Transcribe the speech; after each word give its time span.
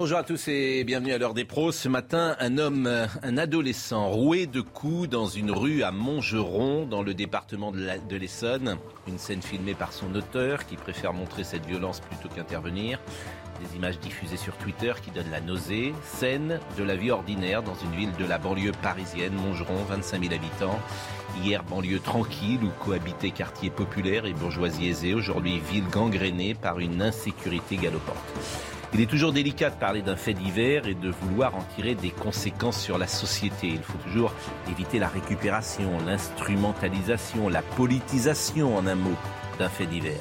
Bonjour 0.00 0.16
à 0.16 0.22
tous 0.22 0.48
et 0.48 0.82
bienvenue 0.82 1.12
à 1.12 1.18
l'heure 1.18 1.34
des 1.34 1.44
pros. 1.44 1.72
Ce 1.72 1.86
matin, 1.86 2.34
un 2.40 2.56
homme, 2.56 2.88
un 3.22 3.36
adolescent 3.36 4.08
roué 4.08 4.46
de 4.46 4.62
coups 4.62 5.10
dans 5.10 5.26
une 5.26 5.50
rue 5.50 5.82
à 5.82 5.92
Montgeron, 5.92 6.86
dans 6.86 7.02
le 7.02 7.12
département 7.12 7.70
de 7.70 8.16
l'Essonne. 8.16 8.78
Une 9.06 9.18
scène 9.18 9.42
filmée 9.42 9.74
par 9.74 9.92
son 9.92 10.14
auteur 10.14 10.64
qui 10.64 10.76
préfère 10.76 11.12
montrer 11.12 11.44
cette 11.44 11.66
violence 11.66 12.00
plutôt 12.00 12.34
qu'intervenir. 12.34 12.98
Des 13.62 13.76
images 13.76 14.00
diffusées 14.00 14.38
sur 14.38 14.56
Twitter 14.56 14.94
qui 15.04 15.10
donnent 15.10 15.30
la 15.30 15.42
nausée. 15.42 15.92
Scène 16.02 16.60
de 16.78 16.82
la 16.82 16.96
vie 16.96 17.10
ordinaire 17.10 17.62
dans 17.62 17.74
une 17.74 17.94
ville 17.94 18.12
de 18.18 18.24
la 18.24 18.38
banlieue 18.38 18.72
parisienne, 18.80 19.34
Montgeron, 19.34 19.84
25 19.86 20.22
000 20.22 20.32
habitants. 20.32 20.80
Hier, 21.44 21.62
banlieue 21.62 22.00
tranquille 22.00 22.60
où 22.64 22.70
cohabitaient 22.82 23.32
quartiers 23.32 23.68
populaires 23.68 24.24
et 24.24 24.32
bourgeoisie 24.32 24.88
aisée. 24.88 25.12
Aujourd'hui, 25.12 25.60
ville 25.70 25.88
gangrénée 25.88 26.54
par 26.54 26.80
une 26.80 27.02
insécurité 27.02 27.76
galopante. 27.76 28.16
Il 28.92 29.00
est 29.00 29.06
toujours 29.06 29.32
délicat 29.32 29.70
de 29.70 29.76
parler 29.76 30.02
d'un 30.02 30.16
fait 30.16 30.34
divers 30.34 30.88
et 30.88 30.94
de 30.94 31.10
vouloir 31.10 31.54
en 31.54 31.62
tirer 31.76 31.94
des 31.94 32.10
conséquences 32.10 32.80
sur 32.80 32.98
la 32.98 33.06
société. 33.06 33.68
Il 33.68 33.82
faut 33.82 33.98
toujours 33.98 34.32
éviter 34.68 34.98
la 34.98 35.06
récupération, 35.06 35.88
l'instrumentalisation, 36.04 37.48
la 37.48 37.62
politisation 37.62 38.76
en 38.76 38.88
un 38.88 38.96
mot 38.96 39.16
d'un 39.60 39.68
fait 39.68 39.86
divers. 39.86 40.18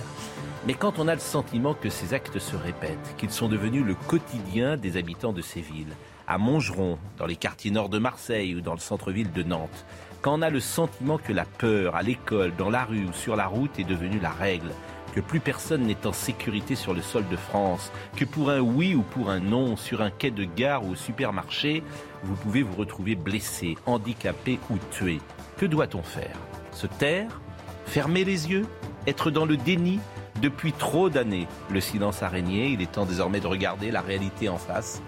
Mais 0.68 0.76
quand 0.76 1.00
on 1.00 1.08
a 1.08 1.16
le 1.16 1.20
sentiment 1.20 1.74
que 1.74 1.90
ces 1.90 2.14
actes 2.14 2.38
se 2.38 2.56
répètent, 2.56 3.16
qu'ils 3.18 3.32
sont 3.32 3.50
devenus 3.50 3.84
le 3.84 3.96
quotidien 3.96 4.78
des 4.78 4.98
habitants 4.98 5.34
de 5.34 5.42
ces 5.42 5.62
villes, 5.62 5.96
à 6.28 6.38
Montgeron, 6.38 7.00
dans 7.18 7.26
les 7.26 7.38
quartiers 7.38 7.72
nord 7.72 7.90
de 7.90 7.98
Marseille 7.98 8.54
ou 8.54 8.62
dans 8.62 8.74
le 8.74 8.80
centre-ville 8.80 9.32
de 9.32 9.42
Nantes, 9.42 9.86
quand 10.22 10.38
on 10.38 10.42
a 10.44 10.52
le 10.52 10.60
sentiment 10.60 11.18
que 11.18 11.34
la 11.34 11.46
peur 11.46 11.96
à 11.96 12.04
l'école, 12.04 12.54
dans 12.56 12.70
la 12.70 12.84
rue 12.84 13.06
ou 13.06 13.14
sur 13.14 13.36
la 13.36 13.48
route 13.48 13.80
est 13.80 13.84
devenue 13.84 14.20
la 14.20 14.30
règle, 14.30 14.70
que 15.14 15.22
plus 15.22 15.40
personne 15.40 15.84
n'est 15.84 16.06
en 16.06 16.14
sécurité 16.14 16.76
sur 16.76 16.94
le 16.94 17.02
sol 17.02 17.24
de 17.30 17.36
France, 17.36 17.92
que 18.16 18.26
pour 18.26 18.50
un 18.50 18.60
oui 18.60 18.96
ou 18.96 19.02
pour 19.02 19.30
un 19.30 19.40
non 19.40 19.76
sur 19.76 20.02
un 20.02 20.12
quai 20.12 20.32
de 20.32 20.44
gare 20.44 20.86
ou 20.86 20.92
au 20.92 20.96
supermarché, 20.96 21.84
vous 22.24 22.36
pouvez 22.36 22.64
vous 22.64 22.76
retrouver 22.76 23.16
blessé, 23.16 23.78
handicapé 23.86 24.60
ou 24.70 24.78
tué. 24.92 25.20
Que 25.58 25.66
doit-on 25.66 26.04
faire? 26.04 26.38
Se 26.72 26.88
taire? 26.88 27.42
Fermer 27.86 28.24
les 28.24 28.50
yeux? 28.50 28.68
Être 29.08 29.32
dans 29.32 29.46
le 29.46 29.58
déni? 29.58 30.00
Depuis 30.42 30.72
trop 30.72 31.10
d'années, 31.10 31.48
le 31.70 31.82
silence 31.82 32.24
a 32.24 32.30
régné. 32.30 32.70
Il 32.70 32.82
est 32.82 32.92
temps 32.92 33.06
désormais 33.06 33.40
de 33.40 33.48
regarder 33.48 33.92
la 33.92 34.02
réalité 34.02 34.48
en 34.48 34.58
face 34.58 35.02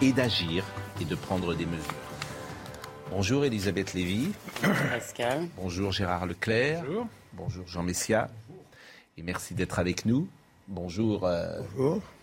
et 0.00 0.12
d'agir 0.12 0.64
et 1.00 1.04
de 1.04 1.14
prendre 1.14 1.54
des 1.54 1.66
mesures. 1.66 1.84
Bonjour 3.10 3.44
Elisabeth 3.44 3.94
Lévy. 3.94 4.32
Bonjour 4.62 4.86
Pascal. 4.90 5.48
Bonjour 5.56 5.92
Gérard 5.92 6.26
Leclerc. 6.26 6.82
Bonjour. 6.86 7.06
Bonjour 7.34 7.66
Jean 7.66 7.82
Messia. 7.82 8.28
Et 9.18 9.22
merci 9.22 9.54
d'être 9.54 9.80
avec 9.80 10.06
nous. 10.06 10.28
Bonjour, 10.68 11.26
euh, 11.26 11.60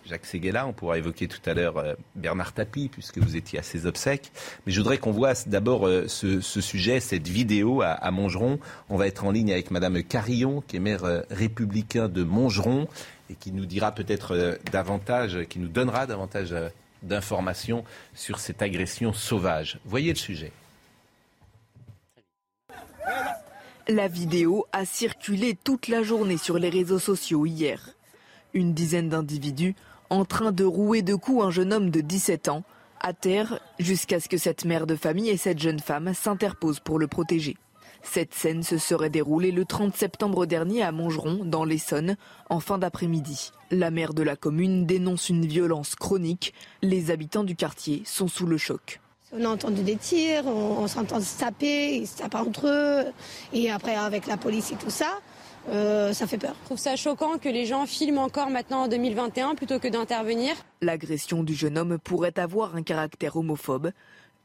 Jacques 0.06 0.24
Seguela. 0.24 0.66
On 0.66 0.72
pourra 0.72 0.96
évoquer 0.96 1.28
tout 1.28 1.40
à 1.44 1.52
l'heure 1.52 1.76
euh, 1.76 1.94
Bernard 2.14 2.54
Tapie, 2.54 2.88
puisque 2.88 3.18
vous 3.18 3.36
étiez 3.36 3.58
à 3.58 3.62
ses 3.62 3.84
obsèques. 3.84 4.32
Mais 4.64 4.72
je 4.72 4.80
voudrais 4.80 4.96
qu'on 4.96 5.10
voit 5.10 5.34
d'abord 5.46 5.86
euh, 5.86 6.08
ce, 6.08 6.40
sujet, 6.40 7.00
cette 7.00 7.28
vidéo 7.28 7.82
à, 7.82 7.88
à, 7.88 8.10
Montgeron. 8.10 8.58
On 8.88 8.96
va 8.96 9.08
être 9.08 9.26
en 9.26 9.30
ligne 9.30 9.52
avec 9.52 9.70
Madame 9.70 10.02
Carillon, 10.02 10.62
qui 10.66 10.76
est 10.76 10.80
maire 10.80 11.24
républicain 11.28 12.08
de 12.08 12.22
Montgeron, 12.22 12.88
et 13.28 13.34
qui 13.34 13.52
nous 13.52 13.66
dira 13.66 13.92
peut-être 13.92 14.58
davantage, 14.72 15.44
qui 15.50 15.58
nous 15.58 15.68
donnera 15.68 16.06
davantage 16.06 16.54
d'informations 17.02 17.84
sur 18.14 18.38
cette 18.38 18.62
agression 18.62 19.12
sauvage. 19.12 19.80
Voyez 19.84 20.14
le 20.14 20.18
sujet. 20.18 20.50
La 23.88 24.08
vidéo 24.08 24.66
a 24.72 24.84
circulé 24.84 25.56
toute 25.62 25.86
la 25.86 26.02
journée 26.02 26.38
sur 26.38 26.58
les 26.58 26.70
réseaux 26.70 26.98
sociaux 26.98 27.46
hier 27.46 27.96
une 28.56 28.74
dizaine 28.74 29.08
d'individus 29.08 29.76
en 30.10 30.24
train 30.24 30.50
de 30.50 30.64
rouer 30.64 31.02
de 31.02 31.14
coups 31.14 31.44
un 31.44 31.50
jeune 31.50 31.72
homme 31.72 31.90
de 31.90 32.00
17 32.00 32.48
ans, 32.48 32.64
à 33.00 33.12
jusqu'à 33.78 34.18
ce 34.18 34.28
que 34.28 34.38
cette 34.38 34.64
mère 34.64 34.86
de 34.86 34.96
famille 34.96 35.28
et 35.28 35.36
cette 35.36 35.60
jeune 35.60 35.78
femme 35.78 36.14
s'interposent 36.14 36.80
pour 36.80 36.98
le 36.98 37.06
protéger. 37.06 37.56
Cette 38.02 38.34
scène 38.34 38.62
se 38.62 38.78
serait 38.78 39.10
déroulée 39.10 39.52
le 39.52 39.64
30 39.64 39.94
septembre 39.94 40.46
dernier 40.46 40.82
à 40.82 40.92
Montgeron, 40.92 41.44
dans 41.44 41.64
l'Essonne, 41.64 42.16
en 42.50 42.60
fin 42.60 42.78
d'après-midi. 42.78 43.52
La 43.70 43.90
maire 43.90 44.14
de 44.14 44.22
la 44.22 44.36
commune 44.36 44.86
dénonce 44.86 45.28
une 45.28 45.46
violence 45.46 45.94
chronique. 45.94 46.54
Les 46.82 47.10
habitants 47.10 47.44
du 47.44 47.56
quartier 47.56 48.02
sont 48.04 48.28
sous 48.28 48.46
le 48.46 48.58
choc. 48.58 49.00
On 49.32 49.44
a 49.44 49.48
entendu 49.48 49.82
des 49.82 49.96
tirs, 49.96 50.46
on, 50.46 50.86
s'entend 50.86 51.20
se 51.20 51.38
taper, 51.38 51.96
ils 51.96 52.06
se 52.06 52.18
tapent 52.18 52.36
entre 52.36 52.68
eux, 52.68 53.12
et 53.52 53.70
après 53.70 53.96
avec 53.96 54.26
la 54.26 54.36
police 54.36 54.70
et 54.70 54.76
tout 54.76 54.90
ça. 54.90 55.18
Euh, 55.68 56.12
ça 56.12 56.28
fait 56.28 56.38
peur. 56.38 56.54
Je 56.60 56.64
trouve 56.66 56.78
ça 56.78 56.94
choquant 56.94 57.38
que 57.38 57.48
les 57.48 57.66
gens 57.66 57.86
filment 57.86 58.18
encore 58.18 58.50
maintenant 58.50 58.82
en 58.84 58.88
2021 58.88 59.56
plutôt 59.56 59.80
que 59.80 59.88
d'intervenir. 59.88 60.54
L'agression 60.80 61.42
du 61.42 61.54
jeune 61.54 61.76
homme 61.76 61.98
pourrait 61.98 62.38
avoir 62.38 62.76
un 62.76 62.82
caractère 62.82 63.36
homophobe. 63.36 63.90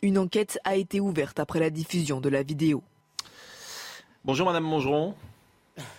Une 0.02 0.18
enquête 0.18 0.58
a 0.64 0.76
été 0.76 1.00
ouverte 1.00 1.40
après 1.40 1.60
la 1.60 1.70
diffusion 1.70 2.22
de 2.22 2.30
la 2.30 2.42
vidéo. 2.42 2.82
Bonjour 4.26 4.48
Madame 4.48 4.64
Mongeron. 4.64 5.14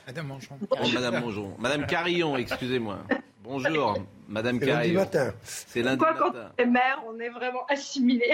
Madame 0.08 0.26
Mongeron. 0.26 0.58
Madame 0.92 1.20
Mongeron. 1.20 1.54
Madame 1.60 1.86
Carillon, 1.86 2.36
excusez-moi. 2.36 2.98
Bonjour, 3.44 3.98
Madame 4.28 4.60
matin. 4.60 5.32
C'est 5.42 5.82
lundi 5.82 5.98
Quoi, 5.98 6.12
matin. 6.12 6.24
quand 6.32 6.38
on 6.58 6.62
est 6.62 6.66
maire, 6.66 7.02
on 7.08 7.18
est 7.18 7.28
vraiment 7.28 7.66
assimilé 7.68 8.24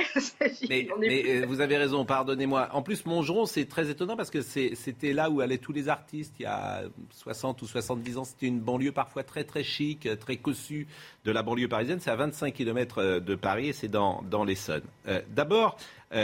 Mais, 0.69 0.87
euh, 1.27 1.47
vous 1.47 1.63
avez 1.63 1.79
raison, 1.79 2.05
pardonnez-moi. 2.05 2.69
En 2.73 2.83
plus, 2.83 3.07
Montgeron, 3.07 3.47
c'est 3.47 3.65
très 3.65 3.89
étonnant 3.89 4.17
parce 4.17 4.29
que 4.31 4.43
c'était 4.43 5.15
là 5.15 5.31
où 5.31 5.41
allaient 5.41 5.57
tous 5.59 5.73
les 5.73 5.89
artistes 5.89 6.35
il 6.39 6.43
y 6.43 6.47
a 6.47 6.83
60 7.13 7.63
ou 7.63 7.67
70 7.67 8.19
ans. 8.19 8.25
C'était 8.25 8.47
une 8.47 8.61
banlieue 8.61 8.93
parfois 8.93 9.23
très 9.23 9.45
très 9.45 9.63
chic, 9.63 10.07
très 10.21 10.37
cossue 10.37 10.87
de 11.25 11.33
la 11.33 11.43
banlieue 11.43 11.69
parisienne. 11.69 12.01
C'est 12.01 12.11
à 12.11 12.17
25 12.17 12.53
km 12.53 12.99
euh, 12.99 13.21
de 13.21 13.35
Paris 13.35 13.69
et 13.69 13.73
c'est 13.73 13.89
dans, 13.89 14.23
dans 14.31 14.45
l'Essonne. 14.45 14.85
Euh, 15.07 15.23
d'abord, 15.31 15.79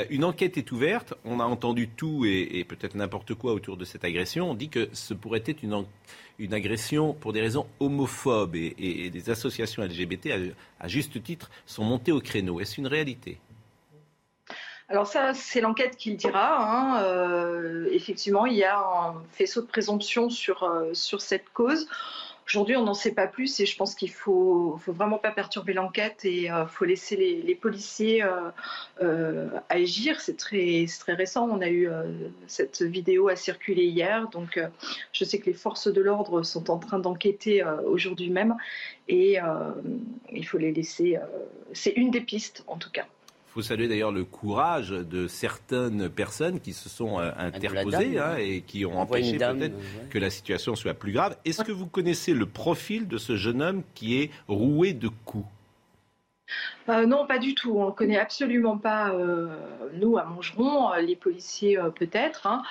une 0.08 0.24
enquête 0.24 0.56
est 0.56 0.72
ouverte. 0.72 1.12
On 1.26 1.40
a 1.40 1.44
entendu 1.44 1.88
tout 1.88 2.24
et, 2.24 2.58
et 2.58 2.64
peut-être 2.64 2.94
n'importe 2.94 3.34
quoi 3.34 3.52
autour 3.52 3.76
de 3.76 3.84
cette 3.84 4.02
agression. 4.02 4.50
On 4.50 4.54
dit 4.54 4.70
que 4.70 4.88
ce 4.92 5.12
pourrait 5.12 5.42
être 5.46 5.62
une 5.62 5.74
enquête 5.74 5.90
une 6.38 6.54
agression 6.54 7.12
pour 7.12 7.32
des 7.32 7.40
raisons 7.40 7.66
homophobes 7.80 8.56
et, 8.56 9.10
des 9.10 9.30
associations 9.30 9.82
LGBT, 9.82 10.30
à, 10.80 10.88
juste 10.88 11.22
titre, 11.22 11.50
sont 11.66 11.84
montées 11.84 12.12
au 12.12 12.20
créneau. 12.20 12.60
Est-ce 12.60 12.80
une 12.80 12.86
réalité? 12.86 13.38
Alors 14.88 15.06
ça, 15.06 15.32
c'est 15.32 15.60
l'enquête 15.60 15.96
qui 15.96 16.10
le 16.10 16.16
dira. 16.16 16.58
Hein. 16.60 17.02
Euh, 17.02 17.88
effectivement, 17.90 18.44
il 18.44 18.54
y 18.54 18.64
a 18.64 18.78
un 18.78 19.14
faisceau 19.32 19.62
de 19.62 19.66
présomption 19.66 20.28
sur, 20.28 20.62
euh, 20.62 20.92
sur 20.92 21.22
cette 21.22 21.48
cause. 21.50 21.88
Aujourd'hui, 22.46 22.76
on 22.76 22.84
n'en 22.84 22.94
sait 22.94 23.14
pas 23.14 23.26
plus 23.26 23.58
et 23.60 23.66
je 23.66 23.76
pense 23.76 23.94
qu'il 23.94 24.10
faut, 24.10 24.78
faut 24.78 24.92
vraiment 24.92 25.18
pas 25.18 25.30
perturber 25.30 25.72
l'enquête 25.72 26.24
et 26.24 26.42
il 26.42 26.50
euh, 26.50 26.66
faut 26.66 26.84
laisser 26.84 27.16
les, 27.16 27.54
policiers 27.54 28.22
euh, 28.22 28.50
euh, 29.02 29.48
agir. 29.70 30.20
C'est 30.20 30.36
très, 30.36 30.84
très 30.98 31.14
récent. 31.14 31.48
On 31.48 31.62
a 31.62 31.70
eu 31.70 31.88
cette 32.46 32.82
vidéo 32.82 33.28
à 33.28 33.36
circuler 33.36 33.84
hier, 33.84 34.28
donc 34.28 34.60
je 35.12 35.24
sais 35.24 35.38
que 35.38 35.46
les 35.46 35.54
forces 35.54 35.88
de 35.88 36.00
l'ordre 36.00 36.42
sont 36.42 36.70
en 36.70 36.78
train 36.78 36.98
d'enquêter 36.98 37.64
aujourd'hui 37.86 38.30
même 38.30 38.56
et 39.08 39.38
il 40.32 40.46
faut 40.46 40.58
les 40.58 40.72
laisser. 40.72 41.18
C'est 41.72 41.92
une 41.92 42.10
des 42.10 42.20
pistes 42.20 42.64
en 42.66 42.76
tout 42.76 42.90
cas 42.90 43.06
faut 43.54 43.62
saluer 43.62 43.86
d'ailleurs 43.86 44.10
le 44.10 44.24
courage 44.24 44.90
de 44.90 45.28
certaines 45.28 46.08
personnes 46.08 46.58
qui 46.58 46.72
se 46.72 46.88
sont 46.88 47.20
euh, 47.20 47.30
interposées 47.38 48.18
hein, 48.18 48.34
et 48.36 48.62
qui 48.62 48.84
ont 48.84 48.98
empêché 48.98 49.38
peut-être 49.38 49.76
que 50.10 50.18
la 50.18 50.28
situation 50.28 50.74
soit 50.74 50.94
plus 50.94 51.12
grave. 51.12 51.36
Est-ce 51.44 51.62
que 51.62 51.70
vous 51.70 51.86
connaissez 51.86 52.34
le 52.34 52.46
profil 52.46 53.06
de 53.06 53.16
ce 53.16 53.36
jeune 53.36 53.62
homme 53.62 53.82
qui 53.94 54.20
est 54.20 54.30
roué 54.48 54.92
de 54.92 55.08
coups? 55.24 55.46
Euh, 56.88 57.06
non, 57.06 57.26
pas 57.26 57.38
du 57.38 57.54
tout. 57.54 57.78
On 57.78 57.86
ne 57.86 57.90
connaît 57.90 58.18
absolument 58.18 58.76
pas, 58.76 59.12
euh, 59.14 59.48
nous, 59.94 60.18
à 60.18 60.24
Montgeron, 60.24 60.92
euh, 60.92 61.00
les 61.00 61.16
policiers 61.16 61.78
peut-être. 61.96 62.46
Hein. 62.46 62.62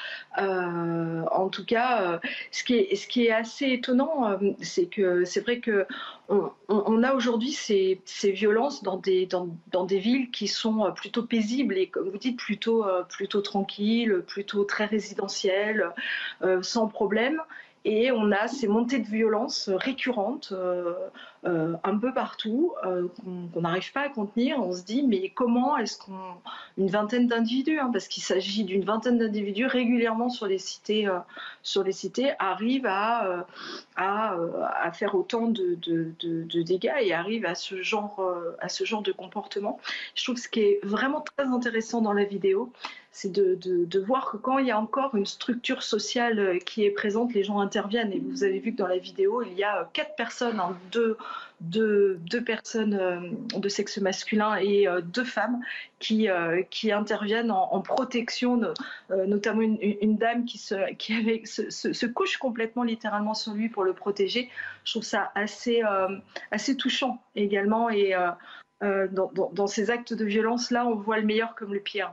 en 1.32 1.50
tout 1.50 1.66
cas, 1.66 2.20
ce 2.52 2.64
qui, 2.64 3.26
est, 3.26 3.32
assez 3.32 3.72
étonnant, 3.72 4.38
c'est 4.62 4.86
que 4.86 5.26
c'est 5.26 5.42
vrai 5.42 5.60
que 5.60 5.86
on, 6.30 7.04
a 7.04 7.14
aujourd'hui 7.14 7.52
ces, 7.52 8.02
violences 8.32 8.84
dans 8.84 8.98
des, 8.98 9.26
dans, 9.26 9.50
dans, 9.72 9.86
des 9.86 10.00
villes 10.00 10.32
qui 10.32 10.48
sont 10.48 10.92
plutôt 10.96 11.24
paisibles 11.24 11.78
et, 11.78 11.88
comme 11.88 12.10
vous 12.10 12.18
dites, 12.18 12.38
plutôt, 12.38 12.86
plutôt 13.10 13.42
tranquilles, 13.42 14.24
plutôt 14.28 14.64
très 14.64 14.86
résidentielles, 14.86 15.92
sans 16.62 16.88
problème. 16.88 17.42
Et 17.86 18.12
on 18.14 18.32
a 18.32 18.48
ces 18.48 18.68
montées 18.68 19.00
de 19.00 19.08
violence 19.08 19.70
récurrentes 19.70 20.54
euh, 20.54 20.94
euh, 21.46 21.76
un 21.84 21.98
peu 21.98 22.14
partout 22.14 22.74
euh, 22.86 23.10
qu'on 23.54 23.60
n'arrive 23.60 23.92
pas 23.92 24.02
à 24.02 24.10
contenir. 24.10 24.58
On 24.60 24.72
se 24.72 24.84
dit 24.84 25.04
mais 25.04 25.30
comment 25.30 25.76
est-ce 25.78 25.98
qu'on 25.98 26.36
une 26.78 26.90
vingtaine 26.90 27.28
d'individus, 27.28 27.80
hein, 27.80 27.90
parce 27.92 28.08
qu'il 28.08 28.24
s'agit 28.24 28.64
d'une 28.64 28.86
vingtaine 28.86 29.18
d'individus 29.18 29.66
régulièrement 29.66 30.30
sur 30.30 30.48
les 30.48 30.58
cités, 30.58 31.10
sur 31.62 31.84
les 31.84 31.92
cités, 31.92 32.32
arrivent 32.40 32.88
à, 32.88 33.46
à, 33.96 34.92
faire 34.94 35.14
autant 35.14 35.48
de, 35.48 35.76
de, 35.76 36.62
dégâts 36.62 36.94
et 37.02 37.14
arrivent 37.14 37.46
à 37.46 37.54
ce 37.54 37.82
genre 37.84 38.26
à 38.60 38.70
ce 38.70 38.86
genre 38.86 39.04
de 39.04 39.12
comportement. 39.12 39.80
Je 40.16 40.24
trouve 40.24 40.38
ce 40.38 40.48
qui 40.48 40.62
est 40.62 40.80
vraiment 40.84 41.22
très 41.22 41.46
intéressant 41.46 42.02
dans 42.02 42.14
la 42.14 42.24
vidéo, 42.24 42.72
c'est 43.16 43.32
de, 43.32 44.00
voir 44.00 44.32
que 44.32 44.38
quand 44.38 44.58
il 44.58 44.66
y 44.66 44.72
a 44.72 44.80
encore 44.80 45.16
une 45.16 45.28
structure 45.28 45.84
sociale 45.84 46.40
euh, 46.40 46.58
qui 46.58 46.84
est 46.84 46.90
présente, 46.90 47.32
les 47.36 47.44
gens 47.44 47.60
interviennent. 47.60 48.12
Et 48.12 48.20
vous 48.20 48.44
avez 48.44 48.58
vu 48.58 48.74
que 48.74 48.78
dans 48.78 48.88
la 48.88 48.98
vidéo, 48.98 49.44
il 49.44 49.54
y 49.54 49.64
a 49.64 49.82
euh, 49.82 49.84
quatre 49.94 50.16
personnes, 50.16 50.60
hein, 50.60 50.76
deux, 50.92 51.16
personnes 52.44 52.96
euh, 52.96 53.20
de 53.56 53.70
sexe 53.70 54.00
masculin 54.00 54.56
et 54.56 54.88
deux 55.04 55.24
femmes 55.24 55.62
qui, 56.00 56.28
interviennent 56.92 57.52
en, 57.52 57.82
protection, 57.82 58.60
notamment 59.10 59.62
une, 59.62 60.18
dame 60.18 60.46
qui, 60.46 60.58
se, 60.58 62.06
couche 62.08 62.38
complètement 62.38 62.84
littéralement 62.84 63.36
sur 63.36 63.54
lui 63.54 63.70
pour 63.70 63.84
le 63.84 63.94
protéger. 63.94 64.50
Je 64.86 64.94
trouve 64.94 65.04
ça 65.04 65.32
assez, 65.36 65.84
touchant 66.78 67.22
également. 67.36 67.92
Et 67.92 68.16
dans, 68.82 69.68
ces 69.68 69.92
actes 69.92 70.14
de 70.14 70.26
violence-là, 70.26 70.88
on 70.88 70.96
voit 70.96 71.20
le 71.20 71.26
meilleur 71.26 71.54
comme 71.56 71.74
le 71.74 71.80
pire. 71.80 72.12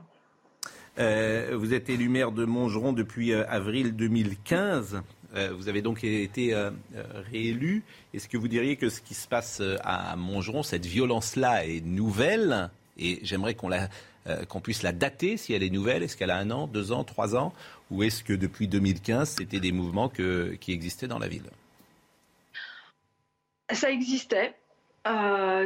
Euh, 0.98 1.52
vous 1.54 1.72
êtes 1.72 1.88
élu 1.88 2.08
maire 2.08 2.32
de 2.32 2.44
Montgeron 2.44 2.92
depuis 2.92 3.32
euh, 3.32 3.44
avril 3.48 3.94
2015. 3.94 5.02
Euh, 5.34 5.52
vous 5.56 5.68
avez 5.68 5.82
donc 5.82 6.02
été 6.02 6.54
réélu. 7.30 7.84
Est-ce 8.12 8.28
que 8.28 8.36
vous 8.36 8.48
diriez 8.48 8.76
que 8.76 8.88
ce 8.88 9.00
qui 9.00 9.14
se 9.14 9.28
passe 9.28 9.62
à 9.84 10.16
Montgeron, 10.16 10.62
cette 10.62 10.86
violence-là, 10.86 11.66
est 11.66 11.84
nouvelle? 11.84 12.70
Et 12.98 13.20
j'aimerais 13.22 13.54
qu'on 13.54 14.60
puisse 14.60 14.82
la 14.82 14.92
dater 14.92 15.36
si 15.36 15.52
elle 15.52 15.62
est 15.62 15.70
nouvelle. 15.70 16.02
Est-ce 16.02 16.16
qu'elle 16.16 16.32
a 16.32 16.36
un 16.36 16.50
an, 16.50 16.66
deux 16.66 16.90
ans, 16.90 17.04
trois 17.04 17.36
ans? 17.36 17.52
Ou 17.92 18.02
est-ce 18.02 18.24
que 18.24 18.32
depuis 18.32 18.66
2015, 18.66 19.36
c'était 19.38 19.60
des 19.60 19.72
mouvements 19.72 20.08
qui 20.08 20.72
existaient 20.72 21.08
dans 21.08 21.20
la 21.20 21.28
ville? 21.28 21.48
Ça 23.72 23.88
existait. 23.88 24.54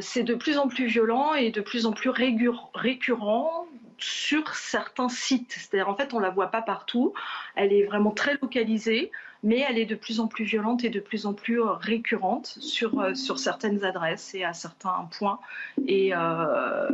c'est 0.03 0.25
de 0.25 0.35
plus 0.35 0.59
en 0.59 0.69
plus 0.69 0.89
violent 0.89 1.33
et 1.33 1.51
de 1.51 1.63
plus 1.63 1.87
en 1.87 1.93
plus 1.93 2.11
récurrent 2.11 3.67
sur 3.99 4.55
certains 4.55 5.09
sites. 5.09 5.53
C'est-à-dire, 5.53 5.89
en 5.89 5.95
fait, 5.95 6.15
on 6.15 6.19
la 6.19 6.31
voit 6.31 6.49
pas 6.49 6.63
partout. 6.63 7.13
Elle 7.55 7.73
est 7.73 7.85
vraiment 7.85 8.11
très 8.11 8.37
localisée, 8.41 9.11
mais 9.45 9.59
elle 9.69 9.79
est 9.79 9.85
de 9.85 9.95
plus 9.95 10.21
en 10.21 10.27
plus 10.27 10.45
violente 10.45 10.85
et 10.85 10.91
de 10.91 11.01
plus 11.01 11.27
en 11.27 11.35
plus 11.35 11.61
euh, 11.61 11.73
récurrente 11.73 12.47
sur, 12.47 12.99
euh, 12.99 13.15
sur 13.15 13.39
certaines 13.39 13.85
adresses 13.85 14.35
et 14.35 14.43
à 14.43 14.55
certains 14.55 15.09
points. 15.17 15.39
Et, 15.87 16.15
euh, 16.15 16.89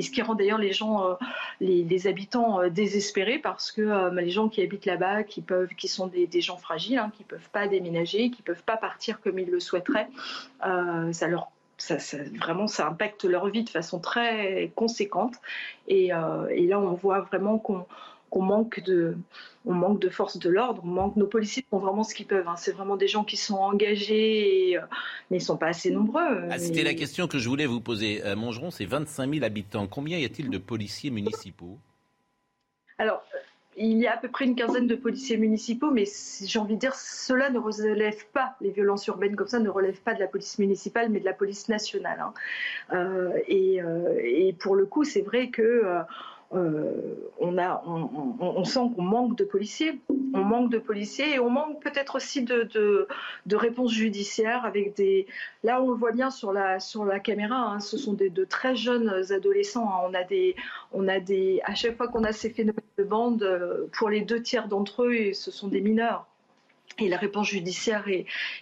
ce 0.00 0.10
qui 0.10 0.22
rend 0.22 0.34
d'ailleurs 0.34 0.58
les 0.58 0.72
gens, 0.72 1.16
les, 1.60 2.06
habitants 2.06 2.66
désespérés 2.68 3.38
parce 3.38 3.70
que 3.70 4.12
les 4.16 4.30
gens 4.30 4.48
qui 4.48 4.60
habitent 4.60 4.86
là-bas, 4.86 5.22
qui, 5.22 5.42
peuvent, 5.42 5.68
qui 5.76 5.86
sont 5.86 6.08
des, 6.08 6.40
gens 6.40 6.56
fragiles, 6.56 6.98
hein, 6.98 7.12
qui 7.14 7.22
ne 7.22 7.28
peuvent 7.28 7.50
pas 7.52 7.68
déménager, 7.68 8.30
qui 8.30 8.40
ne 8.40 8.44
peuvent 8.44 8.64
pas 8.64 8.76
partir 8.76 9.20
comme 9.20 9.38
ils 9.38 9.48
le 9.48 9.60
souhaiteraient, 9.60 10.08
ça 10.60 11.28
leur 11.28 11.52
ça, 11.82 12.16
vraiment, 12.40 12.68
ça 12.68 12.86
impacte 12.86 13.24
leur 13.24 13.48
vie 13.48 13.64
de 13.64 13.68
façon 13.68 13.98
très 13.98 14.70
conséquente. 14.76 15.34
Et, 15.88 16.12
euh, 16.12 16.48
là, 16.68 16.78
on 16.78 16.94
voit 16.94 17.22
vraiment 17.22 17.58
qu'on 17.58 18.42
manque 18.42 18.80
de, 18.80 19.16
on 19.66 19.74
manque 19.74 20.00
de 20.00 20.08
force 20.08 20.38
de 20.38 20.48
l'ordre, 20.48 20.82
on 20.84 20.88
manque 20.88 21.16
nos 21.16 21.26
policiers 21.26 21.64
font 21.68 21.78
vraiment 21.78 22.04
ce 22.04 22.14
qu'ils 22.14 22.26
peuvent. 22.26 22.46
Hein. 22.46 22.54
C'est 22.56 22.72
vraiment 22.72 22.96
des 22.96 23.08
gens 23.08 23.24
qui 23.24 23.36
sont 23.36 23.56
engagés, 23.56 24.76
euh, 24.76 24.82
mais 25.30 25.38
ils 25.38 25.40
ne 25.40 25.44
sont 25.44 25.56
pas 25.56 25.68
assez 25.68 25.90
nombreux. 25.90 26.44
Ah, 26.50 26.58
c'était 26.58 26.84
la 26.84 26.94
question 26.94 27.26
que 27.26 27.38
je 27.38 27.48
voulais 27.48 27.66
vous 27.66 27.80
poser. 27.80 28.24
Euh, 28.24 28.36
Montgeron, 28.36 28.70
c'est 28.70 28.86
25 28.86 29.34
000 29.34 29.44
habitants. 29.44 29.88
Combien 29.88 30.18
y 30.18 30.24
a-t-il 30.24 30.50
de 30.50 30.58
policiers 30.58 31.10
municipaux? 31.10 31.78
Alors, 32.98 33.24
il 33.76 33.98
y 33.98 34.06
a 34.06 34.14
à 34.14 34.16
peu 34.16 34.28
près 34.28 34.44
une 34.44 34.54
quinzaine 34.54 34.86
de 34.86 34.94
policiers 34.94 35.38
municipaux, 35.38 35.90
mais 35.90 36.04
j'ai 36.44 36.58
envie 36.58 36.74
de 36.74 36.80
dire, 36.80 36.94
cela 36.94 37.48
ne 37.50 37.58
relève 37.58 38.26
pas, 38.32 38.54
les 38.60 38.70
violences 38.70 39.06
urbaines 39.06 39.34
comme 39.34 39.46
ça 39.46 39.58
ne 39.58 39.68
relèvent 39.68 40.02
pas 40.02 40.14
de 40.14 40.20
la 40.20 40.26
police 40.26 40.58
municipale, 40.58 41.08
mais 41.10 41.20
de 41.20 41.24
la 41.24 41.32
police 41.32 41.68
nationale. 41.68 42.20
Hein. 42.20 42.34
Euh, 42.92 43.32
euh, 43.50 44.18
et, 44.22 44.52
pour 44.58 44.76
le 44.76 44.84
coup, 44.84 45.04
c'est 45.04 45.22
vrai 45.22 45.48
que 45.48 45.62
euh, 45.62 46.00
euh, 46.54 47.30
on, 47.38 47.56
a, 47.56 47.82
on, 47.86 48.64
sent 48.64 48.90
qu'on 48.94 49.02
manque 49.02 49.36
de 49.38 49.44
policiers, 49.44 50.00
on 50.34 50.44
manque 50.44 50.70
de 50.70 50.78
policiers 50.78 51.34
et 51.34 51.38
on 51.38 51.48
manque 51.48 51.82
peut-être 51.82 52.16
aussi 52.16 52.42
de, 52.42 52.68
de, 53.46 53.56
réponses 53.56 53.92
judiciaires 53.92 54.64
avec 54.64 54.94
des. 54.94 55.26
Là, 55.62 55.82
on 55.82 55.90
le 55.90 55.96
voit 55.96 56.12
bien 56.12 56.30
sur 56.30 56.52
la, 56.52 56.78
sur 56.78 57.04
la 57.04 57.20
caméra, 57.20 57.56
hein, 57.56 57.80
ce 57.80 57.96
sont 57.96 58.12
des, 58.12 58.28
de 58.28 58.44
très 58.44 58.76
jeunes 58.76 59.10
adolescents. 59.30 59.88
Hein. 59.88 60.02
on 60.08 60.14
a 60.14 60.24
des, 60.24 60.54
on 60.92 61.08
a 61.08 61.20
des, 61.20 61.60
à 61.64 61.74
chaque 61.74 61.96
fois 61.96 62.08
qu'on 62.08 62.24
a 62.24 62.32
ces 62.32 62.50
phénomènes 62.50 62.82
de 62.98 63.04
bande, 63.04 63.42
euh, 63.42 63.86
pour 63.92 64.10
les 64.10 64.20
deux 64.20 64.42
tiers 64.42 64.68
d'entre 64.68 65.04
eux, 65.04 65.32
ce 65.32 65.50
sont 65.50 65.68
des 65.68 65.80
mineurs 65.80 66.26
et 66.98 67.08
la 67.08 67.16
réponse 67.16 67.48
judiciaire 67.48 68.06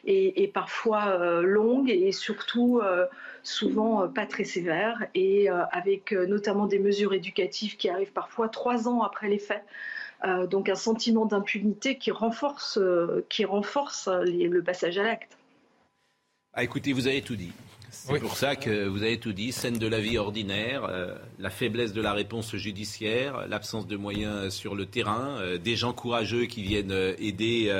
est, 0.06 0.52
parfois 0.52 1.08
euh, 1.08 1.42
longue 1.42 1.90
et 1.90 2.12
surtout 2.12 2.80
euh, 2.82 3.06
souvent 3.42 4.02
euh, 4.02 4.06
pas 4.06 4.26
très 4.26 4.44
sévère 4.44 5.06
et 5.14 5.48
avec 5.48 6.12
notamment 6.12 6.66
des 6.66 6.78
mesures 6.78 7.12
éducatives 7.12 7.76
qui 7.76 7.88
arrivent 7.88 8.12
parfois 8.12 8.48
trois 8.48 8.88
ans 8.88 9.02
après 9.02 9.28
les 9.28 9.38
faits. 9.38 9.64
donc 10.50 10.68
un 10.68 10.74
sentiment 10.74 11.26
d'impunité 11.26 11.96
qui 11.96 12.10
renforce, 12.10 12.78
qui 13.28 13.44
renforce 13.44 14.08
le 14.08 14.60
passage 14.60 14.98
à 14.98 15.02
l'acte. 15.02 15.36
Ah, 16.52 16.64
écoutez, 16.64 16.92
vous 16.92 17.06
avez 17.06 17.22
tout 17.22 17.36
dit. 17.36 17.52
C'est 17.90 18.20
pour 18.20 18.36
ça 18.36 18.56
que 18.56 18.86
vous 18.86 19.02
avez 19.02 19.18
tout 19.18 19.32
dit. 19.32 19.52
Scène 19.52 19.78
de 19.78 19.86
la 19.86 20.00
vie 20.00 20.18
ordinaire, 20.18 20.84
euh, 20.84 21.16
la 21.38 21.50
faiblesse 21.50 21.92
de 21.92 22.00
la 22.00 22.12
réponse 22.12 22.54
judiciaire, 22.56 23.46
l'absence 23.48 23.86
de 23.86 23.96
moyens 23.96 24.52
sur 24.52 24.74
le 24.74 24.86
terrain, 24.86 25.38
euh, 25.40 25.58
des 25.58 25.76
gens 25.76 25.92
courageux 25.92 26.46
qui 26.46 26.62
viennent 26.62 26.92
euh, 26.92 27.14
aider, 27.18 27.70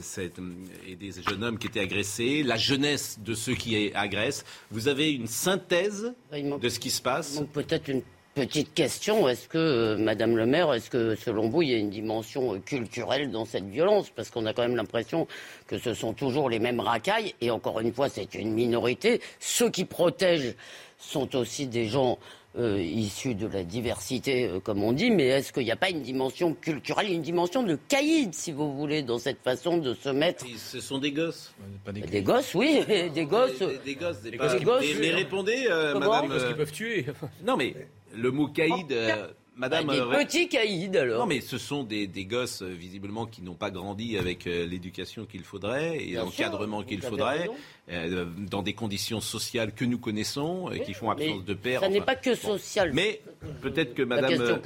cette, 0.00 0.38
aider 0.86 1.12
ces 1.12 1.22
jeunes 1.22 1.42
hommes 1.44 1.58
qui 1.58 1.66
étaient 1.66 1.80
agressés, 1.80 2.42
la 2.42 2.56
jeunesse 2.56 3.18
de 3.24 3.34
ceux 3.34 3.54
qui 3.54 3.92
agressent. 3.94 4.44
Vous 4.70 4.88
avez 4.88 5.12
une 5.12 5.26
synthèse 5.26 6.14
de 6.32 6.68
ce 6.68 6.78
qui 6.78 6.90
se 6.90 7.02
passe? 7.02 7.42
Peut-être 7.52 7.88
une 7.88 8.02
Petite 8.38 8.72
question, 8.72 9.28
est-ce 9.28 9.48
que, 9.48 9.58
euh, 9.58 9.96
Madame 9.98 10.36
le 10.36 10.46
maire, 10.46 10.72
est-ce 10.72 10.90
que 10.90 11.16
selon 11.16 11.48
vous, 11.48 11.62
il 11.62 11.70
y 11.70 11.74
a 11.74 11.76
une 11.76 11.90
dimension 11.90 12.54
euh, 12.54 12.58
culturelle 12.60 13.32
dans 13.32 13.44
cette 13.44 13.64
violence? 13.64 14.10
Parce 14.14 14.30
qu'on 14.30 14.46
a 14.46 14.52
quand 14.52 14.62
même 14.62 14.76
l'impression 14.76 15.26
que 15.66 15.76
ce 15.76 15.92
sont 15.92 16.12
toujours 16.12 16.48
les 16.48 16.60
mêmes 16.60 16.78
racailles, 16.78 17.34
et 17.40 17.50
encore 17.50 17.80
une 17.80 17.92
fois, 17.92 18.08
c'est 18.08 18.36
une 18.36 18.52
minorité. 18.52 19.20
Ceux 19.40 19.70
qui 19.70 19.84
protègent 19.84 20.54
sont 21.00 21.34
aussi 21.34 21.66
des 21.66 21.86
gens 21.86 22.20
euh, 22.56 22.80
issus 22.80 23.34
de 23.34 23.48
la 23.48 23.64
diversité, 23.64 24.48
comme 24.62 24.84
on 24.84 24.92
dit, 24.92 25.10
mais 25.10 25.26
est-ce 25.26 25.52
qu'il 25.52 25.64
n'y 25.64 25.72
a 25.72 25.76
pas 25.76 25.90
une 25.90 26.02
dimension 26.02 26.54
culturelle, 26.54 27.10
une 27.10 27.22
dimension 27.22 27.64
de 27.64 27.76
caïd, 27.88 28.34
si 28.34 28.52
vous 28.52 28.72
voulez, 28.72 29.02
dans 29.02 29.18
cette 29.18 29.42
façon 29.42 29.78
de 29.78 29.94
se 29.94 30.10
mettre? 30.10 30.46
Ce 30.56 30.80
sont 30.80 30.98
des 30.98 31.10
gosses. 31.10 31.52
des, 31.92 32.22
gosses, 32.22 32.54
oui, 32.54 32.84
des 32.86 33.24
gosses. 33.24 33.58
Des, 33.84 33.96
gosses, 33.96 34.20
des, 34.22 34.36
gosses. 34.36 34.84
Mais, 35.00 35.10
répondez, 35.10 35.66
Madame. 35.68 36.28
Parce 36.28 36.44
qu'ils 36.44 36.56
peuvent 36.56 36.72
tuer. 36.72 37.06
Non, 37.44 37.56
mais 37.56 37.74
le 38.14 38.30
mot 38.30 38.48
caïd. 38.48 38.92
Euh, 38.92 39.28
Madame, 39.56 39.86
bah, 39.86 39.94
des 39.94 40.00
euh, 40.00 40.24
petits 40.24 40.48
caïds 40.48 40.96
alors. 40.96 41.18
Non 41.18 41.26
mais 41.26 41.40
ce 41.40 41.58
sont 41.58 41.82
des, 41.82 42.06
gosses 42.26 42.62
euh, 42.62 42.68
visiblement 42.68 43.26
qui 43.26 43.42
n'ont 43.42 43.54
pas 43.54 43.70
grandi 43.70 44.16
avec 44.16 44.44
l'éducation 44.44 45.26
qu'il 45.26 45.42
faudrait 45.42 45.98
et 45.98 46.12
l'encadrement 46.12 46.84
qu'il 46.84 47.02
faudrait, 47.02 47.50
dans 47.88 48.62
des 48.62 48.74
conditions 48.74 49.20
sociales 49.20 49.72
que 49.72 49.84
nous 49.84 49.98
connaissons, 49.98 50.70
et 50.70 50.80
qui 50.80 50.94
font 50.94 51.10
absence 51.10 51.44
de 51.44 51.54
père. 51.54 51.80
Ça 51.80 51.88
n'est 51.88 52.00
pas 52.00 52.16
que 52.16 52.34
social. 52.34 52.92
Mais 52.94 53.20
peut-être 53.60 53.94
que 53.94 54.02
Madame, 54.02 54.60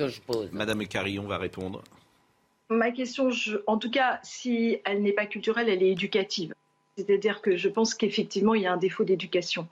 Madame 0.53 0.87
Carillon 0.87 1.25
va 1.25 1.39
répondre. 1.39 1.83
Ma 2.69 2.91
question, 2.91 3.31
en 3.67 3.77
tout 3.77 3.91
cas, 3.91 4.19
si 4.23 4.79
elle 4.85 5.03
n'est 5.03 5.13
pas 5.13 5.27
culturelle, 5.27 5.69
elle 5.69 5.83
est 5.83 5.91
éducative. 5.91 6.55
C'est-à-dire 6.99 7.41
que 7.41 7.57
je 7.57 7.71
pense 7.71 7.95
qu'effectivement, 7.95 8.55
il 8.55 8.63
y 8.63 8.67
a 8.67 8.73
un 8.75 8.77
défaut 8.77 9.03
d'éducation. 9.03 9.67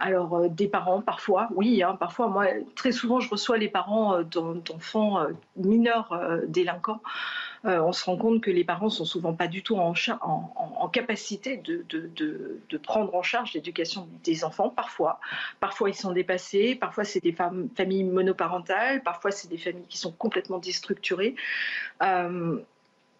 Alors, 0.00 0.34
euh, 0.34 0.48
des 0.48 0.66
parents, 0.66 1.00
parfois, 1.00 1.48
oui, 1.54 1.84
hein, 1.84 1.94
parfois, 1.94 2.26
moi, 2.26 2.46
très 2.74 2.90
souvent, 2.90 3.20
je 3.20 3.30
reçois 3.30 3.58
les 3.58 3.68
parents 3.68 4.16
euh, 4.16 4.24
d'enfants 4.24 5.20
euh, 5.20 5.28
mineurs 5.56 6.20
délinquants. 6.48 7.00
on 7.62 7.92
se 7.92 8.04
rend 8.04 8.16
compte 8.16 8.40
que 8.40 8.50
les 8.50 8.64
parents 8.64 8.90
sont 8.90 9.04
souvent 9.04 9.34
pas 9.34 9.46
du 9.46 9.62
tout 9.62 9.76
en, 9.76 9.94
capacité 10.88 11.56
de, 11.58 12.78
prendre 12.82 13.14
en 13.14 13.22
charge 13.22 13.54
l'éducation 13.54 14.08
des 14.24 14.44
enfants, 14.44 14.68
parfois. 14.68 15.20
Parfois, 15.60 15.90
ils 15.90 15.94
sont 15.94 16.12
dépassés, 16.12 16.74
parfois, 16.74 17.04
c'est 17.04 17.22
des 17.22 17.32
familles 17.32 18.04
monoparentales, 18.04 19.02
parfois, 19.04 19.30
c'est 19.30 19.48
des 19.48 19.58
familles 19.58 19.86
qui 19.88 19.98
sont 19.98 20.12
complètement 20.12 20.58
déstructurées 20.58 21.36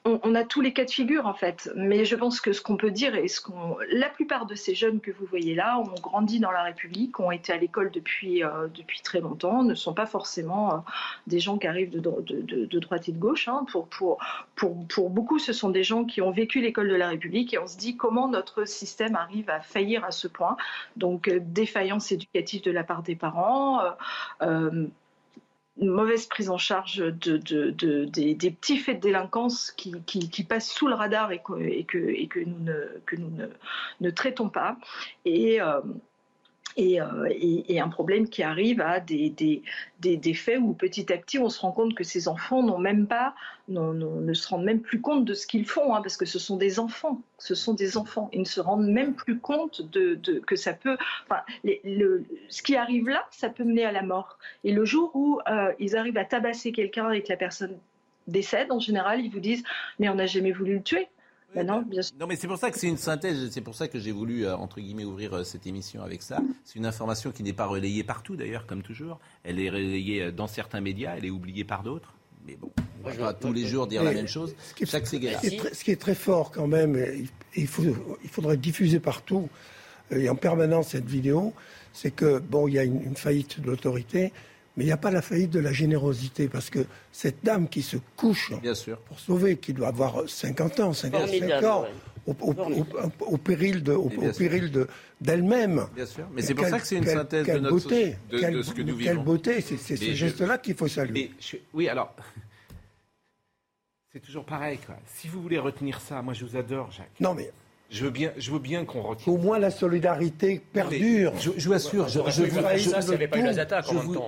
on, 0.07 0.35
a 0.35 0.45
tous 0.45 0.61
les 0.61 0.75
cas 0.75 0.85
de 0.85 0.91
figure 0.91 1.27
en 1.27 1.33
fait, 1.33 1.71
mais 1.77 2.05
je 2.05 2.15
pense 2.15 2.43
que 2.43 2.53
ce 2.53 2.61
qu'on 2.61 2.77
peut 2.77 2.91
dire 2.91 3.15
et 3.15 3.27
ce 3.27 3.41
qu'on, 3.41 3.79
la 3.91 4.11
plupart 4.11 4.45
de 4.45 4.55
ces 4.55 4.75
jeunes 4.75 5.01
que 5.01 5.11
vous 5.11 5.25
voyez 5.25 5.55
là 5.55 5.79
ont 5.79 5.95
grandi 6.03 6.41
dans 6.41 6.51
la 6.51 6.63
République, 6.63 7.19
ont 7.21 7.31
été 7.31 7.55
à 7.55 7.57
l'école 7.57 7.91
depuis 7.91 8.45
euh, 8.45 8.69
depuis 8.75 9.01
très 9.01 9.21
longtemps, 9.21 9.63
ne 9.63 9.75
sont 9.75 9.95
pas 9.95 10.05
forcément 10.05 10.75
euh, 10.75 10.79
des 11.27 11.41
gens 11.41 11.57
qui 11.57 11.67
arrivent 11.67 11.91
de, 11.91 12.79
droite 12.79 13.09
et 13.09 13.13
de 13.13 13.19
gauche. 13.19 13.49
Hein. 13.49 13.65
Pour, 13.73 13.89
pour, 13.89 14.19
pour, 14.57 14.87
pour 14.89 15.09
beaucoup, 15.09 15.39
ce 15.39 15.55
sont 15.55 15.71
des 15.71 15.85
gens 15.85 16.05
qui 16.05 16.21
ont 16.21 16.31
vécu 16.31 16.61
l'école 16.61 16.89
de 16.89 16.97
la 16.97 17.09
République 17.09 17.55
et 17.55 17.59
on 17.59 17.67
se 17.67 17.79
dit 17.79 17.97
comment 17.97 18.29
notre 18.29 18.67
système 18.67 19.17
arrive 19.17 19.49
à 19.49 19.61
faillir 19.61 20.05
à 20.05 20.11
ce 20.11 20.29
point. 20.29 20.59
Donc 20.97 21.29
euh, 21.29 21.41
défaillance 21.41 22.13
éducative 22.13 22.63
de 22.63 22.71
la 22.71 22.85
part 22.85 23.03
des 23.03 23.17
parents 23.17 23.81
mauvaise 25.77 26.27
prise 26.27 26.51
en 26.51 26.59
charge 26.59 26.99
de, 26.99 27.37
des, 28.07 28.51
petits 28.51 28.79
faits 28.79 28.97
de 28.97 29.03
délinquance 29.03 29.73
qui, 29.73 30.45
passent 30.49 30.71
sous 30.71 30.87
le 30.87 30.95
radar 30.95 31.33
et 31.33 31.41
que, 31.41 32.45
nous, 32.45 33.49
ne, 34.01 34.11
traitons 34.11 34.49
pas. 34.49 34.77
Euh, 35.27 35.81
euh, 36.77 37.29
et, 37.31 37.81
un 37.81 37.89
problème 37.89 38.29
qui 38.29 38.43
arrive 38.43 38.81
à 38.81 38.99
des, 38.99 39.31
des, 39.31 40.35
faits 40.35 40.59
où 40.61 40.73
petit 40.73 41.13
à 41.13 41.17
petit 41.17 41.39
on 41.39 41.49
se 41.49 41.61
rend 41.61 41.73
compte 41.73 41.95
que 41.95 42.03
ces 42.03 42.27
enfants 42.27 42.63
n'ont 42.63 42.79
même 42.79 43.07
pas, 43.07 43.35
ne 43.69 44.35
se 44.35 44.49
rendent 44.49 44.65
même 44.65 44.81
plus 44.81 45.01
compte 45.01 45.25
de 45.25 45.35
ce 45.35 45.47
qu'ils 45.47 45.67
font, 45.67 45.95
hein, 45.95 46.03
parce 46.03 46.17
que 46.17 46.27
ce 46.27 46.39
sont 46.39 46.57
des 46.57 46.81
enfants, 46.81 47.21
ce 47.39 47.55
sont 47.55 47.75
des 47.75 47.97
enfants, 47.97 48.29
ils 48.33 48.41
ne 48.41 48.47
se 48.47 48.61
rendent 48.61 48.89
même 48.89 49.15
plus 49.15 49.39
compte 49.39 49.83
de, 49.83 50.19
que 50.47 50.57
ça 50.57 50.73
peut, 50.73 50.97
enfin, 51.29 51.43
ce 52.49 52.63
qui 52.63 52.77
arrive 52.77 53.09
là, 53.09 53.27
ça 53.31 53.49
peut 53.49 53.65
mener 53.65 53.85
à 53.85 53.93
la 53.93 54.03
mort. 54.03 54.39
Et 54.65 54.73
le 54.73 54.85
jour 54.85 55.11
où 55.15 55.41
euh, 55.49 55.73
ils 55.79 55.97
arrivent 55.97 56.19
à 56.19 56.25
tabasser 56.25 56.73
quelqu'un 56.73 57.11
et 57.11 57.23
que 57.23 57.29
la 57.29 57.37
personne 57.37 57.79
décède, 58.27 58.73
en 58.73 58.81
général, 58.81 59.21
ils 59.21 59.31
vous 59.31 59.41
disent 59.41 59.65
mais 59.99 60.09
on 60.09 60.15
n'a 60.17 60.27
jamais 60.27 60.53
voulu 60.53 60.75
le 60.77 60.83
tuer. 60.83 61.09
Bah 61.55 61.63
non, 61.63 61.85
mais 62.29 62.37
c'est 62.37 62.49
pour 62.49 62.59
ça 62.59 62.71
que 62.71 62.79
c'est 62.79 62.89
une 62.89 62.97
synthèse. 62.97 63.51
C'est 63.51 63.61
pour 63.61 63.75
ça 63.75 63.87
que 63.89 63.99
j'ai 63.99 64.13
voulu, 64.13 64.47
euh, 64.47 64.57
entre 64.57 64.81
guillemets, 64.81 65.05
ouvrir 65.05 65.35
euh, 65.35 65.45
cette 65.45 65.67
émission 65.67 66.03
avec 66.03 66.23
ça. 66.23 66.41
C'est 66.65 66.77
une 66.77 66.87
information 66.87 67.31
qui 67.31 67.43
n'est 67.43 67.53
pas 67.53 67.67
relayée 67.67 68.03
partout, 68.03 68.35
d'ailleurs, 68.37 68.67
comme 68.67 68.83
toujours. 68.83 69.21
Elle 69.45 69.61
est 69.61 69.71
relayée 69.71 70.23
euh, 70.23 70.33
dans 70.33 70.49
certains 70.49 70.81
médias, 70.81 71.15
elle 71.17 71.25
est 71.25 71.31
oubliée 71.31 71.65
par 71.65 71.83
d'autres. 71.83 72.15
Mais 72.47 72.57
bon, 72.57 72.71
on 73.03 73.09
va 73.09 73.15
pas 73.15 73.35
tous 73.35 73.53
les 73.53 73.67
jours 73.67 73.87
dire 73.87 74.03
la 74.03 74.13
même 74.13 74.29
chose. 74.29 74.55
Ce 74.69 74.75
qui, 74.75 74.85
est, 74.85 75.75
ce 75.75 75.85
qui 75.85 75.91
est 75.91 76.01
très 76.01 76.15
fort 76.15 76.51
quand 76.51 76.67
même, 76.67 77.03
il, 77.57 77.67
faut, 77.67 77.85
il 78.23 78.29
faudrait 78.29 78.59
diffuser 78.59 79.01
partout 79.01 79.49
et 80.11 80.29
en 80.29 80.35
permanence 80.37 80.89
cette 80.89 81.09
vidéo, 81.09 81.55
c'est 81.93 82.11
que, 82.11 82.39
bon, 82.39 82.69
il 82.69 82.75
y 82.75 82.79
a 82.79 82.85
une, 82.85 83.03
une 83.03 83.17
faillite 83.17 83.61
de 83.61 83.67
l'autorité, 83.67 84.33
mais 84.77 84.85
il 84.85 84.87
n'y 84.87 84.93
a 84.93 84.97
pas 84.97 85.11
la 85.11 85.23
faillite 85.23 85.51
de 85.51 85.61
la 85.61 85.73
générosité, 85.73 86.49
parce 86.49 86.71
que 86.71 86.81
cette 87.13 87.45
dame 87.45 87.69
qui 87.69 87.83
se 87.83 87.97
couche 88.17 88.53
pour 89.07 89.21
sauver, 89.21 89.57
qui 89.57 89.73
doit 89.73 89.89
avoir 89.89 90.29
50 90.29 90.81
ans, 90.81 90.93
55 90.93 91.63
ans, 91.65 91.85
au, 92.27 93.39
péril 93.39 93.83
de, 93.83 93.93
au, 93.93 94.09
péril 94.09 94.71
de 94.71 94.89
d'elle-même. 95.21 95.87
Bien 95.95 96.07
sûr, 96.07 96.27
mais 96.33 96.43
c'est 96.43 96.55
pour 96.55 96.67
ça 96.67 96.81
que 96.81 96.87
c'est 96.87 96.97
une 96.97 97.07
synthèse 97.07 97.47
de, 97.47 97.59
notre, 97.59 97.71
beauté, 97.71 98.17
de, 98.31 98.39
quelle, 98.39 98.65
ce 98.65 98.73
que 98.73 98.83
nous 98.83 98.97
vivons. 98.97 99.11
Quelle 99.11 99.25
beauté, 99.25 99.61
c'est 99.61 99.97
ce 99.97 100.13
geste-là 100.13 100.59
qu'il 100.59 100.75
faut 100.75 100.89
saluer. 100.89 101.31
oui, 101.73 101.89
alors, 101.89 102.15
c'est 104.13 104.21
toujours 104.21 104.45
pareil. 104.45 104.79
Quoi. 104.85 104.97
Si 105.07 105.29
vous 105.29 105.41
voulez 105.41 105.59
retenir 105.59 106.01
ça, 106.01 106.21
moi 106.23 106.35
je 106.35 106.45
vous 106.45 106.57
adore, 106.57 106.91
Jacques. 106.91 107.21
Non, 107.21 107.35
mais 107.35 107.53
je 107.95 108.05
veux 108.05 108.11
bien, 108.11 108.33
je 108.37 108.51
veux 108.51 108.59
bien 108.59 108.85
qu'on 108.85 109.03
retienne. 109.03 109.35
Au 109.35 109.39
moins 109.39 109.61
la 109.61 109.71
solidarité 109.71 110.61
perdure. 110.73 111.33
Je, 111.39 111.51
vous 111.51 111.73
assure, 111.73 112.09
je, 112.09 112.19
je, 112.29 112.43
vous, 112.43 112.61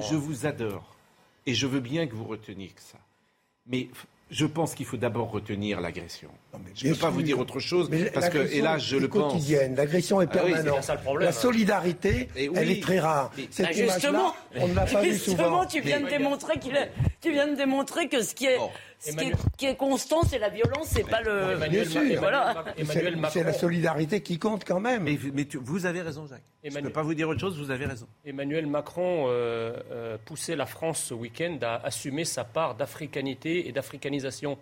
je, 0.01 0.15
vous, 0.15 0.47
adore. 0.47 0.95
Et 1.47 1.55
je 1.55 1.67
veux 1.67 1.81
bien 1.81 2.07
que 2.07 2.15
vous 2.15 2.27
reteniez 2.27 2.69
que 2.69 2.81
ça. 2.81 2.99
Mais 3.67 3.89
je 4.31 4.47
pense 4.47 4.75
qu'il 4.75 4.87
faut 4.87 4.97
d'abord 4.97 5.33
retenir 5.33 5.81
l'agression. 5.81 6.29
Je 6.75 6.87
ne 6.87 6.93
peux 6.93 6.99
pas 6.99 7.11
vous 7.11 7.23
dire 7.23 7.41
autre 7.41 7.59
chose, 7.59 7.91
parce 8.15 8.29
que, 8.29 8.39
et 8.53 8.61
là, 8.61 8.79
je 8.79 8.97
le 8.97 9.09
pense. 9.09 9.33
quotidienne, 9.33 9.75
l'agression 9.75 10.21
est 10.21 10.29
ah 10.31 10.39
permanente. 10.39 10.91
la 11.21 11.33
solidarité, 11.33 12.29
elle 12.37 12.71
est 12.71 12.83
très 12.83 13.01
rare. 13.01 13.33
Bah, 13.59 13.73
justement, 13.73 14.35
on 14.57 14.69
ne 14.69 14.75
l'a 14.75 14.87
pas 14.87 15.03
vu 15.03 15.15
souvent. 15.19 15.67
tu 15.67 15.81
viens, 15.81 16.01
de 16.01 16.09
démontrer 16.09 16.59
qu'il 16.61 16.77
tu 17.21 17.33
viens 17.33 17.49
de 17.49 17.57
démontrer 17.57 18.09
que 18.09 18.23
ce 18.23 18.35
qui 18.35 18.47
est, 18.47 18.59
ce 18.99 19.13
qui 19.57 19.67
est, 19.67 19.77
constant, 19.77 20.23
c'est 20.23 20.39
la 20.39 20.49
violence, 20.49 20.89
c'est 20.89 21.09
pas 21.09 21.21
le. 21.21 21.57
Bien 21.69 21.85
sûr. 21.85 22.03
Voilà. 22.19 22.65
C'est 23.31 23.45
la 23.45 23.53
solidarité 23.53 24.21
qui 24.23 24.39
compte 24.39 24.65
quand 24.65 24.81
même. 24.81 25.05
Mais, 25.05 25.19
vous 25.55 25.87
avez 25.87 26.03
raison, 26.03 26.27
Jacques. 26.27 26.43
Je 26.65 26.77
ne 26.77 26.83
peux 26.83 26.91
pas 26.91 27.03
vous 27.03 27.15
dire 27.15 27.29
autre 27.29 27.41
chose, 27.41 27.59
vous 27.59 27.71
avez 27.71 27.87
raison. 27.87 28.07
Emmanuel 28.25 28.67
Macron 28.67 29.27
euh, 29.29 29.77
euh, 29.93 30.17
poussait 30.25 30.57
la 30.57 30.67
France 30.67 31.05
ce 31.09 31.15
week-end 31.15 31.59
à 31.63 31.77
assumer 31.85 32.25
sa 32.25 32.45
part 32.45 32.75
d'africanité 32.75 33.69
et 33.69 33.73
d'africanisation. 33.73 34.59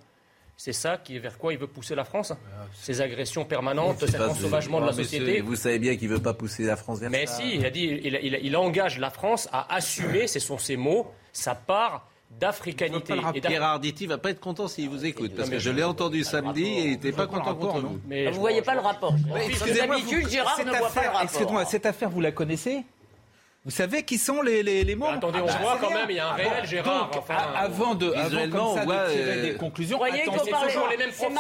C'est 0.57 0.73
ça 0.73 0.99
qui, 0.99 1.19
vers 1.19 1.37
quoi 1.39 1.53
il 1.53 1.59
veut 1.59 1.67
pousser 1.67 1.97
la 1.97 2.05
France 2.05 2.33
Ces 2.75 3.01
agressions 3.01 3.45
permanentes, 3.45 4.07
cet 4.07 4.21
ensauvagement 4.21 4.81
de 4.81 4.87
la 4.87 4.93
société. 4.93 5.41
vous 5.41 5.57
savez 5.57 5.81
bien 5.81 5.97
qu'il 5.97 6.09
ne 6.09 6.15
veut 6.15 6.23
pas 6.23 6.35
pousser 6.35 6.63
la 6.63 6.77
France 6.77 7.01
vers 7.01 7.11
Mais 7.11 7.27
si, 7.27 7.57
il 7.57 7.67
a 7.67 7.71
dit, 7.71 8.01
il, 8.05 8.39
il, 8.41 8.57
engage 8.57 9.01
la 9.01 9.11
France 9.11 9.49
à 9.51 9.75
assumer, 9.75 10.29
ce 10.29 10.39
sont 10.39 10.59
ses 10.59 10.77
mots, 10.77 11.11
sa 11.33 11.57
part 11.57 12.09
d'africanité. 12.41 13.15
Pierre 13.41 13.63
Arditi 13.63 14.07
va 14.07 14.19
pas 14.19 14.31
être 14.31 14.41
content 14.41 14.69
s'il 14.69 14.89
vous 14.89 15.05
écoute, 15.05 15.33
parce 15.37 15.51
que 15.51 15.59
je 15.59 15.71
l'ai 15.71 15.85
entendu 15.85 16.25
samedi 16.25 16.65
et 16.65 16.85
il 16.85 16.91
n'était 16.91 17.13
pas 17.13 17.27
content 17.27 17.55
contre 17.55 17.81
vous. 17.81 18.01
Mais 18.07 18.31
vous 18.31 18.41
voyez 18.41 18.63
pas 18.63 18.75
le 18.75 18.81
rapport. 18.81 19.15
D'habitude, 19.15 20.29
Gérard 20.29 20.59
ne 20.65 20.71
voit 20.71 20.91
pas 20.91 21.03
le 21.03 21.09
rapport. 21.09 21.23
Excusez-moi, 21.23 21.65
cette 21.65 21.87
affaire, 21.87 22.11
vous 22.11 22.21
la 22.21 22.33
connaissez? 22.33 22.85
Vous 23.65 23.71
savez 23.71 24.03
qui 24.03 24.19
sont 24.19 24.43
les, 24.43 24.63
les, 24.63 24.85
les 24.85 24.95
membres? 24.95 25.15
Attendez, 25.15 25.41
on 25.41 25.47
ah, 25.49 25.59
voit 25.63 25.79
quand 25.81 25.89
même, 25.89 26.11
il 26.11 26.17
y 26.17 26.19
a 26.19 26.29
un 26.29 26.33
ah, 26.33 26.35
réel 26.35 26.67
Gérard. 26.67 27.11
avant 27.57 27.95
de, 27.95 28.13
avant 28.13 28.51
comme 28.51 28.75
ça, 28.77 28.85
de 28.85 29.13
tirer 29.13 29.41
des 29.41 29.55
conclusions, 29.55 29.97
voyez 29.97 30.25
c'est 30.25 30.51
toujours 30.51 30.89
les 30.91 30.99
mêmes 30.99 31.13
profils. 31.13 31.39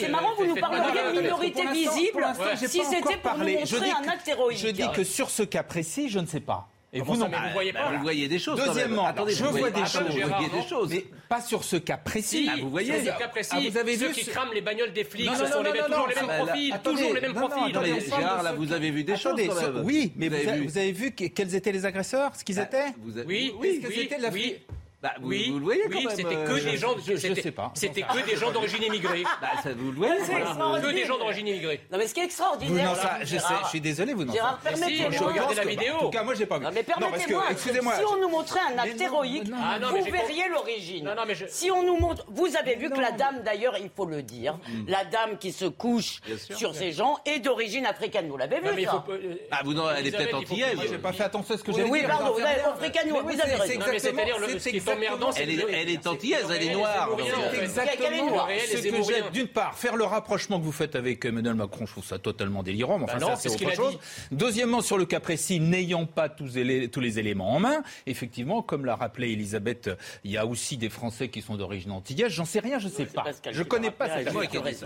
C'est 0.00 0.08
marrant, 0.08 0.34
vous 0.38 0.46
nous 0.46 0.56
parleriez 0.56 1.14
de 1.14 1.20
minorité 1.20 1.66
visible 1.70 2.24
si 2.56 2.82
c'était 2.84 3.18
pour 3.18 3.36
nous 3.36 3.44
montrer 3.44 3.90
un 3.90 4.08
acte 4.08 4.28
héroïque. 4.28 4.58
Je 4.58 4.68
dis 4.68 4.90
que 4.94 5.04
sur 5.04 5.28
ce 5.28 5.42
cas 5.42 5.62
précis, 5.62 6.08
je 6.08 6.20
ne 6.20 6.26
sais 6.26 6.40
pas. 6.40 6.68
Et 6.90 7.00
vous, 7.00 7.16
non, 7.16 7.28
mais 7.28 7.36
vous 7.36 7.52
voyez 7.52 7.72
pas. 7.72 7.92
Vous 7.92 8.02
voyez 8.02 8.28
des 8.28 8.38
choses. 8.38 8.58
Deuxièmement, 8.64 9.06
Attendez, 9.06 9.32
je 9.32 9.44
vois 9.44 9.70
des 9.70 9.84
choses. 9.84 10.02
Vous 10.08 10.28
voyez 10.28 10.48
des 10.48 10.68
choses. 10.68 10.88
Mais 10.90 11.04
pas 11.28 11.40
sur 11.42 11.62
ce 11.62 11.76
cas 11.76 11.98
précis. 11.98 12.48
Ah, 12.50 12.56
vous 12.60 12.70
voyez. 12.70 13.02
Sur 13.02 13.14
ce 13.14 13.18
cas 13.18 13.28
précis. 13.28 13.50
Ah, 13.52 13.70
vous 13.70 13.76
avez 13.76 13.98
ceux 13.98 14.12
qui 14.12 14.24
crament 14.24 14.54
les 14.54 14.62
bagnoles 14.62 14.92
des 14.92 15.04
flics, 15.04 15.30
ce 15.36 15.46
sont 15.46 15.62
les 15.62 15.72
mêmes, 15.72 15.84
toujours 15.84 16.08
les 16.08 16.14
mêmes 16.14 16.44
profils. 16.44 16.80
Toujours 16.82 17.14
les 17.14 17.20
mêmes 17.20 17.34
profils. 17.34 18.08
Gérard, 18.08 18.42
là, 18.42 18.52
vous 18.52 18.72
avez 18.72 18.90
vu 18.90 19.04
des 19.04 19.16
choses. 19.16 19.40
Oui, 19.84 20.12
mais 20.16 20.28
vous 20.28 20.78
avez 20.78 20.92
vu 20.92 21.12
quels 21.12 21.54
étaient 21.54 21.72
les 21.72 21.84
agresseurs, 21.84 22.34
ce 22.34 22.44
qu'ils 22.44 22.56
bah, 22.56 22.62
étaient 22.62 22.94
Oui, 23.26 23.52
oui, 23.58 23.82
oui. 23.86 24.58
Bah, 25.00 25.12
vous, 25.20 25.28
oui, 25.28 25.50
vous 25.52 25.60
le 25.60 25.64
voyez 25.64 25.82
oui, 25.88 26.08
c'était 26.10 26.24
que 26.24 26.50
euh, 26.50 26.60
des 26.60 26.76
gens. 26.76 26.96
Je, 27.06 27.14
sais 27.16 27.52
pas. 27.52 27.70
C'était 27.74 28.02
que 28.02 28.26
des 28.26 28.34
gens 28.34 28.50
d'origine 28.50 28.82
immigrée. 28.82 29.22
Bah, 29.40 29.50
ça, 29.62 29.70
vous 29.72 29.92
le 29.92 29.96
voyez. 29.96 30.14
Que 30.16 30.92
des 30.92 31.04
gens 31.04 31.18
d'origine 31.18 31.46
immigrée. 31.46 31.80
Non, 31.92 31.98
mais 31.98 32.08
ce 32.08 32.14
qui 32.14 32.20
est 32.20 32.24
extraordinaire. 32.24 32.88
non, 32.88 32.94
ça, 32.96 33.18
je, 33.20 33.36
sais, 33.36 33.54
je 33.64 33.68
suis 33.68 33.80
désolé, 33.80 34.12
vous 34.12 34.24
n'en 34.24 34.32
Gérard, 34.32 34.58
permettez-moi. 34.58 35.10
Je 35.10 35.22
regardais 35.22 35.54
la 35.54 35.64
vidéo. 35.64 35.94
En 35.94 36.00
tout 36.00 36.10
cas, 36.10 36.24
moi, 36.24 36.34
j'ai 36.34 36.46
pas 36.46 36.58
vu. 36.58 36.64
Non, 36.64 36.70
mais 36.74 36.82
permettez-moi. 36.82 37.44
Excusez-moi. 37.50 37.94
Si 37.94 38.04
on 38.04 38.20
nous 38.20 38.28
montrait 38.28 38.60
un 38.74 38.78
acte 38.78 39.00
héroïque, 39.00 39.50
ah, 39.54 39.78
vous 39.88 40.10
verriez 40.10 40.48
l'origine. 40.48 41.04
Non, 41.04 41.14
non, 41.14 41.22
mais 41.26 41.34
Si 41.48 41.70
on 41.70 41.84
nous 41.84 41.96
montre, 41.96 42.24
vous 42.28 42.56
avez 42.56 42.74
vu 42.74 42.90
que 42.90 43.00
la 43.00 43.12
dame, 43.12 43.42
d'ailleurs, 43.44 43.76
il 43.78 43.90
faut 43.94 44.06
le 44.06 44.22
dire, 44.22 44.56
mm. 44.56 44.88
la 44.88 45.04
dame 45.04 45.38
qui 45.38 45.52
se 45.52 45.66
couche 45.66 46.20
sur 46.56 46.74
ces 46.74 46.90
gens 46.90 47.18
est 47.24 47.38
d'origine 47.38 47.86
africaine. 47.86 48.28
Vous 48.28 48.36
l'avez 48.36 48.58
vu 48.60 48.84
ça 48.84 49.04
Ah, 49.52 49.60
vous 49.64 49.74
non, 49.74 49.84
elle 49.96 50.08
est 50.08 50.10
peut-être 50.10 50.36
antillaise. 50.36 50.76
J'ai 50.90 50.98
pas 50.98 51.12
fait 51.12 51.24
attention 51.24 51.54
à 51.54 51.58
ce 51.58 51.62
que 51.62 51.72
j'ai 51.72 51.84
dit. 51.84 51.90
Oui, 51.90 52.02
pardon. 52.04 52.34
Africaine, 52.74 53.10
vous 53.10 53.40
avez 53.40 53.54
raison. 53.54 54.87
Est 54.88 55.32
c'est 55.32 55.42
elle 55.42 55.90
est 55.90 56.06
antillaise, 56.06 56.46
elle 56.54 56.62
est 56.62 56.74
noire. 56.74 57.10
C'est 57.52 57.62
exactement 57.62 58.46
ce 58.48 58.76
que 58.76 59.02
j'ai. 59.02 59.30
D'une 59.32 59.48
part, 59.48 59.74
faire 59.74 59.96
le 59.96 60.04
rapprochement 60.04 60.58
que 60.58 60.64
vous 60.64 60.72
faites 60.72 60.96
avec 60.96 61.24
Emmanuel 61.24 61.54
Macron, 61.54 61.86
je 61.86 61.92
trouve 61.92 62.04
ça 62.04 62.18
totalement 62.18 62.62
délirant. 62.62 62.98
Mais 62.98 63.04
enfin, 63.04 63.18
bah 63.18 63.36
ça, 63.36 63.36
c'est 63.36 63.50
autre 63.50 63.74
chose. 63.74 63.98
Deuxièmement, 64.32 64.80
sur 64.80 64.98
le 64.98 65.04
cas 65.04 65.20
précis, 65.20 65.60
n'ayant 65.60 66.06
pas 66.06 66.28
tous 66.28 66.54
les 66.56 67.18
éléments 67.18 67.54
en 67.54 67.60
main, 67.60 67.82
effectivement, 68.06 68.62
comme 68.62 68.84
l'a 68.84 68.96
rappelé 68.96 69.32
Elisabeth, 69.32 69.90
il 70.24 70.30
y 70.30 70.36
a 70.36 70.46
aussi 70.46 70.76
des 70.76 70.88
Français 70.88 71.28
qui 71.28 71.42
sont 71.42 71.56
d'origine 71.56 71.92
antillaise. 71.92 72.32
J'en 72.32 72.44
sais 72.44 72.60
rien, 72.60 72.78
je 72.78 72.88
ne 72.88 72.92
sais 72.92 73.06
pas. 73.06 73.24
Je 73.50 73.58
ne 73.58 73.64
connais 73.64 73.90
pas 73.90 74.08
cette 74.08 74.28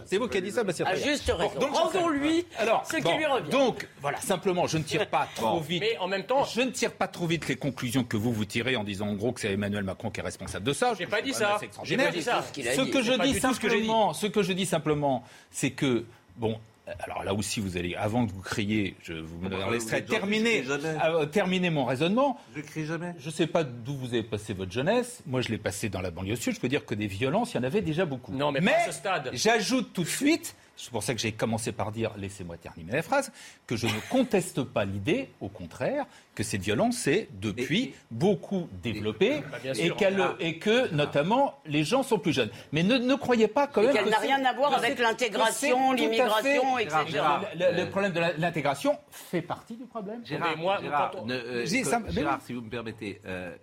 C'est 0.06 0.18
vous 0.18 0.28
qui 0.28 0.38
avez 0.38 0.46
dit 0.46 0.52
ça, 0.52 0.62
À 0.86 0.96
juste 0.96 1.30
raison. 1.30 1.72
Rendons-lui 1.72 2.46
ce 2.84 2.96
qui 2.96 3.12
lui 3.16 3.26
revient. 3.26 3.50
Donc, 3.50 3.88
voilà, 4.00 4.20
simplement, 4.20 4.66
je 4.66 4.78
ne 4.78 4.82
tire 4.82 5.08
pas 5.08 5.28
trop 5.34 5.60
vite. 5.60 5.82
Mais 5.82 5.96
en 5.98 6.08
même 6.08 6.24
temps, 6.24 6.44
je 6.44 6.60
ne 6.60 6.70
tire 6.70 6.92
pas 6.92 7.08
trop 7.08 7.26
vite 7.26 7.48
les 7.48 7.56
conclusions 7.56 8.04
que 8.04 8.16
vous 8.16 8.32
vous 8.32 8.44
tirez 8.44 8.76
en 8.76 8.84
disant 8.84 9.08
en 9.08 9.14
gros 9.14 9.32
que 9.32 9.40
c'est 9.40 9.52
Emmanuel 9.52 9.84
Macron 9.84 9.91
qui 9.94 10.20
est 10.20 10.22
responsable 10.22 10.64
de 10.64 10.72
ça. 10.72 10.94
J'ai 10.98 11.06
pas 11.06 11.22
dit 11.22 11.32
ça. 11.32 11.58
J'ai 11.84 11.96
pas 11.96 12.10
dit 12.10 12.22
ça. 12.22 12.42
Ce 12.42 12.90
que 12.90 13.02
je 13.02 13.20
dis 13.22 13.38
simplement, 13.38 14.12
ce 14.12 14.26
que 14.26 14.42
je 14.42 14.52
dis 14.52 14.66
simplement, 14.66 15.24
c'est 15.50 15.70
que 15.70 16.04
bon, 16.36 16.58
alors 17.00 17.22
là 17.22 17.34
aussi, 17.34 17.60
vous 17.60 17.76
allez, 17.76 17.94
avant 17.94 18.26
que 18.26 18.32
vous 18.32 18.40
criez, 18.40 18.96
je 19.02 19.12
vous 19.12 19.38
me 19.38 19.48
bah, 19.48 19.68
laisserai 19.70 20.04
terminer, 20.04 20.64
euh, 20.68 21.26
terminer 21.26 21.70
mon 21.70 21.84
raisonnement. 21.84 22.38
Je 22.56 22.60
crie 22.60 22.86
jamais. 22.86 23.14
Je 23.18 23.26
ne 23.26 23.32
sais 23.32 23.46
pas 23.46 23.62
d'où 23.62 23.94
vous 23.94 24.08
avez 24.08 24.24
passé 24.24 24.52
votre 24.52 24.72
jeunesse. 24.72 25.22
Moi, 25.26 25.40
je 25.42 25.48
l'ai 25.48 25.58
passé 25.58 25.88
dans 25.88 26.00
la 26.00 26.10
banlieue 26.10 26.34
sud. 26.34 26.54
Je 26.54 26.60
peux 26.60 26.68
dire 26.68 26.84
que 26.84 26.94
des 26.94 27.06
violences, 27.06 27.54
il 27.54 27.58
y 27.58 27.60
en 27.60 27.64
avait 27.64 27.82
déjà 27.82 28.04
beaucoup. 28.04 28.32
Non, 28.32 28.50
mais, 28.50 28.60
mais 28.60 28.74
à 28.74 28.86
ce 28.86 28.92
stade. 28.92 29.30
J'ajoute 29.32 29.92
tout 29.92 30.02
de 30.02 30.08
suite, 30.08 30.56
c'est 30.82 30.90
pour 30.90 31.04
ça 31.04 31.14
que 31.14 31.20
j'ai 31.20 31.30
commencé 31.30 31.70
par 31.70 31.92
dire, 31.92 32.10
laissez-moi 32.16 32.56
terminer 32.56 32.92
la 32.92 33.02
phrase, 33.02 33.30
que 33.68 33.76
je 33.76 33.86
ne 33.86 34.00
conteste 34.10 34.64
pas 34.64 34.84
l'idée, 34.84 35.30
au 35.40 35.48
contraire, 35.48 36.06
que 36.34 36.42
cette 36.42 36.62
violence 36.62 37.06
est 37.06 37.28
depuis 37.40 37.94
beaucoup 38.10 38.68
développée 38.82 39.42
bah, 39.50 39.58
et, 40.40 40.58
que 40.58 40.92
notamment 40.92 41.60
les 41.66 41.84
gens 41.84 42.02
sont 42.02 42.18
plus 42.18 42.32
jeunes. 42.32 42.50
Mais 42.72 42.82
ne, 42.82 42.98
ne 42.98 43.14
croyez 43.14 43.46
pas 43.46 43.68
quand 43.68 43.82
même 43.82 43.92
qu'elle 43.92 44.08
n'a 44.08 44.18
rien 44.18 44.44
à 44.44 44.52
voir 44.54 44.74
avec 44.74 44.98
l'intégration, 44.98 45.92
l'immigration, 45.92 46.78
etc. 46.78 46.96
le, 47.54 47.84
problème 47.84 48.12
de 48.12 48.20
l'intégration 48.38 48.98
fait 49.10 49.42
partie 49.42 49.76
du 49.76 49.84
problème. 49.84 50.22
Gérard, 50.24 50.56
moi, 50.56 50.80
euh, 51.28 51.64
Gérard 51.64 52.40
si 52.42 52.54
vous 52.54 52.62
me 52.62 52.70
permettez, 52.70 53.20
euh, 53.26 53.54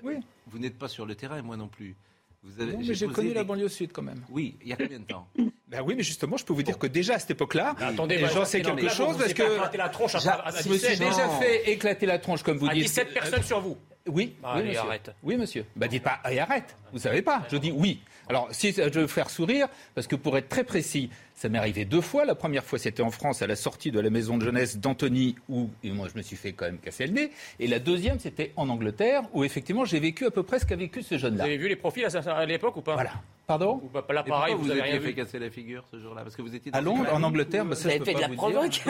vous 0.47 0.59
n'êtes 0.59 0.77
pas 0.77 0.87
sur 0.87 1.05
le 1.05 1.15
terrain, 1.15 1.41
moi 1.41 1.57
non 1.57 1.67
plus. 1.67 1.97
Vous 2.41 2.61
avez, 2.61 2.73
non, 2.73 2.79
mais 2.87 2.93
j'ai 2.93 3.07
connu 3.07 3.33
la 3.33 3.43
banlieue 3.43 3.67
sud 3.67 3.91
quand 3.91 4.01
même. 4.01 4.21
Oui, 4.29 4.57
il 4.61 4.69
y 4.69 4.73
a 4.73 4.77
combien 4.77 4.99
de 4.99 5.03
temps 5.03 5.27
Ben 5.67 5.83
oui, 5.85 5.93
mais 5.95 6.03
justement, 6.03 6.37
je 6.37 6.45
peux 6.45 6.53
vous 6.53 6.63
dire 6.63 6.77
que 6.79 6.87
déjà 6.87 7.15
à 7.15 7.19
cette 7.19 7.31
époque-là, 7.31 7.75
attendez, 7.79 8.17
j'en 8.33 8.45
sais 8.45 8.61
quelque 8.61 8.89
chose 8.89 9.17
parce 9.17 9.33
que 9.33 9.77
la 9.77 9.89
tronche 9.89 10.15
à, 10.15 10.47
à, 10.47 10.61
je 10.61 10.69
me 10.69 10.77
suis 10.77 10.97
déjà 10.97 11.29
fait 11.39 11.69
éclater 11.69 12.05
la 12.05 12.17
tronche 12.17 12.41
comme 12.41 12.57
vous 12.57 12.69
dites. 12.69 12.83
17 12.83 13.13
personnes 13.13 13.43
sur 13.43 13.59
vous. 13.59 13.77
Oui, 14.07 14.35
ah, 14.41 14.53
oui, 14.55 14.59
allez, 14.61 14.67
monsieur. 14.69 14.81
arrête. 14.81 15.11
Oui, 15.21 15.37
monsieur. 15.37 15.65
Bah 15.75 15.87
dites 15.87 16.03
pas 16.03 16.19
et 16.31 16.39
arrête. 16.39 16.75
Vous 16.93 16.99
savez 16.99 17.21
pas. 17.21 17.43
Je 17.51 17.57
dis 17.57 17.71
oui. 17.71 18.01
Alors, 18.29 18.47
si 18.51 18.71
je 18.71 18.99
veux 18.99 19.07
faire 19.07 19.29
sourire, 19.29 19.67
parce 19.95 20.05
que 20.05 20.15
pour 20.15 20.37
être 20.37 20.49
très 20.49 20.63
précis, 20.63 21.09
ça 21.33 21.49
m'est 21.49 21.57
arrivé 21.57 21.83
deux 21.83 22.01
fois. 22.01 22.25
La 22.25 22.35
première 22.35 22.63
fois, 22.63 22.77
c'était 22.77 23.01
en 23.01 23.09
France, 23.09 23.41
à 23.41 23.47
la 23.47 23.55
sortie 23.55 23.89
de 23.89 23.99
la 23.99 24.11
maison 24.11 24.37
de 24.37 24.45
jeunesse 24.45 24.77
d'Antony, 24.77 25.35
où 25.49 25.69
et 25.83 25.89
moi, 25.89 26.07
je 26.13 26.17
me 26.17 26.21
suis 26.21 26.35
fait 26.35 26.53
quand 26.53 26.65
même 26.65 26.77
casser 26.77 27.07
le 27.07 27.13
nez. 27.13 27.31
Et 27.59 27.65
la 27.65 27.79
deuxième, 27.79 28.19
c'était 28.19 28.51
en 28.55 28.69
Angleterre, 28.69 29.23
où 29.33 29.43
effectivement, 29.43 29.83
j'ai 29.83 29.99
vécu 29.99 30.27
à 30.27 30.31
peu 30.31 30.43
près 30.43 30.59
ce 30.59 30.65
qu'a 30.65 30.75
vécu 30.75 31.01
ce 31.01 31.17
jeune-là. 31.17 31.43
Vous 31.43 31.49
avez 31.49 31.57
vu 31.57 31.69
les 31.69 31.75
profils 31.75 32.05
à 32.05 32.45
l'époque 32.45 32.77
ou 32.77 32.81
pas? 32.81 32.93
Voilà. 32.93 33.13
Pardon? 33.47 33.81
Ou 33.83 33.87
pas 33.87 34.05
là, 34.13 34.21
pareil, 34.21 34.53
vous, 34.53 34.65
vous 34.65 34.71
avez 34.71 34.83
rien 34.83 34.99
fait 35.01 35.13
casser 35.13 35.39
la 35.39 35.49
figure 35.49 35.83
ce 35.89 35.97
jour-là? 35.97 36.21
Parce 36.21 36.35
que 36.35 36.43
vous 36.43 36.53
étiez 36.53 36.71
à 36.71 36.81
Londres, 36.81 37.09
en 37.11 37.23
Angleterre, 37.23 37.65
bah, 37.65 37.75
ça, 37.75 37.89
vous 37.89 37.95
avez 37.95 38.05
fait 38.05 38.13
de 38.13 38.19
la 38.19 38.29
provoque. 38.29 38.83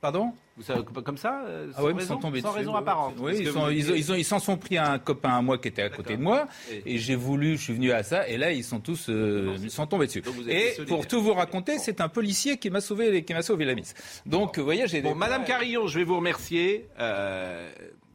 Pardon? 0.00 0.32
Vous 0.56 0.62
savez, 0.62 0.82
Comme 1.04 1.16
ça 1.16 1.42
euh, 1.46 1.72
ah 1.74 1.84
oui, 1.84 1.92
raison, 1.92 2.14
sont 2.14 2.20
tombés 2.20 2.40
sans 2.40 2.48
dessus, 2.48 2.58
raison 2.58 2.74
apparente. 2.74 3.14
Oui, 3.18 3.36
ils, 3.40 3.48
sont, 3.48 3.68
ils, 3.68 4.12
ont, 4.12 4.14
ils 4.14 4.24
s'en 4.24 4.38
sont 4.38 4.56
pris 4.56 4.78
à 4.78 4.92
un 4.92 4.98
copain 4.98 5.30
à 5.30 5.42
moi 5.42 5.58
qui 5.58 5.68
était 5.68 5.82
à 5.82 5.90
côté 5.90 6.16
de 6.16 6.22
moi, 6.22 6.46
et, 6.84 6.98
j'ai 6.98 7.14
voulu, 7.14 7.45
je 7.52 7.62
suis 7.62 7.72
venu 7.72 7.92
à 7.92 8.02
ça, 8.02 8.26
et 8.28 8.36
là 8.36 8.52
ils 8.52 8.64
sont 8.64 8.80
tous, 8.80 9.06
euh, 9.08 9.56
sont 9.68 9.86
tombés 9.86 10.06
dessus. 10.06 10.22
Et 10.48 10.74
pour 10.86 11.06
tout 11.06 11.22
vous 11.22 11.34
raconter, 11.34 11.78
c'est 11.78 12.00
un 12.00 12.08
policier 12.08 12.58
qui 12.58 12.70
m'a 12.70 12.80
sauvé, 12.80 13.24
qui 13.24 13.34
m'a 13.34 13.42
sauvé 13.42 13.64
la 13.64 13.74
mise. 13.74 13.94
Donc, 14.24 14.58
vous 14.58 14.64
voyez, 14.64 14.86
j'ai. 14.86 15.02
Bon, 15.02 15.14
Madame 15.14 15.44
Carillon, 15.44 15.86
je 15.86 15.98
vais 15.98 16.04
vous 16.04 16.16
remercier. 16.16 16.88
Euh, 16.98 17.70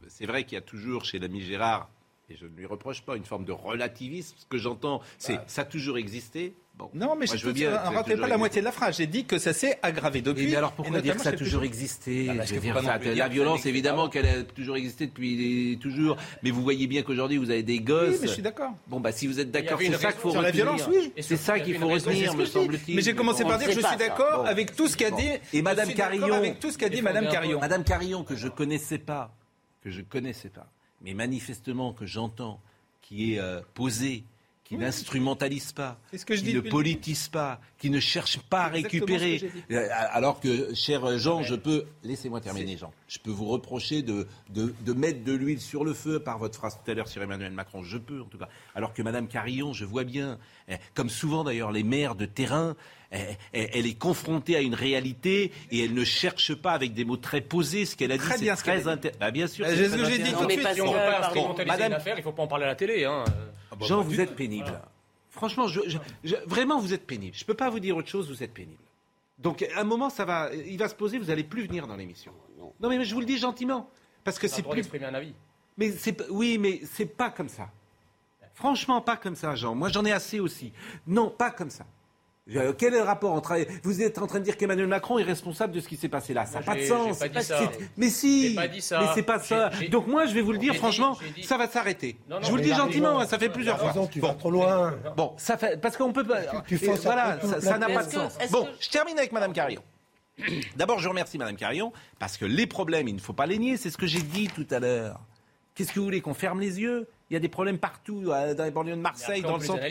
c'est 0.08 0.26
vrai 0.26 0.44
qu'il 0.44 0.54
y 0.54 0.58
a 0.58 0.62
toujours 0.62 1.04
chez 1.04 1.18
l'ami 1.18 1.40
Gérard 1.40 1.90
et 2.28 2.36
je 2.36 2.46
ne 2.46 2.56
lui 2.56 2.66
reproche 2.66 3.02
pas 3.02 3.16
une 3.16 3.24
forme 3.24 3.44
de 3.44 3.52
relativisme. 3.52 4.36
Ce 4.38 4.46
que 4.46 4.58
j'entends, 4.58 5.00
c'est 5.18 5.36
bah. 5.36 5.44
ça 5.46 5.62
a 5.62 5.64
toujours 5.64 5.98
existé. 5.98 6.54
Bon, 6.82 6.90
non, 6.94 7.16
mais 7.16 7.26
je 7.26 7.46
veux 7.46 7.52
bien. 7.52 7.70
Pas 7.72 8.28
la 8.28 8.38
moitié 8.38 8.60
de 8.60 8.64
la 8.64 8.72
phrase. 8.72 8.96
J'ai 8.96 9.06
dit 9.06 9.24
que 9.24 9.38
ça 9.38 9.52
s'est 9.52 9.78
aggravé 9.82 10.22
depuis. 10.22 10.46
mais 10.48 10.56
alors 10.56 10.72
pourquoi 10.72 11.00
dire 11.00 11.16
que 11.16 11.22
ça 11.22 11.30
a 11.30 11.32
toujours 11.32 11.62
existé 11.64 12.30
La 13.16 13.28
violence, 13.28 13.66
évidemment, 13.66 14.08
qu'elle 14.08 14.26
a 14.26 14.42
toujours 14.42 14.76
existé 14.76 15.06
depuis 15.06 15.78
toujours. 15.80 16.16
Mais 16.42 16.50
vous 16.50 16.62
voyez 16.62 16.86
bien 16.86 17.02
qu'aujourd'hui, 17.02 17.38
vous 17.38 17.50
avez 17.50 17.62
des 17.62 17.80
gosses. 17.80 18.10
Oui, 18.12 18.18
mais 18.22 18.28
je 18.28 18.32
suis 18.32 18.42
d'accord. 18.42 18.72
Bon, 18.86 19.00
bah 19.00 19.12
si 19.12 19.26
vous 19.26 19.40
êtes 19.40 19.50
d'accord, 19.50 19.78
c'est 19.80 19.92
ça 19.92 20.12
qu'il 20.12 20.20
faut 20.20 20.30
retenir. 20.30 20.32
Sur 20.32 20.42
la 20.42 20.50
violence, 20.50 20.88
oui. 20.88 21.12
C'est 21.20 21.36
ça 21.36 21.60
qu'il 21.60 21.76
faut 21.78 21.88
retenir, 21.88 22.34
me 22.34 22.44
semble-t-il. 22.44 22.96
Mais 22.96 23.02
j'ai 23.02 23.14
commencé 23.14 23.44
par 23.44 23.58
dire 23.58 23.68
que 23.68 23.74
je 23.74 23.86
suis 23.86 23.96
d'accord 23.96 24.46
avec 24.46 24.74
tout 24.74 24.88
ce 24.88 24.96
qu'a 24.96 25.10
dit. 25.10 25.30
Et 25.52 25.62
Madame 25.62 25.92
Carillon. 25.92 26.34
Avec 26.34 26.60
tout 26.60 26.70
ce 26.70 26.78
qu'a 26.78 26.88
dit 26.88 27.02
Madame 27.02 27.28
Carillon. 27.28 27.60
Madame 27.60 27.84
Carillon, 27.84 28.24
que 28.24 28.36
je 28.36 28.48
connaissais 28.48 28.98
pas, 28.98 29.34
que 29.82 29.90
je 29.90 30.02
connaissais 30.02 30.48
pas, 30.48 30.66
mais 31.02 31.14
manifestement 31.14 31.92
que 31.92 32.06
j'entends, 32.06 32.60
qui 33.00 33.34
est 33.34 33.38
euh, 33.38 33.60
qui 34.72 34.78
n'instrumentalise 34.78 35.72
pas, 35.72 35.98
qui 36.10 36.54
ne 36.54 36.60
politise 36.60 37.28
pas, 37.28 37.60
qui 37.76 37.90
ne 37.90 38.00
cherche 38.00 38.38
pas 38.38 38.62
à 38.62 38.68
récupérer. 38.68 39.50
Euh, 39.70 39.88
alors 40.12 40.40
que, 40.40 40.72
cher 40.74 41.18
Jean, 41.18 41.42
je 41.42 41.54
peux, 41.54 41.84
laissez-moi 42.02 42.40
terminer 42.40 42.78
Jean, 42.78 42.90
je 43.06 43.18
peux 43.18 43.30
vous 43.30 43.48
reprocher 43.48 44.00
de, 44.00 44.26
de, 44.48 44.92
mettre 44.94 45.24
de 45.24 45.32
l'huile 45.32 45.60
sur 45.60 45.84
le 45.84 45.92
feu 45.92 46.20
par 46.20 46.38
votre 46.38 46.56
phrase 46.56 46.78
tout 46.82 46.90
à 46.90 46.94
l'heure 46.94 47.08
sur 47.08 47.22
Emmanuel 47.22 47.52
Macron, 47.52 47.82
je 47.82 47.98
peux 47.98 48.22
en 48.22 48.26
tout 48.26 48.38
cas. 48.38 48.48
Alors 48.74 48.94
que 48.94 49.02
Madame 49.02 49.28
Carillon, 49.28 49.74
je 49.74 49.84
vois 49.84 50.04
bien, 50.04 50.38
eh, 50.68 50.76
comme 50.94 51.10
souvent 51.10 51.44
d'ailleurs 51.44 51.70
les 51.70 51.82
maires 51.82 52.14
de 52.14 52.24
terrain, 52.24 52.74
elle, 53.52 53.86
est 53.86 53.98
confrontée 53.98 54.56
à 54.56 54.60
une 54.60 54.74
réalité 54.74 55.52
et 55.70 55.84
elle 55.84 55.94
ne 55.94 56.04
cherche 56.04 56.54
pas 56.54 56.72
avec 56.72 56.94
des 56.94 57.04
mots 57.04 57.16
très 57.16 57.40
posés 57.40 57.84
ce 57.84 57.96
qu'elle 57.96 58.12
a 58.12 58.16
dit. 58.16 58.24
Très 58.24 58.38
bien, 58.38 58.54
très 58.54 58.88
intéressant. 58.88 59.20
Bah, 59.20 59.30
bien 59.30 59.46
sûr. 59.46 59.66
C'est 59.66 59.88
ce 59.88 59.96
que 59.96 60.04
j'ai 60.04 60.18
dit 60.18 60.32
tout 60.32 60.46
de 60.46 60.52
suite. 60.52 60.66
on 60.80 60.92
pas 60.92 61.64
Madame... 61.64 61.98
il 62.06 62.16
ne 62.16 62.22
faut 62.22 62.32
pas 62.32 62.42
en 62.42 62.48
parler 62.48 62.64
à 62.64 62.68
la 62.68 62.74
télé. 62.74 63.04
Hein. 63.04 63.24
Ah 63.70 63.76
bah, 63.76 63.86
Jean, 63.86 64.00
vous 64.00 64.20
êtes 64.20 64.34
pénible. 64.34 64.80
Franchement, 65.30 65.66
vraiment, 66.46 66.78
vous 66.78 66.92
êtes 66.92 67.06
pénible. 67.06 67.36
Je 67.36 67.42
ne 67.42 67.46
peux 67.46 67.54
pas 67.54 67.70
vous 67.70 67.80
dire 67.80 67.96
autre 67.96 68.08
chose, 68.08 68.28
vous 68.28 68.42
êtes 68.42 68.52
pénible. 68.52 68.82
Donc, 69.38 69.66
à 69.74 69.80
un 69.80 69.84
moment, 69.84 70.10
ça 70.10 70.24
va, 70.24 70.50
il 70.54 70.78
va 70.78 70.88
se 70.88 70.94
poser, 70.94 71.18
vous 71.18 71.26
n'allez 71.26 71.44
plus 71.44 71.66
venir 71.66 71.86
dans 71.86 71.96
l'émission. 71.96 72.32
Non, 72.80 72.88
mais 72.88 73.02
je 73.04 73.14
vous 73.14 73.20
le 73.20 73.26
dis 73.26 73.38
gentiment. 73.38 73.88
Parce 74.24 74.38
que 74.38 74.46
c'est 74.46 74.62
plus. 74.62 74.84
un 75.02 75.14
avis. 75.14 75.34
Mais 75.76 75.90
c'est, 75.90 76.28
oui, 76.30 76.58
mais 76.58 76.80
c'est 76.84 77.06
pas 77.06 77.30
comme 77.30 77.48
ça. 77.48 77.70
Franchement, 78.54 79.00
pas 79.00 79.16
comme 79.16 79.34
ça, 79.34 79.54
Jean. 79.56 79.74
Moi, 79.74 79.88
j'en 79.88 80.04
ai 80.04 80.12
assez 80.12 80.38
aussi. 80.38 80.72
Non, 81.06 81.30
pas 81.30 81.50
comme 81.50 81.70
ça. 81.70 81.86
Euh, 82.50 82.72
quel 82.76 82.92
est 82.94 82.98
le 82.98 83.04
rapport 83.04 83.32
entre. 83.32 83.56
Vous 83.84 84.02
êtes 84.02 84.18
en 84.18 84.26
train 84.26 84.40
de 84.40 84.44
dire 84.44 84.56
qu'Emmanuel 84.56 84.88
Macron 84.88 85.18
est 85.18 85.22
responsable 85.22 85.72
de 85.72 85.80
ce 85.80 85.86
qui 85.86 85.96
s'est 85.96 86.08
passé 86.08 86.34
là. 86.34 86.44
Ça 86.44 86.58
n'a 86.58 86.64
pas 86.64 86.74
de 86.74 86.82
sens. 86.82 87.18
Pas 87.18 87.28
dit 87.28 87.42
ça. 87.42 87.60
Mais 87.96 88.08
si. 88.08 88.56
Mais 88.58 88.80
c'est 89.14 89.22
pas 89.22 89.38
ça. 89.38 89.70
Donc 89.90 90.08
moi, 90.08 90.26
je 90.26 90.34
vais 90.34 90.40
vous 90.40 90.52
le 90.52 90.58
dire 90.58 90.74
franchement, 90.74 91.16
ça 91.42 91.56
va 91.56 91.68
s'arrêter. 91.68 92.16
Je 92.42 92.50
vous 92.50 92.56
le 92.56 92.62
dis 92.62 92.74
gentiment, 92.74 93.24
ça 93.26 93.38
fait 93.38 93.48
plusieurs 93.48 93.78
fois. 93.78 94.08
tu 94.08 94.20
vas 94.20 94.34
trop 94.34 94.50
loin. 94.50 94.94
Bon, 95.16 95.34
ça 95.36 95.56
fait 95.56 95.80
parce 95.80 95.96
qu'on 95.96 96.12
peut 96.12 96.26
pas. 96.26 96.40
voilà, 97.02 97.38
ça 97.60 97.78
n'a 97.78 97.88
pas 97.88 98.04
de 98.04 98.10
sens. 98.10 98.36
Bon, 98.50 98.68
je 98.80 98.88
termine 98.88 99.18
avec 99.18 99.32
Madame 99.32 99.52
Carillon. 99.52 99.82
D'abord, 100.76 100.98
je 100.98 101.08
remercie 101.08 101.38
Madame 101.38 101.56
Carillon 101.56 101.92
parce 102.18 102.36
que 102.38 102.44
les 102.44 102.66
problèmes, 102.66 103.06
il 103.06 103.14
ne 103.14 103.20
faut 103.20 103.34
pas 103.34 103.46
les 103.46 103.58
nier. 103.58 103.76
C'est 103.76 103.90
ce 103.90 103.98
que 103.98 104.06
j'ai 104.06 104.22
dit 104.22 104.48
tout 104.48 104.66
à 104.70 104.80
l'heure. 104.80 105.20
Qu'est-ce 105.74 105.92
que 105.92 105.98
vous 105.98 106.04
voulez 106.06 106.20
qu'on 106.20 106.34
ferme 106.34 106.60
les 106.60 106.80
yeux? 106.80 107.06
Il 107.30 107.34
y 107.34 107.36
a 107.36 107.40
des 107.40 107.48
problèmes 107.48 107.78
partout, 107.78 108.24
euh, 108.26 108.54
dans 108.54 108.64
les 108.64 108.70
banlieues 108.70 108.96
de 108.96 109.00
Marseille, 109.00 109.42
dans 109.42 109.56
le 109.56 109.64
centre. 109.64 109.82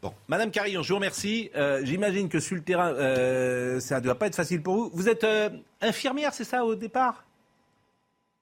Bon, 0.00 0.14
Madame 0.28 0.52
Carillon, 0.52 0.82
je 0.82 0.90
vous 0.90 0.94
remercie. 0.96 1.50
Euh, 1.56 1.80
j'imagine 1.82 2.28
que 2.28 2.38
sur 2.38 2.54
le 2.54 2.62
terrain, 2.62 2.92
euh, 2.92 3.80
ça 3.80 3.98
ne 3.98 4.04
doit 4.04 4.14
pas 4.14 4.28
être 4.28 4.36
facile 4.36 4.62
pour 4.62 4.74
vous. 4.76 4.90
Vous 4.94 5.08
êtes 5.08 5.24
euh, 5.24 5.50
infirmière, 5.80 6.32
c'est 6.32 6.44
ça, 6.44 6.64
au 6.64 6.76
départ? 6.76 7.24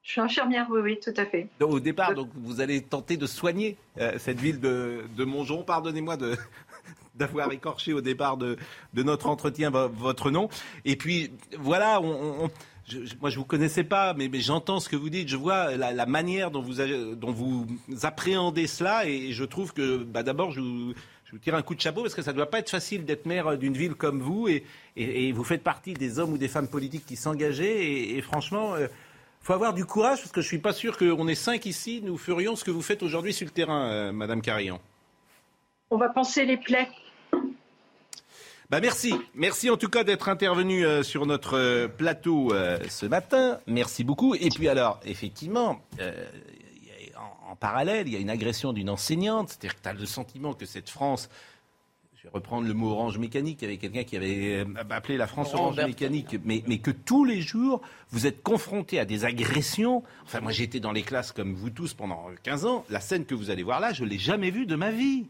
Je 0.03 0.12
suis 0.12 0.21
infirmière, 0.21 0.66
oui, 0.71 0.81
oui, 0.83 1.01
tout 1.03 1.14
à 1.16 1.25
fait. 1.25 1.49
Donc, 1.59 1.73
au 1.73 1.81
départ, 1.81 2.14
donc, 2.14 2.29
vous 2.35 2.61
allez 2.61 2.83
tenter 2.83 3.16
de 3.16 3.27
soigner 3.27 3.77
cette 4.19 4.38
ville 4.38 4.61
de, 4.61 5.05
de. 5.16 5.62
Pardonnez-moi 5.62 6.16
de, 6.16 6.37
d'avoir 7.14 7.51
écorché 7.51 7.92
au 7.92 8.03
départ 8.03 8.37
de, 8.37 8.57
de, 8.92 9.03
notre 9.03 9.27
entretien 9.27 9.71
votre 9.71 10.31
nom. 10.31 10.49
Et 10.85 10.95
puis, 10.95 11.33
voilà, 11.59 12.01
on, 12.01 12.51
je, 12.87 12.99
moi, 13.21 13.31
je 13.31 13.38
vous 13.38 13.45
connaissais 13.45 13.83
pas, 13.83 14.14
mais, 14.14 14.29
mais 14.29 14.40
j'entends 14.40 14.79
ce 14.79 14.88
que 14.88 14.95
vous 14.95 15.11
dites. 15.11 15.29
Je 15.29 15.37
vois 15.37 15.75
la, 15.77 15.92
la 15.92 16.07
manière 16.07 16.53
dont 16.53 16.62
vous, 16.62 16.75
dont 17.16 17.33
vous 17.33 17.66
appréhendez 18.03 18.69
cela, 18.69 19.09
et 19.09 19.33
je 19.33 19.45
trouve 19.45 19.73
que, 19.73 20.05
bah, 20.05 20.23
d'abord, 20.23 20.53
je 20.53 20.61
vous 20.61 20.95
je 21.27 21.33
vous 21.33 21.39
tire 21.39 21.57
un 21.57 21.62
coup 21.62 21.75
de 21.75 21.81
chapeau 21.81 22.03
parce 22.03 22.15
que 22.15 22.23
ça 22.23 22.31
ne 22.31 22.37
doit 22.37 22.49
pas 22.49 22.61
être 22.61 22.71
facile 22.71 23.05
d'être 23.05 23.27
maire 23.27 23.59
d'une 23.59 23.77
ville 23.77 23.95
comme 23.95 24.21
vous 24.21 24.47
et, 24.49 24.62
vous 25.33 25.43
faites 25.43 25.65
partie 25.65 25.93
des 25.93 26.21
hommes 26.21 26.33
ou 26.33 26.39
des 26.39 26.47
femmes 26.47 26.69
politiques 26.69 27.05
qui 27.05 27.17
s'engageaient 27.17 28.17
et, 28.17 28.23
franchement, 28.23 28.77
il 28.77 28.85
euh, 28.85 28.89
faut 29.41 29.53
avoir 29.53 29.75
du 29.75 29.85
courage 29.85 30.21
parce 30.21 30.31
que 30.31 30.41
je 30.41 30.47
ne 30.47 30.51
suis 30.51 30.59
pas 30.59 30.73
sûr 30.73 30.97
qu'on 30.97 31.27
est 31.27 31.35
cinq 31.35 31.67
ici, 31.67 32.01
nous 32.05 32.17
ferions 32.17 32.55
ce 32.55 32.62
que 32.62 32.71
vous 32.71 32.81
faites 32.81 33.03
aujourd'hui 33.03 33.33
sur 33.33 33.45
le 33.45 33.51
terrain, 33.51 33.91
euh, 33.91 34.12
Madame 34.12 34.41
Carillon. 34.41 34.79
On 35.91 35.97
va 35.97 36.11
penser 36.11 36.45
les 36.45 36.59
plaies. 36.59 36.89
Bah 38.71 38.81
merci, 38.81 39.15
merci 39.35 39.69
en 39.69 39.77
tout 39.77 39.89
cas 39.89 40.05
d'être 40.05 40.29
intervenu 40.29 40.87
euh, 40.87 41.03
sur 41.03 41.27
notre 41.27 41.89
plateau 41.89 42.53
ce 42.89 43.07
matin. 43.07 43.59
Merci 43.67 44.05
beaucoup. 44.05 44.37
Et 44.37 44.49
puis 44.51 44.69
alors, 44.69 45.01
effectivement, 45.05 45.81
en 47.57 47.59
parallèle, 47.59 48.07
il 48.07 48.12
y 48.12 48.16
a 48.16 48.21
une 48.21 48.29
agression 48.29 48.75
d'une 48.75 48.90
enseignante. 48.90 49.49
C'est-à-dire 49.49 49.77
que 49.77 49.83
tu 49.83 49.88
as 49.88 49.92
le 49.95 50.05
sentiment 50.05 50.53
que 50.53 50.66
cette 50.66 50.90
France, 50.90 51.31
je 52.14 52.25
vais 52.25 52.29
reprendre 52.31 52.69
le 52.69 52.75
mot 52.75 52.90
orange 52.90 53.16
mécanique, 53.16 53.59
il 53.62 53.64
y 53.64 53.69
avait 53.69 53.79
quelqu'un 53.79 54.05
qui 54.05 54.14
avait 54.14 54.59
euh, 54.59 54.85
appelé 54.90 55.16
la 55.16 55.27
France 55.27 55.55
orange 55.55 55.79
mécanique, 55.79 56.37
mais, 56.45 56.62
mais, 56.66 56.79
que 56.79 56.90
tous 56.90 57.25
les 57.25 57.40
jours, 57.40 57.81
vous 58.11 58.27
êtes 58.27 58.42
confrontés 58.42 59.01
à 59.01 59.07
des 59.07 59.25
agressions. 59.25 60.03
Enfin, 60.25 60.40
moi, 60.42 60.53
j'ai 60.53 60.64
été 60.64 60.81
dans 60.81 60.92
les 60.92 61.03
classes 61.03 61.33
comme 61.33 61.55
vous 61.55 61.71
tous 61.71 61.95
pendant 61.95 62.27
15 62.42 62.66
ans. 62.66 62.85
La 62.90 63.01
scène 63.01 63.25
que 63.25 63.35
vous 63.35 63.49
allez 63.49 63.62
voir 63.62 63.81
là, 63.81 63.95
je 63.95 64.05
ne 64.05 64.11
l'ai 64.11 64.19
jamais 64.19 64.51
vue 64.51 64.66
de 64.66 64.77
ma 64.77 64.90
vie. 64.90 65.25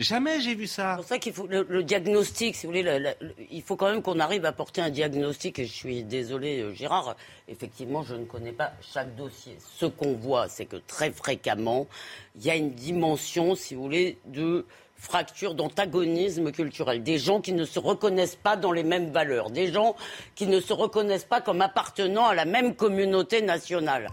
Jamais 0.00 0.40
j'ai 0.40 0.54
vu 0.54 0.66
ça. 0.66 0.92
C'est 0.92 0.96
pour 0.96 1.04
ça 1.04 1.18
qu'il 1.18 1.34
faut 1.34 1.46
le, 1.46 1.82
diagnostic, 1.82 2.56
si 2.56 2.64
vous 2.64 2.72
voulez, 2.72 3.14
il 3.50 3.60
faut 3.60 3.76
quand 3.76 3.90
même 3.90 4.00
qu'on 4.00 4.18
arrive 4.18 4.46
à 4.46 4.52
porter 4.52 4.80
un 4.80 4.88
diagnostic. 4.88 5.58
Et 5.58 5.66
je 5.66 5.72
suis 5.74 6.04
désolé, 6.04 6.60
euh, 6.60 6.72
Gérard, 6.72 7.16
effectivement, 7.48 8.02
je 8.02 8.14
ne 8.14 8.24
connais 8.24 8.52
pas 8.52 8.72
chaque 8.80 9.14
dossier. 9.14 9.58
Ce 9.76 9.84
qu'on 9.84 10.14
voit, 10.14 10.48
c'est 10.48 10.64
que 10.64 10.76
très 10.76 11.10
fréquemment, 11.10 11.86
il 12.34 12.46
y 12.46 12.50
a 12.50 12.56
une 12.56 12.70
dimension, 12.70 13.54
si 13.54 13.74
vous 13.74 13.82
voulez, 13.82 14.16
de 14.24 14.64
fracture, 14.96 15.54
d'antagonisme 15.54 16.50
culturel. 16.50 17.02
Des 17.02 17.18
gens 17.18 17.42
qui 17.42 17.52
ne 17.52 17.66
se 17.66 17.78
reconnaissent 17.78 18.36
pas 18.36 18.56
dans 18.56 18.72
les 18.72 18.84
mêmes 18.84 19.10
valeurs. 19.10 19.50
Des 19.50 19.70
gens 19.70 19.96
qui 20.34 20.46
ne 20.46 20.60
se 20.60 20.72
reconnaissent 20.72 21.24
pas 21.24 21.42
comme 21.42 21.60
appartenant 21.60 22.26
à 22.26 22.34
la 22.34 22.46
même 22.46 22.74
communauté 22.74 23.42
nationale. 23.42 24.08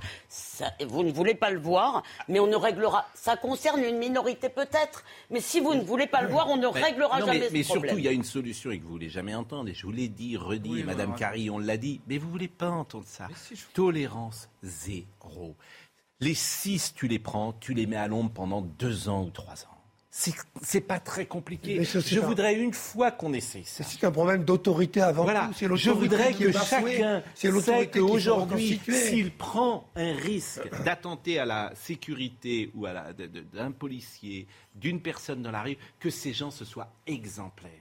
Vous 0.87 1.03
ne 1.03 1.11
voulez 1.11 1.35
pas 1.35 1.49
le 1.49 1.59
voir, 1.59 2.03
mais 2.27 2.39
on 2.39 2.47
ne 2.47 2.55
réglera. 2.55 3.07
Ça 3.13 3.37
concerne 3.37 3.81
une 3.83 3.97
minorité 3.97 4.49
peut-être, 4.49 5.03
mais 5.29 5.41
si 5.41 5.59
vous 5.59 5.73
ne 5.73 5.81
voulez 5.81 6.07
pas 6.07 6.21
le 6.21 6.29
voir, 6.29 6.49
on 6.49 6.57
ne 6.57 6.67
réglera 6.67 7.19
jamais 7.19 7.39
mais, 7.39 7.47
ce 7.47 7.53
mais 7.53 7.63
surtout, 7.63 7.97
il 7.97 8.03
y 8.03 8.07
a 8.07 8.11
une 8.11 8.23
solution 8.23 8.71
et 8.71 8.79
que 8.79 8.83
vous 8.83 8.91
voulez 8.91 9.09
jamais 9.09 9.35
entendre. 9.35 9.69
Et 9.69 9.73
je 9.73 9.85
vous 9.85 9.91
l'ai 9.91 10.07
dit, 10.07 10.37
redit, 10.37 10.83
Madame 10.83 11.15
Carrie, 11.15 11.49
on 11.49 11.59
l'a 11.59 11.77
dit. 11.77 12.01
Mais 12.07 12.17
vous 12.17 12.29
voulez 12.29 12.47
pas 12.47 12.69
entendre 12.69 13.05
ça. 13.07 13.27
Tolérance 13.73 14.49
zéro. 14.63 15.55
Les 16.19 16.33
six, 16.33 16.93
tu 16.95 17.07
les 17.07 17.19
prends, 17.19 17.53
tu 17.53 17.73
les 17.73 17.85
mets 17.85 17.95
à 17.95 18.07
l'ombre 18.07 18.31
pendant 18.31 18.61
deux 18.61 19.07
ans 19.07 19.23
ou 19.23 19.29
trois 19.29 19.65
ans. 19.65 19.76
C'est 20.61 20.81
pas 20.81 20.99
très 20.99 21.27
compliqué. 21.27 21.83
Je 21.83 22.19
voudrais 22.19 22.55
une 22.55 22.73
fois 22.73 23.11
qu'on 23.11 23.33
essaie 23.33 23.63
ça. 23.63 23.83
C'est 23.83 24.03
un 24.03 24.11
problème 24.11 24.43
d'autorité 24.43 25.01
avant 25.01 25.23
voilà. 25.23 25.51
tout. 25.59 25.75
Je 25.75 25.91
voudrais 25.91 26.33
que 26.33 26.51
chacun 26.51 27.23
sait 27.35 27.87
qu'aujourd'hui, 27.87 28.79
s'il 28.89 29.31
prend 29.31 29.89
un 29.95 30.13
risque 30.13 30.67
d'attenter 30.83 31.37
à 31.37 31.45
la 31.45 31.71
sécurité 31.75 32.71
ou 32.73 32.87
à 32.87 33.13
d'un 33.53 33.71
policier, 33.71 34.47
d'une 34.73 35.01
personne 35.01 35.43
dans 35.43 35.51
la 35.51 35.61
rue, 35.61 35.77
que 35.99 36.09
ces 36.09 36.33
gens 36.33 36.51
se 36.51 36.65
soient 36.65 36.91
exemplaires. 37.05 37.71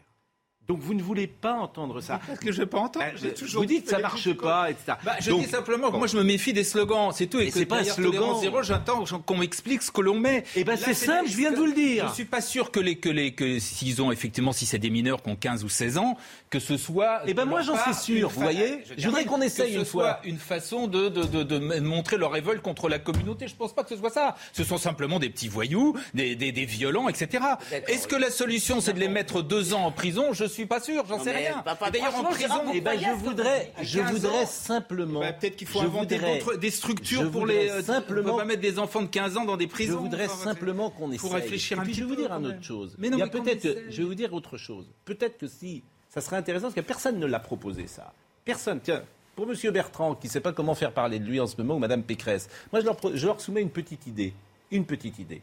Donc 0.68 0.80
vous 0.80 0.94
ne 0.94 1.02
voulez 1.02 1.28
pas 1.28 1.54
entendre 1.54 2.00
ça. 2.00 2.20
Parce 2.26 2.40
que 2.40 2.50
je 2.50 2.56
ne 2.56 2.64
veux 2.64 2.68
pas 2.68 2.78
entendre. 2.78 3.06
Bah, 3.22 3.30
toujours 3.30 3.62
vous 3.62 3.66
dites 3.66 3.84
que 3.84 3.90
ça 3.90 3.98
ne 3.98 4.02
marche 4.02 4.32
pas, 4.34 4.70
etc. 4.70 4.98
Bah, 5.04 5.14
je 5.20 5.30
dis 5.30 5.44
simplement 5.44 5.92
que 5.92 5.96
moi 5.96 6.08
je 6.08 6.16
me 6.16 6.24
méfie 6.24 6.52
des 6.52 6.64
slogans, 6.64 7.12
c'est 7.12 7.28
tout. 7.28 7.38
Et, 7.38 7.52
c'est 7.52 7.66
pas 7.66 7.78
un 7.78 7.84
slogan. 7.84 8.36
Zéro, 8.40 8.62
j'attends 8.62 9.04
qu'on 9.24 9.36
m'explique 9.36 9.82
ce 9.82 9.92
que 9.92 10.00
l'on 10.00 10.18
met. 10.18 10.38
Et 10.38 10.60
eh 10.60 10.64
ben 10.64 10.76
c'est 10.76 10.94
simple, 10.94 11.28
je 11.28 11.36
viens 11.36 11.52
de 11.52 11.56
vous 11.56 11.66
le 11.66 11.72
dire. 11.72 12.04
Je 12.06 12.10
ne 12.10 12.14
suis 12.14 12.24
pas 12.24 12.40
sûr 12.40 12.72
que 12.72 12.80
les 12.80 12.96
que 12.96 13.08
les 13.08 13.32
que 13.32 13.60
s'ils 13.60 14.02
ont 14.02 14.10
effectivement 14.10 14.52
si 14.52 14.66
c'est 14.66 14.78
des 14.78 14.90
mineurs 14.90 15.22
qui 15.22 15.30
ont 15.30 15.36
15 15.36 15.62
ou 15.62 15.68
16 15.68 15.98
ans, 15.98 16.16
que 16.50 16.58
ce 16.58 16.76
soit. 16.76 17.20
Et 17.26 17.30
eh 17.30 17.34
ben 17.34 17.44
moi 17.44 17.62
j'en 17.62 17.76
suis 17.76 17.94
sûr, 17.94 18.30
vous 18.30 18.40
voyez. 18.40 18.82
Je, 18.96 19.06
voudrais 19.06 19.24
qu'on 19.24 19.42
essaye 19.42 19.76
une 19.76 19.84
fois. 19.84 20.20
une 20.24 20.38
façon 20.38 20.88
de, 20.88 21.08
de, 21.08 21.42
de, 21.44 21.58
montrer 21.80 22.16
leur 22.16 22.32
révolte 22.32 22.62
contre 22.62 22.88
la 22.88 22.98
communauté. 22.98 23.46
Je 23.46 23.52
ne 23.52 23.58
pense 23.58 23.72
pas 23.72 23.84
que 23.84 23.90
ce 23.90 23.96
soit 23.96 24.10
ça. 24.10 24.34
Ce 24.52 24.64
sont 24.64 24.78
simplement 24.78 25.20
des 25.20 25.30
petits 25.30 25.48
voyous, 25.48 25.96
des, 26.14 26.34
des, 26.34 26.50
des 26.50 26.64
violents, 26.64 27.08
etc. 27.08 27.44
Est-ce 27.86 28.08
que 28.08 28.16
la 28.16 28.30
solution 28.30 28.80
c'est 28.80 28.94
de 28.94 29.00
les 29.00 29.08
mettre 29.08 29.42
deux 29.42 29.72
ans 29.72 29.84
en 29.84 29.92
prison? 29.92 30.32
Je 30.32 30.46
suis 30.56 30.66
pas 30.66 30.80
sûr. 30.80 31.04
J'en 31.06 31.18
sais 31.18 31.32
D'ailleurs, 31.32 32.16
en 32.16 32.24
prison, 32.24 32.62
eh 32.74 32.80
ben, 32.80 32.98
je 32.98 33.10
voudrais, 33.24 33.72
je 33.82 34.00
voudrais 34.00 34.46
simplement. 34.46 35.20
Bah, 35.20 35.32
peut-être 35.32 35.56
qu'il 35.56 35.66
faut 35.66 35.80
inventer 35.80 36.18
des 36.60 36.70
structures 36.70 37.30
pour 37.30 37.46
les. 37.46 37.70
Euh, 37.70 37.82
simplement. 37.82 38.34
On 38.34 38.36
va 38.36 38.44
mettre 38.44 38.62
des 38.62 38.78
enfants 38.78 39.02
de 39.02 39.08
15 39.08 39.36
ans 39.36 39.44
dans 39.44 39.56
des 39.56 39.66
prisons. 39.66 39.94
Je 39.94 39.98
voudrais 39.98 40.28
simplement 40.28 40.90
qu'on 40.90 41.08
essaye. 41.08 41.20
Pour 41.20 41.32
réfléchir 41.32 41.80
un 41.80 41.84
petit 41.84 41.92
peu. 41.92 41.96
Je 41.96 42.04
vais 42.04 42.08
vous 42.08 42.16
dire 42.16 42.32
une 42.32 42.46
autre 42.46 42.62
chose. 42.62 42.96
Mais 42.98 43.10
non, 43.10 43.28
peut-être. 43.28 43.66
Je 43.90 43.96
vais 43.98 44.04
vous 44.08 44.14
dire 44.14 44.32
autre 44.32 44.56
chose. 44.56 44.86
Peut-être 45.04 45.38
que 45.38 45.46
si, 45.46 45.82
ça 46.08 46.20
serait 46.20 46.36
intéressant 46.36 46.66
parce 46.66 46.74
que 46.74 46.80
personne 46.80 47.18
ne 47.18 47.26
l'a 47.26 47.40
proposé 47.40 47.86
ça. 47.86 48.12
Personne. 48.44 48.80
Tiens, 48.82 49.02
pour 49.34 49.46
M. 49.50 49.54
Bertrand, 49.70 50.14
qui 50.14 50.28
ne 50.28 50.32
sait 50.32 50.40
pas 50.40 50.52
comment 50.52 50.74
faire 50.74 50.92
parler 50.92 51.18
de 51.18 51.26
lui 51.26 51.38
en 51.40 51.46
ce 51.46 51.56
moment, 51.58 51.76
ou 51.76 51.78
Mme 51.78 52.02
Pécresse, 52.02 52.48
moi 52.72 52.80
je 52.80 52.86
leur, 52.86 52.96
je 53.14 53.26
leur 53.26 53.40
soumets 53.40 53.60
une 53.60 53.70
petite 53.70 54.06
idée. 54.06 54.32
Une 54.70 54.86
petite 54.86 55.18
idée. 55.18 55.42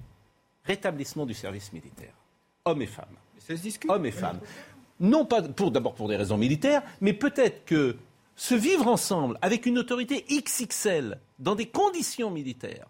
Rétablissement 0.66 1.26
du 1.26 1.34
service 1.34 1.72
militaire. 1.72 2.14
Hommes 2.66 2.82
et 2.82 2.88
femmes. 2.88 3.16
ça 3.38 3.56
se 3.56 3.62
discute. 3.62 3.90
Hommes 3.92 4.06
et 4.06 4.12
femmes 4.12 4.40
non 5.00 5.26
pas 5.26 5.42
pour 5.42 5.72
d'abord 5.72 5.96
pour 5.96 6.08
des 6.08 6.16
raisons 6.16 6.38
militaires, 6.38 6.84
mais 7.02 7.14
peut-être 7.14 7.66
que 7.66 7.98
se 8.36 8.56
vivre 8.56 8.88
ensemble 8.88 9.38
avec 9.42 9.66
une 9.66 9.78
autorité 9.78 10.26
XXL 10.30 11.20
dans 11.40 11.56
des 11.56 11.68
conditions 11.68 12.32
militaires 12.32 12.88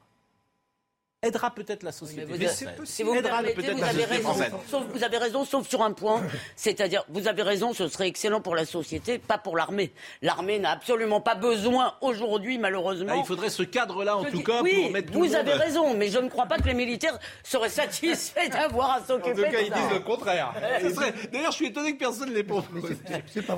aidera 1.23 1.51
peut-être 1.51 1.83
la 1.83 1.91
société. 1.91 2.25
vous, 2.25 2.85
si 2.85 3.03
vous, 3.03 3.13
peut-être 3.13 3.73
vous 3.75 3.83
avez 3.83 4.05
raison. 4.05 4.33
Sauf, 4.69 4.83
vous 4.93 5.03
avez 5.03 5.17
raison, 5.17 5.45
sauf 5.45 5.67
sur 5.67 5.81
un 5.81 5.91
point. 5.91 6.21
C'est-à-dire, 6.55 7.05
vous 7.09 7.27
avez 7.27 7.41
raison, 7.41 7.73
ce 7.73 7.87
serait 7.87 8.07
excellent 8.07 8.41
pour 8.41 8.55
la 8.55 8.65
société, 8.65 9.17
pas 9.17 9.37
pour 9.37 9.57
l'armée. 9.57 9.93
L'armée 10.21 10.59
n'a 10.59 10.71
absolument 10.71 11.21
pas 11.21 11.35
besoin 11.35 11.95
aujourd'hui, 12.01 12.57
malheureusement. 12.57 13.13
Ah, 13.13 13.17
il 13.17 13.25
faudrait 13.25 13.49
ce 13.49 13.63
cadre-là, 13.63 14.17
en 14.17 14.25
tout 14.25 14.43
cas, 14.43 14.61
oui, 14.61 14.83
pour 14.83 14.91
mettre 14.91 15.11
tout 15.11 15.19
Vous 15.19 15.35
avez 15.35 15.53
raison, 15.53 15.93
mais 15.95 16.09
je 16.09 16.19
ne 16.19 16.29
crois 16.29 16.45
pas 16.45 16.57
que 16.57 16.67
les 16.67 16.73
militaires 16.73 17.17
seraient 17.43 17.69
satisfaits 17.69 18.49
d'avoir 18.49 18.91
à 18.91 19.03
s'occuper 19.03 19.33
de 19.33 19.41
ça. 19.41 19.47
En 19.47 19.51
tout 19.51 19.55
cas, 19.55 19.61
ils 19.61 19.71
disent 19.71 19.93
le 19.93 19.99
contraire. 19.99 20.53
D'ailleurs, 21.31 21.51
je 21.51 21.55
suis 21.55 21.67
étonné 21.67 21.93
que 21.93 21.99
personne 21.99 22.29
ne 22.29 22.35
l'ait 22.35 22.43
pas. 22.43 22.63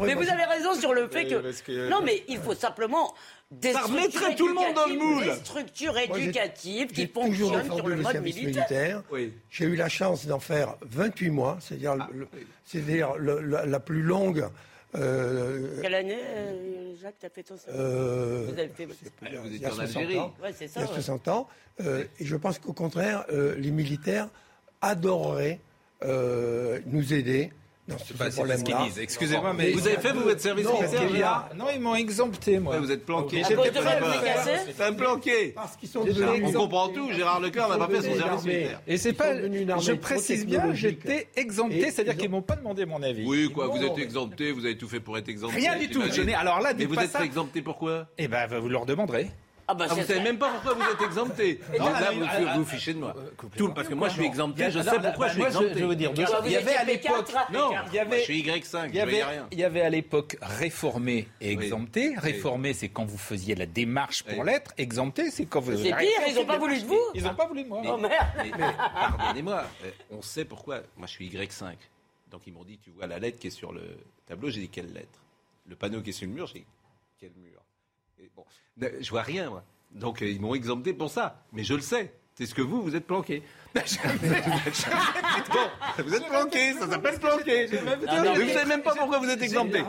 Mais, 0.01 0.13
vous 0.13 0.29
avez 0.29 0.43
raison 0.43 0.73
sur 0.75 0.93
le 0.93 1.07
fait 1.07 1.25
que. 1.25 1.89
Non, 1.89 2.01
mais 2.03 2.23
il 2.27 2.37
faut 2.37 2.53
simplement 2.53 3.13
des 3.51 3.73
ça 3.73 3.81
remettrait 3.81 4.35
tout 4.35 4.47
le 4.47 4.53
monde 4.53 4.73
dans 4.73 4.87
le 4.87 4.97
moule. 4.97 5.23
Des 5.23 5.35
structures 5.35 5.97
éducatives 5.97 6.87
qui 6.87 7.07
fonctionnent 7.07 7.65
sur 7.65 7.87
le 7.87 7.95
mode 7.97 8.21
militaire. 8.21 9.03
J'ai 9.49 9.65
eu 9.65 9.75
la 9.75 9.89
chance 9.89 10.25
d'en 10.25 10.39
faire 10.39 10.75
28 10.81 11.29
mois, 11.29 11.57
c'est-à-dire 11.61 11.95
ah, 11.99 13.65
la 13.65 13.79
plus 13.79 14.01
longue. 14.01 14.47
Euh, 14.95 15.81
Quelle 15.81 15.95
année, 15.95 16.19
euh, 16.23 16.93
Jacques, 17.01 17.19
tu 17.19 17.25
as 17.25 17.29
fait 17.29 17.43
ton 17.43 17.55
euh, 17.69 18.45
Vous 18.47 18.59
avez 18.59 18.69
fait... 18.69 18.85
Vous 18.85 19.53
étiez 19.53 19.67
en 19.67 19.79
Algérie. 19.79 20.17
Ouais, 20.17 20.51
il 20.61 20.67
y 20.67 20.83
a 20.83 20.87
60 20.87 21.27
ans. 21.27 21.47
Euh, 21.81 22.05
et 22.19 22.25
je 22.25 22.35
pense 22.35 22.59
qu'au 22.59 22.73
contraire, 22.73 23.25
les 23.29 23.71
militaires 23.71 24.29
adoreraient 24.81 25.59
nous 26.01 27.13
aider 27.13 27.51
non, 27.87 27.97
c'est 28.03 28.17
pas, 28.17 28.31
ce 28.31 28.63
qu'ils 28.63 28.75
disent. 28.77 28.99
Excusez-moi, 28.99 29.53
mais 29.53 29.71
vous 29.71 29.87
avez 29.87 29.97
fait 29.97 30.11
vous 30.11 30.21
votre 30.21 30.41
service 30.41 30.65
militaire 30.67 31.49
Non, 31.55 31.65
ils 31.73 31.79
m'ont 31.79 31.93
exempté, 31.93 32.57
moi. 32.57 32.79
vous 32.79 32.91
êtes 32.91 33.05
planqué. 33.05 33.43
J'étais 33.47 33.71
pas 33.71 34.87
un 34.87 34.93
planqué. 34.93 35.51
Parce 35.53 35.75
qu'ils 35.75 35.89
sont 35.89 36.03
On 36.43 36.51
comprend 36.51 36.89
tout. 36.89 37.11
Gérard 37.11 37.39
Leclerc 37.39 37.69
n'a 37.69 37.77
pas 37.77 37.87
fait 37.87 38.01
son 38.09 38.15
service 38.15 38.45
militaire. 38.45 38.81
Et 38.87 38.97
c'est 38.97 39.13
pas. 39.13 39.35
Je 39.35 39.93
précise 39.93 40.45
bien, 40.45 40.73
j'étais 40.73 41.27
exempté, 41.35 41.91
c'est-à-dire 41.91 42.17
qu'ils 42.17 42.29
m'ont 42.29 42.41
pas 42.41 42.55
demandé 42.55 42.85
mon 42.85 43.01
avis. 43.03 43.25
Oui, 43.25 43.51
quoi. 43.51 43.67
Vous 43.67 43.83
êtes 43.83 43.97
exempté. 43.97 44.51
Vous 44.51 44.65
avez 44.65 44.77
tout 44.77 44.87
fait 44.87 44.99
pour 44.99 45.17
être 45.17 45.29
exempté. 45.29 45.55
Rien 45.55 45.77
du 45.77 45.89
tout. 45.89 46.01
Alors 46.37 46.61
là, 46.61 46.73
mais 46.77 46.85
vous 46.85 46.99
êtes 46.99 47.15
exempté 47.21 47.61
pourquoi 47.61 48.07
Eh 48.17 48.27
ben, 48.27 48.47
vous 48.47 48.69
leur 48.69 48.85
demanderez. 48.85 49.29
Ah 49.67 49.73
bah, 49.73 49.87
ah, 49.89 49.93
vous 49.95 50.03
savez 50.03 50.19
même 50.19 50.37
pas 50.37 50.51
pourquoi 50.51 50.73
vous 50.73 50.91
êtes 50.91 51.01
exempté. 51.01 51.59
Non, 51.79 51.89
là, 51.89 52.11
vous, 52.11 52.59
vous, 52.59 52.65
fichez 52.65 52.93
de 52.93 52.99
moi. 52.99 53.15
Tout, 53.57 53.69
parce 53.73 53.87
que 53.87 53.93
moi, 53.93 54.09
je 54.09 54.13
suis 54.13 54.25
exempté. 54.25 54.69
Je 54.69 54.79
sais 54.79 54.99
pourquoi 54.99 55.27
je 55.27 55.33
suis 55.33 55.43
exempté. 55.43 55.79
Je 55.79 55.85
veux 55.85 55.95
dire, 55.95 56.11
il 56.45 56.51
y 56.51 56.55
avait 56.55 56.75
à 56.75 56.83
l'époque. 56.83 57.31
Non, 57.51 57.71
il 57.87 57.95
y 57.95 57.99
avait. 57.99 58.19
Je 58.19 58.23
suis 58.23 58.43
Y5. 58.43 58.89
Il 58.89 58.95
y 58.95 58.99
avait, 58.99 59.23
il 59.51 59.59
y 59.59 59.63
avait 59.63 59.81
à 59.81 59.89
l'époque 59.89 60.37
réformé 60.41 61.27
et 61.41 61.51
exempté. 61.51 62.15
Réformé, 62.17 62.73
c'est 62.73 62.89
quand 62.89 63.05
vous 63.05 63.17
faisiez 63.17 63.55
la 63.55 63.65
démarche 63.65 64.23
pour 64.23 64.43
l'être. 64.43 64.71
Exempté, 64.77 65.31
c'est 65.31 65.45
quand 65.45 65.61
vous. 65.61 65.77
C'est 65.77 65.95
pire. 65.95 66.09
Ils 66.27 66.35
n'ont 66.35 66.45
pas 66.45 66.57
voulu 66.57 66.79
de 66.79 66.85
vous. 66.85 67.01
Ils 67.13 67.23
n'ont 67.23 67.35
pas 67.35 67.47
voulu 67.47 67.63
de 67.63 67.69
moi. 67.69 67.81
Oh 67.85 67.97
merde. 67.97 68.15
Pardonnez-moi. 68.93 69.63
On 70.11 70.21
sait 70.21 70.45
pourquoi. 70.45 70.81
Moi, 70.97 71.07
je 71.07 71.11
suis 71.11 71.29
Y5. 71.29 71.73
Donc 72.31 72.41
ils 72.47 72.53
m'ont 72.53 72.63
dit, 72.63 72.77
tu 72.79 72.89
vois 72.91 73.07
la 73.07 73.19
lettre 73.19 73.39
qui 73.39 73.47
est 73.47 73.51
sur 73.51 73.71
le 73.71 73.97
tableau. 74.25 74.49
J'ai 74.49 74.61
dit 74.61 74.69
quelle 74.69 74.91
lettre? 74.93 75.19
Le 75.67 75.75
panneau 75.75 76.01
qui 76.01 76.09
est 76.09 76.13
sur 76.13 76.27
le 76.27 76.33
mur. 76.33 76.47
J'ai 76.47 76.59
dit 76.59 76.65
quel 77.19 77.31
mur? 77.37 77.64
Je 78.79 79.09
vois 79.09 79.21
rien, 79.21 79.49
moi. 79.49 79.63
Donc 79.91 80.21
euh, 80.21 80.29
ils 80.29 80.41
m'ont 80.41 80.55
exempté 80.55 80.93
pour 80.93 81.09
ça. 81.09 81.43
Mais 81.53 81.63
je 81.63 81.73
le 81.73 81.81
sais. 81.81 82.13
C'est 82.37 82.45
ce 82.45 82.53
que 82.53 82.61
vous, 82.61 82.81
vous 82.81 82.97
êtes 82.97 83.07
planqué. 83.07 83.43
bon, 83.75 83.81
vous 86.03 86.13
êtes 86.13 86.27
planqué, 86.27 86.73
ça 86.73 86.89
s'appelle 86.89 87.17
planqué. 87.17 87.67
vous 87.67 88.43
ne 88.43 88.49
savez 88.49 88.65
même 88.67 88.81
pas 88.81 88.93
pourquoi 88.93 89.19
vous 89.19 89.29
êtes 89.29 89.41
exempté. 89.41 89.83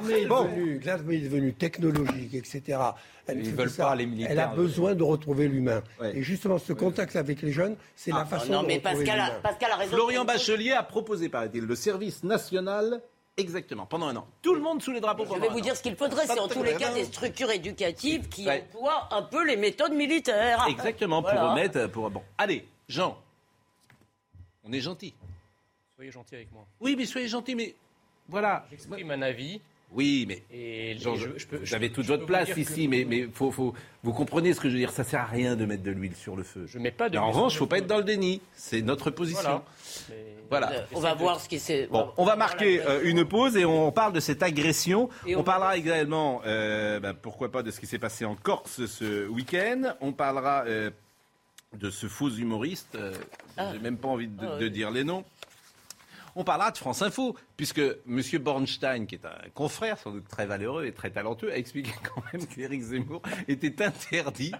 L'armée 0.84 1.16
est 1.16 1.20
devenue 1.20 1.52
technologique, 1.54 2.34
etc. 2.34 2.78
Elle, 3.26 3.44
Ils 3.44 3.52
veulent 3.52 3.72
pas 3.72 3.96
les 3.96 4.06
militaires. 4.06 4.30
Elle 4.30 4.38
a 4.38 4.46
besoin 4.46 4.94
de 4.94 5.02
retrouver 5.02 5.48
l'humain. 5.48 5.82
Et 6.14 6.22
justement, 6.22 6.58
ce 6.58 6.72
contact 6.72 7.16
avec 7.16 7.42
les 7.42 7.50
jeunes, 7.50 7.76
c'est 7.96 8.12
la 8.12 8.20
ah, 8.20 8.26
façon 8.26 8.52
non, 8.52 8.62
de 8.62 8.68
mais 8.68 8.76
retrouver 8.76 9.04
Pascal 9.06 9.20
a, 9.20 9.30
Pascal 9.40 9.70
a 9.72 9.76
raison. 9.76 9.96
Florian 9.96 10.24
Bachelier 10.24 10.72
a 10.72 10.84
proposé, 10.84 11.28
paraît-il, 11.28 11.64
le 11.64 11.74
service 11.74 12.22
national 12.22 13.02
Exactement, 13.38 13.84
pendant 13.84 14.08
un 14.08 14.16
an. 14.16 14.26
Tout 14.40 14.54
le 14.54 14.62
monde 14.62 14.80
sous 14.80 14.92
les 14.92 15.00
drapeaux. 15.00 15.26
Je 15.26 15.38
vais 15.38 15.48
vous 15.48 15.60
dire 15.60 15.76
ce 15.76 15.82
qu'il 15.82 15.94
faudrait, 15.94 16.26
c'est 16.26 16.38
en 16.38 16.48
tous 16.48 16.62
les 16.62 16.74
cas 16.74 16.92
des 16.94 17.04
structures 17.04 17.50
éducatives 17.50 18.28
qui 18.28 18.50
emploient 18.50 19.08
un 19.10 19.22
peu 19.22 19.46
les 19.46 19.56
méthodes 19.56 19.92
militaires. 19.92 20.64
Exactement, 20.68 21.22
pour 21.22 21.32
remettre. 21.32 21.86
Pour... 21.88 22.10
Bon, 22.10 22.22
allez, 22.38 22.66
Jean, 22.88 23.18
on 24.64 24.72
est 24.72 24.80
gentil. 24.80 25.12
Soyez 25.94 26.10
gentil 26.10 26.34
avec 26.36 26.52
moi. 26.52 26.66
Oui, 26.80 26.94
mais 26.96 27.04
soyez 27.04 27.28
gentil, 27.28 27.54
mais 27.54 27.74
voilà. 28.28 28.66
J'exprime 28.70 29.10
un 29.10 29.22
avis. 29.22 29.60
Oui, 29.92 30.26
mais 30.28 30.42
et 30.50 30.98
je, 30.98 31.10
je, 31.36 31.46
peux, 31.46 31.58
vous 31.58 31.74
avez 31.74 31.90
toute 31.90 32.06
votre 32.06 32.26
place 32.26 32.48
ici, 32.56 32.88
mais, 32.88 33.04
mais 33.08 33.28
faut, 33.32 33.50
faut, 33.50 33.72
vous 34.02 34.12
comprenez 34.12 34.52
ce 34.52 34.60
que 34.60 34.68
je 34.68 34.74
veux 34.74 34.80
dire. 34.80 34.90
Ça 34.90 35.04
sert 35.04 35.20
à 35.20 35.26
rien 35.26 35.54
de 35.54 35.64
mettre 35.64 35.84
de 35.84 35.92
l'huile 35.92 36.16
sur 36.16 36.36
le 36.36 36.42
feu. 36.42 36.66
Je 36.66 36.78
mets 36.78 36.90
pas 36.90 37.08
de. 37.08 37.16
en 37.18 37.30
revanche, 37.30 37.54
il 37.54 37.58
faut 37.58 37.66
pas 37.66 37.78
être 37.78 37.86
dans 37.86 37.98
le 37.98 38.04
déni. 38.04 38.40
C'est 38.54 38.82
notre 38.82 39.10
position. 39.10 39.62
Voilà. 40.50 40.72
On 40.92 41.00
va 41.00 41.14
voir 41.14 41.40
ce 41.40 41.48
qui 41.48 41.58
s'est. 41.58 41.88
Bon, 41.90 42.12
on 42.16 42.24
va 42.24 42.36
marquer 42.36 42.80
euh, 42.82 43.00
une 43.04 43.24
pause 43.24 43.56
et 43.56 43.64
on 43.64 43.92
parle 43.92 44.12
de 44.12 44.20
cette 44.20 44.42
agression. 44.42 45.08
on, 45.34 45.42
parlera 45.42 45.76
également, 45.76 46.42
euh, 46.46 47.00
ben, 47.00 47.14
pourquoi 47.14 47.50
pas, 47.50 47.62
de 47.62 47.70
ce 47.70 47.80
qui 47.80 47.86
s'est 47.86 47.98
passé 47.98 48.24
en 48.24 48.34
Corse 48.34 48.86
ce 48.86 49.26
week-end. 49.28 49.94
On 50.00 50.12
parlera 50.12 50.64
euh, 50.66 50.90
de 51.74 51.90
ce 51.90 52.06
faux 52.06 52.30
humoriste. 52.30 52.98
Ah. 53.56 53.70
J'ai 53.72 53.78
même 53.78 53.98
pas 53.98 54.08
envie 54.08 54.28
de, 54.28 54.46
ah 54.46 54.58
de 54.58 54.68
dire 54.68 54.90
les 54.90 55.04
noms. 55.04 55.24
On 56.38 56.44
parlera 56.44 56.70
de 56.70 56.76
France 56.76 57.00
Info 57.00 57.34
puisque 57.56 57.78
M. 57.78 58.22
Bornstein, 58.40 59.06
qui 59.06 59.14
est 59.14 59.24
un 59.24 59.48
confrère 59.54 59.98
sans 59.98 60.10
doute 60.10 60.28
très 60.28 60.46
valeureux 60.46 60.84
et 60.84 60.92
très 60.92 61.10
talentueux, 61.10 61.52
a 61.52 61.56
expliqué 61.56 61.90
quand 62.14 62.22
même 62.32 62.46
qu'Éric 62.46 62.82
Zemmour 62.82 63.22
était 63.48 63.84
interdit. 63.84 64.52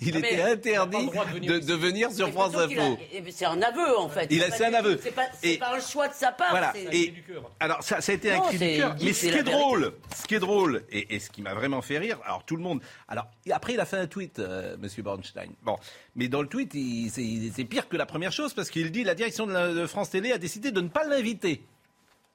Il 0.00 0.16
ah, 0.16 0.18
était 0.18 0.42
interdit 0.76 1.06
de, 1.06 1.74
venir, 1.74 2.10
sur 2.10 2.30
France 2.30 2.54
Info. 2.54 2.98
C'est 3.30 3.44
un 3.44 3.60
aveu 3.62 3.98
en 3.98 4.08
fait. 4.08 4.26
Il 4.30 4.42
a, 4.42 4.50
c'est 4.50 4.66
un 4.66 4.74
aveu. 4.74 4.98
C'est 5.02 5.14
pas, 5.14 5.28
pas, 5.58 5.76
un 5.76 5.80
choix 5.80 6.08
de 6.08 6.14
sa 6.14 6.32
part. 6.32 6.50
Voilà. 6.50 6.72
Et, 6.92 7.14
alors 7.58 7.82
ça, 7.82 8.00
ça, 8.00 8.12
a 8.12 8.14
été 8.14 8.32
un 8.32 8.40
cri 8.40 8.58
du 8.58 8.78
cœur. 8.78 8.96
Mais 9.02 9.12
ce 9.12 9.26
qui 9.26 9.38
est 9.38 9.42
drôle, 9.42 9.92
ce 10.16 10.26
qui 10.26 10.34
est 10.34 10.40
drôle 10.40 10.84
et, 10.90 11.18
ce 11.18 11.30
qui 11.30 11.42
m'a 11.42 11.54
vraiment 11.54 11.82
fait 11.82 11.98
rire, 11.98 12.18
alors 12.24 12.44
tout 12.44 12.56
le 12.56 12.62
monde. 12.62 12.80
Alors 13.08 13.26
après, 13.50 13.74
il 13.74 13.80
a 13.80 13.84
fait 13.84 13.98
un 13.98 14.06
tweet, 14.06 14.38
euh, 14.38 14.76
M. 14.82 14.88
Bornstein. 15.02 15.50
Bon, 15.62 15.76
mais 16.16 16.28
dans 16.28 16.42
le 16.42 16.48
tweet, 16.48 16.72
c'est 17.12 17.64
pire 17.64 17.88
que 17.88 17.96
la 17.96 18.06
première 18.06 18.32
chose 18.32 18.54
parce 18.54 18.70
qu'il 18.70 18.90
dit 18.90 19.04
la 19.04 19.14
direction 19.14 19.46
de 19.46 19.86
France 19.86 20.10
Télé 20.10 20.32
a 20.32 20.38
décidé 20.38 20.70
de 20.70 20.80
ne 20.80 20.88
pas 20.88 21.04
l'inviter. 21.04 21.62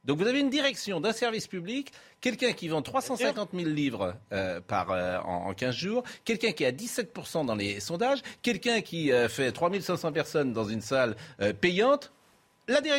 Donc 0.05 0.19
vous 0.19 0.27
avez 0.27 0.39
une 0.39 0.49
direction 0.49 1.01
d'un 1.01 1.13
service 1.13 1.47
public, 1.47 1.91
quelqu'un 2.21 2.53
qui 2.53 2.67
vend 2.67 2.81
350 2.81 3.49
000 3.53 3.67
livres 3.69 4.15
euh, 4.31 4.61
par, 4.61 4.91
euh, 4.91 5.17
en, 5.19 5.53
15 5.53 5.75
jours, 5.75 6.03
quelqu'un 6.23 6.51
qui 6.51 6.63
a 6.63 6.71
17% 6.71 7.45
dans 7.45 7.55
les 7.55 7.79
sondages, 7.79 8.19
quelqu'un 8.43 8.81
qui 8.81 9.11
euh, 9.11 9.27
fait 9.27 9.51
3500 9.51 10.11
personnes 10.11 10.53
dans 10.53 10.65
une 10.65 10.81
salle 10.81 11.15
payante. 11.59 12.11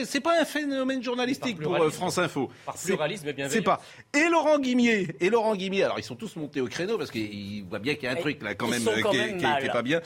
C'est 0.05 0.21
pas 0.21 0.40
un 0.40 0.45
phénomène 0.45 1.03
journalistique 1.03 1.61
pour 1.61 1.77
France 1.92 2.19
Info. 2.19 2.51
Par 2.64 2.77
pluralisme, 2.77 3.33
bien 3.33 3.49
C'est 3.49 3.62
pas. 3.62 3.81
Et 4.14 4.29
Laurent 4.29 4.61
Guimier, 4.61 5.16
et 5.19 5.29
Laurent 5.29 5.57
Guimier, 5.57 5.83
alors 5.83 5.99
ils 5.99 6.05
sont 6.05 6.14
tous 6.14 6.37
montés 6.37 6.61
au 6.61 6.69
créneau 6.69 6.97
parce 6.97 7.11
qu'ils 7.11 7.64
voient 7.64 7.81
bien 7.81 7.95
qu'il 7.95 8.05
y 8.05 8.07
a 8.07 8.12
un 8.12 8.16
truc 8.16 8.40
là 8.45 8.55
quand 8.55 8.69
même, 8.69 8.83
qui, 8.83 9.45
est, 9.45 9.73
pas 9.73 9.83
bien. 9.83 10.01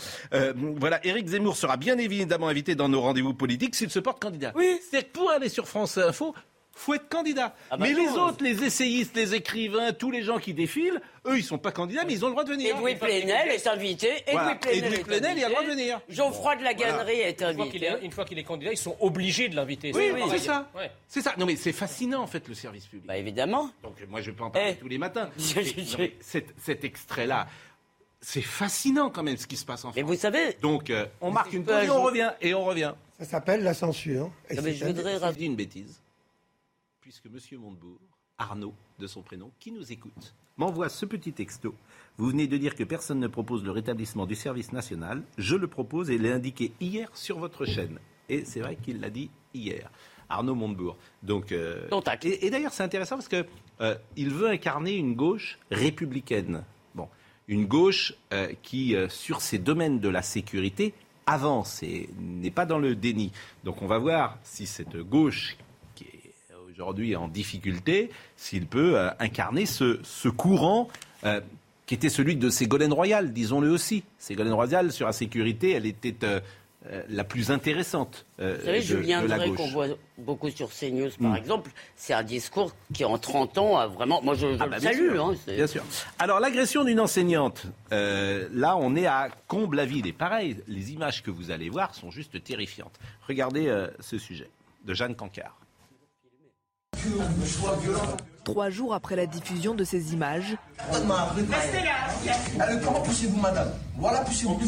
voilà, 0.76 1.04
Éric 1.04 1.28
Zemmour 1.28 1.56
sera 1.56 1.76
bien 1.76 1.98
évidemment 1.98 2.48
invité 2.48 2.74
dans 2.74 2.88
nos 2.88 3.02
rendez-vous 3.02 3.34
politiques 3.34 3.74
s'il 3.74 3.90
se 3.90 3.98
porte 3.98 4.18
candidat. 4.18 4.52
Oui. 4.54 4.80
C'est 4.90 5.12
pour 5.12 5.30
aller 5.30 5.50
sur 5.50 5.68
France 5.68 5.98
Info, 5.98 6.34
faut 6.80 6.94
être 6.94 7.08
candidat. 7.08 7.54
Ah 7.70 7.76
bah 7.76 7.84
mais 7.86 7.92
les 7.92 8.08
autres, 8.08 8.42
les 8.42 8.64
essayistes, 8.64 9.14
les 9.14 9.34
écrivains, 9.34 9.92
tous 9.92 10.10
les 10.10 10.22
gens 10.22 10.38
qui 10.38 10.54
défilent, 10.54 11.00
eux, 11.26 11.36
ils 11.36 11.44
sont 11.44 11.58
pas 11.58 11.72
candidats, 11.72 12.04
mais 12.06 12.14
ils 12.14 12.24
ont 12.24 12.28
le 12.28 12.32
droit 12.32 12.44
de 12.44 12.50
venir. 12.50 12.78
Louis 12.78 12.94
Plenel 12.94 13.50
est 13.50 13.66
invité. 13.66 14.24
Voilà. 14.32 14.54
Plenel, 14.54 15.02
Plenel 15.02 15.38
il 15.38 15.44
a 15.44 15.48
le 15.48 15.54
droit 15.54 15.64
de 15.64 15.70
venir. 15.70 16.00
Geoffroy 16.08 16.56
de 16.56 16.64
la 16.64 16.74
Gannerie 16.74 17.20
est 17.20 17.42
invité. 17.42 17.90
Une 18.02 18.10
fois 18.10 18.24
qu'il 18.24 18.38
est, 18.38 18.44
candidat, 18.44 18.72
ils 18.72 18.78
sont 18.78 18.96
obligés 19.00 19.48
de 19.48 19.56
l'inviter. 19.56 19.92
Oui, 19.94 20.10
oui 20.14 20.22
c'est 20.30 20.38
ça. 20.38 20.70
C'est 21.06 21.20
ça. 21.20 21.34
Non, 21.36 21.46
mais 21.46 21.56
c'est 21.56 21.72
fascinant, 21.72 22.22
en 22.22 22.26
fait, 22.26 22.48
le 22.48 22.54
service 22.54 22.86
public. 22.86 23.06
Bah, 23.06 23.18
évidemment. 23.18 23.70
Donc, 23.82 23.96
moi, 24.08 24.22
je 24.22 24.30
peux 24.30 24.44
en 24.44 24.50
parler 24.50 24.70
eh. 24.72 24.80
tous 24.80 24.88
les 24.88 24.98
matins. 24.98 25.30
cet, 25.38 26.84
extrait-là, 26.84 27.46
c'est 28.22 28.40
fascinant 28.40 29.10
quand 29.10 29.22
même 29.22 29.36
ce 29.36 29.46
qui 29.46 29.56
se 29.56 29.66
passe 29.66 29.80
en 29.80 29.88
France. 29.88 29.96
Mais 29.96 30.02
vous 30.02 30.16
savez. 30.16 30.56
Donc, 30.62 30.88
euh, 30.88 31.06
on 31.20 31.30
marque 31.30 31.52
une 31.52 31.64
pause 31.64 31.84
et 31.84 31.90
on 31.90 32.02
revient. 32.02 32.30
Et 32.40 32.54
on 32.54 32.64
revient. 32.64 32.94
Ça 33.18 33.26
s'appelle 33.26 33.62
la 33.62 33.74
censure. 33.74 34.30
Non, 34.54 34.62
mais 34.62 34.72
je 34.72 34.86
voudrais 34.86 35.18
une 35.40 35.56
bêtise 35.56 36.00
puisque 37.10 37.26
M. 37.26 37.58
Montebourg, 37.58 37.98
Arnaud 38.38 38.72
de 39.00 39.08
son 39.08 39.22
prénom, 39.22 39.50
qui 39.58 39.72
nous 39.72 39.90
écoute, 39.90 40.32
m'envoie 40.56 40.88
ce 40.88 41.04
petit 41.04 41.32
texto. 41.32 41.74
Vous 42.16 42.28
venez 42.28 42.46
de 42.46 42.56
dire 42.56 42.76
que 42.76 42.84
personne 42.84 43.18
ne 43.18 43.26
propose 43.26 43.64
le 43.64 43.72
rétablissement 43.72 44.26
du 44.26 44.36
service 44.36 44.72
national. 44.72 45.24
Je 45.36 45.56
le 45.56 45.66
propose 45.66 46.08
et 46.08 46.18
l'ai 46.18 46.30
indiqué 46.30 46.72
hier 46.80 47.08
sur 47.14 47.40
votre 47.40 47.64
chaîne. 47.64 47.98
Et 48.28 48.44
c'est 48.44 48.60
vrai 48.60 48.76
qu'il 48.76 49.00
l'a 49.00 49.10
dit 49.10 49.28
hier. 49.52 49.90
Arnaud 50.28 50.54
Montebourg. 50.54 50.96
Donc, 51.24 51.50
euh, 51.50 51.88
et, 52.22 52.48
d'ailleurs, 52.48 52.72
c'est 52.72 52.84
intéressant 52.84 53.16
parce 53.16 53.26
qu'il 53.26 53.44
euh, 53.80 53.96
veut 54.16 54.48
incarner 54.48 54.94
une 54.94 55.16
gauche 55.16 55.58
républicaine. 55.72 56.62
Bon, 56.94 57.08
une 57.48 57.66
gauche 57.66 58.14
euh, 58.32 58.52
qui, 58.62 58.94
sur 59.08 59.40
ces 59.40 59.58
domaines 59.58 59.98
de 59.98 60.08
la 60.08 60.22
sécurité, 60.22 60.94
avance 61.26 61.82
et 61.82 62.08
n'est 62.20 62.52
pas 62.52 62.66
dans 62.66 62.78
le 62.78 62.94
déni. 62.94 63.32
Donc, 63.64 63.82
on 63.82 63.88
va 63.88 63.98
voir 63.98 64.38
si 64.44 64.64
cette 64.66 64.96
gauche 64.96 65.56
aujourd'hui 66.80 67.14
en 67.16 67.28
difficulté, 67.28 68.10
s'il 68.36 68.66
peut 68.66 68.98
euh, 68.98 69.10
incarner 69.18 69.66
ce, 69.66 70.28
courant 70.28 70.88
euh, 71.24 71.40
qui 71.86 71.94
était 71.94 72.08
celui 72.08 72.36
de 72.36 72.48
Ségolène 72.48 72.92
Royal, 72.92 73.32
disons-le 73.32 73.70
aussi. 73.70 74.02
Ségolène 74.18 74.54
Royal, 74.54 74.90
sur 74.90 75.06
la 75.06 75.12
sécurité, 75.12 75.72
elle 75.72 75.84
était 75.84 76.14
euh, 76.22 76.40
la 77.10 77.24
plus 77.24 77.50
intéressante. 77.50 78.24
Vous 78.38 78.46
savez, 78.64 78.80
Julien 78.80 79.22
Drey, 79.26 79.50
qu'on 79.50 79.68
voit 79.68 79.88
beaucoup 80.16 80.48
sur 80.48 80.70
CNews, 80.70 81.10
par 81.20 81.32
hmm. 81.32 81.36
exemple, 81.36 81.70
c'est 81.96 82.14
un 82.14 82.22
discours 82.22 82.74
qui, 82.94 83.04
en 83.04 83.18
30 83.18 83.58
ans, 83.58 83.76
a 83.76 83.86
vraiment. 83.86 84.22
Moi, 84.22 84.34
je, 84.34 84.46
ah 84.58 84.64
le 84.64 84.70
bah, 84.70 84.80
salue. 84.80 85.18
Hein, 85.18 85.34
bien 85.46 85.66
sûr. 85.66 85.84
Alors, 86.18 86.40
l'agression 86.40 86.84
d'une 86.84 87.00
enseignante, 87.00 87.66
là, 87.90 88.78
on 88.78 88.96
est 88.96 89.06
à 89.06 89.28
Comble-la-Ville. 89.48 90.06
Et 90.06 90.14
pareil, 90.14 90.56
les 90.68 90.92
images 90.92 91.22
que 91.22 91.30
vous 91.30 91.50
allez 91.50 91.68
voir 91.68 91.94
sont 91.94 92.10
juste 92.10 92.42
terrifiantes. 92.42 92.98
Regardez 93.28 93.70
ce 94.00 94.16
sujet 94.16 94.48
de 94.86 94.94
Jeanne 94.94 95.14
Cancard. 95.14 95.60
Trois 98.44 98.70
jours 98.70 98.94
après 98.94 99.16
la 99.16 99.26
diffusion 99.26 99.74
de 99.74 99.85
ces 99.85 100.12
images, 100.12 100.57
comment 102.85 103.00
poussez-vous, 103.03 103.40
madame? 103.40 103.70
Voilà, 103.96 104.20
poussez-vous. 104.20 104.59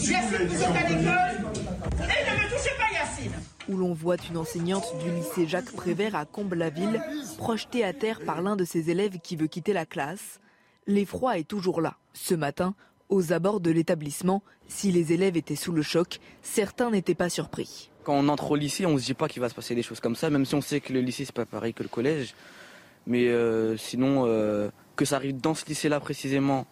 Où 3.68 3.76
l'on 3.76 3.92
voit 3.92 4.16
une 4.28 4.36
enseignante 4.36 4.96
du 5.02 5.10
lycée 5.10 5.46
Jacques 5.46 5.72
Prévert 5.72 6.16
à 6.16 6.24
Comble-la-Ville 6.24 7.00
projetée 7.38 7.84
à 7.84 7.92
terre 7.92 8.20
par 8.24 8.42
l'un 8.42 8.56
de 8.56 8.64
ses 8.64 8.90
élèves 8.90 9.18
qui 9.18 9.36
veut 9.36 9.46
quitter 9.46 9.72
la 9.72 9.86
classe. 9.86 10.40
L'effroi 10.86 11.38
est 11.38 11.48
toujours 11.48 11.80
là. 11.80 11.96
Ce 12.12 12.34
matin, 12.34 12.74
aux 13.08 13.32
abords 13.32 13.60
de 13.60 13.70
l'établissement, 13.70 14.42
si 14.68 14.90
les 14.90 15.12
élèves 15.12 15.36
étaient 15.36 15.56
sous 15.56 15.72
le 15.72 15.82
choc, 15.82 16.18
certains 16.42 16.90
n'étaient 16.90 17.14
pas 17.14 17.28
surpris. 17.28 17.91
Quand 18.04 18.14
on 18.14 18.28
entre 18.28 18.50
au 18.52 18.56
lycée, 18.56 18.86
on 18.86 18.98
se 18.98 19.04
dit 19.04 19.14
pas 19.14 19.28
qu'il 19.28 19.40
va 19.40 19.48
se 19.48 19.54
passer 19.54 19.74
des 19.74 19.82
choses 19.82 20.00
comme 20.00 20.16
ça, 20.16 20.30
même 20.30 20.44
si 20.44 20.54
on 20.54 20.60
sait 20.60 20.80
que 20.80 20.92
le 20.92 21.00
lycée 21.00 21.24
c'est 21.24 21.34
pas 21.34 21.46
pareil 21.46 21.74
que 21.74 21.82
le 21.82 21.88
collège. 21.88 22.34
Mais 23.06 23.28
euh, 23.28 23.76
sinon, 23.76 24.24
euh, 24.26 24.70
que 24.96 25.04
ça 25.04 25.16
arrive 25.16 25.40
dans 25.40 25.54
ce 25.54 25.64
lycée-là 25.66 26.00
précisément 26.00 26.66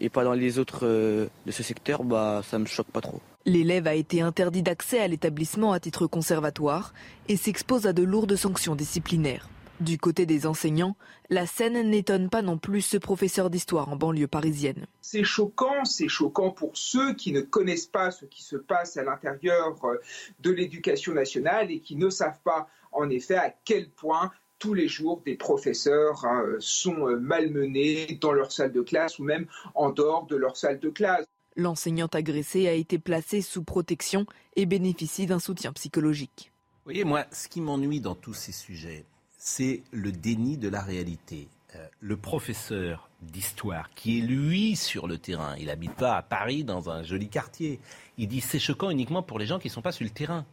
et 0.00 0.08
pas 0.08 0.24
dans 0.24 0.32
les 0.32 0.58
autres 0.58 0.80
euh, 0.86 1.26
de 1.46 1.52
ce 1.52 1.62
secteur, 1.62 2.04
bah 2.04 2.42
ça 2.48 2.58
me 2.58 2.66
choque 2.66 2.88
pas 2.88 3.00
trop. 3.00 3.20
L'élève 3.46 3.86
a 3.86 3.94
été 3.94 4.20
interdit 4.20 4.62
d'accès 4.62 5.00
à 5.00 5.08
l'établissement 5.08 5.72
à 5.72 5.80
titre 5.80 6.06
conservatoire 6.06 6.92
et 7.28 7.36
s'expose 7.36 7.86
à 7.86 7.92
de 7.92 8.02
lourdes 8.02 8.36
sanctions 8.36 8.74
disciplinaires. 8.74 9.48
Du 9.80 9.96
côté 9.96 10.26
des 10.26 10.46
enseignants, 10.46 10.94
la 11.30 11.46
scène 11.46 11.88
n'étonne 11.88 12.28
pas 12.28 12.42
non 12.42 12.58
plus 12.58 12.82
ce 12.82 12.98
professeur 12.98 13.48
d'histoire 13.48 13.88
en 13.88 13.96
banlieue 13.96 14.26
parisienne. 14.26 14.86
C'est 15.00 15.24
choquant, 15.24 15.86
c'est 15.86 16.08
choquant 16.08 16.50
pour 16.50 16.76
ceux 16.76 17.14
qui 17.14 17.32
ne 17.32 17.40
connaissent 17.40 17.86
pas 17.86 18.10
ce 18.10 18.26
qui 18.26 18.42
se 18.42 18.56
passe 18.56 18.98
à 18.98 19.04
l'intérieur 19.04 19.82
euh, 19.84 19.96
de 20.40 20.50
l'éducation 20.50 21.14
nationale 21.14 21.70
et 21.70 21.80
qui 21.80 21.96
ne 21.96 22.10
savent 22.10 22.40
pas 22.44 22.68
en 22.92 23.08
effet 23.08 23.36
à 23.36 23.54
quel 23.64 23.88
point 23.88 24.30
tous 24.58 24.74
les 24.74 24.86
jours 24.86 25.22
des 25.24 25.34
professeurs 25.34 26.26
hein, 26.26 26.44
sont 26.58 27.08
euh, 27.08 27.16
malmenés 27.16 28.18
dans 28.20 28.32
leur 28.32 28.52
salle 28.52 28.72
de 28.72 28.82
classe 28.82 29.18
ou 29.18 29.24
même 29.24 29.46
en 29.74 29.88
dehors 29.88 30.26
de 30.26 30.36
leur 30.36 30.58
salle 30.58 30.78
de 30.78 30.90
classe. 30.90 31.24
L'enseignante 31.56 32.14
agressée 32.14 32.68
a 32.68 32.74
été 32.74 32.98
placée 32.98 33.40
sous 33.40 33.64
protection 33.64 34.26
et 34.56 34.66
bénéficie 34.66 35.24
d'un 35.24 35.38
soutien 35.40 35.72
psychologique. 35.72 36.52
Vous 36.84 36.92
voyez, 36.92 37.04
moi, 37.04 37.24
ce 37.32 37.48
qui 37.48 37.62
m'ennuie 37.62 38.00
dans 38.00 38.14
tous 38.14 38.34
ces 38.34 38.52
sujets, 38.52 39.04
c'est 39.42 39.82
le 39.90 40.12
déni 40.12 40.58
de 40.58 40.68
la 40.68 40.82
réalité. 40.82 41.48
Euh, 41.74 41.88
le 42.00 42.16
professeur 42.18 43.08
d'histoire, 43.22 43.90
qui 43.94 44.18
est 44.18 44.22
lui 44.22 44.76
sur 44.76 45.08
le 45.08 45.16
terrain, 45.16 45.56
il 45.58 45.66
n'habite 45.66 45.94
pas 45.94 46.16
à 46.18 46.22
Paris 46.22 46.62
dans 46.62 46.90
un 46.90 47.02
joli 47.02 47.28
quartier, 47.28 47.80
il 48.18 48.28
dit 48.28 48.42
c'est 48.42 48.58
choquant 48.58 48.90
uniquement 48.90 49.22
pour 49.22 49.38
les 49.38 49.46
gens 49.46 49.58
qui 49.58 49.68
ne 49.68 49.72
sont 49.72 49.80
pas 49.80 49.92
sur 49.92 50.04
le 50.04 50.10
terrain. 50.10 50.44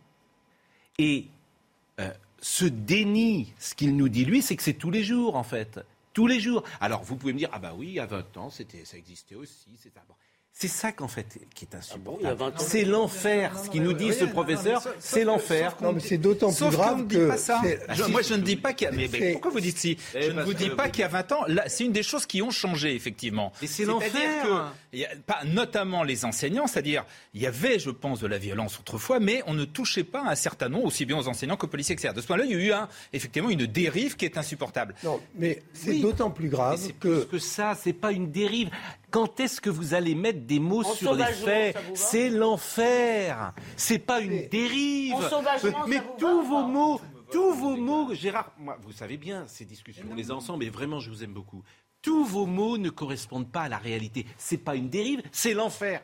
Et 0.97 1.27
euh, 1.99 2.13
ce 2.39 2.63
déni, 2.63 3.53
ce 3.59 3.75
qu'il 3.75 3.95
nous 3.97 4.07
dit 4.07 4.23
lui, 4.23 4.41
c'est 4.41 4.55
que 4.55 4.63
c'est 4.63 4.73
tous 4.73 4.91
les 4.91 5.03
jours 5.03 5.35
en 5.35 5.43
fait. 5.43 5.81
Tous 6.13 6.27
les 6.27 6.39
jours. 6.39 6.63
Alors 6.79 7.03
vous 7.03 7.17
pouvez 7.17 7.33
me 7.33 7.39
dire, 7.39 7.49
ah 7.51 7.59
bah 7.59 7.73
oui, 7.75 7.99
à 7.99 8.05
20 8.05 8.37
ans, 8.37 8.49
ça 8.49 8.63
existait 8.95 9.35
aussi. 9.35 9.67
C'est 9.77 9.93
ça 10.67 10.91
qu'en 10.91 11.07
fait 11.07 11.37
qui 11.53 11.65
est 11.65 11.75
insupportable. 11.75 12.35
Ah 12.41 12.51
c'est 12.57 12.83
l'enfer. 12.83 13.51
Ce 13.63 13.69
qu'il 13.69 13.83
nous 13.83 13.93
dit 13.93 14.11
ce 14.11 14.25
professeur, 14.25 14.81
c'est 14.99 15.23
l'enfer. 15.23 15.77
Non, 15.83 15.93
mais 15.93 15.99
c'est 15.99 16.17
d'autant 16.17 16.51
plus 16.51 16.69
grave 16.69 17.05
que. 17.05 17.27
Pas 17.27 17.37
ça. 17.37 17.61
moi, 18.09 18.23
je 18.23 18.33
ne 18.33 18.41
dis 18.41 18.55
pas 18.55 18.73
qu'il 18.73 18.85
y 18.85 18.89
a. 18.89 18.91
Mais, 18.91 19.31
pourquoi 19.33 19.51
vous 19.51 19.59
dites 19.59 19.77
si 19.77 19.97
Je 20.19 20.31
ne 20.31 20.41
vous 20.41 20.55
dis 20.55 20.71
pas 20.71 20.89
qu'il 20.89 21.01
y 21.01 21.03
a 21.03 21.09
20 21.09 21.31
ans. 21.33 21.45
C'est 21.67 21.85
une 21.85 21.91
des 21.91 22.01
choses 22.01 22.25
qui 22.25 22.41
ont 22.41 22.49
changé 22.49 22.95
effectivement. 22.95 23.51
Mais 23.61 23.67
c'est 23.67 23.85
l'enfer. 23.85 24.73
pas, 25.27 25.43
notamment 25.45 26.01
les 26.01 26.25
enseignants, 26.25 26.65
c'est-à-dire 26.65 27.05
il 27.35 27.41
y 27.43 27.45
avait, 27.45 27.77
je 27.77 27.91
pense, 27.91 28.19
de 28.19 28.27
la 28.27 28.39
violence 28.39 28.79
autrefois, 28.79 29.19
mais 29.19 29.43
on 29.45 29.53
ne 29.53 29.65
touchait 29.65 30.03
pas 30.03 30.23
un 30.23 30.35
certain 30.35 30.69
nombre, 30.69 30.85
aussi 30.85 31.05
bien 31.05 31.19
aux 31.19 31.27
enseignants 31.27 31.57
qu'aux 31.57 31.67
policiers, 31.67 31.93
etc. 31.93 32.15
De 32.15 32.21
ce 32.21 32.25
point-là, 32.25 32.45
il 32.45 32.51
y 32.51 32.55
a 32.55 32.57
eu 32.57 32.71
un, 32.71 32.89
effectivement 33.13 33.51
une 33.51 33.67
dérive 33.67 34.15
qui 34.15 34.25
est 34.25 34.39
insupportable. 34.39 34.95
Non, 35.03 35.19
mais 35.35 35.61
c'est 35.73 35.99
d'autant 35.99 36.31
plus 36.31 36.49
grave 36.49 36.79
que. 36.99 37.25
Plus 37.25 37.27
que 37.27 37.39
ça, 37.39 37.75
c'est 37.79 37.93
pas 37.93 38.11
une 38.11 38.31
dérive. 38.31 38.69
Quand 39.09 39.39
est-ce 39.39 39.61
que 39.61 39.69
vous 39.69 39.93
allez 39.93 40.15
mettre 40.15 40.41
des 40.41 40.59
mots 40.59 40.83
sur 40.83 41.13
les 41.13 41.25
faits 41.25 41.77
C'est 41.93 42.29
l'enfer. 42.29 43.53
C'est 43.75 43.99
pas 43.99 44.19
une 44.19 44.47
dérive. 44.47 45.15
Mais 45.87 46.01
tous 46.17 46.41
vos 46.43 46.63
mots, 46.63 46.99
tous 47.31 47.53
vos 47.53 47.75
mots, 47.75 48.13
Gérard, 48.13 48.51
moi, 48.57 48.77
vous 48.81 48.91
savez 48.91 49.17
bien, 49.17 49.45
ces 49.47 49.65
discussions, 49.65 50.05
on 50.11 50.15
les 50.15 50.31
a 50.31 50.35
ensemble, 50.35 50.63
et 50.63 50.69
vraiment, 50.69 50.99
je 50.99 51.09
vous 51.09 51.23
aime 51.23 51.33
beaucoup. 51.33 51.63
Tous 52.01 52.23
vos 52.23 52.45
mots 52.45 52.77
ne 52.77 52.89
correspondent 52.89 53.51
pas 53.51 53.63
à 53.63 53.69
la 53.69 53.77
réalité. 53.77 54.25
C'est 54.37 54.57
pas 54.57 54.75
une 54.75 54.89
dérive, 54.89 55.21
c'est 55.31 55.53
l'enfer. 55.53 56.01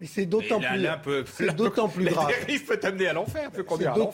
Mais 0.00 0.06
c'est 0.06 0.24
d'autant 0.24 0.60
plus, 0.60 1.24
c'est 1.36 1.54
d'autant 1.54 1.88
plus 1.88 2.06
grave. 2.06 2.32
peut 2.66 2.76
t'amener 2.78 3.08
à 3.08 3.12
l'enfer, 3.12 3.50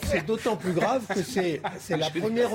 C'est 0.03 0.25
d'autant 0.25 0.57
plus 0.57 0.73
grave 0.73 1.05
que 1.07 1.21
c'est, 1.21 1.61
la 1.89 2.09
première, 2.09 2.49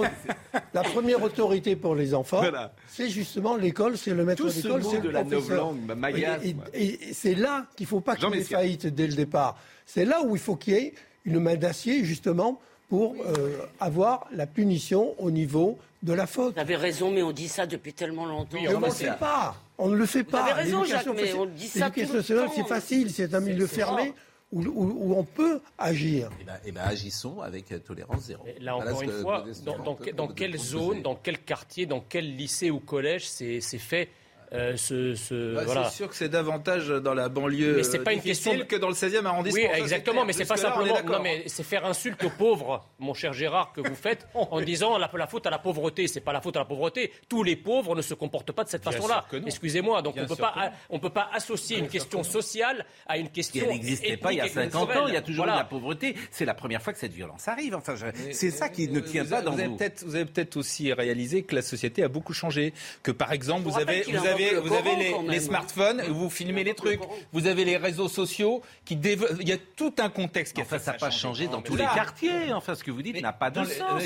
la 0.75 0.83
première 0.83 1.23
autorité 1.23 1.75
pour 1.75 1.95
les 1.95 2.12
enfants. 2.14 2.42
C'est 2.88 3.09
justement 3.09 3.57
l'école, 3.57 3.97
c'est 3.97 4.12
le 4.12 4.25
maître 4.25 4.45
d'école, 4.45 4.83
c'est 4.85 5.01
le 5.01 5.09
de 5.09 5.09
professeur. 5.11 5.75
La 5.99 6.11
et, 6.11 6.57
et, 6.75 7.12
c'est 7.14 7.35
là 7.35 7.66
qu'il 7.75 7.85
ne 7.85 7.88
faut 7.88 8.01
pas 8.01 8.16
qu'il 8.16 8.29
y 8.29 8.38
ait 8.38 8.42
faillite 8.42 8.87
dès 8.87 9.07
le 9.07 9.14
départ. 9.14 9.57
C'est 9.87 10.05
là 10.05 10.23
où 10.23 10.37
il 10.37 10.42
faut 10.42 10.57
qu'il 10.57 10.75
y 10.75 10.77
ait 10.77 10.95
une 11.25 11.40
main 11.40 11.57
d'acier, 11.57 12.05
justement, 12.05 12.61
pour 12.88 13.14
euh, 13.25 13.57
avoir 13.81 14.27
la 14.33 14.47
punition 14.47 15.14
au 15.18 15.31
niveau 15.31 15.79
de 16.03 16.12
la 16.12 16.27
faute. 16.27 16.55
Vous 16.55 16.61
avez 16.61 16.77
raison, 16.77 17.11
mais 17.11 17.23
on 17.23 17.33
dit 17.33 17.49
ça 17.49 17.64
depuis 17.64 17.95
tellement 17.95 18.27
longtemps. 18.27 18.59
on 18.68 18.81
ne 18.81 18.85
le 18.85 18.92
fait 18.92 19.18
pas. 19.18 19.57
On 19.83 19.88
ne 19.88 19.97
le 19.97 20.07
fait 20.07 20.23
pas. 20.23 20.42
Vous 20.42 20.51
avez 20.51 20.62
raison, 20.62 20.85
Jacques, 20.85 21.09
mais 21.14 21.33
on 21.35 21.47
dit 21.47 21.66
ça 21.66 21.87
L'éducation 21.87 22.14
nationale, 22.14 22.49
c'est 22.55 22.66
facile. 22.66 23.11
C'est 23.11 23.35
un 23.35 23.40
milieu 23.40 23.66
fermé. 23.66 24.14
Où, 24.53 24.62
où, 24.62 25.14
on 25.16 25.25
peut 25.25 25.62
agir. 25.79 26.29
Eh 26.38 26.45
bien, 26.45 26.53
eh 26.66 26.73
ben, 26.73 26.83
agissons 26.83 27.40
avec 27.40 27.73
euh, 27.73 27.79
tolérance 27.79 28.25
zéro. 28.25 28.45
là, 28.61 28.77
encore 28.77 29.01
une 29.01 29.11
fois, 29.11 29.47
dans, 29.64 29.97
dans 30.14 30.29
quelle 30.29 30.59
zone, 30.59 31.01
dans 31.01 31.14
quel 31.14 31.38
quartier, 31.38 31.87
dans 31.87 32.05
quel 32.07 32.37
lycée 32.37 32.71
ou 32.71 32.79
collège 32.79 33.27
c'est 33.27 33.61
fait 33.61 34.11
euh, 34.55 34.77
ce, 34.77 35.55
bah, 35.55 35.85
C'est 35.88 35.97
sûr 35.97 36.09
que 36.09 36.15
c'est 36.15 36.29
davantage 36.29 36.88
dans 36.88 37.15
la 37.15 37.29
banlieue 37.29 37.77
mais 37.77 37.83
c'est 37.83 38.01
pas 38.01 38.12
une 38.12 38.21
question 38.21 38.53
que 38.67 38.77
dans 38.77 38.88
le 38.88 38.95
16e 38.95 39.25
arrondissement. 39.25 39.61
Oui, 39.62 39.81
exactement, 39.81 40.25
mais 40.25 40.33
c'est 40.33 40.45
pas 40.45 40.57
simplement. 40.57 41.01
non, 41.05 41.21
mais 41.23 41.45
c'est 41.47 41.62
faire 41.62 41.87
insulte 41.87 42.23
aux 42.25 42.31
pauvres, 42.31 42.87
mon 42.99 43.15
cher 43.15 43.33
Gérard, 43.33 43.73
que 43.73 43.81
vous 43.81 43.95
faites 43.95 44.27
en 44.35 44.61
disant 44.61 44.99
la, 44.99 45.11
la 45.12 45.27
faute 45.27 45.47
à 45.47 45.51
la 45.51 45.59
pauvreté. 45.59 46.07
C'est 46.07 46.21
pas 46.21 46.33
la 46.33 46.41
faute 46.41 46.57
à 46.57 46.61
la 46.61 46.65
pauvreté. 46.65 47.12
Tous 47.29 47.43
les 47.43 47.57
pauvres 47.57 47.97
ne 47.97 48.03
se 48.03 48.15
comportent 48.15 48.53
pas 48.53 48.65
de 48.65 48.69
cette 48.69 48.85
façon-là. 48.85 49.27
Excusez-moi. 49.47 50.03
Donc 50.03 50.17
on 50.19 50.27
peut 50.27 50.37
pas, 50.37 50.73
on 50.91 50.99
peut 50.99 51.11
pas 51.11 51.31
associer 51.33 51.79
une 51.79 51.88
question 51.88 52.23
sociale 52.23 52.85
à 53.07 53.19
une 53.19 53.31
question. 53.31 53.65
Elle 53.67 53.73
n'existait 53.73 54.17
pas 54.17 54.33
il 54.33 54.37
y 54.37 54.41
a 54.41 54.49
50 54.49 54.91
ans. 54.97 55.07
Il 55.09 55.15
y 55.15 55.17
a 55.17 55.23
toujours 55.23 55.47
eu 55.47 55.49
la 55.49 55.65
pauvreté. 55.65 56.15
C'est 56.31 56.45
la 56.45 56.55
première 56.55 56.83
fois 56.83 56.93
que 56.93 56.99
cette 56.99 57.12
violence 57.12 57.49
arrive. 57.49 57.75
Enfin, 57.75 57.95
c'est 58.33 58.51
ça 58.51 58.69
qui 58.69 58.88
ne 58.88 59.01
tient 59.01 59.25
pas 59.25 59.41
dans 59.43 59.53
vous. 59.53 59.79
Vous 60.05 60.17
avez 60.17 60.25
peut-être 60.27 60.57
aussi 60.57 60.93
réalisé 60.93 61.43
que 61.43 61.55
la 61.55 61.62
société 61.62 62.03
a 62.03 62.09
beaucoup 62.09 62.33
changé. 62.33 62.75
Que 63.03 63.11
par 63.11 63.33
exemple, 63.33 63.69
vous 63.69 63.79
avez, 63.79 64.03
vous 64.03 64.27
avez 64.27 64.41
vous 64.62 64.74
avez 64.74 65.14
les, 65.28 65.40
smartphones, 65.40 66.02
vous 66.09 66.31
filmez 66.31 66.64
les 66.64 66.74
trucs. 66.74 67.00
Vous 67.33 67.46
avez 67.46 67.64
les 67.64 67.76
réseaux 67.76 68.09
sociaux 68.09 68.62
qui 68.85 68.98
Il 69.40 69.48
y 69.48 69.52
a 69.52 69.59
tout 69.76 69.94
un 69.98 70.09
contexte 70.09 70.55
qui 70.55 70.61
a 70.61 70.64
fait 70.64 70.78
ça 70.78 70.92
n'a 70.92 70.98
pas 70.98 71.11
changé 71.11 71.48
dans 71.48 71.62
tous 71.62 71.76
les 71.76 71.85
quartiers. 71.85 72.52
Enfin, 72.52 72.74
ce 72.74 72.85
que 72.85 72.90
vous 72.90 73.02
dites 73.02 73.20
n'a 73.20 73.33
pas 73.33 73.50
de 73.50 73.64
sens. 73.64 74.02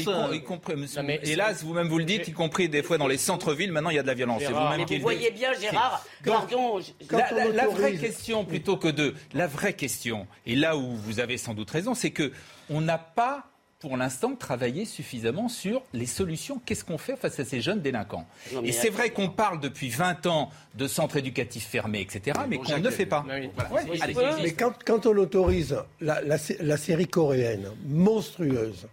hélas, 1.23 1.63
vous-même 1.63 1.89
vous 1.89 1.99
le 1.99 2.05
dites, 2.05 2.29
y 2.29 2.33
compris 2.33 2.69
des 2.69 2.83
fois 2.83 2.99
dans 2.99 3.09
les 3.09 3.19
centres-villes, 3.19 3.73
maintenant 3.73 3.91
il 3.91 3.97
y 3.97 3.99
a 3.99 4.03
de 4.03 4.09
la 4.09 4.15
violence. 4.15 4.43
vous 4.43 5.01
voyez 5.01 5.31
bien, 5.31 5.53
Gérard, 5.55 6.05
pardon. 6.25 6.81
La 7.11 7.69
vraie 7.69 7.97
question, 7.97 8.45
plutôt 8.45 8.77
que 8.77 8.89
de. 8.89 9.15
La 9.35 9.47
vraie 9.47 9.75
question, 9.75 10.27
et 10.47 10.55
là 10.55 10.77
où 10.77 10.97
vous 10.97 11.21
avez 11.21 11.37
sans 11.37 11.55
doute 11.55 11.71
raison, 11.71 11.95
c'est 11.95 12.11
que 12.11 12.33
on 12.71 12.81
n'a 12.81 12.99
pas 12.99 13.47
pour 13.79 13.97
l'instant, 13.97 14.35
travailler 14.35 14.85
suffisamment 14.85 15.49
sur 15.49 15.83
les 15.93 16.07
solutions. 16.07 16.61
Qu'est-ce 16.65 16.85
qu'on 16.85 16.99
fait 16.99 17.17
face 17.17 17.39
à 17.39 17.45
ces 17.45 17.61
jeunes 17.61 17.81
délinquants? 17.81 18.27
Et 18.65 18.73
c'est 18.73 18.89
vrai 18.89 19.11
qu'on 19.11 19.29
parle 19.29 19.61
depuis 19.61 19.91
20 19.91 20.27
ans 20.27 20.51
de 20.75 20.89
centres 20.89 21.17
éducatifs 21.17 21.67
fermés, 21.67 22.01
etc., 22.01 22.39
mais 22.49 22.59
qu'on 22.59 22.79
ne 22.79 22.91
fait 22.91 23.07
pas. 23.07 23.25
mais 23.29 24.53
quand, 24.53 25.07
on 25.07 25.17
autorise 25.17 25.77
la, 26.01 26.39
série 26.79 27.07
coréenne, 27.07 27.69
monstrueuse, 27.87 28.87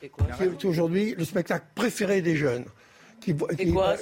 qui 0.00 0.06
est 0.44 0.64
aujourd'hui 0.64 1.14
le 1.16 1.24
spectacle 1.24 1.66
préféré 1.74 2.22
des 2.22 2.36
jeunes, 2.36 2.64
qui, 3.20 3.34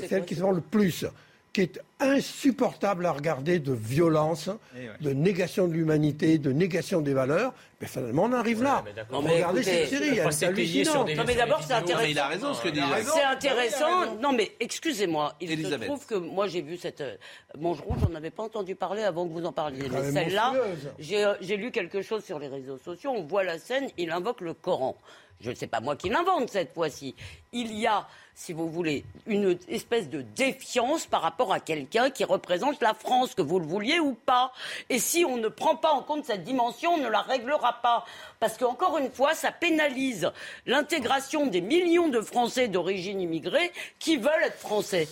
celle 0.09 0.25
qui 0.25 0.35
se 0.35 0.41
vend 0.41 0.53
le 0.53 0.61
plus, 0.61 1.05
qui 1.53 1.63
est 1.63 1.81
insupportable 1.99 3.07
à 3.07 3.13
regarder 3.13 3.59
de 3.59 3.73
violence, 3.73 4.51
eh 4.77 5.03
de 5.03 5.11
négation 5.11 5.67
de 5.67 5.73
l'humanité, 5.73 6.39
de 6.39 6.53
négation 6.53 7.01
des 7.01 7.13
valeurs. 7.13 7.53
Mais 7.81 7.87
finalement, 7.87 8.25
on 8.25 8.33
arrive 8.33 8.63
là. 8.63 8.85
Regardez 9.11 9.63
cette 9.63 9.89
série, 9.89 10.21
c'est 10.31 10.47
hallucinant. 10.47 11.05
Non, 11.05 11.25
mais 11.27 11.35
d'abord, 11.35 11.63
c'est 11.63 11.73
intéressant. 11.73 12.09
il 12.09 12.19
a 12.19 12.29
raison 12.29 12.55
ce 12.55 12.63
que 12.63 12.69
dit 12.69 12.81
C'est 13.05 13.25
intéressant. 13.25 14.15
Non, 14.21 14.33
mais 14.33 14.53
excusez-moi. 14.61 15.35
Il 15.41 15.67
se 15.67 15.75
trouve 15.75 16.07
que 16.07 16.15
moi, 16.15 16.47
j'ai 16.47 16.63
vu 16.63 16.77
cette 16.77 17.01
euh, 17.01 17.17
Mange 17.59 17.81
Rouge, 17.81 17.99
j'en 18.07 18.15
avais 18.15 18.31
pas 18.31 18.43
entendu 18.43 18.75
parler 18.75 19.03
avant 19.03 19.27
que 19.27 19.33
vous 19.33 19.45
en 19.45 19.53
parliez. 19.53 19.89
Mais 19.91 20.13
celle-là, 20.13 20.55
euh, 20.55 21.35
j'ai 21.41 21.57
lu 21.57 21.71
quelque 21.71 22.03
chose 22.03 22.25
sur 22.25 22.39
les 22.39 22.49
réseaux 22.49 22.79
sociaux. 22.79 23.13
On 23.17 23.25
voit 23.25 23.45
la 23.45 23.59
scène, 23.59 23.89
il 23.99 24.11
invoque 24.11 24.41
le 24.41 24.55
Coran. 24.55 24.97
Je 25.41 25.51
ne 25.51 25.55
sais 25.55 25.67
pas 25.67 25.81
moi 25.81 25.97
qui 25.97 26.09
l'invente 26.09 26.51
cette 26.51 26.73
fois-ci. 26.73 27.15
Il 27.53 27.75
y 27.77 27.87
a 27.87 28.07
si 28.41 28.55
vous 28.55 28.71
voulez, 28.71 29.05
une 29.27 29.59
espèce 29.69 30.09
de 30.09 30.23
défiance 30.23 31.05
par 31.05 31.21
rapport 31.21 31.53
à 31.53 31.61
quelqu'un 31.61 32.09
qui 32.09 32.25
représente 32.25 32.81
la 32.81 32.95
France, 32.95 33.35
que 33.35 33.43
vous 33.43 33.59
le 33.59 33.67
vouliez 33.67 34.01
ou 34.01 34.15
pas. 34.15 34.55
Et 34.89 34.99
si 34.99 35.27
on 35.27 35.37
ne 35.37 35.49
prend 35.49 35.77
pas 35.77 35.91
en 35.91 36.03
compte 36.03 36.25
cette 36.25 36.43
dimension, 36.43 36.95
on 36.95 36.97
ne 36.97 37.11
la 37.11 37.21
réglera 37.21 37.83
pas. 37.83 38.07
Parce 38.39 38.57
qu'encore 38.57 38.97
une 38.97 39.11
fois, 39.11 39.35
ça 39.35 39.53
pénalise 39.53 40.33
l'intégration 40.65 41.49
des 41.49 41.61
millions 41.61 42.09
de 42.09 42.23
Français 42.23 42.69
d'origine 42.69 43.21
immigrée 43.21 43.73
qui 43.99 44.17
veulent 44.17 44.45
être 44.47 44.59
Français. 44.59 45.07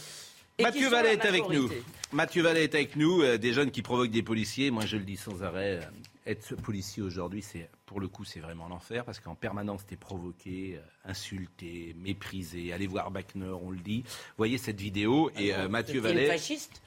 Mathieu 0.58 0.88
Vallet 0.88 1.12
est 1.12 1.26
avec 1.26 1.50
nous. 1.50 1.68
Mathieu 2.12 2.42
Vallet 2.42 2.64
est 2.64 2.74
avec 2.74 2.96
nous, 2.96 3.20
euh, 3.22 3.36
des 3.36 3.52
jeunes 3.52 3.70
qui 3.70 3.82
provoquent 3.82 4.10
des 4.10 4.22
policiers. 4.22 4.70
Moi, 4.70 4.86
je 4.86 4.96
le 4.96 5.04
dis 5.04 5.18
sans 5.18 5.42
arrêt, 5.42 5.74
euh, 5.74 5.80
être 6.28 6.54
policier 6.56 7.02
aujourd'hui, 7.02 7.42
c'est 7.42 7.70
pour 7.86 8.00
le 8.00 8.08
coup, 8.08 8.24
c'est 8.24 8.40
vraiment 8.40 8.68
l'enfer 8.68 9.04
parce 9.04 9.18
qu'en 9.18 9.34
permanence, 9.34 9.86
t'es 9.86 9.96
provoqué, 9.96 10.76
euh, 10.76 11.10
insulté, 11.10 11.96
méprisé. 11.98 12.72
Allez 12.72 12.86
voir 12.86 13.10
Bachner, 13.10 13.54
on 13.62 13.70
le 13.70 13.78
dit. 13.78 14.04
Voyez 14.36 14.58
cette 14.58 14.80
vidéo 14.80 15.30
et 15.38 15.54
euh, 15.54 15.68
Mathieu 15.68 16.00
Vallet. 16.00 16.26
fasciste? 16.26 16.82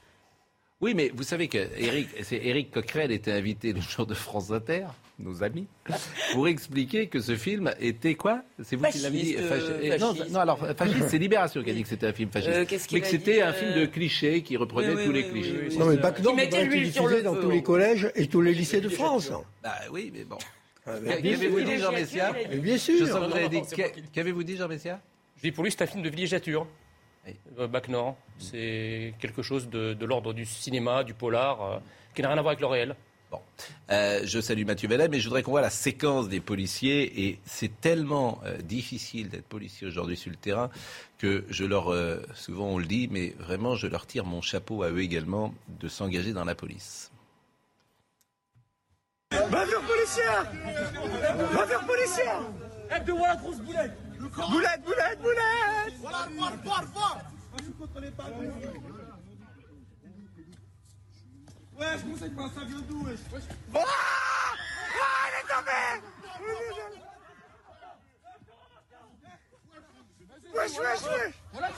Oui, 0.80 0.94
mais 0.94 1.10
vous 1.14 1.22
savez 1.22 1.48
que 1.48 1.58
Eric, 1.76 2.08
c'est 2.22 2.44
Eric 2.44 2.70
Coquerel 2.72 3.12
était 3.12 3.32
invité 3.32 3.72
le 3.72 3.80
jour 3.80 4.06
de 4.06 4.14
France 4.14 4.50
Inter, 4.50 4.86
nos 5.22 5.42
amis, 5.42 5.66
pour 6.32 6.48
expliquer 6.48 7.06
que 7.06 7.20
ce 7.20 7.36
film 7.36 7.72
était 7.80 8.14
quoi? 8.14 8.42
C'est 8.62 8.76
vous 8.76 8.84
qui 8.86 8.98
l'avez 8.98 9.22
dit 9.22 9.36
euh, 9.38 9.98
non, 9.98 10.14
non, 10.30 10.40
alors 10.40 10.58
fasciste, 10.76 11.08
c'est 11.08 11.18
Libération 11.18 11.62
qui 11.62 11.70
a 11.70 11.74
dit 11.74 11.82
que 11.82 11.88
c'était 11.88 12.08
un 12.08 12.12
film 12.12 12.30
fasciste, 12.30 12.92
mais 12.92 13.00
que 13.00 13.06
c'était 13.06 13.42
un 13.42 13.52
film 13.52 13.74
de 13.74 13.86
clichés 13.86 14.42
qui 14.42 14.56
reprenait 14.56 15.04
tous 15.04 15.12
les 15.12 15.28
clichés. 15.28 15.68
non, 15.78 15.86
mais 15.86 15.96
Bachner 15.96 16.22
doit 16.22 16.42
être 16.42 16.68
diffusé 16.68 17.22
dans 17.22 17.36
tous 17.36 17.50
les 17.50 17.62
collèges 17.62 18.10
et 18.14 18.26
tous 18.26 18.40
les 18.40 18.52
lycées 18.52 18.80
de 18.80 18.88
France. 18.88 19.30
Bah 19.62 19.74
oui, 19.90 20.10
mais 20.14 20.24
bon. 20.24 20.38
Ah, 20.86 20.94
qu'avez-vous 21.00 21.60
dit, 21.60 21.78
Jean 21.78 21.92
Messia 21.92 22.32
Bien 22.54 22.78
sûr. 22.78 23.06
Qu'avez-vous 24.12 24.42
dit, 24.42 24.56
Jean 24.56 24.68
Messia? 24.68 25.00
Je 25.36 25.42
dis 25.42 25.52
pour 25.52 25.64
lui, 25.64 25.70
c'est 25.70 25.82
un 25.82 25.86
film 25.86 26.02
de 26.02 26.08
villégiature. 26.08 26.66
Euh, 27.58 27.68
Bac 27.68 27.88
Nord, 27.88 28.16
c'est 28.38 29.14
quelque 29.20 29.42
chose 29.42 29.68
de, 29.68 30.04
l'ordre 30.04 30.32
du 30.32 30.44
cinéma, 30.44 31.04
du 31.04 31.14
polar, 31.14 31.62
euh, 31.62 31.78
qui 32.14 32.22
n'a 32.22 32.28
rien 32.28 32.38
à 32.38 32.42
voir 32.42 32.50
avec 32.50 32.60
le 32.60 32.66
réel. 32.66 32.96
Bon. 33.32 33.40
Euh, 33.90 34.20
je 34.24 34.40
salue 34.40 34.64
Mathieu 34.66 34.88
Vallet, 34.88 35.08
mais 35.08 35.18
je 35.18 35.24
voudrais 35.24 35.42
qu'on 35.42 35.52
voit 35.52 35.62
la 35.62 35.70
séquence 35.70 36.28
des 36.28 36.40
policiers. 36.40 37.26
Et 37.26 37.40
c'est 37.46 37.80
tellement 37.80 38.40
difficile 38.62 39.30
d'être 39.30 39.46
policier 39.46 39.86
aujourd'hui 39.86 40.16
sur 40.16 40.30
le 40.30 40.36
terrain 40.36 40.70
que 41.18 41.44
je 41.48 41.64
leur, 41.64 41.94
souvent 42.34 42.66
on 42.66 42.78
le 42.78 42.84
dit, 42.84 43.08
mais 43.10 43.34
vraiment 43.38 43.74
je 43.74 43.86
leur 43.86 44.06
tire 44.06 44.24
mon 44.26 44.42
chapeau 44.42 44.82
à 44.82 44.90
eux 44.90 45.00
également 45.00 45.54
de 45.80 45.88
s'engager 45.88 46.32
dans 46.32 46.44
la 46.44 46.54
police. 46.54 47.10
Bavure 49.30 49.80
policière 49.82 50.52
Bavure 51.54 51.86
policière 51.86 52.40
de 53.06 53.12
la 53.12 53.36
grosse 53.36 53.60
boulette 53.60 53.92
Boulette, 54.20 54.82
boulette, 54.84 55.18
boulette 55.20 55.94
Voilà, 56.00 56.28
fort, 56.36 56.52
fort, 56.64 56.84
fort 56.94 57.18
Ouais, 61.82 61.98
je 61.98 62.24
sais 62.24 62.30
pas, 62.30 62.48
ça 62.54 62.64
vient 62.64 62.80
d'où, 62.88 63.04
wesh. 63.04 63.18
Ah 63.74 63.78
Ah, 63.78 65.26
elle 65.26 65.38
est 65.40 65.48
tombée 65.52 66.06
Wesh, 70.54 70.78
wesh, 70.78 71.02
wesh. 71.02 71.34
Voilà, 71.52 71.70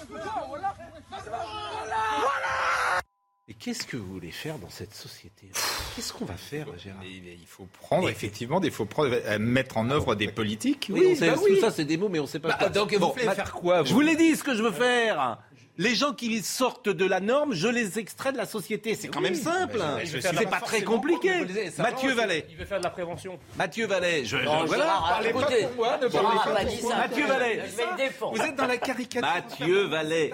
voilà 0.47 0.75
Voilà 1.11 3.01
et 3.47 3.53
qu'est-ce 3.53 3.87
que 3.87 3.99
vous 3.99 4.11
voulez 4.11 4.31
faire 4.31 4.59
dans 4.59 4.71
cette 4.71 4.95
société? 4.95 5.51
Qu'est-ce 5.95 6.15
qu'on 6.15 6.25
va 6.25 6.37
faire, 6.37 6.67
Gérard? 6.79 7.05
Il 7.05 7.47
faut 7.47 7.67
prendre, 7.67 8.09
effectivement, 8.09 8.59
il 8.63 8.71
faut 8.71 8.87
prendre, 8.87 9.11
euh, 9.13 9.39
mettre 9.39 9.77
en 9.77 9.91
œuvre 9.91 10.15
des 10.15 10.29
politiques. 10.29 10.91
Oui, 10.91 11.15
bah 11.21 11.35
tout 11.35 11.61
ça, 11.61 11.71
c'est 11.71 11.85
des 11.85 11.99
mots, 11.99 12.09
mais 12.09 12.19
on 12.19 12.23
ne 12.23 12.29
sait 12.29 12.39
pas. 12.41 12.57
Bah, 12.59 12.71
donc, 12.71 12.95
vous 12.95 13.13
voulez 13.13 13.29
faire 13.29 13.53
quoi 13.53 13.85
Je 13.85 13.93
vous 13.93 14.01
l'ai 14.01 14.17
dit, 14.17 14.35
ce 14.35 14.43
que 14.43 14.55
je 14.55 14.63
veux 14.63 14.73
faire 14.73 15.39
les 15.77 15.95
gens 15.95 16.13
qui 16.13 16.41
sortent 16.43 16.89
de 16.89 17.05
la 17.05 17.21
norme, 17.21 17.55
je 17.55 17.69
les 17.69 17.99
extrais 17.99 18.33
de 18.33 18.37
la 18.37 18.47
société. 18.47 18.95
C'est 18.95 19.09
quand 19.09 19.21
même 19.21 19.35
simple. 19.35 19.81
C'est 20.05 20.49
pas 20.49 20.61
très 20.61 20.83
compliqué. 20.83 21.33
Mathieu 21.79 22.13
Vallet. 22.13 22.47
Il 22.51 22.57
veut 22.57 22.65
faire 22.65 22.79
de 22.79 22.85
la 22.85 22.91
prévention. 22.91 23.39
Mathieu 23.57 23.87
Vallet. 23.87 24.25
Je, 24.25 24.37
non, 24.37 24.65
voilà. 24.67 25.01
Parlez 25.09 25.33
pas 25.33 25.43
pour 25.43 25.77
moi. 25.77 25.99
Ne 26.01 26.09
parlez 26.09 26.39
pas 26.45 26.97
Mathieu 26.97 27.27
Vallet. 27.27 27.63
Je 27.67 27.77
vais 27.77 27.91
le 27.91 27.97
défendre. 27.97 28.37
Vous 28.37 28.43
êtes 28.43 28.57
dans 28.57 28.67
la 28.67 28.77
caricature. 28.77 29.29
Mathieu 29.29 29.85
Vallet. 29.87 30.33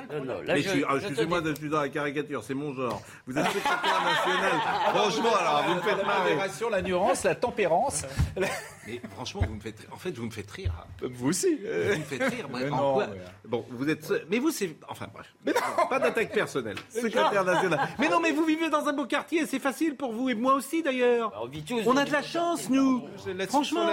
Excusez-moi 0.49 1.41
d'être 1.41 1.65
dans 1.65 1.81
la 1.81 1.89
caricature. 1.89 2.45
C'est 2.45 2.55
mon 2.55 2.75
genre. 2.75 3.01
Vous 3.27 3.37
êtes 3.37 3.47
secrétaire 3.47 4.03
national. 4.05 4.53
Franchement, 4.95 5.37
alors 5.37 5.65
vous 5.69 5.75
me 5.75 5.81
faites 5.81 6.07
marrer. 6.07 6.37
La 6.37 6.71
la 6.71 6.83
nuance, 6.83 7.25
la 7.25 7.35
tempérance. 7.35 8.05
Mais 9.03 9.09
franchement, 9.11 9.43
vous 9.47 9.55
me 9.55 9.61
faites, 9.61 9.87
en 9.93 9.97
fait, 9.97 10.11
vous 10.13 10.27
me 10.27 10.31
faites 10.31 10.51
rire. 10.51 10.73
Vous 11.03 11.29
aussi. 11.29 11.57
Vous 11.57 11.99
me 11.99 12.05
faites 12.05 12.23
rire. 12.23 12.49
Moi, 12.49 12.61
en 12.71 12.95
quoi... 12.95 13.07
Bon, 13.47 13.65
vous 13.71 13.89
êtes, 13.89 14.13
mais 14.31 14.39
vous, 14.39 14.51
c'est, 14.51 14.77
enfin 14.89 15.07
bref. 15.13 15.35
Mais 15.45 15.53
non, 15.53 15.87
pas 15.89 15.99
d'attaque 15.99 16.33
personnelle. 16.33 16.77
Secrétaire 16.89 17.45
national. 17.45 17.89
Mais 17.99 18.09
non, 18.09 18.21
mais 18.21 18.33
vous 18.33 18.45
vivez 18.45 18.71
dans 18.71 18.87
un 18.87 18.93
beau 18.93 19.07
quartier, 19.07 19.47
c'est 19.47 19.59
facile 19.59 19.97
pour 19.97 20.13
vous 20.13 20.29
et 20.29 20.35
moi 20.35 20.55
aussi 20.55 20.83
d'ailleurs. 20.83 21.31
Bah, 21.31 21.41
on, 21.87 21.97
a 21.97 22.05
de 22.05 22.13
la 22.13 22.23
chance, 22.23 22.69
nous. 22.69 23.05
Franchement, 23.49 23.87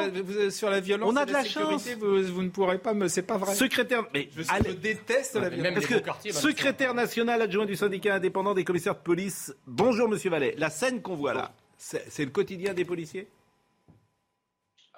sur 0.50 0.70
la, 0.70 0.80
violence, 0.80 1.12
on 1.12 1.16
a 1.16 1.26
de 1.26 1.34
la, 1.34 1.44
chance. 1.44 1.88
Vous, 2.00 2.44
ne 2.44 2.50
pourrez 2.50 2.78
pas 2.78 2.94
me. 2.94 3.08
C'est 3.08 3.22
pas 3.22 3.38
vrai. 3.38 3.56
Secrétaire, 3.56 4.04
mais 4.14 4.30
je, 4.36 4.72
déteste 4.74 5.36
la 5.36 5.50
violence. 5.50 5.84
secrétaire 6.32 6.94
national 6.94 7.42
adjoint 7.42 7.66
du 7.66 7.76
syndicat 7.76 8.16
indépendant 8.16 8.54
des 8.54 8.64
commissaires 8.64 8.96
de 8.96 9.00
police. 9.00 9.56
Bonjour, 9.66 10.08
Monsieur 10.08 10.30
Vallet. 10.30 10.56
La 10.58 10.70
scène 10.70 11.02
qu'on 11.02 11.16
voit 11.16 11.34
là, 11.34 11.54
c'est 11.78 12.26
le 12.26 12.32
quotidien 12.32 12.74
des 12.74 12.86
policiers? 12.86 13.28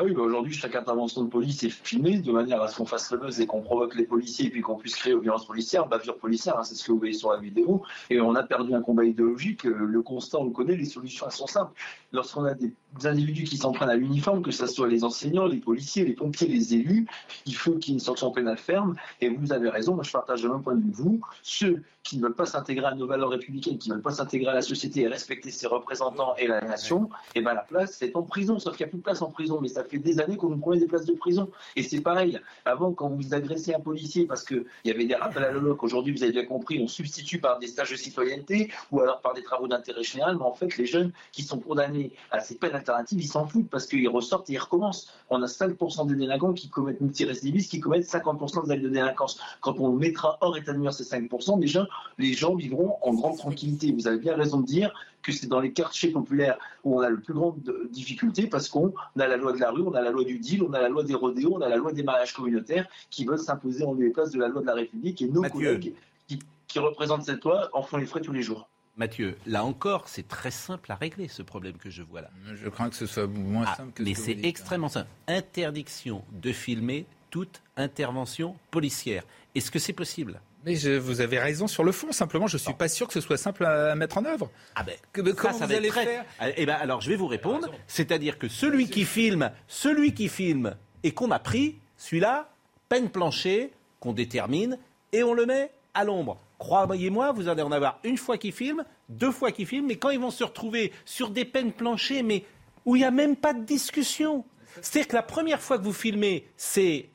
Ah 0.02 0.06
oui, 0.06 0.14
bah 0.14 0.22
aujourd'hui, 0.22 0.54
chaque 0.54 0.78
intervention 0.78 1.26
de 1.26 1.30
police 1.30 1.62
est 1.64 1.70
filmée 1.70 2.20
de 2.20 2.32
manière 2.32 2.62
à 2.62 2.70
ce 2.70 2.78
qu'on 2.78 2.86
fasse 2.86 3.12
le 3.12 3.18
buzz 3.18 3.42
et 3.42 3.46
qu'on 3.46 3.60
provoque 3.60 3.96
les 3.96 4.06
policiers 4.06 4.46
et 4.46 4.50
puis 4.50 4.62
qu'on 4.62 4.78
puisse 4.78 4.96
créer 4.96 5.13
aux 5.13 5.19
violences 5.19 5.46
policières, 5.46 5.88
bavure 5.88 6.17
policière, 6.17 6.58
hein, 6.58 6.63
c'est 6.63 6.76
ce 6.76 6.86
que 6.86 6.94
vous 6.94 7.00
voyez 7.00 7.13
sur 7.13 7.34
la 7.34 7.38
vidéo. 7.38 7.84
Et 8.10 8.21
on 8.21 8.34
a 8.36 8.44
perdu 8.44 8.73
un 8.73 8.82
combat 8.82 9.04
idéologique. 9.04 9.65
Euh, 9.65 9.76
le 9.78 10.02
constat, 10.02 10.38
on 10.40 10.46
le 10.46 10.52
connaît, 10.52 10.78
les 10.78 10.86
solutions, 10.86 11.26
elles 11.26 11.34
sont 11.34 11.48
simples. 11.48 11.73
Lorsqu'on 12.13 12.46
a 12.46 12.54
des 12.54 12.71
individus 13.04 13.44
qui 13.44 13.58
s'en 13.58 13.71
prennent 13.71 13.90
à 13.90 13.96
l'uniforme, 13.96 14.42
que 14.42 14.52
ce 14.52 14.67
soit 14.67 14.87
les 14.87 15.04
enseignants, 15.04 15.46
les 15.46 15.60
policiers, 15.60 16.06
les 16.06 16.13
pompiers, 16.13 16.48
les 16.48 16.73
élus, 16.73 17.08
il 17.46 17.56
faut 17.56 17.73
qu'il 17.73 17.94
y 17.94 17.96
ait 17.96 18.00
une 18.00 18.04
sanction 18.04 18.31
pénale 18.31 18.58
ferme. 18.58 18.96
Et 19.21 19.29
vous 19.29 19.54
avez 19.54 19.69
raison, 19.69 19.96
moi 19.96 20.04
je 20.04 20.12
partage 20.12 20.44
le 20.44 20.50
même 20.50 20.62
point 20.62 20.75
de 20.75 20.81
vue 20.81 20.92
que 20.92 20.98
vous. 20.98 21.21
Ceux 21.44 21.83
qui 22.04 22.17
ne 22.17 22.23
veulent 22.23 22.35
pas 22.35 22.46
s'intégrer 22.46 22.87
à 22.87 22.96
nos 22.96 23.06
valeurs 23.06 23.29
républicaines, 23.29 23.77
qui 23.77 23.90
ne 23.90 23.96
veulent 23.96 24.04
pas 24.04 24.12
s'intégrer 24.12 24.50
à 24.50 24.54
la 24.54 24.62
société 24.62 25.02
et 25.02 25.08
respecter 25.08 25.52
ses 25.52 25.67
représentants 25.67 26.35
et 26.37 26.48
la 26.48 26.62
nation, 26.62 27.10
et 27.35 27.40
eh 27.40 27.42
ben 27.42 27.54
la 27.54 27.62
place, 27.62 27.98
c'est 28.00 28.15
en 28.15 28.23
prison. 28.23 28.58
Sauf 28.58 28.75
qu'il 28.75 28.85
n'y 28.85 28.90
a 28.90 28.92
plus 28.92 28.98
de 28.98 29.04
place 29.04 29.21
en 29.21 29.29
prison. 29.29 29.60
Mais 29.62 29.67
ça 29.67 29.83
fait 29.83 30.00
des 30.00 30.19
années 30.19 30.37
qu'on 30.37 30.50
nous 30.50 30.58
promet 30.58 30.79
des 30.79 30.87
places 30.87 31.06
de 31.06 31.13
prison. 31.13 31.50
Et 31.75 31.83
c'est 31.83 32.02
pareil. 32.02 32.40
Avant, 32.65 32.94
quand 32.94 33.10
vous 33.10 33.33
agressez 33.33 33.73
un 33.73 33.79
policier 33.79 34.25
parce 34.25 34.44
qu'il 34.44 34.65
y 34.85 34.92
avait 34.92 35.06
des 35.06 35.15
rappels 35.15 35.44
à 35.44 35.52
la 35.52 35.60
loi 35.60 35.75
qu'aujourd'hui, 35.75 36.13
vous 36.13 36.23
avez 36.23 36.31
bien 36.31 36.46
compris, 36.46 36.81
on 36.81 36.87
substitue 36.87 37.40
par 37.40 37.60
des 37.60 37.67
stages 37.67 37.92
de 37.92 37.96
citoyenneté 37.96 38.71
ou 38.92 39.02
alors 39.02 39.21
par 39.21 39.33
des 39.33 39.44
travaux 39.44 39.67
d'intérêt 39.67 40.04
général. 40.04 40.37
Mais 40.37 40.46
en 40.46 40.54
fait, 40.54 40.77
les 40.77 40.85
jeunes 40.85 41.12
qui 41.31 41.44
sont 41.44 41.60
condamnés 41.60 42.13
à 42.31 42.40
ces 42.40 42.56
peines 42.56 42.75
alternatives, 42.80 43.19
ils 43.21 43.27
s'en 43.27 43.46
foutent 43.46 43.69
parce 43.69 43.86
qu'ils 43.86 44.10
ressortent 44.10 44.50
et 44.50 44.54
ils 44.54 44.58
recommencent. 44.58 45.08
On 45.30 45.42
a 45.42 45.46
5% 45.46 46.08
des 46.08 46.15
délinquants 46.15 46.54
qui 46.54 46.69
commettent 46.69 47.02
multirécidivistes, 47.02 47.71
qui 47.71 47.80
commettent 47.80 48.06
50% 48.06 48.65
des 48.65 48.71
actes 48.71 48.84
de 48.84 48.90
délinquance. 48.90 49.40
Quand 49.62 49.80
on 49.80 49.92
mettra 49.94 50.38
hors 50.42 50.58
état 50.58 50.73
de 50.73 50.80
nuire 50.80 50.94
ces 50.94 51.04
5%, 51.04 51.60
déjà, 51.60 51.88
les 52.17 52.34
gens 52.34 52.56
vivront 52.56 52.98
en 53.02 53.13
grande 53.13 53.38
tranquillité. 53.38 53.92
Vous 53.92 54.08
avez 54.08 54.17
bien 54.17 54.36
raison 54.36 54.60
de 54.60 54.65
dire 54.65 54.94
que 55.21 55.32
c'est 55.32 55.48
dans 55.48 55.60
les 55.60 55.73
quartiers 55.73 56.12
populaires 56.12 56.58
où 56.84 56.98
on 56.98 57.02
a 57.02 57.10
le 57.10 57.19
plus 57.19 57.34
grande 57.34 57.58
difficulté 57.92 58.48
parce 58.48 58.69
qu'on 58.69 58.94
a 59.19 59.27
la 59.27 59.38
loi 59.38 59.54
de 59.54 59.60
la 59.60 59.71
rue, 59.71 59.84
on 59.84 59.94
a 59.94 60.02
la 60.02 60.12
loi 60.12 60.23
du 60.23 60.40
deal, 60.40 60.63
on 60.63 60.73
a 60.73 60.82
la 60.82 60.90
loi 60.90 61.04
des 61.04 61.13
rodéos, 61.13 61.56
on 61.56 61.62
a 61.62 61.69
la 61.69 61.75
loi 61.75 61.92
des 61.92 62.04
mariages 62.04 62.34
communautaires 62.34 62.88
qui 63.10 63.25
veulent 63.25 63.40
s'imposer 63.40 63.84
en 63.84 63.94
lieu 63.94 64.08
et 64.08 64.12
place 64.12 64.32
de 64.32 64.40
la 64.40 64.48
loi 64.48 64.62
de 64.62 64.67
la 64.67 64.75
République 64.75 65.21
et 65.21 65.27
nos 65.27 65.42
collègues 65.44 65.94
qui, 66.27 66.40
qui 66.67 66.80
représentent 66.80 67.23
cette 67.23 67.44
loi 67.44 67.69
en 67.73 67.82
font 67.82 67.98
les 67.98 68.06
frais 68.06 68.21
tous 68.21 68.32
les 68.32 68.42
jours. 68.42 68.69
Mathieu, 69.00 69.37
là 69.45 69.63
encore, 69.63 70.10
c'est 70.10 70.27
très 70.27 70.52
simple 70.52 70.91
à 70.91 70.95
régler 70.95 71.29
ce 71.29 71.41
problème 71.41 71.77
que 71.77 71.89
je 71.89 72.04
vois 72.04 72.19
là. 72.19 72.29
Je 72.54 72.67
crains 72.67 72.89
que 72.89 72.97
ce 72.97 73.06
soit 73.06 73.27
moins 73.27 73.63
ah, 73.65 73.75
simple 73.77 73.93
que 73.93 74.04
Mais 74.04 74.13
c'est 74.13 74.37
extrêmement 74.43 74.89
simple. 74.89 75.08
Interdiction 75.29 76.21
de 76.33 76.52
filmer 76.52 77.06
toute 77.29 77.62
intervention 77.77 78.58
policière. 78.71 79.23
Est-ce 79.56 79.71
que 79.71 79.79
c'est 79.79 79.93
possible? 79.93 80.41
Mais 80.65 80.75
vous 80.97 81.21
avez 81.21 81.39
raison 81.39 81.67
sur 81.67 81.85
le 81.85 81.93
fond. 81.93 82.12
Simplement, 82.12 82.47
je 82.47 82.58
ne 82.58 82.60
suis 82.60 82.73
pas 82.73 82.89
sûr 82.89 83.08
que 83.08 83.13
ce 83.13 83.21
soit 83.21 83.37
simple 83.37 83.63
à, 83.63 83.95
mettre 83.95 84.17
en 84.17 84.25
œuvre. 84.25 84.52
Ah 84.75 84.83
ben, 84.83 84.97
comment 85.13 85.58
vous 85.58 85.71
allez 85.71 85.91
faire? 85.91 86.25
Eh 86.58 86.65
ben, 86.65 86.75
alors, 86.75 87.00
je 87.00 87.10
vais 87.10 87.15
vous 87.15 87.27
répondre. 87.27 87.71
C'est-à-dire 87.87 88.37
que 88.37 88.50
celui 88.50 88.89
qui 88.89 89.06
filme, 89.06 89.50
celui 89.69 90.13
qui 90.13 90.27
filme 90.27 90.75
et 91.04 91.13
qu'on 91.13 91.31
a 91.31 91.39
pris, 91.39 91.77
celui-là, 91.95 92.52
peine 92.89 93.10
plancher, 93.10 93.71
qu'on 94.02 94.12
détermine, 94.12 94.77
et 95.13 95.23
on 95.23 95.33
le 95.33 95.45
met 95.45 95.71
à 95.93 96.04
l'ombre. 96.04 96.37
Croyez-moi, 96.60 97.32
vous 97.32 97.48
allez 97.48 97.62
en 97.62 97.72
avoir 97.72 98.00
une 98.04 98.18
fois 98.18 98.38
qui 98.38 98.52
filme, 98.52 98.84
deux 99.08 99.32
fois 99.32 99.52
qui 99.52 99.66
filme, 99.66 99.88
mais 99.88 99.96
quand 99.96 100.10
ils 100.10 100.20
vont 100.20 100.30
se 100.30 100.44
retrouver 100.44 100.92
sur 101.06 101.30
des 101.30 101.46
peines 101.46 101.72
planchées, 101.72 102.22
mais 102.22 102.44
où 102.86 102.96
il 102.96 103.00
n'y 103.00 103.06
a 103.06 103.12
même 103.12 103.36
pas 103.36 103.54
de 103.54 103.64
discussion. 103.64 104.46
C'est-à-dire 104.82 105.08
que 105.08 105.16
la 105.16 105.24
première 105.24 105.62
fois 105.62 105.78
que 105.78 105.84
vous 105.84 105.94
filmez, 105.94 106.48
c'est 106.58 107.10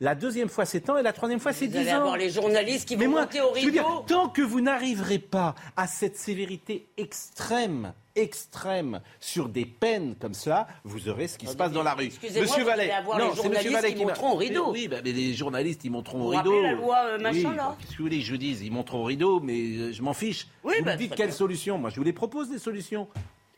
la 0.00 0.14
deuxième 0.14 0.48
fois 0.48 0.64
c'est 0.64 0.80
temps 0.80 0.98
et 0.98 1.02
la 1.02 1.12
troisième 1.12 1.40
fois 1.40 1.52
c'est 1.52 1.66
dix 1.66 1.78
ans. 1.78 1.82
Vous 1.82 1.88
allez 1.88 1.90
avoir 1.90 2.16
les 2.16 2.30
journalistes 2.30 2.88
qui 2.88 2.96
vont 2.96 3.08
monter 3.08 3.40
au 3.40 3.50
rideau. 3.50 4.04
tant 4.06 4.28
que 4.28 4.42
vous 4.42 4.60
n'arriverez 4.60 5.18
pas 5.18 5.54
à 5.76 5.86
cette 5.86 6.16
sévérité 6.16 6.86
extrême, 6.96 7.92
extrême 8.14 9.00
sur 9.20 9.48
des 9.48 9.64
peines 9.64 10.14
comme 10.20 10.34
cela, 10.34 10.66
vous 10.84 11.08
aurez 11.08 11.28
ce 11.28 11.38
qui 11.38 11.46
se 11.46 11.56
passe 11.56 11.72
dans 11.72 11.82
la 11.82 11.94
rue. 11.94 12.10
Monsieur 12.22 12.64
Vallet, 12.64 12.90
non, 13.18 13.32
c'est 13.34 13.48
Monsieur 13.48 13.72
Vallet 13.72 13.94
qui, 13.94 14.04
monteront 14.04 14.32
au 14.32 14.36
rideau. 14.36 14.70
oui, 14.70 14.88
bah, 14.88 14.98
mais 15.04 15.12
les 15.12 15.34
journalistes 15.34 15.84
ils 15.84 15.90
monteront 15.90 16.22
au 16.22 16.28
rideau. 16.28 16.62
la 16.62 16.72
loi 16.72 16.96
euh, 17.06 17.18
machin 17.18 17.54
là. 17.54 17.76
Qu'est-ce 17.78 17.92
que 17.92 17.98
vous 17.98 18.04
voulez 18.04 18.18
que 18.18 18.26
je 18.26 18.36
dise? 18.36 18.62
Ils 18.62 18.72
monteront 18.72 19.02
au 19.02 19.04
rideau, 19.04 19.40
mais 19.40 19.58
euh, 19.58 19.92
je 19.92 20.02
m'en 20.02 20.14
fiche. 20.14 20.48
vous 20.62 20.70
me 20.70 20.82
bah, 20.82 20.96
dites 20.96 21.14
quelle 21.14 21.32
solution 21.32 21.78
Moi, 21.78 21.90
je 21.90 21.96
vous 21.96 22.04
les 22.04 22.12
propose 22.12 22.50
des 22.50 22.58
solutions. 22.58 23.08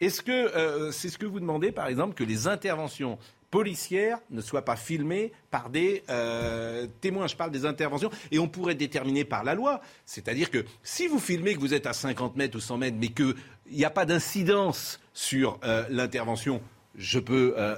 Est-ce 0.00 0.20
que 0.20 0.32
euh, 0.32 0.90
c'est 0.90 1.08
ce 1.08 1.16
que 1.16 1.26
vous 1.26 1.38
demandez, 1.38 1.70
par 1.70 1.86
exemple, 1.86 2.14
que 2.14 2.24
les 2.24 2.48
interventions 2.48 3.18
policières 3.52 4.18
ne 4.30 4.40
soient 4.40 4.64
pas 4.64 4.76
filmées 4.76 5.30
par 5.50 5.68
des 5.68 6.02
euh, 6.08 6.86
témoins. 7.02 7.26
Je 7.26 7.36
parle 7.36 7.52
des 7.52 7.66
interventions. 7.66 8.10
Et 8.32 8.38
on 8.38 8.48
pourrait 8.48 8.74
déterminer 8.74 9.24
par 9.24 9.44
la 9.44 9.54
loi. 9.54 9.82
C'est-à-dire 10.06 10.50
que 10.50 10.64
si 10.82 11.06
vous 11.06 11.20
filmez 11.20 11.54
que 11.54 11.60
vous 11.60 11.74
êtes 11.74 11.86
à 11.86 11.92
50 11.92 12.34
mètres 12.34 12.56
ou 12.56 12.60
100 12.60 12.78
mètres, 12.78 12.96
mais 12.98 13.08
qu'il 13.08 13.34
n'y 13.70 13.84
a 13.84 13.90
pas 13.90 14.06
d'incidence 14.06 15.00
sur 15.12 15.60
euh, 15.64 15.84
l'intervention, 15.90 16.62
je 16.96 17.18
peux 17.18 17.54
euh, 17.58 17.76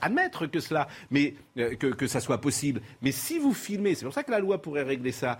admettre 0.00 0.46
que 0.46 0.60
cela, 0.60 0.86
mais 1.10 1.34
que, 1.56 1.74
que, 1.74 2.06
ça 2.06 2.20
soit 2.20 2.40
possible. 2.40 2.80
Mais 3.02 3.10
si 3.10 3.40
vous 3.40 3.52
filmez, 3.52 3.96
c'est 3.96 4.04
pour 4.04 4.14
ça 4.14 4.22
que 4.22 4.30
la 4.30 4.38
loi 4.38 4.62
pourrait 4.62 4.84
régler 4.84 5.12
ça, 5.12 5.38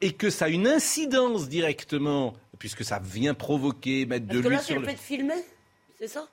et 0.00 0.12
que 0.12 0.30
ça 0.30 0.46
a 0.46 0.48
une 0.48 0.66
incidence 0.66 1.48
directement, 1.48 2.34
puisque 2.58 2.84
ça 2.84 3.00
vient 3.00 3.34
provoquer, 3.34 4.06
mettre 4.06 4.26
de 4.26 4.38
l'huile 4.38 4.60
sur 4.60 4.80
le... 4.80 4.86
fait 4.86 4.94
de 4.94 4.98
filmer, 4.98 5.44
c'est 5.98 6.08
ça? 6.08 6.26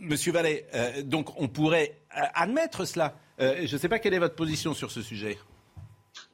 Monsieur 0.00 0.32
Vallet, 0.32 0.66
euh, 0.74 1.02
donc 1.02 1.40
on 1.40 1.48
pourrait 1.48 1.98
euh, 2.16 2.20
admettre 2.34 2.84
cela. 2.84 3.16
Euh, 3.40 3.62
je 3.64 3.74
ne 3.74 3.78
sais 3.78 3.88
pas 3.88 3.98
quelle 3.98 4.14
est 4.14 4.18
votre 4.18 4.34
position 4.34 4.74
sur 4.74 4.90
ce 4.90 5.02
sujet. 5.02 5.38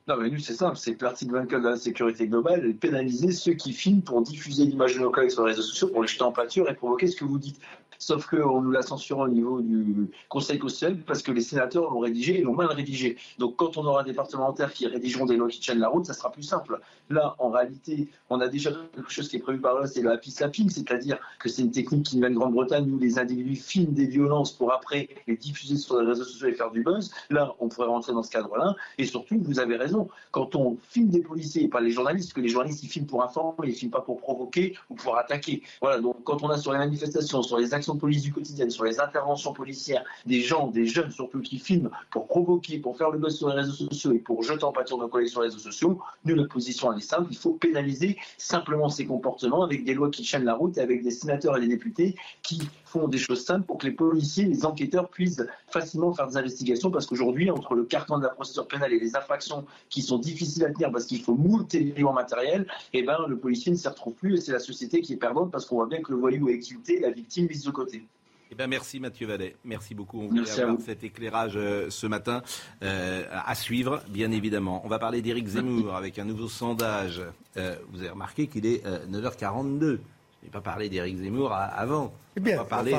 Non, 0.08 0.16
mais 0.16 0.28
nous, 0.28 0.40
c'est 0.40 0.54
simple. 0.54 0.76
C'est 0.76 1.00
l'article 1.00 1.32
24 1.32 1.62
de 1.62 1.68
la 1.68 1.76
sécurité 1.76 2.26
globale 2.26 2.66
est 2.66 2.74
pénaliser 2.74 3.30
ceux 3.30 3.52
qui 3.52 3.72
filment 3.72 4.02
pour 4.02 4.22
diffuser 4.22 4.64
l'image 4.64 4.94
de 4.94 5.00
nos 5.00 5.12
sur 5.28 5.46
les 5.46 5.52
réseaux 5.52 5.62
sociaux, 5.62 5.88
pour 5.88 6.02
les 6.02 6.08
jeter 6.08 6.22
en 6.22 6.32
pâture 6.32 6.68
et 6.68 6.74
provoquer 6.74 7.06
ce 7.06 7.16
que 7.16 7.24
vous 7.24 7.38
dites. 7.38 7.60
Sauf 8.00 8.26
qu'on 8.26 8.62
nous 8.62 8.70
l'a 8.70 8.80
censuré 8.80 9.20
au 9.20 9.28
niveau 9.28 9.60
du 9.60 10.08
Conseil 10.30 10.58
constitutionnel 10.58 11.02
parce 11.06 11.22
que 11.22 11.32
les 11.32 11.42
sénateurs 11.42 11.90
l'ont 11.90 12.00
rédigé 12.00 12.40
et 12.40 12.42
l'ont 12.42 12.54
mal 12.54 12.68
rédigé. 12.68 13.18
Donc 13.38 13.56
quand 13.56 13.76
on 13.76 13.84
aura 13.84 14.02
des 14.04 14.14
parlementaires 14.14 14.72
qui 14.72 14.86
rédigeront 14.86 15.26
des 15.26 15.36
lois 15.36 15.48
qui 15.48 15.60
tiennent 15.60 15.80
la 15.80 15.88
route, 15.88 16.06
ça 16.06 16.14
sera 16.14 16.32
plus 16.32 16.42
simple. 16.42 16.80
Là, 17.10 17.34
en 17.38 17.50
réalité, 17.50 18.08
on 18.30 18.40
a 18.40 18.48
déjà 18.48 18.70
quelque 18.94 19.10
chose 19.10 19.28
qui 19.28 19.36
est 19.36 19.40
prévu 19.40 19.60
par 19.60 19.78
là, 19.78 19.86
c'est 19.86 20.00
le 20.00 20.10
happy 20.10 20.30
slapping, 20.30 20.70
c'est-à-dire 20.70 21.18
que 21.38 21.50
c'est 21.50 21.60
une 21.60 21.72
technique 21.72 22.06
qui 22.06 22.18
vient 22.18 22.30
de 22.30 22.36
Grande-Bretagne 22.36 22.90
où 22.90 22.98
les 22.98 23.18
individus 23.18 23.56
filment 23.56 23.92
des 23.92 24.06
violences 24.06 24.52
pour 24.52 24.72
après 24.72 25.08
les 25.26 25.36
diffuser 25.36 25.76
sur 25.76 26.00
les 26.00 26.06
réseaux 26.06 26.24
sociaux 26.24 26.48
et 26.48 26.54
faire 26.54 26.70
du 26.70 26.82
buzz. 26.82 27.10
Là, 27.28 27.54
on 27.60 27.68
pourrait 27.68 27.88
rentrer 27.88 28.14
dans 28.14 28.22
ce 28.22 28.30
cadre-là. 28.30 28.74
Et 28.96 29.04
surtout, 29.04 29.38
vous 29.42 29.60
avez 29.60 29.76
raison, 29.76 30.08
quand 30.30 30.56
on 30.56 30.78
filme 30.88 31.08
des 31.08 31.20
policiers 31.20 31.68
pas 31.68 31.80
les 31.80 31.90
journalistes, 31.90 32.28
parce 32.28 32.34
que 32.34 32.40
les 32.40 32.48
journalistes, 32.48 32.82
ils 32.82 32.88
filment 32.88 33.06
pour 33.06 33.22
informer, 33.22 33.68
ils 33.68 33.74
filment 33.74 33.92
pas 33.92 34.00
pour 34.00 34.20
provoquer 34.20 34.76
ou 34.88 34.94
pour 34.94 35.18
attaquer. 35.18 35.62
Voilà, 35.82 36.00
donc 36.00 36.22
quand 36.24 36.42
on 36.42 36.48
a 36.48 36.56
sur 36.56 36.72
les 36.72 36.78
manifestations, 36.78 37.42
sur 37.42 37.58
les 37.58 37.74
actions 37.74 37.89
de 37.94 38.00
police 38.00 38.22
du 38.22 38.32
quotidien, 38.32 38.68
sur 38.70 38.84
les 38.84 39.00
interventions 39.00 39.52
policières, 39.52 40.04
des 40.26 40.40
gens, 40.40 40.68
des 40.68 40.86
jeunes 40.86 41.10
surtout 41.10 41.40
qui 41.40 41.58
filment 41.58 41.90
pour 42.10 42.26
provoquer, 42.26 42.78
pour 42.78 42.96
faire 42.96 43.10
le 43.10 43.18
buzz 43.18 43.36
sur 43.36 43.48
les 43.48 43.56
réseaux 43.56 43.72
sociaux 43.72 44.12
et 44.12 44.18
pour 44.18 44.42
jeter 44.42 44.64
en 44.64 44.72
pâture 44.72 44.98
nos 44.98 45.08
collègues 45.08 45.28
sur 45.28 45.40
les 45.40 45.48
réseaux 45.48 45.58
sociaux, 45.58 46.00
nous, 46.24 46.36
notre 46.36 46.52
position, 46.52 46.92
elle. 46.92 47.00
Il 47.30 47.36
faut 47.36 47.52
pénaliser 47.52 48.16
simplement 48.38 48.88
ces 48.88 49.06
comportements 49.06 49.62
avec 49.62 49.84
des 49.84 49.94
lois 49.94 50.10
qui 50.10 50.22
tiennent 50.22 50.44
la 50.44 50.54
route 50.54 50.76
et 50.78 50.80
avec 50.80 51.02
des 51.02 51.10
sénateurs 51.10 51.56
et 51.56 51.60
des 51.60 51.68
députés 51.68 52.14
qui 52.42 52.60
font 52.90 53.08
des 53.08 53.18
choses 53.18 53.44
simples 53.44 53.66
pour 53.66 53.78
que 53.78 53.86
les 53.86 53.92
policiers, 53.92 54.44
les 54.44 54.64
enquêteurs 54.66 55.08
puissent 55.08 55.42
facilement 55.68 56.12
faire 56.12 56.26
des 56.26 56.36
investigations 56.36 56.90
parce 56.90 57.06
qu'aujourd'hui, 57.06 57.50
entre 57.50 57.74
le 57.74 57.84
carton 57.84 58.18
de 58.18 58.24
la 58.24 58.30
procédure 58.30 58.66
pénale 58.66 58.92
et 58.92 58.98
les 58.98 59.16
infractions 59.16 59.64
qui 59.88 60.02
sont 60.02 60.18
difficiles 60.18 60.64
à 60.64 60.70
tenir 60.70 60.90
parce 60.90 61.06
qu'il 61.06 61.22
faut 61.22 61.34
moult 61.34 61.72
éléments 61.74 62.12
matériels, 62.12 62.66
eh 62.92 63.02
ben, 63.02 63.18
le 63.28 63.38
policier 63.38 63.70
ne 63.72 63.76
s'y 63.76 63.88
retrouve 63.88 64.14
plus 64.14 64.34
et 64.34 64.40
c'est 64.40 64.52
la 64.52 64.58
société 64.58 65.00
qui 65.00 65.12
est 65.12 65.16
perdante 65.16 65.50
parce 65.50 65.66
qu'on 65.66 65.76
voit 65.76 65.86
bien 65.86 66.02
que 66.02 66.12
le 66.12 66.18
voyou 66.18 66.48
est 66.48 66.54
exulté 66.54 66.98
la 67.00 67.10
victime 67.10 67.46
mise 67.46 67.64
de 67.64 67.70
côté. 67.70 68.04
Eh 68.52 68.56
ben 68.56 68.66
merci 68.66 68.98
Mathieu 68.98 69.28
Vallet, 69.28 69.54
merci 69.64 69.94
beaucoup. 69.94 70.22
On 70.22 70.26
voulait 70.26 70.60
avoir 70.60 70.80
cet 70.80 71.04
éclairage 71.04 71.52
euh, 71.54 71.88
ce 71.88 72.08
matin 72.08 72.42
euh, 72.82 73.24
à 73.30 73.54
suivre, 73.54 74.02
bien 74.08 74.32
évidemment. 74.32 74.82
On 74.84 74.88
va 74.88 74.98
parler 74.98 75.22
d'Éric 75.22 75.46
Zemmour 75.46 75.94
avec 75.94 76.18
un 76.18 76.24
nouveau 76.24 76.48
sondage. 76.48 77.22
Euh, 77.56 77.76
vous 77.92 78.00
avez 78.00 78.10
remarqué 78.10 78.48
qu'il 78.48 78.66
est 78.66 78.84
9h42. 79.08 80.00
Je 80.40 80.46
n'ai 80.46 80.50
pas 80.50 80.60
parlé 80.60 80.88
d'Éric 80.88 81.18
Zemmour 81.18 81.52
avant. 81.52 82.12
Eh 82.36 82.40
bien, 82.40 82.64
parler, 82.64 82.96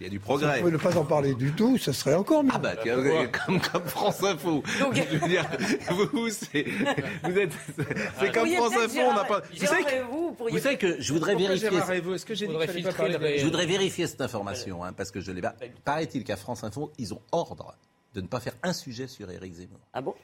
il 0.00 0.04
y 0.04 0.06
a 0.06 0.08
du 0.10 0.20
progrès. 0.20 0.58
Si 0.58 0.64
on 0.64 0.70
ne 0.70 0.76
pas 0.78 0.96
en 0.96 1.04
parler 1.04 1.34
du 1.34 1.52
tout, 1.52 1.76
ce 1.76 1.92
serait 1.92 2.14
encore 2.14 2.44
mieux. 2.44 2.52
Ah 2.54 2.58
bah, 2.58 2.76
comme, 3.46 3.60
comme, 3.60 3.84
France 3.84 4.22
Info. 4.22 4.62
Donc, 4.80 4.94
je 4.94 5.16
veux 5.18 5.28
dire, 5.28 5.44
vous, 5.90 6.30
c'est, 6.30 6.64
vous 7.24 7.38
êtes, 7.38 7.52
c'est 8.18 8.32
comme 8.32 8.48
France 8.48 8.76
Info, 8.76 9.00
on 9.00 9.14
n'a 9.14 9.24
pas. 9.24 9.42
Vous 9.50 9.66
savez, 9.66 9.84
que, 9.84 10.50
vous, 10.50 10.58
savez 10.58 10.78
que 10.78 11.00
je 11.00 11.12
voudrais 11.12 11.34
vérifier. 11.34 11.68
Est-ce 11.68 12.24
que 12.24 12.34
j'ai 12.34 12.46
dit 12.46 12.54
Je 12.54 13.44
voudrais 13.44 13.66
vérifier 13.66 14.06
cette 14.06 14.20
information, 14.20 14.82
hein, 14.84 14.92
parce 14.92 15.10
que 15.10 15.20
je 15.20 15.32
l'ai 15.32 15.42
pas. 15.42 15.54
Paraît-il 15.84 16.24
qu'à 16.24 16.36
France 16.36 16.64
Info, 16.64 16.92
ils 16.98 17.12
ont 17.12 17.20
ordre 17.32 17.74
de 18.14 18.22
ne 18.22 18.26
pas 18.26 18.40
faire 18.40 18.54
un 18.62 18.72
sujet 18.72 19.08
sur 19.08 19.30
Éric 19.30 19.54
Zemmour. 19.54 19.80
Ah 19.92 20.00
bon? 20.00 20.14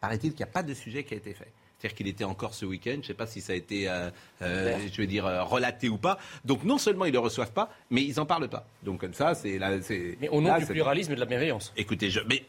Paraît-il 0.00 0.30
qu'il 0.30 0.44
n'y 0.44 0.50
a 0.50 0.52
pas 0.52 0.62
de 0.62 0.74
sujet 0.74 1.04
qui 1.04 1.14
a 1.14 1.16
été 1.16 1.32
fait. 1.32 1.52
C'est-à-dire 1.82 1.96
qu'il 1.96 2.06
était 2.06 2.22
encore 2.22 2.54
ce 2.54 2.64
week-end. 2.64 2.92
Je 2.92 2.98
ne 2.98 3.02
sais 3.02 3.14
pas 3.14 3.26
si 3.26 3.40
ça 3.40 3.54
a 3.54 3.56
été, 3.56 3.88
euh, 3.88 4.08
euh, 4.40 4.78
je 4.92 5.00
veux 5.00 5.08
dire, 5.08 5.24
relaté 5.48 5.88
ou 5.88 5.98
pas. 5.98 6.16
Donc 6.44 6.62
non 6.62 6.78
seulement 6.78 7.06
ils 7.06 7.08
ne 7.08 7.14
le 7.14 7.18
reçoivent 7.18 7.52
pas, 7.52 7.70
mais 7.90 8.04
ils 8.04 8.16
n'en 8.18 8.26
parlent 8.26 8.48
pas. 8.48 8.68
Donc 8.84 9.00
comme 9.00 9.14
ça, 9.14 9.34
c'est 9.34 9.58
là. 9.58 9.72
Mais 10.20 10.28
au 10.28 10.40
nom 10.40 10.56
du 10.56 10.66
pluralisme 10.66 11.10
et 11.10 11.14
de 11.16 11.20
la 11.20 11.26
bienveillance. 11.26 11.72
Écoutez, 11.76 12.08
je, 12.08 12.20
mais, 12.28 12.44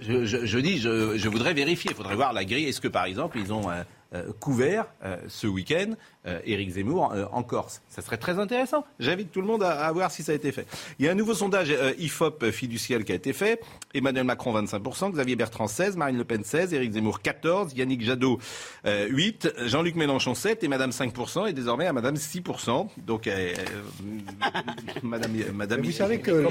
je, 0.00 0.24
je, 0.24 0.58
dis, 0.58 0.78
je, 0.78 1.28
voudrais 1.28 1.54
vérifier. 1.54 1.90
Il 1.90 1.96
faudrait 1.96 2.16
voir 2.16 2.32
la 2.32 2.44
grille. 2.44 2.66
Est-ce 2.66 2.80
que 2.80 2.88
par 2.88 3.04
exemple, 3.04 3.38
ils 3.38 3.52
ont 3.52 3.68
euh, 4.14 4.32
couvert 4.40 4.86
euh, 5.04 5.18
ce 5.28 5.46
week-end 5.46 5.92
euh, 6.26 6.40
Éric 6.46 6.70
Zemmour 6.70 7.14
en 7.30 7.42
Corse? 7.42 7.82
Ça 7.90 8.00
serait 8.00 8.16
très 8.16 8.38
intéressant. 8.38 8.84
J'invite 8.98 9.30
tout 9.30 9.42
le 9.42 9.46
monde 9.46 9.62
à, 9.62 9.92
voir 9.92 10.10
si 10.10 10.22
ça 10.22 10.32
a 10.32 10.34
été 10.34 10.52
fait. 10.52 10.66
Il 10.98 11.04
y 11.04 11.08
a 11.08 11.12
un 11.12 11.14
nouveau 11.14 11.34
sondage 11.34 11.74
IFOP 11.98 12.50
fiduciel 12.50 13.04
qui 13.04 13.12
a 13.12 13.14
été 13.14 13.34
fait. 13.34 13.60
Emmanuel 13.92 14.24
Macron 14.24 14.58
25%, 14.58 15.12
Xavier 15.12 15.36
Bertrand 15.36 15.66
16, 15.66 15.96
Marine 15.96 16.16
Le 16.16 16.24
Pen 16.24 16.42
16, 16.42 16.72
Éric 16.72 16.92
Zemmour 16.92 17.20
14, 17.20 17.74
Yannick 17.76 18.02
Jadot 18.02 18.38
8, 18.86 19.52
Jean-Luc 19.66 19.96
Mélenchon 19.96 20.34
7 20.34 20.64
et 20.64 20.68
Madame 20.68 20.90
5% 20.90 21.48
et 21.48 21.52
désormais 21.52 21.86
à 21.86 21.92
Madame 21.92 22.14
6%. 22.14 22.88
Donc 23.06 23.28
Madame, 25.02 25.32
Madame. 25.52 25.82
Vous 25.82 25.92
savez 25.92 26.20
que 26.20 26.48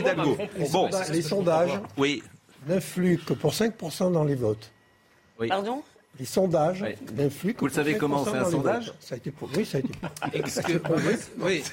bon, 0.72 0.89
les 1.11 1.22
sondages 1.24 1.80
oui. 1.97 2.22
N'influent 2.68 3.18
que 3.18 3.34
pour 3.34 3.53
5% 3.53 4.11
dans 4.11 4.24
les 4.24 4.36
votes. 4.36 4.72
Oui. 5.39 5.47
Pardon? 5.47 5.84
Les 6.20 6.26
sondages 6.26 6.84
n'influent 7.15 7.55
Vous 7.59 7.68
le 7.68 7.72
savez 7.72 7.97
comment 7.97 8.22
on 8.22 8.26
fait 8.26 8.38
un 8.38 8.49
sondage? 8.49 8.91
Ça 8.99 9.15
a 9.15 9.18
été 9.18 9.30
pour... 9.30 9.49
Oui, 9.55 9.65
ça 9.65 9.78
a 9.78 9.82
été 9.82 9.93
oui, 11.39 11.63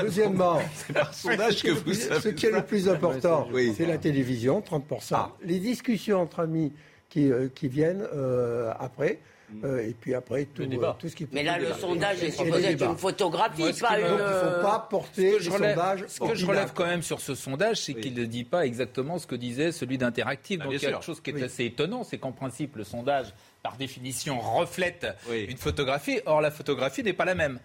Deuxièmement, 0.00 0.58
c'est 0.74 0.92
par 0.92 1.14
sondage 1.14 1.62
que 1.62 1.70
vous 1.70 1.94
savez. 1.94 2.20
Ce 2.20 2.28
qui 2.30 2.46
est 2.46 2.50
le 2.50 2.64
plus 2.64 2.88
important, 2.88 3.48
c'est 3.76 3.86
la 3.86 3.98
télévision, 3.98 4.60
30%. 4.60 4.80
Ah. 5.12 5.32
Les 5.44 5.60
discussions 5.60 6.20
entre 6.20 6.40
amis 6.40 6.72
qui, 7.08 7.30
euh, 7.30 7.48
qui 7.54 7.68
viennent 7.68 8.04
euh, 8.12 8.72
après. 8.80 9.20
Euh, 9.62 9.88
et 9.88 9.94
puis 9.94 10.14
après, 10.14 10.46
tout, 10.46 10.64
tout 10.98 11.08
ce 11.08 11.14
qui 11.14 11.26
Mais 11.32 11.42
là, 11.42 11.58
le 11.58 11.72
sondage 11.74 12.22
est 12.22 12.30
supposé 12.30 12.72
être 12.72 12.84
une 12.84 12.96
photographie, 12.96 13.72
pas 13.80 14.00
une. 14.00 14.08
Donc, 14.08 14.18
il 14.18 14.24
ne 14.24 14.40
faut 14.40 14.62
pas 14.62 14.86
porter 14.90 15.40
ce 15.40 15.48
que 15.48 15.52
les 15.52 15.58
sondages. 15.58 16.04
Ce 16.08 16.20
que 16.20 16.34
je 16.34 16.46
relève 16.46 16.72
quand 16.74 16.86
même 16.86 17.02
sur 17.02 17.20
ce 17.20 17.34
sondage, 17.34 17.82
c'est 17.82 17.94
qu'il 17.94 18.14
ne 18.14 18.24
dit 18.24 18.44
pas 18.44 18.66
exactement 18.66 19.18
ce 19.18 19.26
que 19.26 19.34
disait 19.34 19.72
celui 19.72 19.98
d'Interactive. 19.98 20.60
Ah, 20.62 20.64
Donc, 20.64 20.74
il 20.74 20.82
y 20.82 20.86
a 20.86 20.90
quelque 20.90 21.04
chose 21.04 21.20
qui 21.20 21.30
est 21.30 21.42
assez 21.42 21.64
étonnant, 21.64 22.04
c'est 22.04 22.18
qu'en 22.18 22.32
principe, 22.32 22.76
le 22.76 22.84
sondage 22.84 23.32
par 23.64 23.78
définition, 23.78 24.38
reflète 24.40 25.06
une 25.32 25.56
photographie. 25.56 26.20
Or, 26.26 26.42
la 26.42 26.50
photographie 26.50 27.02
n'est 27.02 27.14
pas 27.14 27.24
la 27.24 27.34
même. 27.34 27.58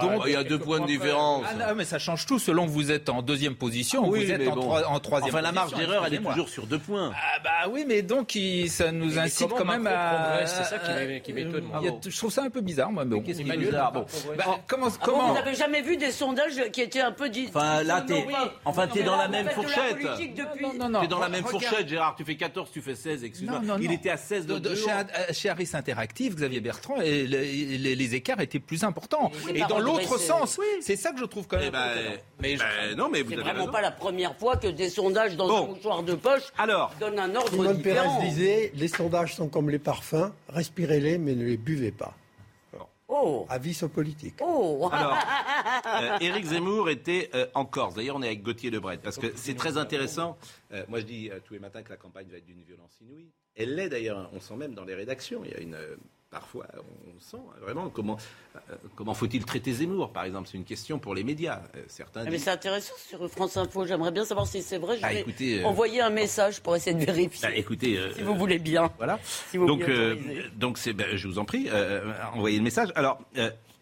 Donc, 0.00 0.22
il 0.26 0.32
y 0.32 0.36
a 0.36 0.44
deux 0.44 0.60
points 0.60 0.78
de 0.78 0.86
différence. 0.86 1.44
Ah, 1.60 1.74
mais 1.74 1.84
ça 1.84 1.98
change 1.98 2.24
tout 2.24 2.38
selon 2.38 2.66
que 2.66 2.70
vous 2.70 2.92
êtes 2.92 3.08
en 3.08 3.20
deuxième 3.20 3.56
position 3.56 4.06
ou 4.06 4.14
vous 4.14 4.30
êtes 4.30 4.46
en, 4.46 4.54
troisième 5.00 5.00
position. 5.00 5.28
Enfin, 5.28 5.40
la 5.40 5.50
marge 5.50 5.74
d'erreur, 5.74 6.06
elle 6.06 6.14
est 6.14 6.22
toujours 6.22 6.48
sur 6.48 6.66
deux 6.66 6.78
points. 6.78 7.12
Ah, 7.16 7.40
bah 7.42 7.70
oui, 7.70 7.84
mais 7.86 8.02
donc, 8.02 8.38
ça 8.68 8.92
nous 8.92 9.18
incite 9.18 9.48
quand 9.48 9.64
même 9.64 9.88
à. 9.88 10.46
C'est 10.46 10.64
ça 10.64 10.78
qui 10.78 11.29
m'étonne. 11.32 11.64
Je 12.06 12.16
trouve 12.16 12.32
ça 12.32 12.42
un 12.42 12.50
peu 12.50 12.60
bizarre, 12.60 12.92
moi. 12.92 13.04
Bon. 13.04 13.20
Qu'est-ce 13.20 13.42
qui 13.42 13.50
est 13.50 13.56
bizarre 13.56 13.92
bon. 13.92 14.06
bah, 14.36 14.60
comment, 14.66 14.88
ah 14.88 15.02
comment... 15.02 15.28
Vous 15.28 15.34
n'avez 15.34 15.54
jamais 15.54 15.82
vu 15.82 15.96
des 15.96 16.10
sondages 16.10 16.70
qui 16.72 16.80
étaient 16.80 17.00
un 17.00 17.12
peu 17.12 17.28
dit. 17.28 17.46
Enfin, 17.48 17.82
là, 17.82 18.02
t'es 18.02 18.26
enfin, 18.64 18.88
es 18.94 19.02
dans 19.02 19.16
la 19.16 19.28
même 19.28 19.48
fourchette. 19.48 19.98
T'es 21.00 21.06
dans 21.08 21.18
la 21.18 21.28
même 21.28 21.44
fourchette, 21.44 21.88
Gérard. 21.88 22.14
Tu 22.16 22.24
fais 22.24 22.36
14, 22.36 22.70
tu 22.72 22.80
fais 22.80 22.94
16, 22.94 23.24
excuse-moi. 23.24 23.60
Il 23.80 23.92
était 23.92 24.10
à 24.10 24.16
16 24.16 24.46
de 24.46 24.74
Chez 25.32 25.48
Harris 25.48 25.70
Interactive 25.72 26.34
Xavier 26.34 26.60
Bertrand, 26.60 27.00
et 27.00 27.26
les, 27.26 28.14
écarts 28.14 28.40
étaient 28.40 28.58
plus 28.58 28.84
importants. 28.84 29.30
et 29.54 29.60
dans 29.68 29.78
l'autre 29.78 30.18
sens, 30.18 30.58
c'est 30.80 30.96
ça 30.96 31.12
que 31.12 31.20
je 31.20 31.24
trouve 31.24 31.46
quand 31.46 31.58
même. 31.58 31.68
Eh 31.68 31.70
ben, 31.70 32.18
mais 32.40 32.56
ben, 32.56 32.96
non, 32.96 33.08
mais 33.08 33.22
vous 33.22 33.30
C'est 33.30 33.36
vraiment 33.36 33.68
pas 33.68 33.80
la 33.80 33.90
première 33.90 34.36
fois 34.36 34.56
que 34.56 34.68
des 34.68 34.88
sondages 34.88 35.36
dans 35.36 35.64
un 35.64 35.66
mouchoir 35.66 36.02
de 36.02 36.14
poche 36.14 36.42
Alors, 36.58 36.92
donnent 36.98 37.18
un 37.18 37.34
ordre 37.34 37.50
Simone 37.50 37.76
différent. 37.76 38.16
Pérez 38.18 38.28
disait 38.28 38.72
les 38.74 38.88
sondages 38.88 39.34
sont 39.34 39.48
comme 39.48 39.70
les 39.70 39.78
parfums, 39.78 40.32
respirez-les 40.48 41.18
mais 41.20 41.34
ne 41.34 41.44
les 41.44 41.56
buvez 41.56 41.92
pas. 41.92 42.14
Oh. 43.12 43.44
Avis 43.48 43.76
aux 43.82 43.88
politiques. 43.88 44.36
Oh. 44.40 44.88
Alors, 44.92 45.18
euh, 45.86 46.18
Éric 46.20 46.44
Zemmour 46.44 46.88
était 46.90 47.28
euh, 47.34 47.46
en 47.54 47.64
Corse. 47.64 47.94
D'ailleurs, 47.94 48.14
on 48.14 48.22
est 48.22 48.28
avec 48.28 48.42
Gauthier 48.42 48.70
Lebret 48.70 48.98
parce 48.98 49.18
que 49.18 49.32
c'est 49.34 49.54
très 49.54 49.76
intéressant. 49.78 50.38
Euh, 50.72 50.84
moi, 50.88 51.00
je 51.00 51.06
dis 51.06 51.30
tous 51.44 51.54
les 51.54 51.58
matins 51.58 51.82
que 51.82 51.90
la 51.90 51.96
campagne 51.96 52.28
va 52.30 52.36
être 52.36 52.46
d'une 52.46 52.62
violence 52.62 52.96
inouïe. 53.00 53.28
Elle 53.56 53.74
l'est 53.74 53.88
d'ailleurs, 53.88 54.30
on 54.32 54.38
sent 54.38 54.54
même 54.54 54.74
dans 54.74 54.84
les 54.84 54.94
rédactions, 54.94 55.42
il 55.44 55.50
y 55.50 55.54
a 55.54 55.60
une... 55.60 55.76
Euh, 56.30 56.36
parfois, 56.36 56.66
on 56.76 57.20
sent 57.20 57.42
vraiment 57.60 57.88
comment, 57.88 58.16
euh, 58.56 58.74
comment 58.94 59.14
faut-il 59.14 59.44
traiter 59.44 59.72
Zemmour, 59.72 60.12
par 60.12 60.24
exemple? 60.24 60.48
C'est 60.50 60.56
une 60.56 60.64
question 60.64 60.98
pour 60.98 61.14
les 61.14 61.24
médias. 61.24 61.62
Euh, 61.76 61.82
certains 61.88 62.24
ah, 62.26 62.30
Mais 62.30 62.38
c'est 62.38 62.50
intéressant 62.50 62.94
sur 62.96 63.28
France 63.28 63.56
Info. 63.56 63.86
J'aimerais 63.86 64.12
bien 64.12 64.24
savoir 64.24 64.46
si 64.46 64.62
c'est 64.62 64.78
vrai. 64.78 64.96
Je 64.98 65.04
ah, 65.04 65.12
vais 65.12 65.64
envoyer 65.64 66.00
un 66.00 66.10
message 66.10 66.60
pour 66.60 66.76
essayer 66.76 66.96
de 66.96 67.04
vérifier. 67.04 67.48
Bah, 67.48 67.54
écoutez, 67.54 67.98
si 68.14 68.22
vous 68.22 68.34
voulez 68.34 68.58
bien. 68.58 68.90
Voilà. 68.98 69.18
donc, 69.54 69.84
donc 70.56 70.78
c'est, 70.78 70.92
ben, 70.92 71.16
je 71.16 71.28
vous 71.28 71.38
en 71.38 71.44
prie, 71.44 71.68
envoyez 72.34 72.58
le 72.58 72.64
message. 72.64 72.90
Alors, 72.94 73.20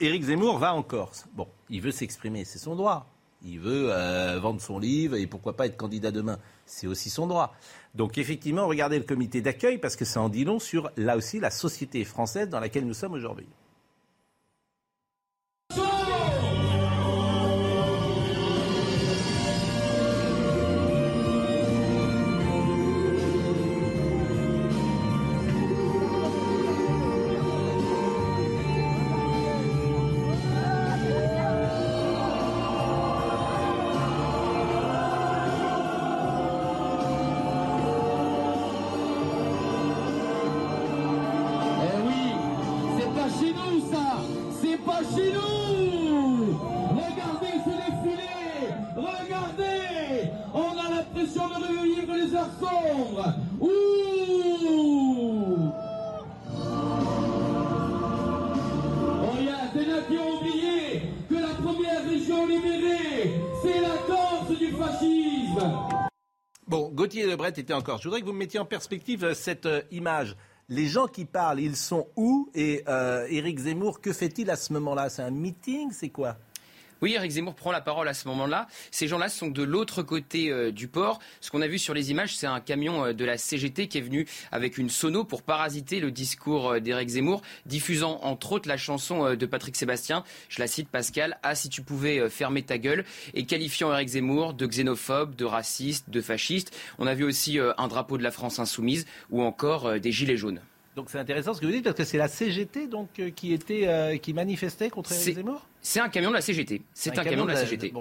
Éric 0.01 0.25
Zemmour 0.25 0.59
va 0.59 0.75
en 0.75 0.83
Corse. 0.83 1.27
Bon, 1.35 1.49
il 1.69 1.81
veut 1.81 1.91
s'exprimer, 1.91 2.45
c'est 2.45 2.59
son 2.59 2.77
droit. 2.77 3.07
Il 3.45 3.61
veut 3.61 3.93
vendre 4.39 4.61
son 4.61 4.79
livre 4.79 5.17
et 5.17 5.27
pourquoi 5.27 5.57
pas 5.57 5.67
être 5.67 5.77
candidat 5.77 6.11
demain. 6.11 6.39
C'est 6.67 6.87
aussi 6.87 7.11
son 7.11 7.27
droit. 7.27 7.55
Donc 7.95 8.19
effectivement, 8.19 8.67
regardez 8.67 8.99
le 8.99 9.05
comité 9.05 9.41
d'accueil 9.41 9.79
parce 9.79 9.97
que 9.97 10.05
ça 10.05 10.21
en 10.21 10.29
dit 10.29 10.45
long 10.45 10.59
sur, 10.59 10.91
là 10.97 11.17
aussi, 11.17 11.41
la 11.41 11.51
société 11.51 12.05
française 12.05 12.49
dans 12.49 12.61
laquelle 12.61 12.87
nous 12.87 12.95
sommes 12.95 13.15
aujourd'hui. 13.15 13.49
Était 67.47 67.73
encore. 67.73 67.99
Je 67.99 68.05
voudrais 68.05 68.21
que 68.21 68.27
vous 68.27 68.33
me 68.33 68.39
mettiez 68.39 68.61
en 68.61 68.65
perspective 68.65 69.25
euh, 69.25 69.35
cette 69.35 69.67
euh, 69.67 69.83
image. 69.91 70.37
Les 70.69 70.87
gens 70.87 71.07
qui 71.07 71.25
parlent, 71.25 71.61
ils 71.61 71.77
sont 71.77 72.09
où? 72.17 72.51
Et 72.55 72.83
euh, 72.89 73.27
Éric 73.31 73.59
Zemmour, 73.61 74.01
que 74.01 74.13
fait-il 74.13 74.51
à 74.51 74.57
ce 74.57 74.73
moment-là? 74.75 75.09
C'est 75.09 75.23
un 75.23 75.31
meeting? 75.31 75.91
C'est 75.93 76.11
quoi? 76.11 76.37
Oui, 77.01 77.15
Eric 77.15 77.31
Zemmour 77.31 77.55
prend 77.55 77.71
la 77.71 77.81
parole 77.81 78.09
à 78.09 78.15
ce 78.15 78.27
moment-là. 78.29 78.67
Ces 78.91 79.07
gens-là 79.07 79.29
sont 79.29 79.49
de 79.49 79.63
l'autre 79.63 80.03
côté 80.03 80.51
euh, 80.51 80.73
du 80.73 80.89
port. 80.89 81.21
Ce 81.41 81.51
qu'on 81.51 81.63
a 81.63 81.69
vu 81.69 81.79
sur 81.79 81.95
les 81.95 82.11
images, 82.11 82.37
c'est 82.37 82.47
un 82.47 82.61
camion 82.61 83.05
euh, 83.05 83.13
de 83.13 83.25
la 83.25 83.39
CGT 83.39 83.87
qui 83.87 83.99
est 83.99 84.03
venu 84.03 84.27
avec 84.51 84.79
une 84.79 84.91
sono 84.91 85.25
pour 85.25 85.43
parasiter 85.43 86.01
le 86.01 86.11
discours 86.11 86.73
euh, 86.73 86.81
d'Éric 86.81 87.11
Zemmour, 87.11 87.43
diffusant 87.67 88.19
entre 88.23 88.53
autres 88.53 88.69
la 88.69 88.77
chanson 88.77 89.35
de 89.35 89.47
Patrick 89.47 89.77
Sébastien. 89.77 90.25
Je 90.49 90.61
la 90.61 90.67
cite, 90.67 90.89
Pascal. 90.89 91.39
Ah, 91.45 91.55
si 91.55 91.69
tu 91.69 91.83
pouvais 91.83 92.29
fermer 92.29 92.63
ta 92.63 92.79
gueule 92.79 93.05
et 93.35 93.47
qualifiant 93.47 93.93
Éric 93.93 94.09
Zemmour 94.09 94.55
de 94.55 94.67
xénophobe, 94.67 95.37
de 95.37 95.45
raciste, 95.45 96.11
de 96.11 96.21
fasciste. 96.21 96.77
On 96.99 97.07
a 97.07 97.15
vu 97.15 97.25
aussi 97.25 97.59
un 97.59 97.89
drapeau 97.89 98.19
de 98.19 98.23
la 98.23 98.31
France 98.31 98.59
insoumise 98.59 99.07
ou 99.31 99.43
encore 99.43 100.01
des 100.01 100.13
gilets 100.13 100.37
jaunes. 100.37 100.61
Donc 100.99 101.11
c'est 101.11 101.19
intéressant 101.21 101.55
ce 101.55 101.61
que 101.61 101.67
vous 101.67 101.71
dites 101.71 101.85
parce 101.85 101.95
que 101.95 102.03
c'est 102.03 102.19
la 102.19 102.27
CGT 102.27 102.89
donc 102.89 103.23
qui 103.37 103.53
était 103.53 104.19
qui 104.21 104.33
manifestait 104.33 104.91
contre 104.91 105.13
Éric 105.13 105.37
Zemmour. 105.37 105.65
C'est 105.81 106.01
un 106.01 106.09
camion 106.09 106.31
de 106.31 106.35
la 106.35 106.41
CGT. 106.41 106.83
C'est 106.93 107.17
un, 107.17 107.23
camion 107.23 107.45
de 107.45 107.53
la, 107.53 107.65
CGT. 107.65 107.93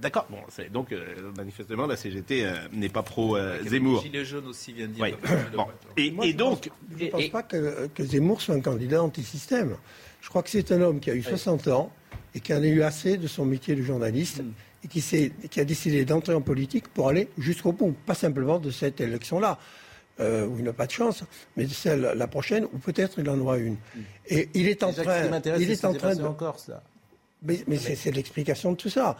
D'accord. 0.00 0.26
Bon, 0.30 0.38
donc 0.72 0.92
euh, 0.92 1.30
manifestement 1.36 1.86
la 1.86 1.96
CGT 1.96 2.46
euh, 2.46 2.54
n'est 2.72 2.88
pas 2.88 3.02
pro 3.02 3.36
euh, 3.36 3.62
Zemmour. 3.64 4.00
Gilets 4.00 4.24
jaunes 4.24 4.46
aussi 4.46 4.72
vient 4.72 4.86
de 4.86 4.92
dire. 4.92 5.18
Et, 5.98 6.32
donc, 6.32 6.70
je 6.98 7.04
ne 7.04 7.10
pense, 7.10 7.28
pas 7.28 7.42
que, 7.42 7.90
Zemmour 7.98 8.40
soit 8.40 8.54
un 8.54 8.62
candidat 8.62 9.02
anti-système. 9.02 9.76
Je 10.22 10.30
crois 10.30 10.42
que 10.42 10.48
c'est 10.48 10.72
un 10.72 10.80
homme 10.80 11.00
qui 11.00 11.10
a 11.10 11.14
eu 11.14 11.22
60 11.22 11.68
ans 11.68 11.92
et 12.34 12.40
qui 12.40 12.54
en 12.54 12.62
a 12.62 12.66
eu 12.66 12.80
assez 12.80 13.18
de 13.18 13.26
son 13.26 13.44
métier 13.44 13.74
de 13.74 13.82
journaliste. 13.82 14.42
Mm. 14.42 14.52
Et 14.84 14.88
qui, 14.88 15.02
qui 15.50 15.60
a 15.60 15.64
décidé 15.66 16.06
d'entrer 16.06 16.32
en 16.32 16.40
politique 16.40 16.88
pour 16.88 17.08
aller 17.08 17.28
jusqu'au 17.36 17.72
bout, 17.72 17.94
pas 18.06 18.14
simplement 18.14 18.58
de 18.58 18.70
cette 18.70 19.02
élection-là. 19.02 19.58
Où 20.20 20.58
il 20.58 20.64
n'a 20.64 20.72
pas 20.72 20.86
de 20.86 20.92
chance, 20.92 21.22
mais 21.56 21.66
celle 21.68 22.00
la 22.00 22.26
prochaine, 22.26 22.64
où 22.64 22.78
peut-être 22.78 23.18
il 23.18 23.30
en 23.30 23.38
aura 23.38 23.58
une. 23.58 23.74
Mm. 23.74 24.00
Et 24.30 24.48
il 24.54 24.68
est 24.68 24.82
en 24.82 24.92
train, 24.92 25.26
il 25.58 25.70
est 25.70 25.84
en 25.84 25.94
train 25.94 26.14
de, 26.14 26.24
en 26.24 26.34
Corse, 26.34 26.68
là. 26.68 26.82
Mais, 27.42 27.78
c'est 27.78 28.10
l'explication 28.10 28.72
de 28.72 28.76
tout 28.76 28.88
ça. 28.88 29.16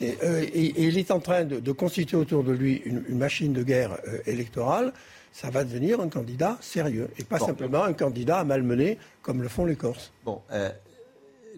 Euh, 0.00 0.42
et, 0.52 0.84
il 0.84 0.98
est 0.98 1.10
en 1.10 1.20
train 1.20 1.44
de, 1.44 1.72
constituer 1.72 2.16
autour 2.16 2.42
de 2.42 2.52
lui 2.52 2.82
une, 2.84 3.04
machine 3.16 3.52
de 3.52 3.62
guerre 3.62 3.98
euh, 4.08 4.18
électorale. 4.26 4.92
Ça 5.32 5.48
va 5.48 5.64
devenir 5.64 6.00
un 6.00 6.08
candidat 6.08 6.58
sérieux 6.60 7.08
et 7.18 7.24
pas 7.24 7.38
simplement 7.38 7.84
un 7.84 7.94
candidat 7.94 8.40
à 8.40 8.44
malmener 8.44 8.98
comme 9.22 9.42
le 9.42 9.48
font 9.48 9.64
les 9.64 9.76
Corses. 9.76 10.12
Bon, 10.24 10.42
euh, 10.50 10.70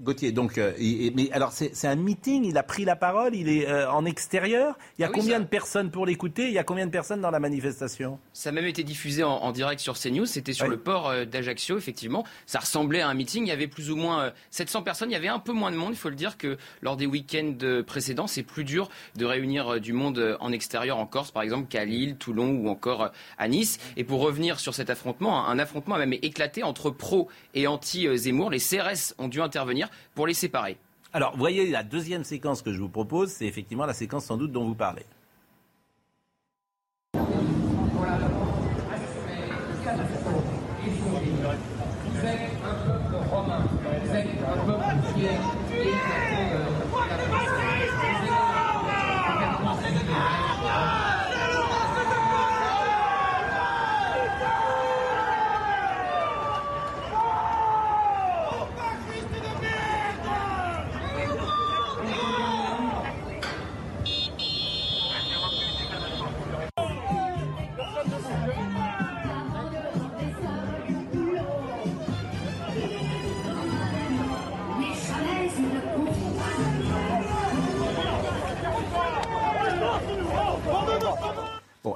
Gauthier, 0.00 0.32
donc, 0.32 0.58
euh, 0.58 0.72
mais 1.14 1.30
alors 1.32 1.52
c'est 1.52 1.86
un 1.86 1.94
meeting, 1.94 2.44
il 2.44 2.58
a 2.58 2.62
pris 2.62 2.84
la 2.84 2.96
parole, 2.96 3.34
il 3.34 3.48
est 3.48 3.68
euh, 3.68 3.90
en 3.90 4.04
extérieur. 4.04 4.76
Il 4.98 5.02
y 5.02 5.04
a 5.04 5.08
ah 5.08 5.12
combien 5.14 5.38
de 5.38 5.44
personnes 5.44 5.90
pour 5.90 6.04
l'écouter? 6.04 6.48
Il 6.48 6.52
y 6.52 6.58
a 6.58 6.64
combien 6.64 6.86
de 6.86 6.90
personnes 6.90 7.20
dans 7.20 7.30
la 7.30 7.38
manifestation? 7.38 8.18
Ça 8.32 8.48
a 8.48 8.52
même 8.52 8.66
été 8.66 8.82
diffusé 8.82 9.22
en, 9.22 9.52
direct 9.52 9.80
sur 9.80 9.98
CNews. 9.98 10.26
C'était 10.26 10.52
sur 10.52 10.66
le 10.66 10.78
port 10.78 11.08
euh, 11.08 11.24
d'Ajaccio, 11.24 11.78
effectivement. 11.78 12.24
Ça 12.46 12.58
ressemblait 12.58 13.02
à 13.02 13.08
un 13.08 13.14
meeting. 13.14 13.44
Il 13.44 13.48
y 13.48 13.52
avait 13.52 13.68
plus 13.68 13.90
ou 13.90 13.96
moins 13.96 14.32
700 14.50 14.82
personnes. 14.82 15.10
Il 15.10 15.14
y 15.14 15.16
avait 15.16 15.28
un 15.28 15.38
peu 15.38 15.52
moins 15.52 15.70
de 15.70 15.76
monde. 15.76 15.92
Il 15.92 15.98
faut 15.98 16.08
le 16.10 16.16
dire 16.16 16.38
que 16.38 16.56
lors 16.82 16.96
des 16.96 17.06
week-ends 17.06 17.82
précédents, 17.86 18.26
c'est 18.26 18.42
plus 18.42 18.64
dur 18.64 18.88
de 19.16 19.24
réunir 19.24 19.80
du 19.80 19.92
monde 19.92 20.36
en 20.40 20.50
extérieur 20.50 20.98
en 20.98 21.06
Corse, 21.06 21.30
par 21.30 21.42
exemple, 21.42 21.68
qu'à 21.68 21.84
Lille, 21.84 22.16
Toulon 22.16 22.50
ou 22.50 22.68
encore 22.68 23.10
à 23.38 23.48
Nice. 23.48 23.78
Et 23.96 24.04
pour 24.04 24.20
revenir 24.20 24.58
sur 24.58 24.74
cet 24.74 24.90
affrontement, 24.90 25.46
un 25.46 25.58
affrontement 25.58 25.94
a 25.94 25.98
même 25.98 26.14
éclaté 26.14 26.62
entre 26.62 26.90
pro 26.90 27.28
et 27.54 27.66
anti-Zemmour. 27.66 28.50
Les 28.50 28.58
CRS 28.58 29.14
ont 29.18 29.28
dû 29.28 29.40
intervenir 29.40 29.83
pour 30.14 30.26
les 30.26 30.34
séparer. 30.34 30.76
Alors, 31.12 31.36
voyez, 31.36 31.70
la 31.70 31.82
deuxième 31.82 32.24
séquence 32.24 32.60
que 32.62 32.72
je 32.72 32.80
vous 32.80 32.88
propose, 32.88 33.30
c'est 33.30 33.46
effectivement 33.46 33.86
la 33.86 33.94
séquence 33.94 34.24
sans 34.24 34.36
doute 34.36 34.52
dont 34.52 34.64
vous 34.64 34.74
parlez. 34.74 35.04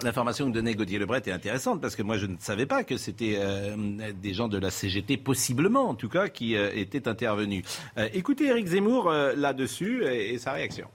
L'information 0.08 0.46
que 0.46 0.54
donnait 0.54 0.74
Gaudier 0.74 0.98
Lebret 0.98 1.22
est 1.26 1.32
intéressante 1.32 1.82
parce 1.82 1.94
que 1.94 2.02
moi 2.02 2.16
je 2.16 2.24
ne 2.24 2.36
savais 2.38 2.64
pas 2.64 2.82
que 2.82 2.96
c'était 2.96 3.36
euh, 3.36 3.76
des 4.22 4.32
gens 4.32 4.48
de 4.48 4.56
la 4.56 4.70
CGT, 4.70 5.18
possiblement 5.18 5.86
en 5.88 5.94
tout 5.94 6.08
cas, 6.08 6.28
qui 6.28 6.56
euh, 6.56 6.70
étaient 6.74 7.06
intervenus. 7.08 7.62
Euh, 7.98 8.08
écoutez 8.14 8.46
Eric 8.46 8.66
Zemmour 8.66 9.10
là-dessus 9.10 10.04
et, 10.06 10.38
sa 10.38 10.52
réaction. 10.52 10.88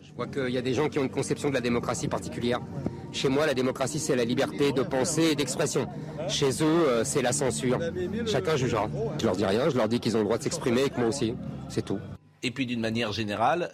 Je 0.00 0.12
vois 0.14 0.28
qu'il 0.28 0.50
y 0.50 0.58
a 0.58 0.62
des 0.62 0.74
gens 0.74 0.88
qui 0.88 1.00
ont 1.00 1.02
une 1.02 1.10
conception 1.10 1.48
de 1.48 1.54
la 1.54 1.60
démocratie 1.60 2.06
particulière. 2.06 2.60
Chez 3.10 3.28
moi, 3.28 3.46
la 3.46 3.54
démocratie, 3.54 3.98
c'est 3.98 4.14
la 4.14 4.24
liberté 4.24 4.70
de 4.70 4.82
penser 4.82 5.30
et 5.32 5.34
d'expression. 5.34 5.88
Chez 6.28 6.62
eux, 6.62 7.02
c'est 7.04 7.22
la 7.22 7.32
censure. 7.32 7.80
Chacun 8.26 8.56
jugera. 8.56 8.88
Je 9.18 9.24
leur 9.24 9.34
dis 9.34 9.44
rien, 9.44 9.68
je 9.68 9.76
leur 9.76 9.88
dis 9.88 9.98
qu'ils 9.98 10.16
ont 10.16 10.20
le 10.20 10.26
droit 10.26 10.38
de 10.38 10.44
s'exprimer 10.44 10.84
et 10.84 10.90
que 10.90 10.98
moi 10.98 11.08
aussi. 11.08 11.34
C'est 11.68 11.84
tout. 11.84 11.98
Et 12.42 12.50
puis 12.52 12.66
d'une 12.66 12.80
manière 12.80 13.12
générale, 13.12 13.70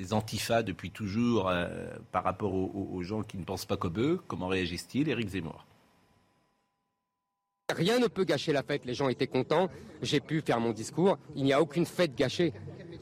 les 0.00 0.14
antifas 0.14 0.62
depuis 0.62 0.90
toujours 0.90 1.48
euh, 1.48 1.66
par 2.10 2.24
rapport 2.24 2.54
aux, 2.54 3.02
gens 3.02 3.22
qui 3.22 3.36
ne 3.36 3.44
pensent 3.44 3.66
pas 3.66 3.76
comme 3.76 3.98
eux 3.98 4.20
Comment 4.28 4.48
réagissent-ils 4.48 5.08
Éric 5.08 5.28
Zemmour? 5.28 5.66
Rien 7.76 7.98
ne 7.98 8.06
peut 8.06 8.24
gâcher 8.24 8.52
la 8.52 8.62
fête. 8.62 8.84
Les 8.84 8.94
gens 8.94 9.08
étaient 9.08 9.26
contents. 9.26 9.68
J'ai 10.02 10.20
pu 10.20 10.40
faire 10.40 10.58
mon 10.58 10.72
discours. 10.72 11.18
Il 11.36 11.44
n'y 11.44 11.52
a 11.52 11.60
aucune 11.60 11.86
fête 11.86 12.16
gâchée. 12.16 12.52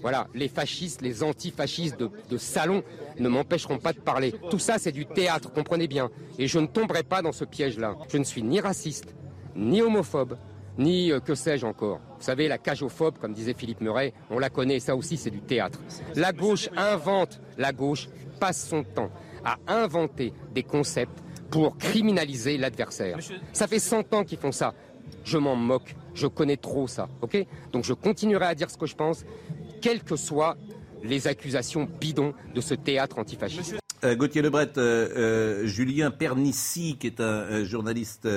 Voilà, 0.01 0.27
les 0.35 0.49
fascistes, 0.49 1.01
les 1.01 1.23
antifascistes 1.23 1.99
de 1.99 2.37
salon 2.37 2.83
ne 3.19 3.29
m'empêcheront 3.29 3.79
pas 3.79 3.93
de 3.93 4.01
parler. 4.01 4.35
Tout 4.51 4.59
ça, 4.59 4.79
c'est 4.79 4.93
du 4.93 5.07
théâtre, 5.07 5.53
comprenez 5.53 5.89
bien. 5.89 6.11
Et 6.39 6.47
je 6.47 6.59
ne 6.59 6.67
tomberai 6.67 7.03
pas 7.03 7.23
dans 7.23 7.33
ce 7.33 7.45
piège-là. 7.45 7.97
Je 8.13 8.19
ne 8.19 8.25
suis 8.25 8.43
ni 8.43 8.61
raciste, 8.61 9.15
ni 9.57 9.83
homophobe, 9.83 10.37
ni 10.79 11.11
euh, 11.13 11.21
que 11.21 11.35
sais-je 11.35 11.67
encore. 11.67 12.01
Vous 12.19 12.25
savez, 12.25 12.49
la 12.49 12.57
cagophobe, 12.57 13.19
comme 13.19 13.35
disait 13.35 13.55
Philippe 13.55 13.81
Murray, 13.81 14.13
on 14.31 14.39
la 14.39 14.49
connaît, 14.49 14.81
ça 14.81 14.97
aussi 14.97 15.17
c'est 15.17 15.31
du 15.31 15.41
théâtre. 15.41 15.81
La 16.15 16.33
gauche 16.33 16.71
invente, 16.77 17.41
la 17.59 17.73
gauche 17.73 18.09
passe 18.41 18.69
son 18.69 18.85
temps 18.85 19.11
à 19.45 19.59
inventer 19.67 20.33
des 20.55 20.63
concepts 20.63 21.19
pour 21.51 21.77
criminaliser 21.77 22.57
l'adversaire. 22.57 23.19
Ça 23.53 23.67
fait 23.67 23.79
100 23.79 24.15
ans 24.15 24.25
qu'ils 24.25 24.39
font 24.39 24.53
ça. 24.53 24.75
Je 25.25 25.39
m'en 25.39 25.57
moque, 25.57 25.95
je 26.15 26.27
connais 26.27 26.57
trop 26.57 26.87
ça, 26.87 27.09
ok? 27.23 27.45
Donc 27.73 27.85
je 27.85 27.93
continuerai 27.93 28.47
à 28.47 28.55
dire 28.55 28.71
ce 28.71 28.79
que 28.79 28.87
je 28.87 28.95
pense, 28.95 29.25
quelles 29.81 30.03
que 30.03 30.17
soient 30.17 30.57
les 31.03 31.27
accusations 31.27 31.89
bidons 32.01 32.35
de 32.55 32.61
ce 32.61 32.75
théâtre 32.75 33.19
antifasciste. 33.19 33.77
Euh, 34.05 34.15
Gauthier 34.15 34.43
Lebret, 34.43 34.71
euh, 34.77 35.67
Julien 35.67 36.11
Pernici, 36.11 36.97
qui 36.99 37.09
est 37.09 37.21
un 37.21 37.65
journaliste 37.65 38.29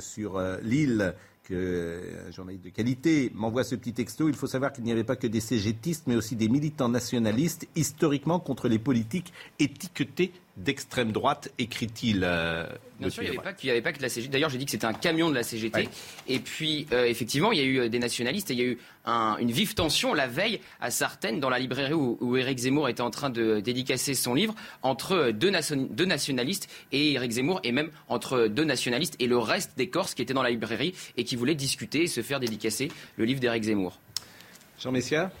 sur 0.00 0.40
l'île, 0.62 1.14
un 1.56 2.30
journaliste 2.30 2.64
de 2.64 2.70
qualité, 2.70 3.30
m'envoie 3.34 3.64
ce 3.64 3.74
petit 3.74 3.92
texto. 3.92 4.28
Il 4.28 4.34
faut 4.34 4.46
savoir 4.46 4.72
qu'il 4.72 4.84
n'y 4.84 4.92
avait 4.92 5.04
pas 5.04 5.16
que 5.16 5.26
des 5.26 5.40
CGTistes, 5.40 6.06
mais 6.06 6.16
aussi 6.16 6.36
des 6.36 6.48
militants 6.48 6.88
nationalistes, 6.88 7.66
historiquement 7.76 8.38
contre 8.38 8.68
les 8.68 8.78
politiques 8.78 9.32
étiquetés 9.58 10.32
d'extrême 10.56 11.12
droite, 11.12 11.50
écrit-il. 11.58 12.22
Euh, 12.24 12.66
Bien 12.98 13.08
sûr, 13.08 13.22
il 13.22 13.30
n'y 13.30 13.36
avait, 13.70 13.80
pas 13.80 13.92
que 13.92 13.98
de 13.98 14.02
la 14.02 14.08
CGT. 14.10 14.30
D'ailleurs, 14.30 14.50
j'ai 14.50 14.58
dit 14.58 14.66
que 14.66 14.70
c'était 14.70 14.86
un 14.86 14.92
camion 14.92 15.30
de 15.30 15.34
la 15.34 15.42
CGT. 15.42 15.88
Et 16.28 16.38
puis, 16.38 16.86
euh, 16.92 17.06
effectivement, 17.06 17.50
il 17.50 17.58
y 17.58 17.62
a 17.62 17.64
eu 17.64 17.80
euh, 17.80 17.88
des 17.88 17.98
nationalistes 17.98 18.50
et 18.50 18.54
il 18.54 18.58
y 18.58 18.62
a 18.62 18.66
eu 18.66 18.78
une 19.06 19.50
vive 19.50 19.74
tension 19.74 20.12
la 20.12 20.26
veille 20.26 20.60
à 20.80 20.90
Sartène, 20.90 21.40
dans 21.40 21.48
la 21.48 21.58
librairie 21.58 21.94
où, 21.94 22.18
où 22.20 22.36
Éric 22.36 22.58
Zemmour 22.58 22.88
était 22.88 23.00
en 23.00 23.10
train 23.10 23.30
de 23.30 23.60
dédicacer 23.60 24.14
son 24.14 24.34
livre, 24.34 24.54
entre 24.82 25.30
deux, 25.30 25.50
deux, 25.90 26.04
nationalistes 26.04 26.68
et 26.92 27.14
Éric 27.14 27.32
Zemmour, 27.32 27.60
et 27.64 27.72
même 27.72 27.90
entre 28.08 28.46
deux 28.46 28.64
nationalistes 28.64 29.16
et 29.18 29.26
le 29.26 29.38
reste 29.38 29.78
des 29.78 29.88
Corses 29.88 30.14
qui 30.14 30.22
étaient 30.22 30.34
dans 30.34 30.42
la 30.42 30.50
librairie 30.50 30.94
et 31.16 31.24
qui 31.24 31.36
voulaient 31.36 31.54
discuter 31.54 32.02
et 32.02 32.06
se 32.06 32.20
faire 32.20 32.38
dédicacer 32.38 32.90
le 33.16 33.24
livre 33.24 33.40
d'Éric 33.40 33.64
Zemmour. 33.64 33.98
Jean 34.78 34.92
Messia? 34.92 35.32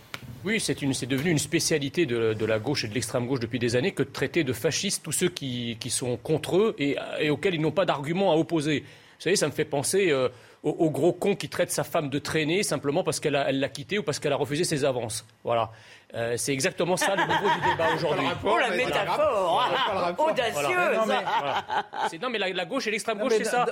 Oui, 0.44 0.58
c'est 0.60 1.06
devenu 1.06 1.30
une 1.30 1.38
spécialité 1.38 2.06
de, 2.06 2.44
la 2.44 2.58
gauche 2.58 2.84
et 2.84 2.88
de 2.88 2.94
l'extrême 2.94 3.26
gauche 3.26 3.40
depuis 3.40 3.58
des 3.58 3.76
années 3.76 3.92
que 3.92 4.02
de 4.02 4.08
traiter 4.08 4.42
de 4.42 4.52
fascistes 4.52 5.02
tous 5.02 5.12
ceux 5.12 5.28
qui, 5.28 5.76
sont 5.88 6.16
contre 6.16 6.56
eux 6.56 6.76
et, 6.78 6.96
auxquels 7.30 7.54
ils 7.54 7.60
n'ont 7.60 7.72
pas 7.72 7.84
d'argument 7.84 8.32
à 8.32 8.36
opposer. 8.36 8.80
Vous 8.80 9.24
savez, 9.24 9.36
ça 9.36 9.46
me 9.46 9.52
fait 9.52 9.66
penser 9.66 10.10
euh, 10.10 10.30
au, 10.62 10.90
gros 10.90 11.12
con 11.12 11.36
qui 11.36 11.50
traite 11.50 11.70
sa 11.70 11.84
femme 11.84 12.08
de 12.08 12.18
traîner 12.18 12.62
simplement 12.62 13.04
parce 13.04 13.20
qu'elle 13.20 13.34
l'a 13.34 13.68
quitté 13.68 13.98
ou 13.98 14.02
parce 14.02 14.18
qu'elle 14.18 14.32
a 14.32 14.36
refusé 14.36 14.64
ses 14.64 14.84
avances. 14.84 15.26
Voilà. 15.44 15.70
Euh, 16.14 16.36
c'est 16.36 16.52
exactement 16.52 16.96
ça 16.96 17.14
le 17.14 17.22
niveau 17.22 17.54
du 17.54 17.70
débat 17.70 17.94
aujourd'hui. 17.94 18.26
Oh 18.44 18.58
la 18.58 18.70
métaphore 18.70 20.16
Audacieuse 20.18 22.20
Non 22.20 22.30
mais 22.30 22.38
la, 22.38 22.64
gauche 22.64 22.86
et 22.86 22.90
l'extrême 22.90 23.18
gauche, 23.18 23.34
c'est 23.38 23.44
ça. 23.44 23.66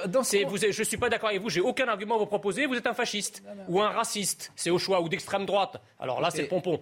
Vous, 0.47 0.57
je 0.57 0.67
ne 0.67 0.85
suis 0.85 0.97
pas 0.97 1.09
d'accord 1.09 1.31
avec 1.31 1.43
vous, 1.43 1.51
j'ai 1.51 1.61
aucun 1.61 1.89
argument 1.89 2.17
à 2.17 2.19
vous 2.19 2.27
proposer, 2.27 2.67
vous 2.67 2.77
êtes 2.77 2.87
un 2.87 2.95
fasciste 2.95 3.43
ou 3.69 3.81
un 3.81 3.91
raciste, 3.91 4.53
c'est 4.57 4.71
au 4.71 4.79
choix, 4.79 5.01
ou 5.01 5.09
d'extrême 5.09 5.47
droite. 5.47 5.81
Alors 6.01 6.21
là, 6.21 6.31
c'est 6.31 6.43
le 6.43 6.49
pompon. 6.49 6.81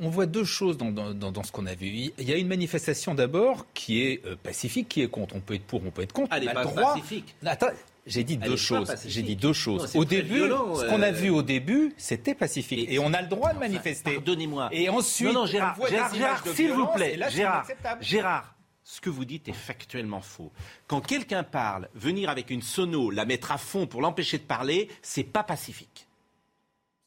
On 0.00 0.08
voit 0.08 0.26
deux 0.26 0.44
choses 0.44 0.76
dans, 0.76 1.44
ce 1.44 1.52
qu'on 1.52 1.66
a 1.66 1.74
vu. 1.74 2.10
Il 2.18 2.28
y 2.28 2.32
a 2.32 2.36
une 2.36 2.48
manifestation 2.48 3.14
d'abord 3.14 3.66
qui 3.74 4.02
est 4.02 4.24
euh, 4.26 4.36
pacifique, 4.42 4.88
qui 4.88 5.02
est 5.02 5.08
contre. 5.08 5.36
On 5.36 5.40
peut 5.40 5.54
être 5.54 5.64
pour, 5.64 5.84
on 5.86 5.90
peut 5.90 6.02
être 6.02 6.12
contre. 6.12 6.34
Elle 6.34 6.46
n'est 6.46 6.52
pas 6.52 6.66
pacifique. 6.66 7.34
J'ai 8.04 8.24
dit, 8.24 8.36
deux 8.36 8.56
choses. 8.56 8.92
J'ai 9.06 9.22
dit 9.22 9.36
deux 9.36 9.52
choses. 9.52 9.94
au 9.94 10.04
début, 10.04 10.40
ce 10.40 10.88
qu'on 10.88 11.02
a 11.02 11.08
euh, 11.08 11.12
vu 11.12 11.30
au 11.30 11.42
début, 11.42 11.94
c'était 11.96 12.34
pacifique. 12.34 12.88
Et, 12.90 12.98
on 12.98 13.12
a 13.12 13.22
le 13.22 13.28
droit 13.28 13.52
de 13.52 13.58
manifester. 13.58 14.14
Pardonnez-moi. 14.14 14.68
Et 14.72 14.88
ensuite, 14.88 15.32
non, 15.32 15.46
Gérard, 15.46 15.76
Gérard, 15.88 16.44
s'il 16.46 16.72
vous 16.72 16.88
plaît, 16.88 17.18
Gérard, 17.30 17.66
Gérard, 18.00 18.56
ce 18.82 19.00
que 19.00 19.10
vous 19.10 19.24
dites 19.24 19.48
est 19.48 19.52
factuellement 19.52 20.20
faux. 20.20 20.52
Quand 20.88 21.00
quelqu'un 21.00 21.44
parle, 21.44 21.88
venir 21.94 22.28
avec 22.28 22.50
une 22.50 22.62
sono, 22.62 23.10
la 23.10 23.24
mettre 23.24 23.52
à 23.52 23.58
fond 23.58 23.86
pour 23.86 24.02
l'empêcher 24.02 24.38
de 24.38 24.44
parler, 24.44 24.88
c'est 25.00 25.22
pas 25.24 25.44
pacifique. 25.44 26.08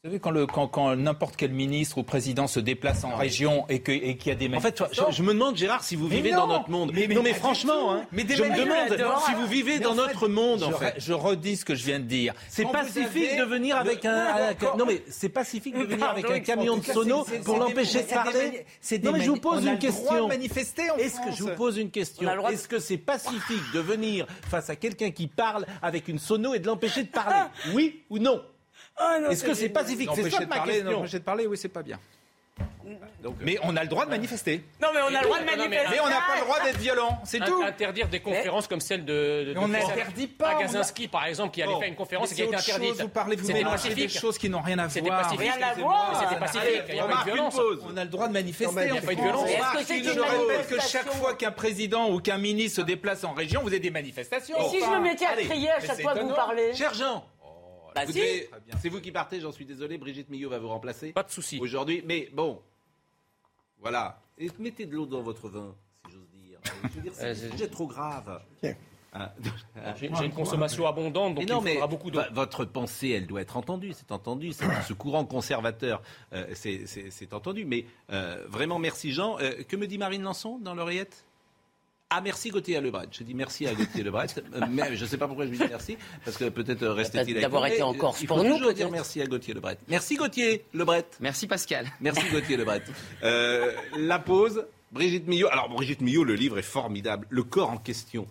Vous 0.06 0.12
savez, 0.12 0.46
quand, 0.46 0.68
quand, 0.68 0.94
n'importe 0.94 1.34
quel 1.34 1.50
ministre 1.50 1.98
ou 1.98 2.04
président 2.04 2.46
se 2.46 2.60
déplace 2.60 3.02
en 3.02 3.16
région 3.16 3.66
et 3.68 3.82
qu'il 3.82 4.16
y 4.24 4.30
a 4.30 4.36
des 4.36 4.48
En 4.54 4.60
fait, 4.60 4.80
je, 5.10 5.22
me 5.24 5.32
demande, 5.32 5.56
Gérard, 5.56 5.82
si 5.82 5.96
vous 5.96 6.06
vivez 6.06 6.30
dans 6.30 6.46
notre 6.46 6.70
monde. 6.70 6.92
Mais, 6.94 7.08
non, 7.08 7.24
mais 7.24 7.32
franchement, 7.32 7.92
hein, 7.92 8.02
je 8.12 8.22
me 8.22 8.56
demande 8.56 9.20
si 9.26 9.34
vous 9.34 9.46
vivez 9.48 9.80
dans 9.80 9.96
notre 9.96 10.28
monde, 10.28 10.62
en 10.62 10.70
fait. 10.70 10.94
Je 10.98 11.12
redis 11.12 11.56
ce 11.56 11.64
que 11.64 11.74
je 11.74 11.84
viens 11.84 11.98
de 11.98 12.04
dire. 12.04 12.34
C'est 12.48 12.70
pacifique 12.70 13.36
de 13.36 13.42
venir 13.42 13.76
avec 13.76 14.04
un, 14.04 14.54
Non, 14.78 14.86
mais 14.86 15.02
c'est 15.08 15.28
pacifique 15.28 15.76
de 15.76 15.84
venir 15.84 16.08
avec 16.08 16.30
un 16.30 16.38
camion 16.38 16.76
de 16.76 16.84
sono 16.84 17.26
pour 17.44 17.56
l'empêcher 17.56 18.02
de 18.04 18.08
parler. 18.08 18.64
Non, 19.02 19.10
mais 19.10 19.22
je 19.22 19.30
vous 19.30 19.40
pose 19.40 19.64
une 19.64 19.78
question. 19.78 20.30
Est-ce 20.30 21.20
que 21.20 21.32
je 21.36 21.42
vous 21.42 21.56
pose 21.56 21.78
une 21.78 21.90
question 21.90 22.30
Est-ce 22.48 22.68
que 22.68 22.78
c'est 22.78 22.98
pacifique 22.98 23.72
de 23.74 23.80
venir 23.80 24.26
face 24.48 24.70
à 24.70 24.76
quelqu'un 24.76 25.10
qui 25.10 25.26
parle 25.26 25.66
avec 25.82 26.06
une 26.06 26.20
sono 26.20 26.54
et 26.54 26.60
de 26.60 26.66
l'empêcher 26.66 27.02
de 27.02 27.08
parler 27.08 27.50
Oui 27.74 28.04
ou 28.08 28.20
non 28.20 28.40
Ah 28.96 29.18
Est-ce 29.30 29.44
que 29.44 29.54
c'est 29.54 29.68
pacifique 29.68 30.10
C'est 30.14 30.30
ça 30.30 30.40
ma 30.46 30.60
question. 30.60 30.90
N'empêcher 30.90 31.18
de 31.18 31.24
parler, 31.24 31.46
oui, 31.46 31.56
c'est 31.56 31.68
pas 31.68 31.82
bien. 31.82 31.98
mais 33.40 33.58
on 33.62 33.76
a 33.76 33.82
le 33.82 33.88
droit 33.88 34.06
de 34.06 34.10
manifester. 34.10 34.62
Non, 34.80 34.88
mais 34.94 35.00
on 35.02 35.14
a 35.14 35.20
le 35.20 35.26
droit 35.26 35.40
de 35.40 35.44
manifester. 35.44 35.86
Mais 35.90 36.00
on 36.00 36.08
n'a 36.08 36.20
pas 36.26 36.36
le 36.36 36.44
droit 36.44 36.60
d'être 36.64 36.78
violent, 36.78 37.18
c'est 37.24 37.40
tout. 37.40 37.62
Interdire 37.62 38.08
des 38.08 38.20
conférences 38.20 38.66
comme 38.66 38.80
celle 38.80 39.04
de. 39.04 39.54
on 39.58 39.68
n'interdit 39.68 40.28
pas. 40.28 40.56
Agazinski, 40.56 41.08
par 41.08 41.26
exemple, 41.26 41.52
qui 41.52 41.62
allait 41.62 41.78
faire 41.78 41.88
une 41.88 41.96
conférence 41.96 42.32
et 42.32 42.34
qui 42.36 42.42
a 42.42 42.44
été 42.46 42.56
interdite. 42.56 43.00
Vous 43.02 43.08
parlez, 43.08 43.36
vous 43.36 43.52
mélangez 43.52 43.94
des 43.94 44.08
choses 44.08 44.38
qui 44.38 44.48
n'ont 44.48 44.62
rien 44.62 44.78
à 44.78 44.86
voir. 44.86 44.90
C'était 44.92 45.10
pacifique. 45.10 45.52
Rien 45.52 45.68
à 45.68 45.74
voir. 45.74 46.22
C'était 46.22 46.40
pacifique. 46.40 46.82
Il 46.88 46.94
n'y 46.94 47.00
a 47.00 47.04
pas 47.04 47.24
de 47.24 47.30
violence. 47.30 47.60
On 47.84 47.96
a 47.96 48.04
le 48.04 48.10
droit 48.10 48.28
de 48.28 48.32
manifester. 48.32 48.86
Il 48.86 48.92
n'y 48.92 48.98
a 48.98 49.02
pas 49.02 49.14
de 49.14 49.20
violence. 49.20 49.50
Je 49.50 50.20
rappelle 50.20 50.66
que 50.66 50.80
chaque 50.80 51.10
fois 51.12 51.34
qu'un 51.34 51.52
président 51.52 52.10
ou 52.10 52.20
qu'un 52.20 52.38
ministre 52.38 52.80
se 52.80 52.86
déplace 52.86 53.24
en 53.24 53.32
région, 53.34 53.60
vous 53.62 53.68
avez 53.68 53.80
des 53.80 53.90
manifestations. 53.90 54.56
Et 54.58 54.68
si 54.70 54.80
je 54.80 54.90
me 54.90 55.00
mettais 55.00 55.26
à 55.26 55.36
crier 55.36 55.70
à 55.70 55.80
chaque 55.80 56.00
fois 56.00 56.14
que 56.14 56.20
vous 56.20 56.34
parlez 56.34 56.74
Cher 56.74 56.94
Jean 56.94 57.24
bah 57.96 58.12
c'est 58.80 58.88
vous 58.88 59.00
qui 59.00 59.12
partez, 59.12 59.40
j'en 59.40 59.52
suis 59.52 59.64
désolé. 59.64 59.98
Brigitte 59.98 60.28
Millot 60.28 60.50
va 60.50 60.58
vous 60.58 60.68
remplacer. 60.68 61.12
Pas 61.12 61.22
de 61.22 61.30
souci. 61.30 61.58
Aujourd'hui, 61.60 62.02
mais 62.06 62.28
bon, 62.32 62.60
voilà. 63.80 64.20
Et 64.38 64.50
mettez 64.58 64.86
de 64.86 64.94
l'eau 64.94 65.06
dans 65.06 65.22
votre 65.22 65.48
vin, 65.48 65.74
si 66.04 66.12
j'ose 66.12 66.28
dire. 66.30 66.58
Je 66.84 66.88
veux 66.96 67.02
dire, 67.02 67.12
c'est 67.14 67.30
un 67.30 67.34
sujet 67.34 67.68
trop 67.68 67.86
grave. 67.86 68.40
Ah, 69.18 69.32
J'ai 69.98 70.06
une 70.06 70.32
consommation 70.32 70.86
abondante, 70.86 71.36
donc 71.36 71.44
il 71.44 71.72
faudra 71.72 71.86
beaucoup 71.86 72.10
d'eau. 72.10 72.20
Votre 72.32 72.64
pensée, 72.64 73.10
elle 73.10 73.26
doit 73.26 73.40
être 73.40 73.56
entendue, 73.56 73.92
c'est 73.92 74.12
entendu. 74.12 74.52
Ce 74.52 74.92
courant 74.92 75.24
conservateur, 75.24 76.02
euh, 76.32 76.46
c'est 76.54 77.32
entendu. 77.32 77.64
Mais 77.64 77.86
euh, 78.10 78.44
vraiment, 78.48 78.78
merci 78.78 79.12
Jean. 79.12 79.38
Euh, 79.40 79.62
que 79.66 79.76
me 79.76 79.86
dit 79.86 79.98
Marine 79.98 80.22
Lançon 80.22 80.58
dans 80.58 80.74
l'oreillette? 80.74 81.25
Ah, 82.10 82.20
merci 82.20 82.50
Gauthier 82.50 82.80
Lebret. 82.80 83.08
Je 83.10 83.24
dis 83.24 83.34
merci 83.34 83.66
à 83.66 83.74
Gauthier 83.74 84.04
Lebret. 84.04 84.28
mais 84.70 84.94
je 84.94 85.04
ne 85.04 85.08
sais 85.08 85.18
pas 85.18 85.26
pourquoi 85.26 85.44
je 85.44 85.50
lui 85.50 85.58
dis 85.58 85.64
merci, 85.68 85.98
parce 86.24 86.36
que 86.36 86.48
peut-être 86.48 86.86
restait-il 86.86 87.32
avec 87.32 87.42
D'avoir 87.42 87.66
été 87.66 87.82
en 87.82 87.94
Corse 87.94 88.20
il 88.20 88.28
pour 88.28 88.42
nous. 88.44 88.56
toujours 88.56 88.72
dire 88.72 88.90
merci 88.90 89.20
à 89.20 89.26
Gauthier 89.26 89.54
Lebret. 89.54 89.78
Merci 89.88 90.16
Gauthier 90.16 90.64
Lebret. 90.72 91.06
Merci 91.20 91.46
Pascal. 91.46 91.86
Merci 92.00 92.22
Gauthier 92.30 92.56
Lebret. 92.56 92.82
Euh, 93.22 93.72
la 93.96 94.18
pause. 94.18 94.66
Brigitte 94.92 95.26
Millot. 95.26 95.48
Alors, 95.50 95.68
Brigitte 95.68 96.00
Millot, 96.00 96.22
le 96.22 96.34
livre 96.34 96.58
est 96.58 96.62
formidable. 96.62 97.26
Le 97.28 97.42
corps 97.42 97.70
en 97.70 97.76
question. 97.76 98.26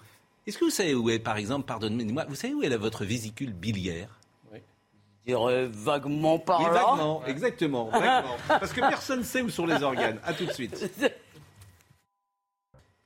Est-ce 0.48 0.58
que 0.58 0.66
vous 0.66 0.72
savez 0.72 0.94
où 0.94 1.10
est, 1.10 1.20
par 1.20 1.38
exemple, 1.38 1.66
pardonnez-moi, 1.66 2.26
vous 2.30 2.36
savez 2.36 2.54
où 2.54 2.64
est 2.64 2.70
votre 2.78 3.04
vésicule 3.04 3.52
biliaire? 3.52 4.20
Oui. 4.54 4.60
Je 5.26 5.34
dirais 5.34 5.68
vaguement 5.70 6.40
par 6.40 6.60
oui, 6.60 6.66
là. 6.68 6.86
vaguement, 6.86 7.26
exactement, 7.26 7.90
vaguement. 7.90 8.38
Parce 8.48 8.72
que 8.72 8.80
personne 8.80 9.20
ne 9.20 9.26
sait 9.26 9.42
où 9.42 9.50
sont 9.50 9.66
les 9.66 9.84
organes. 9.84 10.20
À 10.24 10.34
tout 10.34 10.46
de 10.46 10.52
suite. 10.52 10.90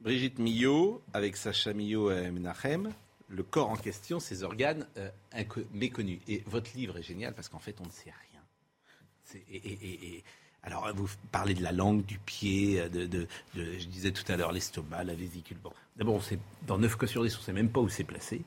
Brigitte 0.02 0.40
Millot, 0.40 1.02
avec 1.14 1.36
Sacha 1.36 1.74
Millot 1.74 2.12
et 2.12 2.32
Menachem, 2.32 2.92
le 3.28 3.44
corps 3.44 3.70
en 3.70 3.76
question, 3.76 4.20
ses 4.20 4.44
organes 4.44 4.88
euh, 4.98 5.10
méconnus. 5.74 6.20
Et 6.28 6.44
votre 6.48 6.72
livre 6.76 6.98
est 6.98 7.04
génial 7.04 7.34
parce 7.34 7.50
qu'en 7.50 7.60
fait, 7.60 7.76
on 7.82 7.86
ne 7.86 7.92
sait 7.92 8.12
rien. 8.12 9.44
Et, 9.52 10.24
alors, 10.64 10.92
vous 10.96 11.08
parlez 11.32 11.54
de 11.54 11.62
la 11.62 11.72
langue, 11.72 12.04
du 12.06 12.18
pied, 12.18 12.90
de 12.90 13.28
je 13.54 13.86
disais 13.86 14.12
tout 14.12 14.30
à 14.32 14.36
l'heure, 14.36 14.52
l'estomac, 14.52 15.04
la 15.04 15.14
vésicule. 15.14 15.58
Bon, 15.64 15.72
d'abord, 15.96 16.22
dans 16.66 16.78
9 16.78 16.98
cas 16.98 17.08
sur 17.08 17.24
10, 17.24 17.36
on 17.36 17.40
ne 17.40 17.44
sait 17.44 17.54
même 17.54 17.70
pas 17.70 17.80
où 17.80 17.90
c'est 17.90 18.04
placé. 18.04 18.42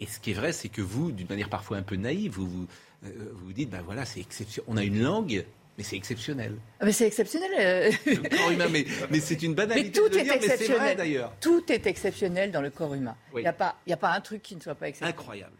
Et 0.00 0.06
ce 0.06 0.20
qui 0.20 0.32
est 0.32 0.34
vrai, 0.34 0.52
c'est 0.52 0.68
que 0.68 0.82
vous, 0.82 1.12
d'une 1.12 1.28
manière 1.28 1.48
parfois 1.48 1.78
un 1.78 1.82
peu 1.82 1.96
naïve, 1.96 2.32
vous 2.32 2.48
vous, 2.48 2.66
euh, 3.04 3.30
vous, 3.32 3.46
vous 3.46 3.52
dites, 3.52 3.70
ben 3.70 3.82
voilà, 3.82 4.04
c'est 4.04 4.20
exceptionnel. 4.20 4.68
On 4.68 4.76
a 4.76 4.84
une 4.84 5.00
langue 5.00 5.44
mais 5.78 5.84
c'est 5.84 5.96
exceptionnel. 5.96 6.56
Ah, 6.80 6.84
mais 6.84 6.92
c'est 6.92 7.06
exceptionnel. 7.06 7.50
Euh. 7.58 7.90
Le 8.06 8.28
corps 8.28 8.50
humain, 8.50 8.68
mais, 8.70 8.84
mais 9.10 9.20
c'est 9.20 9.42
une 9.42 9.54
banalité 9.54 9.84
mais 9.84 9.90
tout 9.90 10.08
de 10.08 10.18
est 10.18 10.22
dire, 10.24 10.34
exceptionnel. 10.34 10.58
mais 10.58 10.66
c'est 10.66 10.78
vrai 10.78 10.94
d'ailleurs. 10.96 11.34
Tout 11.40 11.72
est 11.72 11.86
exceptionnel 11.86 12.50
dans 12.50 12.60
le 12.60 12.70
corps 12.70 12.94
humain. 12.94 13.16
Il 13.34 13.40
n'y 13.40 13.46
a, 13.46 13.52
pas, 13.52 13.76
a 13.88 13.96
pas 13.96 14.10
un 14.10 14.20
truc 14.20 14.42
qui 14.42 14.54
ne 14.54 14.60
soit 14.60 14.74
pas 14.74 14.88
exceptionnel. 14.88 15.18
Incroyable. 15.18 15.56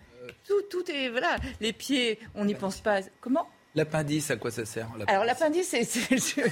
Tout, 0.46 0.62
tout 0.70 0.90
est, 0.90 1.08
voilà, 1.08 1.36
les 1.60 1.72
pieds, 1.72 2.18
on 2.34 2.44
n'y 2.44 2.54
pense 2.54 2.80
pas. 2.80 3.00
Comment? 3.20 3.48
L'appendice, 3.74 4.30
à 4.30 4.36
quoi 4.36 4.50
ça 4.50 4.66
sert 4.66 4.86
Alors 5.06 5.24
l'appendice, 5.24 5.72
il, 5.72 5.78
y 5.78 6.42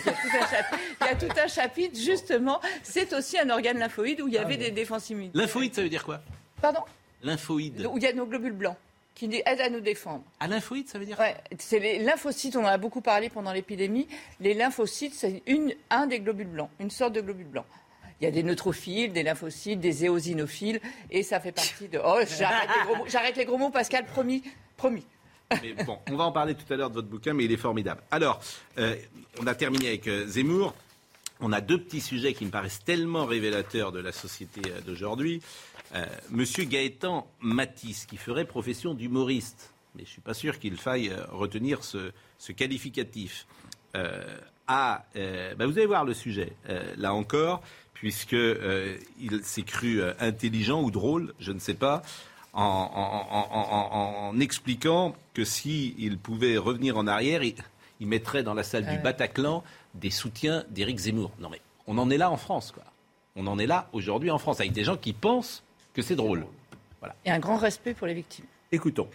a 1.05 1.15
tout 1.15 1.27
un 1.37 1.49
chapitre, 1.49 1.99
justement, 1.99 2.61
c'est 2.83 3.13
aussi 3.13 3.39
un 3.39 3.51
organe 3.51 3.79
lymphoïde 3.79 4.23
où 4.23 4.29
il 4.29 4.35
y 4.35 4.39
avait 4.39 4.55
ah 4.55 4.65
des 4.65 4.71
défenses 4.71 5.11
immunitaires. 5.11 5.43
Lymphoïde, 5.43 5.75
ça 5.75 5.83
veut 5.83 5.91
dire 5.91 6.05
quoi? 6.05 6.23
Pardon? 6.63 6.81
Lymphoïde. 7.23 7.87
Où 7.93 7.99
il 7.99 8.03
y 8.03 8.07
a 8.07 8.15
nos 8.15 8.27
globules 8.27 8.55
blancs 8.55 8.77
qui 9.29 9.43
aident 9.45 9.61
à 9.61 9.69
nous 9.69 9.81
défendre. 9.81 10.25
À 10.41 10.47
lymphoïde, 10.47 10.89
ça 10.89 10.99
veut 10.99 11.05
dire 11.05 11.19
Ouais, 11.19 11.37
c'est 11.59 11.79
les 11.79 11.99
lymphocytes, 11.99 12.57
on 12.57 12.65
en 12.65 12.69
a 12.69 12.79
beaucoup 12.79 13.03
parlé 13.03 13.29
pendant 13.29 13.53
l'épidémie. 13.53 14.09
Les 14.41 14.55
lymphocytes, 14.55 15.15
c'est 15.15 15.43
un 15.91 16.07
des 16.07 16.21
globules 16.21 16.47
blancs, 16.47 16.71
une 16.79 16.91
sorte 16.91 17.13
de 17.13 17.21
globule 17.21 17.47
blanc. 17.47 17.67
Il 18.21 18.25
y 18.25 18.27
a 18.27 18.31
des 18.31 18.43
neutrophiles, 18.43 19.13
des 19.13 19.23
lymphocytes, 19.23 19.81
des 19.81 20.07
éosinophiles, 20.07 20.81
et 21.11 21.23
ça 21.23 21.41
fait 21.41 21.53
partie 21.53 21.89
de... 21.89 22.01
Oh, 22.03 22.19
j'arrête 23.09 23.37
les, 23.37 23.45
gros 23.45 23.59
mots, 23.59 23.71
Pascal, 23.71 24.07
promis, 24.07 24.43
promis. 24.77 25.05
Mais 25.63 25.73
bon, 25.85 25.99
on 26.11 26.17
va 26.17 26.25
en 26.25 26.33
parler 26.33 26.55
tout 26.55 26.71
à 26.73 26.77
l'heure 26.77 26.91
de 26.91 26.95
votre 26.95 27.09
bouquin, 27.09 27.35
mais 27.35 27.45
il 27.45 27.53
est 27.53 27.57
formidable. 27.59 28.03
Alors, 28.11 28.41
euh, 28.79 28.95
on 29.41 29.47
a 29.47 29.55
terminé 29.55 29.89
avec 29.89 30.07
euh, 30.07 30.27
Zemmour. 30.27 30.75
On 31.41 31.53
a 31.53 31.63
deux 31.63 31.83
petits 31.83 32.03
sujets 32.03 32.35
qui 32.35 32.45
me 32.45 32.51
paraissent 32.51 32.85
tellement 32.85 33.25
révélateurs 33.25 33.93
de 33.93 34.01
la 34.01 34.13
société 34.13 34.61
euh, 34.67 34.81
d'aujourd'hui. 34.83 35.41
Euh, 35.95 36.07
Monsieur 36.31 36.65
Gaëtan 36.65 37.27
Matisse, 37.41 38.07
qui 38.07 38.17
ferait 38.17 38.45
profession 38.45 38.95
d'humoriste, 38.95 39.73
mais 39.95 40.03
je 40.03 40.09
ne 40.09 40.13
suis 40.13 40.21
pas 40.21 40.35
sûr 40.35 40.59
qu'il 40.59 40.77
faille 40.77 41.09
euh, 41.09 41.25
retenir 41.31 41.83
ce, 41.83 42.13
qualificatif, 42.53 43.47
euh, 43.97 44.23
a, 44.69 45.05
bah, 45.57 45.67
vous 45.67 45.77
allez 45.79 45.87
voir 45.87 46.05
le 46.05 46.15
sujet, 46.15 46.53
là 46.97 47.13
encore, 47.13 47.61
puisqu'il 47.93 49.43
s'est 49.43 49.63
cru 49.63 50.01
intelligent 50.21 50.81
ou 50.81 50.93
drôle, 50.93 51.35
je 51.41 51.51
ne 51.51 51.59
sais 51.59 51.75
pas, 51.75 52.03
en, 52.53 54.33
expliquant 54.41 55.17
que 55.35 55.45
s'il 55.45 56.19
pouvait 56.19 56.57
revenir 56.57 56.97
en 56.97 57.09
arrière, 57.09 57.43
il, 57.43 57.57
il, 57.99 58.07
mettrait 58.07 58.45
dans 58.45 58.55
la 58.55 58.63
salle 58.63 58.87
du 58.87 58.97
Bataclan 58.99 59.65
des 59.95 60.11
soutiens 60.11 60.65
d'Éric 60.71 60.99
Zemmour. 60.99 61.33
Non 61.41 61.49
mais 61.49 61.61
on 61.89 61.99
en 61.99 62.09
est 62.09 62.19
là 62.19 62.31
en 62.31 62.37
France, 62.37 62.71
quoi. 62.71 62.85
On 63.35 63.49
en 63.49 63.59
est 63.59 63.67
là 63.67 63.89
aujourd'hui 63.93 64.31
en 64.31 64.39
France, 64.39 64.61
avec 64.61 64.73
des 64.73 64.85
gens 64.85 64.97
qui 64.97 65.13
pensent 65.13 65.65
que 66.01 66.07
c'est 66.07 66.17
drôle. 66.17 66.47
Voilà. 67.01 67.15
Et 67.25 67.31
un 67.31 67.39
grand 67.39 67.57
respect 67.57 67.95
pour 67.95 68.07
les 68.07 68.15
victimes. 68.15 68.47
Écoutons. 68.73 69.09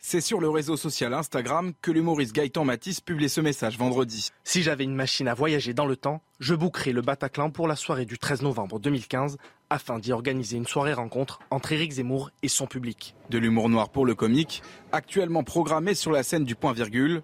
C'est 0.00 0.22
sur 0.22 0.40
le 0.40 0.48
réseau 0.48 0.78
social 0.78 1.12
Instagram 1.12 1.72
que 1.82 1.90
l'humoriste 1.90 2.34
Gaëtan 2.34 2.64
Matisse 2.64 3.02
publie 3.02 3.28
ce 3.28 3.42
message 3.42 3.76
vendredi. 3.76 4.30
Si 4.42 4.62
j'avais 4.62 4.84
une 4.84 4.94
machine 4.94 5.28
à 5.28 5.34
voyager 5.34 5.74
dans 5.74 5.84
le 5.84 5.96
temps, 5.96 6.22
je 6.40 6.54
bouquerais 6.54 6.92
le 6.92 7.02
Bataclan 7.02 7.50
pour 7.50 7.68
la 7.68 7.76
soirée 7.76 8.06
du 8.06 8.16
13 8.16 8.40
novembre 8.40 8.80
2015 8.80 9.36
afin 9.68 9.98
d'y 9.98 10.12
organiser 10.12 10.56
une 10.56 10.66
soirée 10.66 10.94
rencontre 10.94 11.40
entre 11.50 11.72
Éric 11.72 11.92
Zemmour 11.92 12.30
et 12.42 12.48
son 12.48 12.66
public. 12.66 13.14
De 13.28 13.36
l'humour 13.36 13.68
noir 13.68 13.90
pour 13.90 14.06
le 14.06 14.14
comique, 14.14 14.62
actuellement 14.92 15.44
programmé 15.44 15.94
sur 15.94 16.10
la 16.10 16.22
scène 16.22 16.44
du 16.44 16.54
point 16.54 16.72
virgule, 16.72 17.22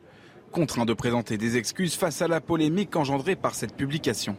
contraint 0.53 0.85
de 0.85 0.93
présenter 0.93 1.39
des 1.39 1.57
excuses 1.57 1.95
face 1.95 2.21
à 2.21 2.29
la 2.29 2.43
polémique 2.43 2.95
engendrée 2.97 3.35
par 3.35 3.55
cette 3.55 3.77
publication. 3.77 4.37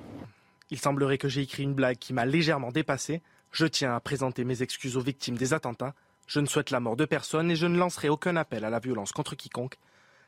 Il 0.72 0.80
semblerait 0.80 1.18
que 1.18 1.30
j'ai 1.30 1.42
écrit 1.42 1.64
une 1.64 1.74
blague 1.74 1.98
qui 1.98 2.14
m'a 2.14 2.26
légèrement 2.26 2.72
dépassé. 2.72 3.22
Je 3.52 3.66
tiens 3.66 3.96
à 3.96 4.00
présenter 4.00 4.44
mes 4.44 4.62
excuses 4.62 4.98
aux 4.98 5.02
victimes 5.02 5.38
des 5.38 5.54
attentats. 5.54 5.94
Je 6.28 6.40
ne 6.40 6.48
souhaite 6.48 6.72
la 6.72 6.80
mort 6.80 6.96
de 6.96 7.06
personne 7.06 7.52
et 7.52 7.56
je 7.56 7.68
ne 7.68 7.78
lancerai 7.78 8.10
aucun 8.10 8.36
appel 8.36 8.66
à 8.66 8.70
la 8.70 8.80
violence 8.80 9.12
contre 9.12 9.36
quiconque. 9.36 9.78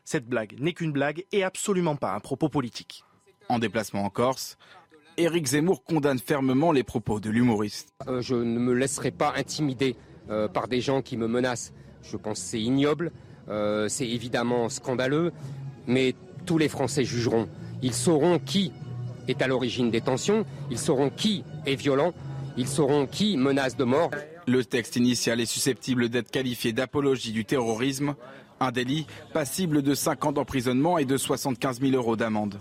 Cette 0.05 0.27
blague 0.27 0.55
n'est 0.59 0.73
qu'une 0.73 0.91
blague 0.91 1.25
et 1.31 1.43
absolument 1.43 1.95
pas 1.95 2.13
un 2.13 2.19
propos 2.19 2.49
politique. 2.49 3.03
En 3.49 3.59
déplacement 3.59 4.05
en 4.05 4.09
Corse, 4.09 4.57
Éric 5.17 5.47
Zemmour 5.47 5.83
condamne 5.83 6.19
fermement 6.19 6.71
les 6.71 6.83
propos 6.83 7.19
de 7.19 7.29
l'humoriste. 7.29 7.89
Euh, 8.07 8.21
je 8.21 8.35
ne 8.35 8.59
me 8.59 8.73
laisserai 8.73 9.11
pas 9.11 9.33
intimider 9.35 9.95
euh, 10.29 10.47
par 10.47 10.67
des 10.67 10.79
gens 10.79 11.01
qui 11.01 11.17
me 11.17 11.27
menacent. 11.27 11.73
Je 12.03 12.17
pense 12.17 12.39
que 12.39 12.45
c'est 12.45 12.61
ignoble, 12.61 13.11
euh, 13.49 13.87
c'est 13.89 14.07
évidemment 14.07 14.69
scandaleux, 14.69 15.33
mais 15.87 16.13
tous 16.45 16.57
les 16.57 16.69
Français 16.69 17.03
jugeront. 17.03 17.49
Ils 17.81 17.93
sauront 17.93 18.37
qui 18.37 18.71
est 19.27 19.41
à 19.41 19.47
l'origine 19.47 19.91
des 19.91 20.01
tensions, 20.01 20.45
ils 20.71 20.79
sauront 20.79 21.09
qui 21.09 21.43
est 21.65 21.75
violent, 21.75 22.13
ils 22.57 22.67
sauront 22.67 23.05
qui 23.05 23.37
menace 23.37 23.77
de 23.77 23.83
mort. 23.83 24.11
Le 24.47 24.63
texte 24.63 24.95
initial 24.95 25.39
est 25.39 25.45
susceptible 25.45 26.09
d'être 26.09 26.31
qualifié 26.31 26.73
d'apologie 26.73 27.31
du 27.31 27.45
terrorisme, 27.45 28.15
un 28.59 28.71
délit 28.71 29.05
passible 29.33 29.81
de 29.81 29.93
5 29.93 30.25
ans 30.25 30.31
d'emprisonnement 30.31 30.97
et 30.97 31.05
de 31.05 31.17
75 31.17 31.81
000 31.81 31.93
euros 31.93 32.15
d'amende. 32.15 32.59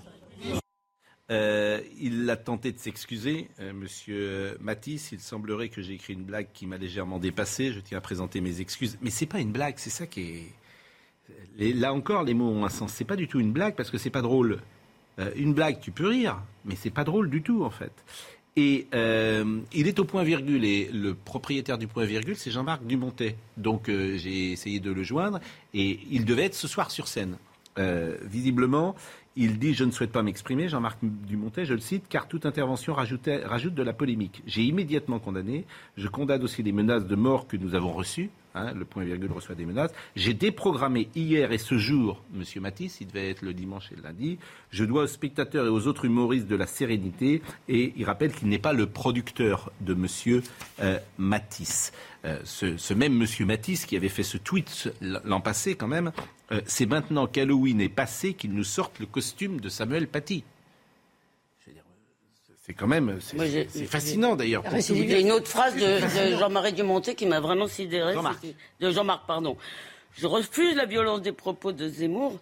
Euh, 1.31 1.81
il 1.99 2.29
a 2.31 2.37
tenté 2.37 2.71
de 2.71 2.79
s'excuser, 2.79 3.49
euh, 3.59 3.73
monsieur 3.73 4.57
Matisse. 4.61 5.11
Il 5.11 5.21
semblerait 5.21 5.69
que 5.71 5.83
j'ai 5.83 5.95
écrit 5.95 6.13
une 6.13 6.25
blague 6.25 6.49
qui 6.53 6.67
m'a 6.67 6.77
légèrement 6.77 7.19
dépassé. 7.19 7.73
Je 7.73 7.81
tiens 7.81 7.99
à 7.99 8.01
présenter 8.01 8.41
mes 8.41 8.61
excuses. 8.61 8.97
Mais 9.01 9.11
c'est 9.11 9.27
pas 9.27 9.41
une 9.41 9.51
blague, 9.51 9.75
c'est 9.79 9.91
ça 9.91 10.07
qui 10.07 10.55
est. 11.59 11.73
là 11.75 11.93
encore, 11.93 12.23
les 12.23 12.35
mots 12.35 12.49
ont 12.49 12.65
un 12.65 12.69
sens. 12.69 12.93
C'est 12.93 13.05
pas 13.05 13.17
du 13.17 13.27
tout 13.27 13.41
une 13.41 13.53
blague 13.53 13.75
parce 13.75 13.91
que 13.91 13.99
c'est 13.99 14.11
pas 14.11 14.23
drôle. 14.23 14.61
Euh, 15.19 15.31
une 15.37 15.55
blague, 15.55 15.81
tu 15.81 15.91
peux 15.91 16.09
rire, 16.09 16.41
mais 16.65 16.75
c'est 16.77 16.91
pas 16.91 17.05
drôle 17.05 17.31
du 17.31 17.43
tout 17.43 17.65
en 17.65 17.71
fait. 17.71 17.93
Et 18.59 18.87
euh, 18.95 19.61
il 19.75 19.87
est 19.87 19.99
au 19.99 20.05
point 20.05 20.23
virgule 20.23 20.65
et 20.65 20.89
le 20.93 21.15
propriétaire 21.15 21.77
du 21.77 21.87
point 21.87 22.05
virgule, 22.05 22.37
c'est 22.37 22.51
Jean-Marc 22.51 22.87
Dumontet. 22.87 23.37
Donc 23.57 23.89
euh, 23.89 24.17
j'ai 24.17 24.53
essayé 24.53 24.81
de 24.81 24.91
le 24.91 25.03
joindre 25.03 25.41
et 25.75 26.01
il 26.11 26.25
devait 26.25 26.45
être 26.45 26.55
ce 26.55 26.69
soir 26.69 26.91
sur 26.91 27.09
scène. 27.09 27.37
visiblement, 28.25 28.95
Il 29.39 29.59
dit 29.59 29.75
Je 29.75 29.85
ne 29.85 29.91
souhaite 29.91 30.13
pas 30.13 30.23
m'exprimer, 30.23 30.71
Jean-Marc 30.71 30.99
Dumontet, 31.03 31.67
je 31.67 31.75
le 31.75 31.81
cite, 31.81 32.05
car 32.09 32.27
toute 32.29 32.47
intervention 32.47 32.95
rajoute 32.95 33.75
de 33.75 33.83
la 33.83 33.93
polémique. 33.93 34.43
J'ai 34.47 34.63
immédiatement 34.63 35.19
condamné. 35.19 35.67
Je 35.99 36.09
condamne 36.09 36.43
aussi 36.43 36.63
les 36.63 36.73
menaces 36.73 37.07
de 37.07 37.17
mort 37.17 37.47
que 37.47 37.59
nous 37.59 37.75
avons 37.75 37.93
reçues. 37.93 38.31
Hein, 38.57 38.73
le 38.75 38.87
point 38.87 39.05
virgule 39.05 39.31
reçoit 39.33 39.55
des 39.55 39.67
menaces. 39.67 39.91
J'ai 40.17 40.33
déprogrammé 40.33 41.11
hier 41.15 41.53
et 41.53 41.59
ce 41.59 41.77
jour, 41.77 42.23
Monsieur 42.33 42.63
Matisse, 42.63 43.03
il 43.03 43.09
devait 43.09 43.29
être 43.29 43.43
le 43.43 43.53
dimanche 43.53 43.93
et 43.93 43.97
le 43.97 44.03
lundi. 44.03 44.39
Je 44.71 44.87
dois 44.87 45.03
aux 45.03 45.07
spectateurs 45.07 45.67
et 45.67 45.69
aux 45.69 45.87
autres 45.87 46.07
humoristes 46.07 46.47
de 46.47 46.57
la 46.57 46.67
sérénité 46.67 47.43
et 47.69 47.93
il 47.97 48.05
rappelle 48.07 48.33
qu'il 48.33 48.49
n'est 48.49 48.59
pas 48.59 48.73
le 48.73 48.87
producteur 48.87 49.73
de 49.83 49.93
Monsieur 49.93 50.43
euh, 50.81 50.99
Matisse. 51.19 51.93
Euh, 52.25 52.39
ce, 52.45 52.95
même 52.95 53.13
Monsieur 53.13 53.45
Matisse 53.45 53.85
qui 53.85 53.95
avait 53.95 54.09
fait 54.09 54.23
ce 54.23 54.39
tweet 54.39 54.91
l'an 55.03 55.43
passé 55.43 55.75
quand 55.75 55.89
même, 55.89 56.13
euh, 56.51 56.63
c'est 56.65 56.87
maintenant 56.87 57.27
qu'Halloween 57.27 57.83
est 57.83 57.91
passé 57.91 58.33
qu'il 58.33 58.53
nous 58.53 58.65
sorte 58.65 59.01
le 59.01 59.07
costume 59.07 59.61
de 59.61 59.69
Samuel 59.69 60.09
Paty. 60.09 60.45
C'est 62.67 62.75
quand 62.75 62.89
même, 62.89 63.21
c'est 63.21 63.87
fascinant 63.87 64.35
d'ailleurs. 64.35 64.65
Il 64.91 65.09
y 65.09 65.15
a 65.15 65.21
une 65.21 65.31
autre 65.31 65.47
phrase 65.47 65.77
de, 65.77 66.37
Jean-Marie 66.37 66.73
Dumontet 66.73 67.15
qui 67.15 67.25
m'a 67.25 67.39
vraiment 67.39 67.69
sidéré. 67.69 68.13
Jean-Marc. 68.13 68.45
De 68.81 68.91
Jean-Marc, 68.91 69.25
pardon. 69.25 69.57
Je 70.15 70.27
refuse 70.27 70.75
la 70.75 70.85
violence 70.85 71.23
des 71.23 71.31
propos 71.31 71.71
de 71.71 71.89
Zemmour, 71.89 72.41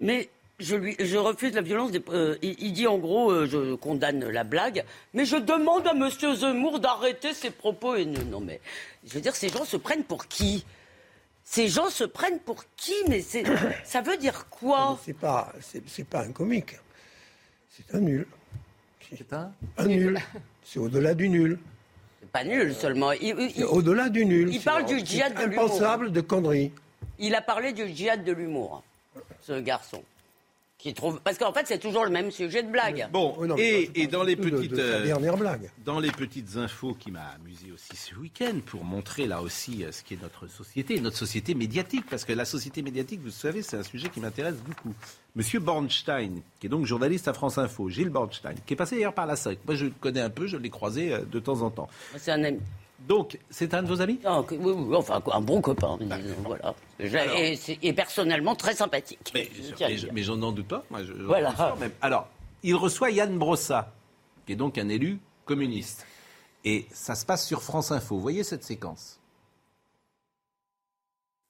mais 0.00 0.28
je, 0.58 0.74
lui, 0.74 0.96
je 0.98 1.16
refuse 1.16 1.54
la 1.54 1.60
violence 1.60 1.92
des. 1.92 2.02
Euh, 2.08 2.36
il, 2.42 2.72
dit 2.72 2.88
en 2.88 2.98
gros, 2.98 3.30
euh, 3.30 3.46
je 3.46 3.76
condamne 3.76 4.28
la 4.28 4.42
blague, 4.42 4.84
mais 5.14 5.24
je 5.24 5.36
demande 5.36 5.86
à 5.86 5.92
M. 5.92 6.10
Zemmour 6.34 6.80
d'arrêter 6.80 7.32
ses 7.32 7.50
propos. 7.50 7.94
Et 7.94 8.06
non, 8.06 8.24
non, 8.24 8.40
mais 8.40 8.60
je 9.06 9.14
veux 9.14 9.20
dire, 9.20 9.36
ces 9.36 9.50
gens 9.50 9.64
se 9.64 9.76
prennent 9.76 10.04
pour 10.04 10.26
qui? 10.26 10.64
Ces 11.44 11.68
gens 11.68 11.90
se 11.90 12.02
prennent 12.02 12.40
pour 12.40 12.64
qui? 12.76 12.94
Mais 13.08 13.22
ça 13.84 14.00
veut 14.00 14.16
dire 14.16 14.48
quoi? 14.48 14.98
C'est 15.04 15.16
pas, 15.16 15.52
c'est 15.86 16.08
pas 16.08 16.24
un 16.24 16.32
comique. 16.32 16.74
C'est 17.70 17.94
un 17.94 18.00
nul. 18.00 18.26
C'est 19.16 19.32
un 19.32 19.52
Un 19.78 19.86
nul. 19.86 20.18
C'est 20.64 20.78
au-delà 20.78 21.14
du 21.14 21.28
nul. 21.28 21.58
C'est 22.20 22.30
pas 22.30 22.44
nul 22.44 22.74
seulement. 22.74 23.10
Au-delà 23.70 24.08
du 24.08 24.24
nul. 24.24 24.52
Il 24.52 24.60
parle 24.60 24.84
du 24.86 25.00
djihad 25.00 25.34
de 25.34 25.44
l'humour. 25.44 25.64
Impensable 25.64 26.12
de 26.12 26.20
conneries. 26.20 26.72
Il 27.18 27.34
a 27.34 27.42
parlé 27.42 27.72
du 27.72 27.88
djihad 27.88 28.24
de 28.24 28.32
l'humour, 28.32 28.82
ce 29.42 29.60
garçon. 29.60 30.02
Parce 31.24 31.38
qu'en 31.38 31.52
fait, 31.52 31.66
c'est 31.66 31.78
toujours 31.78 32.04
le 32.04 32.10
même 32.10 32.30
sujet 32.30 32.62
de 32.62 32.70
blague. 32.70 33.08
Bon, 33.12 33.36
et, 33.58 34.06
dans 34.06 34.22
les 34.22 34.36
petites 34.36 34.78
euh, 34.78 35.04
dernière 35.04 35.36
blague. 35.36 35.70
Dans 35.84 36.00
les 36.00 36.10
petites 36.10 36.56
infos 36.56 36.94
qui 36.94 37.10
m'a 37.10 37.26
amusé 37.36 37.72
aussi 37.72 37.96
ce 37.96 38.14
week-end 38.14 38.60
pour 38.64 38.84
montrer 38.84 39.26
là 39.26 39.42
aussi 39.42 39.84
euh, 39.84 39.92
ce 39.92 40.02
qu'est 40.02 40.20
notre 40.20 40.46
société, 40.46 41.00
notre 41.00 41.16
société 41.16 41.54
médiatique, 41.54 42.04
parce 42.08 42.24
que 42.24 42.32
la 42.32 42.44
société 42.44 42.82
médiatique, 42.82 43.20
vous 43.22 43.30
savez, 43.30 43.62
c'est 43.62 43.76
un 43.76 43.82
sujet 43.82 44.08
qui 44.08 44.20
m'intéresse 44.20 44.56
beaucoup. 44.56 44.94
Monsieur 45.36 45.60
Bornstein, 45.60 46.40
qui 46.58 46.66
est 46.66 46.70
donc 46.70 46.86
journaliste 46.86 47.28
à 47.28 47.32
France 47.34 47.58
Info, 47.58 47.88
Gilles 47.88 48.10
Bornstein, 48.10 48.54
qui 48.66 48.74
est 48.74 48.76
passé 48.76 48.96
hier 48.96 49.12
par 49.12 49.26
la 49.26 49.36
SAC. 49.36 49.58
Moi, 49.66 49.74
je 49.74 49.86
le 49.86 49.92
connais 50.00 50.20
un 50.20 50.30
peu, 50.30 50.46
je 50.46 50.56
l'ai 50.56 50.70
croisé 50.70 51.12
euh, 51.12 51.20
de 51.20 51.38
temps 51.38 51.62
en 51.62 51.70
temps. 51.70 51.88
C'est 52.16 52.32
un 52.32 52.42
ami. 52.42 52.60
Donc, 53.08 53.38
c'est 53.50 53.74
un 53.74 53.82
de 53.82 53.88
vos 53.88 54.00
amis? 54.00 54.20
Oui, 54.24 54.56
oui, 54.58 54.96
enfin, 54.96 55.22
un 55.32 55.40
bon 55.40 55.60
copain, 55.60 55.98
voilà. 56.44 56.74
et, 56.98 57.92
personnellement 57.92 58.54
très 58.54 58.74
sympathique. 58.74 59.32
Mais, 59.34 60.22
j'en 60.22 60.36
doute 60.52 60.68
pas. 60.68 60.84
Moi, 60.90 61.00
voilà. 61.24 61.54
Alors, 62.02 62.28
il 62.62 62.74
reçoit 62.74 63.10
Yann 63.10 63.36
Brossa, 63.36 63.92
qui 64.46 64.52
est 64.52 64.56
donc 64.56 64.78
un 64.78 64.88
élu 64.88 65.18
communiste. 65.44 66.06
Et 66.64 66.86
ça 66.92 67.14
se 67.14 67.24
passe 67.24 67.46
sur 67.46 67.62
France 67.62 67.90
Info. 67.90 68.16
Vous 68.16 68.20
voyez 68.20 68.44
cette 68.44 68.64
séquence? 68.64 69.18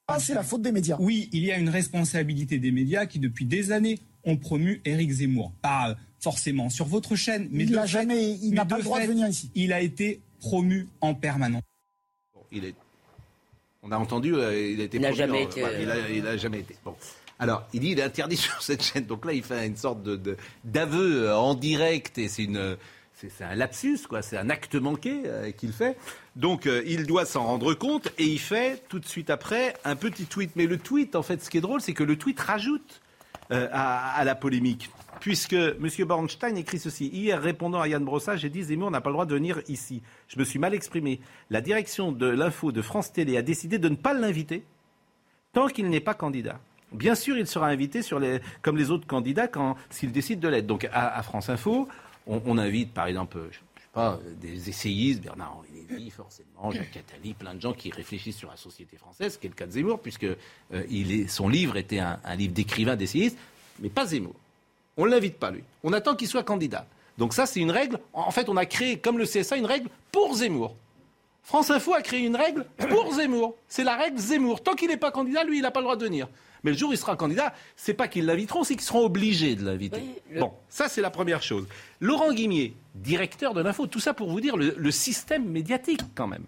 Ah, 0.07 0.19
c'est 0.19 0.35
la 0.35 0.43
faute 0.43 0.63
des 0.63 0.73
médias. 0.73 0.97
Oui, 0.99 1.29
il 1.33 1.45
y 1.45 1.53
a 1.53 1.59
une 1.59 1.69
responsabilité 1.69 2.59
des 2.59 2.73
médias 2.73 3.07
qui, 3.07 3.19
depuis 3.19 3.45
des 3.45 3.71
années, 3.73 3.99
ont 4.25 4.37
promu 4.37 4.81
Éric 4.85 5.11
Zemmour. 5.11 5.53
Pas 5.63 5.97
forcément 6.21 6.69
sur 6.69 6.87
votre 6.87 7.17
chaîne, 7.17 7.49
mais 7.51 7.65
il 7.65 7.73
n'a 7.73 7.87
jamais, 7.87 8.33
il 8.43 8.53
n'a 8.55 8.65
pas 8.65 8.79
le 8.79 8.85
droit 8.85 9.01
de 9.01 9.07
venir 9.07 9.27
ici. 9.29 9.51
Il 9.55 9.73
a 9.73 9.81
été 9.81 10.21
promu 10.41 10.89
en 11.01 11.15
permanence. 11.15 11.63
il 12.51 12.65
est. 12.65 12.75
On 13.83 13.93
a 13.93 13.97
entendu, 13.97 14.35
euh, 14.35 14.73
il 14.73 14.81
a 14.81 14.85
été. 14.85 14.97
Il 14.99 15.03
n'a 15.03 15.13
jamais, 15.13 15.45
été... 15.45 15.63
il 16.11 16.27
a, 16.27 16.37
jamais 16.37 16.61
été. 16.61 16.77
Bon. 16.85 16.95
Alors, 17.39 17.67
il 17.73 17.81
dit 17.81 17.91
il 17.91 17.99
est 17.99 18.03
interdit 18.03 18.37
sur 18.49 18.61
cette 18.63 18.83
chaîne. 18.83 19.05
Donc 19.05 19.25
là, 19.25 19.33
il 19.33 19.43
fait 19.43 19.67
une 19.67 19.77
sorte 19.77 20.03
de, 20.03 20.37
d'aveu 20.65 21.29
euh, 21.29 21.37
en 21.37 21.55
direct 21.55 22.19
et 22.19 22.29
c'est 22.29 22.45
une. 22.45 22.77
C'est, 23.37 23.45
un 23.45 23.55
lapsus, 23.55 23.99
quoi. 24.09 24.23
C'est 24.23 24.39
un 24.39 24.49
acte 24.49 24.77
manqué 24.77 25.25
euh, 25.27 25.51
qu'il 25.51 25.75
fait. 25.75 25.99
Donc, 26.37 26.67
il 26.87 27.05
doit 27.05 27.27
s'en 27.27 27.45
rendre 27.45 27.75
compte 27.75 28.09
et 28.17 28.25
il 28.25 28.39
fait 28.39 28.83
tout 28.89 28.99
de 28.99 29.05
suite 29.05 29.29
après 29.29 29.75
un 29.85 29.95
petit 29.95 30.25
tweet. 30.25 30.53
Mais 30.57 30.65
le 30.65 30.79
tweet, 30.79 31.15
en 31.17 31.23
fait, 31.23 31.45
ce 31.45 31.51
qui 31.51 31.59
est 31.59 31.61
drôle, 31.61 31.83
c'est 31.83 31.93
que 31.93 32.03
le 32.03 32.17
tweet 32.17 32.41
rajoute 32.41 33.03
à, 33.51 34.15
à 34.15 34.25
la 34.25 34.35
polémique 34.35 34.89
puisque 35.19 35.55
M. 35.55 35.89
Bornstein 36.07 36.57
écrit 36.57 36.79
ceci. 36.79 37.09
Hier, 37.09 37.41
répondant 37.41 37.81
à 37.81 37.89
Yann 37.89 38.05
Brossat, 38.05 38.37
j'ai 38.37 38.49
dit 38.49 38.63
Zemmour 38.63 38.91
n'a 38.91 39.01
pas 39.01 39.11
le 39.11 39.15
droit 39.15 39.27
de 39.27 39.35
venir 39.35 39.61
ici. 39.69 40.03
Je 40.29 40.39
me 40.39 40.45
suis 40.45 40.59
mal 40.59 40.75
exprimé. 40.75 41.21
La 41.51 41.61
direction 41.61 42.13
de 42.13 42.27
l'info 42.27 42.73
de 42.73 42.83
France 42.83 43.13
Télé 43.13 43.37
a 43.37 43.43
décidé 43.43 43.79
de 43.79 43.89
ne 43.89 43.97
pas 43.97 44.15
l'inviter 44.15 44.65
tant 45.53 45.67
qu'il 45.69 45.89
n'est 45.89 46.01
pas 46.01 46.15
candidat. 46.15 46.61
Bien 46.93 47.15
sûr, 47.15 47.39
il 47.39 47.47
sera 47.47 47.69
invité 47.69 48.03
sur 48.03 48.19
les, 48.19 48.41
comme 48.63 48.77
les 48.77 48.91
autres 48.91 49.07
candidats 49.07 49.49
quand 49.49 49.77
s'il 49.91 50.13
décide 50.13 50.41
de 50.41 50.49
l'être. 50.49 50.67
Donc 50.67 50.89
à, 50.93 51.23
France 51.23 51.49
Info, 51.49 51.89
on, 52.27 52.59
invite 52.59 52.93
par 52.93 53.07
exemple, 53.07 53.39
je 53.51 53.57
sais 53.57 53.89
pas, 53.93 54.19
des 54.41 54.69
essayistes, 54.69 55.23
Bernard-Henri 55.23 55.69
Lévy, 55.89 56.11
forcément, 56.11 56.71
Jacques 56.71 56.97
Attali, 57.09 57.35
plein 57.35 57.55
de 57.55 57.61
gens 57.61 57.73
qui 57.73 57.91
réfléchissent 57.91 58.37
sur 58.37 58.51
la 58.51 58.57
société 58.57 58.97
française, 58.97 59.35
ce 59.35 59.39
qui 59.39 59.47
est 59.47 59.51
le 59.51 59.55
cas 59.55 59.67
de 59.67 59.73
Zemmour, 59.73 60.01
puisque 60.01 60.27
euh, 60.75 61.27
son 61.29 61.49
livre 61.49 61.77
était 61.77 62.01
un, 62.01 62.19
un 62.25 62.35
livre 62.35 62.53
d'écrivain 62.53 62.97
d'essayistes, 62.97 63.39
mais 63.79 63.89
pas 63.89 64.07
Zemmour. 64.07 64.35
On 64.97 65.07
ne 65.07 65.11
l'invite 65.11 65.39
pas, 65.39 65.51
lui. 65.51 65.63
On 65.83 65.93
attend 65.93 66.15
qu'il 66.15 66.29
soit 66.29 66.43
candidat. 66.43 66.87
Donc 67.19 67.35
ça, 67.35 67.47
c'est 67.47 67.61
une 67.61 67.71
règle. 67.71 67.99
En 68.13 68.31
fait, 68.31 68.49
on 68.49 68.57
a 68.57 68.67
créé, 68.67 68.99
comme 68.99 69.19
le 69.19 69.27
CSA, 69.27 69.57
une 69.57 69.67
règle 69.67 69.89
pour 70.13 70.35
Zemmour. 70.35 70.75
France 71.43 71.71
Info 71.71 71.95
a 71.95 72.03
créé 72.03 72.21
une 72.21 72.37
règle 72.37 72.67
pour 72.89 73.13
Zemmour. 73.15 73.57
C'est 73.69 73.85
la 73.85 73.97
règle 73.97 74.19
Zemmour. 74.19 74.63
Tant 74.63 74.75
qu'il 74.75 74.89
n'est 74.89 74.97
pas 74.97 75.11
candidat, 75.11 75.45
lui, 75.45 75.59
il 75.59 75.63
n'a 75.63 75.71
pas 75.71 75.81
le 75.81 75.85
droit 75.85 75.97
de 75.97 76.05
venir. 76.05 76.29
Mais 76.63 76.73
le 76.73 76.77
jour 76.77 76.91
où 76.91 76.93
il 76.93 76.99
sera 76.99 77.17
candidat, 77.17 77.55
c'est 77.77 77.95
pas 77.95 78.09
qu'ils 78.09 78.27
l'inviteront, 78.27 78.65
c'est 78.65 78.75
qu'ils 78.75 78.85
seront 78.85 79.05
obligés 79.05 79.55
de 79.55 79.65
l'inviter. 79.65 80.03
Bon, 80.39 80.53
ça 80.69 80.89
c'est 80.89 81.01
la 81.01 81.11
première 81.11 81.43
chose. 81.43 81.67
Laurent 82.01 82.33
Guimier, 82.33 82.75
directeur 82.95 83.55
de 83.55 83.63
l'info, 83.63 83.87
tout 83.87 84.01
ça 84.01 84.15
pour 84.15 84.31
vous 84.31 84.41
dire 84.41 84.57
le, 84.57 84.75
le, 84.77 84.91
système 84.91 85.49
médiatique 85.49 86.03
quand 86.15 86.27
même. 86.27 86.45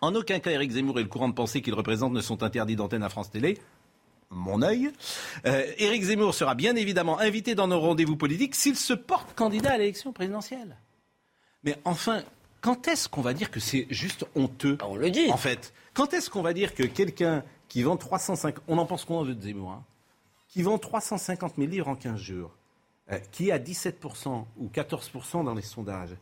En 0.00 0.14
aucun 0.14 0.38
cas, 0.38 0.50
Éric 0.50 0.72
Zemmour 0.72 0.98
et 0.98 1.02
le 1.02 1.08
courant 1.08 1.28
de 1.28 1.34
pensée 1.34 1.60
qu'il 1.60 1.74
représente 1.74 2.12
ne 2.12 2.20
sont 2.20 2.42
interdits 2.42 2.76
d'antenne 2.76 3.02
à 3.02 3.08
France 3.08 3.30
Télé 3.30 3.58
mon 4.30 4.62
œil. 4.62 4.90
Euh, 5.46 5.64
Éric 5.78 6.04
Zemmour 6.04 6.34
sera 6.34 6.54
bien 6.54 6.76
évidemment 6.76 7.18
invité 7.18 7.54
dans 7.54 7.68
nos 7.68 7.80
rendez-vous 7.80 8.16
politiques 8.16 8.54
s'il 8.54 8.76
se 8.76 8.94
porte 8.94 9.34
candidat 9.34 9.72
à 9.72 9.78
l'élection 9.78 10.12
présidentielle. 10.12 10.76
Mais 11.62 11.76
enfin, 11.84 12.22
quand 12.60 12.88
est-ce 12.88 13.08
qu'on 13.08 13.22
va 13.22 13.34
dire 13.34 13.50
que 13.50 13.60
c'est 13.60 13.86
juste 13.90 14.26
honteux 14.34 14.78
On 14.82 14.96
le 14.96 15.10
dit. 15.10 15.30
En 15.30 15.36
fait, 15.36 15.72
quand 15.94 16.14
est-ce 16.14 16.30
qu'on 16.30 16.42
va 16.42 16.52
dire 16.52 16.74
que 16.74 16.82
quelqu'un 16.82 17.42
qui 17.68 17.82
vend 17.82 17.96
350... 17.96 18.62
On 18.68 18.78
en 18.78 18.86
pense 18.86 19.04
qu'on 19.04 19.22
veut 19.22 19.34
de 19.34 19.42
Zemmour. 19.42 19.72
Hein, 19.72 19.84
qui 20.54 20.62
vend 20.62 20.78
350 20.78 21.54
000 21.58 21.68
livres 21.68 21.88
en 21.88 21.96
15 21.96 22.16
jours, 22.16 22.52
euh, 23.10 23.18
qui 23.32 23.50
a 23.50 23.58
17% 23.58 24.44
ou 24.56 24.68
14% 24.72 25.44
dans 25.44 25.52
les 25.52 25.62
sondages, 25.62 26.16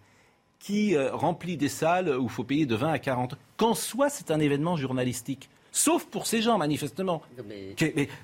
qui 0.58 0.96
euh, 0.96 1.14
remplit 1.14 1.58
des 1.58 1.68
salles 1.68 2.08
où 2.08 2.24
il 2.24 2.30
faut 2.30 2.42
payer 2.42 2.64
de 2.64 2.74
20 2.74 2.92
à 2.92 2.98
40, 2.98 3.36
qu'en 3.58 3.74
soi 3.74 4.08
c'est 4.08 4.30
un 4.30 4.40
événement 4.40 4.78
journalistique 4.78 5.50
sauf 5.72 6.04
pour 6.04 6.26
ces 6.26 6.42
gens, 6.42 6.58
manifestement. 6.58 7.22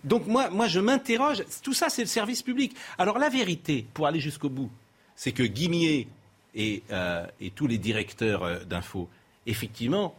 donc 0.04 0.26
moi, 0.26 0.50
moi, 0.50 0.68
je 0.68 0.78
m'interroge, 0.78 1.42
tout 1.62 1.74
ça, 1.74 1.88
c'est 1.88 2.02
le 2.02 2.08
service 2.08 2.42
public. 2.42 2.76
Alors 2.98 3.18
la 3.18 3.30
vérité, 3.30 3.86
pour 3.94 4.06
aller 4.06 4.20
jusqu'au 4.20 4.50
bout, 4.50 4.70
c'est 5.16 5.32
que 5.32 5.42
Guimier 5.42 6.06
et, 6.54 6.82
euh, 6.92 7.26
et 7.40 7.50
tous 7.50 7.66
les 7.66 7.78
directeurs 7.78 8.44
euh, 8.44 8.60
d'info, 8.60 9.08
effectivement, 9.46 10.14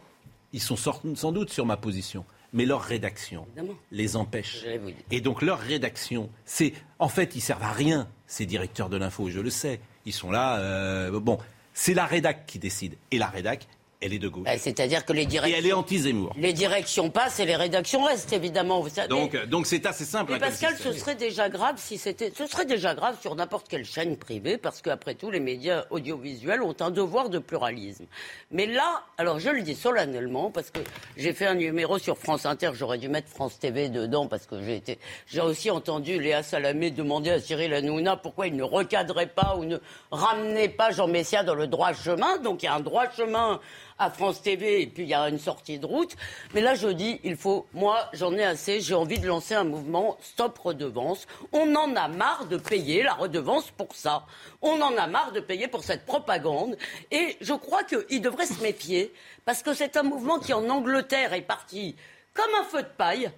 ils 0.52 0.60
sont 0.60 0.76
sans 0.76 1.32
doute 1.32 1.50
sur 1.50 1.64
ma 1.64 1.76
position. 1.76 2.24
Mais 2.52 2.66
leur 2.66 2.82
rédaction 2.82 3.46
les 3.92 4.16
empêche. 4.16 4.64
Et 5.12 5.20
donc 5.20 5.40
leur 5.40 5.60
rédaction, 5.60 6.28
c'est 6.44 6.72
en 6.98 7.08
fait, 7.08 7.36
ils 7.36 7.40
servent 7.40 7.62
à 7.62 7.70
rien 7.70 8.08
ces 8.26 8.44
directeurs 8.44 8.88
de 8.88 8.96
l'info. 8.96 9.30
Je 9.30 9.38
le 9.38 9.50
sais, 9.50 9.78
ils 10.04 10.12
sont 10.12 10.32
là. 10.32 10.58
Euh, 10.58 11.20
bon, 11.20 11.38
c'est 11.74 11.94
la 11.94 12.06
rédac 12.06 12.46
qui 12.46 12.58
décide. 12.58 12.96
Et 13.12 13.18
la 13.18 13.28
rédac, 13.28 13.68
elle 14.00 14.14
est 14.14 14.18
de 14.18 14.28
gauche. 14.28 14.44
Bah, 14.44 14.56
c'est-à-dire 14.56 15.04
que 15.04 15.12
les 15.12 15.26
directions. 15.26 15.56
Et 15.56 15.58
elle 15.58 15.66
est 15.66 15.72
anti-Zemmour. 15.72 16.32
Les 16.36 16.52
directions 16.52 17.10
passent 17.10 17.38
et 17.38 17.44
les 17.44 17.56
rédactions 17.56 18.02
restent, 18.02 18.32
évidemment. 18.32 18.80
Vous 18.80 18.88
savez. 18.88 19.08
Donc, 19.08 19.36
donc 19.46 19.66
c'est 19.66 19.84
assez 19.84 20.04
simple. 20.04 20.32
Mais 20.32 20.38
Pascal, 20.38 20.74
ce 20.78 20.92
serait 20.92 21.16
déjà 21.16 21.48
grave 21.48 21.74
si 21.76 21.98
c'était. 21.98 22.32
Ce 22.36 22.46
serait 22.46 22.64
déjà 22.64 22.94
grave 22.94 23.18
sur 23.20 23.34
n'importe 23.34 23.68
quelle 23.68 23.84
chaîne 23.84 24.16
privée, 24.16 24.56
parce 24.56 24.80
qu'après 24.80 25.14
tout, 25.14 25.30
les 25.30 25.40
médias 25.40 25.84
audiovisuels 25.90 26.62
ont 26.62 26.76
un 26.80 26.90
devoir 26.90 27.28
de 27.28 27.38
pluralisme. 27.38 28.06
Mais 28.50 28.66
là, 28.66 29.04
alors 29.18 29.38
je 29.38 29.50
le 29.50 29.62
dis 29.62 29.74
solennellement, 29.74 30.50
parce 30.50 30.70
que 30.70 30.80
j'ai 31.16 31.34
fait 31.34 31.46
un 31.46 31.54
numéro 31.54 31.98
sur 31.98 32.16
France 32.16 32.46
Inter, 32.46 32.70
j'aurais 32.72 32.98
dû 32.98 33.08
mettre 33.08 33.28
France 33.28 33.58
TV 33.58 33.90
dedans, 33.90 34.26
parce 34.26 34.46
que 34.46 34.62
j'ai 34.62 34.76
été. 34.76 34.98
J'ai 35.26 35.40
aussi 35.42 35.70
entendu 35.70 36.18
Léa 36.18 36.42
Salamé 36.42 36.90
demander 36.90 37.30
à 37.30 37.40
Cyril 37.40 37.74
Hanouna 37.74 38.16
pourquoi 38.16 38.46
il 38.46 38.56
ne 38.56 38.62
recadrait 38.62 39.26
pas 39.26 39.56
ou 39.58 39.64
ne 39.64 39.76
ramenait 40.10 40.68
pas 40.68 40.90
Jean 40.90 41.06
Messia 41.06 41.44
dans 41.44 41.54
le 41.54 41.66
droit 41.66 41.92
chemin. 41.92 42.38
Donc 42.38 42.62
il 42.62 42.66
y 42.66 42.68
a 42.68 42.74
un 42.74 42.80
droit 42.80 43.10
chemin 43.10 43.60
à 44.00 44.10
France 44.10 44.42
TV 44.42 44.82
et 44.82 44.86
puis 44.86 45.04
il 45.04 45.08
y 45.08 45.14
a 45.14 45.28
une 45.28 45.38
sortie 45.38 45.78
de 45.78 45.86
route. 45.86 46.16
Mais 46.54 46.62
là, 46.62 46.74
je 46.74 46.88
dis, 46.88 47.20
il 47.22 47.36
faut, 47.36 47.66
moi, 47.72 48.08
j'en 48.14 48.32
ai 48.34 48.42
assez, 48.42 48.80
j'ai 48.80 48.94
envie 48.94 49.18
de 49.18 49.26
lancer 49.26 49.54
un 49.54 49.64
mouvement 49.64 50.16
Stop 50.22 50.58
Redevance. 50.58 51.26
On 51.52 51.76
en 51.76 51.94
a 51.94 52.08
marre 52.08 52.46
de 52.46 52.56
payer 52.56 53.02
la 53.02 53.12
redevance 53.12 53.70
pour 53.70 53.94
ça. 53.94 54.26
On 54.62 54.80
en 54.80 54.96
a 54.96 55.06
marre 55.06 55.32
de 55.32 55.40
payer 55.40 55.68
pour 55.68 55.84
cette 55.84 56.06
propagande. 56.06 56.76
Et 57.10 57.36
je 57.40 57.52
crois 57.52 57.84
qu'il 57.84 58.22
devrait 58.22 58.46
se 58.46 58.60
méfier 58.62 59.12
parce 59.44 59.62
que 59.62 59.74
c'est 59.74 59.96
un 59.96 60.02
mouvement 60.02 60.38
qui 60.38 60.54
en 60.54 60.68
Angleterre 60.68 61.34
est 61.34 61.42
parti 61.42 61.94
comme 62.32 62.50
un 62.58 62.64
feu 62.64 62.82
de 62.82 62.88
paille 62.96 63.30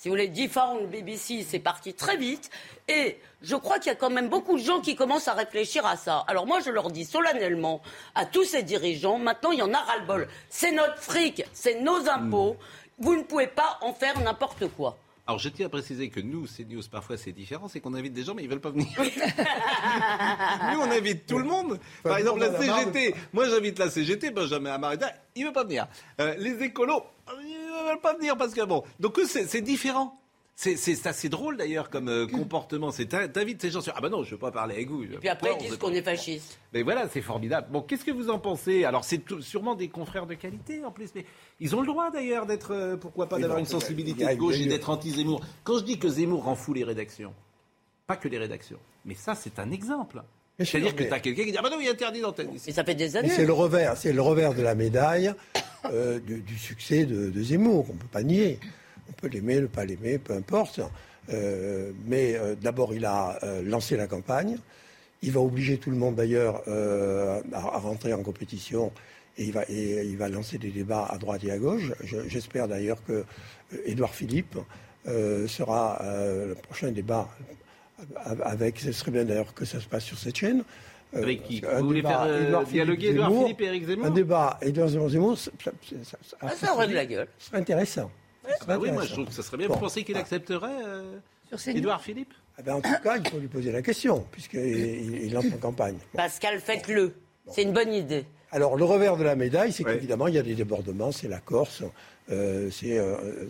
si 0.00 0.08
vous 0.08 0.14
voulez, 0.14 0.28
le 0.28 0.86
BBC, 0.86 1.44
c'est 1.46 1.58
parti 1.58 1.92
très 1.92 2.16
vite. 2.16 2.48
Et 2.88 3.18
je 3.42 3.54
crois 3.54 3.78
qu'il 3.78 3.88
y 3.88 3.92
a 3.92 3.96
quand 3.96 4.08
même 4.08 4.30
beaucoup 4.30 4.56
de 4.56 4.62
gens 4.62 4.80
qui 4.80 4.96
commencent 4.96 5.28
à 5.28 5.34
réfléchir 5.34 5.84
à 5.84 5.98
ça. 5.98 6.24
Alors 6.26 6.46
moi, 6.46 6.60
je 6.64 6.70
leur 6.70 6.90
dis 6.90 7.04
solennellement 7.04 7.82
à 8.14 8.24
tous 8.24 8.44
ces 8.44 8.62
dirigeants, 8.62 9.18
maintenant, 9.18 9.50
il 9.50 9.58
y 9.58 9.62
en 9.62 9.74
a 9.74 9.78
ras-le-bol. 9.78 10.26
C'est 10.48 10.72
notre 10.72 10.96
fric, 10.96 11.44
c'est 11.52 11.82
nos 11.82 12.08
impôts. 12.08 12.56
Vous 12.98 13.14
ne 13.14 13.24
pouvez 13.24 13.46
pas 13.46 13.78
en 13.82 13.92
faire 13.92 14.18
n'importe 14.20 14.68
quoi. 14.68 14.96
Alors 15.26 15.38
je 15.38 15.50
tiens 15.50 15.66
à 15.66 15.68
préciser 15.68 16.08
que 16.08 16.18
nous, 16.18 16.46
CNews, 16.46 16.82
parfois 16.90 17.16
c'est 17.16 17.30
différent, 17.30 17.68
c'est 17.68 17.78
qu'on 17.78 17.94
invite 17.94 18.14
des 18.14 18.24
gens 18.24 18.34
mais 18.34 18.42
ils 18.42 18.48
veulent 18.48 18.58
pas 18.58 18.70
venir. 18.70 18.88
nous 18.98 20.80
on 20.80 20.90
invite 20.90 21.24
tout 21.24 21.38
le 21.38 21.44
monde. 21.44 21.78
Par 22.02 22.16
exemple 22.16 22.40
la 22.40 22.58
CGT, 22.58 23.14
moi 23.32 23.48
j'invite 23.48 23.78
la 23.78 23.90
CGT, 23.90 24.30
Benjamin 24.30 24.72
Amarita, 24.72 25.12
il 25.36 25.46
veut 25.46 25.52
pas 25.52 25.62
venir. 25.62 25.86
Euh, 26.20 26.34
les 26.36 26.64
écolos, 26.64 27.04
ils 27.82 27.88
veulent 27.88 28.00
pas 28.00 28.14
venir 28.14 28.36
parce 28.36 28.54
que 28.54 28.64
bon, 28.64 28.82
donc 28.98 29.18
eux 29.18 29.26
c'est 29.26 29.62
différent. 29.62 30.16
C'est 30.56 31.06
assez 31.06 31.30
drôle 31.30 31.56
d'ailleurs 31.56 31.88
comme 31.88 32.08
euh, 32.08 32.26
comportement. 32.26 32.90
C'est 32.90 33.06
t'invites 33.06 33.62
ces 33.62 33.70
gens 33.70 33.80
sur 33.80 33.94
ah 33.96 34.00
ben 34.02 34.10
non 34.10 34.22
je 34.24 34.32
veux 34.32 34.38
pas 34.38 34.50
parler 34.50 34.74
avec 34.74 34.90
vous. 34.90 35.04
Et 35.04 35.06
puis 35.06 35.28
après 35.30 35.52
ils 35.58 35.68
disent 35.68 35.78
qu'on 35.78 35.92
est 35.92 36.02
fasciste. 36.02 36.58
Mais 36.74 36.82
voilà 36.82 37.08
c'est 37.08 37.22
formidable. 37.22 37.68
Bon 37.70 37.80
qu'est-ce 37.80 38.04
que 38.04 38.10
vous 38.10 38.28
en 38.28 38.38
pensez? 38.38 38.84
Alors 38.84 39.04
c'est 39.04 39.22
sûrement 39.40 39.74
des 39.74 39.88
confrères 39.88 40.26
de 40.26 40.34
qualité 40.34 40.84
en 40.84 40.90
plus, 40.90 41.14
mais 41.14 41.24
ils 41.60 41.74
ont 41.74 41.80
le 41.80 41.86
droit 41.86 42.10
d'ailleurs 42.10 42.44
d'être 42.44 42.74
euh, 42.74 42.96
pourquoi 42.98 43.26
pas 43.26 43.38
d'avoir 43.38 43.58
une 43.58 43.64
sensibilité 43.64 44.26
de 44.26 44.34
gauche 44.34 44.58
et 44.58 44.66
d'être 44.66 44.90
anti-Zemmour. 44.90 45.40
Quand 45.64 45.78
je 45.78 45.84
dis 45.84 45.98
que 45.98 46.08
Zemmour 46.08 46.44
rend 46.44 46.56
fou 46.56 46.74
les 46.74 46.84
rédactions, 46.84 47.32
pas 48.06 48.16
que 48.16 48.28
les 48.28 48.36
rédactions, 48.36 48.80
mais 49.06 49.14
ça 49.14 49.34
c'est 49.34 49.58
un 49.58 49.70
exemple. 49.70 50.22
C'est-à-dire 50.64 50.94
que 50.94 51.04
tu 51.04 51.12
as 51.12 51.20
quelqu'un 51.20 51.44
qui 51.44 51.52
dit 51.52 51.58
Ah 51.58 51.62
ben 51.62 51.70
non, 51.70 51.80
il 51.80 51.86
est 51.86 51.90
interdit 51.90 52.20
d'antenne 52.20 52.54
ici. 52.54 52.72
ça 52.72 52.84
fait 52.84 52.94
des 52.94 53.16
années. 53.16 53.28
C'est 53.28 53.46
le 53.46 53.52
revers, 53.52 53.96
c'est 53.96 54.12
le 54.12 54.22
revers 54.22 54.54
de 54.54 54.62
la 54.62 54.74
médaille 54.74 55.32
euh, 55.86 56.18
du, 56.20 56.58
succès 56.58 57.04
de, 57.04 57.30
de 57.30 57.42
Zemmour, 57.42 57.86
qu'on 57.86 57.94
ne 57.94 57.98
peut 57.98 58.06
pas 58.12 58.22
nier. 58.22 58.58
On 59.08 59.12
peut 59.12 59.28
l'aimer, 59.28 59.60
ne 59.60 59.66
pas 59.66 59.84
l'aimer, 59.84 60.18
peu 60.18 60.34
importe. 60.34 60.80
Euh, 61.32 61.92
mais 62.06 62.34
euh, 62.34 62.54
d'abord, 62.54 62.94
il 62.94 63.04
a 63.04 63.38
euh, 63.42 63.62
lancé 63.62 63.96
la 63.96 64.06
campagne. 64.06 64.56
Il 65.22 65.32
va 65.32 65.40
obliger 65.40 65.78
tout 65.78 65.90
le 65.90 65.96
monde 65.96 66.14
d'ailleurs 66.14 66.62
à, 66.66 67.78
rentrer 67.78 68.14
en 68.14 68.22
compétition 68.22 68.90
et 69.36 69.44
il, 69.44 69.52
va, 69.52 69.64
et 69.68 70.06
il 70.06 70.16
va 70.16 70.30
lancer 70.30 70.56
des 70.56 70.70
débats 70.70 71.06
à 71.10 71.18
droite 71.18 71.44
et 71.44 71.50
à 71.50 71.58
gauche. 71.58 71.92
J'espère 72.26 72.68
d'ailleurs 72.68 73.04
que 73.04 73.26
Édouard 73.84 74.14
Philippe 74.14 74.56
sera 75.04 76.00
le 76.02 76.54
prochain 76.54 76.90
débat 76.90 77.28
avec. 78.44 78.78
Ce 78.80 78.92
serait 78.92 79.10
bien 79.10 79.24
d'ailleurs 79.24 79.54
que 79.54 79.64
ça 79.64 79.80
se 79.80 79.86
passe 79.86 80.04
sur 80.04 80.18
cette 80.18 80.36
chaîne. 80.36 80.64
Avec 81.12 81.42
qui 81.42 81.60
Vous 81.60 81.86
voulez 81.86 82.02
faire 82.02 82.64
dialoguer 82.64 83.08
Édouard 83.08 83.32
Philippe 83.32 83.60
et 83.60 83.64
Eric 83.64 83.86
Zemmour 83.86 84.06
Un 84.06 84.10
débat 84.10 84.58
Édouard 84.62 84.88
Zemmour, 84.88 85.36
ça, 85.36 85.50
ça, 86.04 86.18
ah, 86.40 86.50
ça 86.50 86.72
aurait 86.72 86.88
de 86.88 86.94
la 86.94 87.06
gueule. 87.06 87.28
Ce 87.38 87.48
serait 87.48 87.58
intéressant. 87.58 88.10
Ah 88.68 88.78
oui, 88.78 88.90
moi 88.90 89.04
je 89.04 89.12
trouve 89.12 89.26
que 89.26 89.32
ça 89.32 89.42
serait 89.42 89.56
bien. 89.56 89.68
Vous 89.68 89.76
pensez 89.76 90.04
qu'il 90.04 90.16
accepterait 90.16 90.84
euh, 90.84 91.18
Édouard 91.66 92.00
Philippe? 92.00 92.32
Ah 92.58 92.62
ben, 92.62 92.74
En 92.74 92.80
tout 92.80 92.90
cas, 93.02 93.16
il 93.16 93.28
faut 93.28 93.38
lui 93.38 93.48
poser 93.48 93.72
la 93.72 93.82
question, 93.82 94.24
puisqu'il 94.30 95.24
il 95.24 95.36
entre 95.36 95.54
en 95.54 95.58
campagne. 95.58 95.96
Pascal, 96.14 96.60
faites-le. 96.60 97.14
C'est 97.50 97.62
une 97.62 97.72
bonne 97.72 97.92
idée. 97.92 98.24
Alors, 98.52 98.76
le 98.76 98.84
revers 98.84 99.16
de 99.16 99.24
la 99.24 99.36
médaille, 99.36 99.72
c'est 99.72 99.84
qu'évidemment, 99.84 100.26
il 100.26 100.34
y 100.34 100.38
a 100.38 100.42
des 100.42 100.54
débordements, 100.54 101.12
c'est 101.12 101.28
la 101.28 101.38
Corse, 101.38 101.82
euh, 102.30 102.68
euh, 102.84 103.48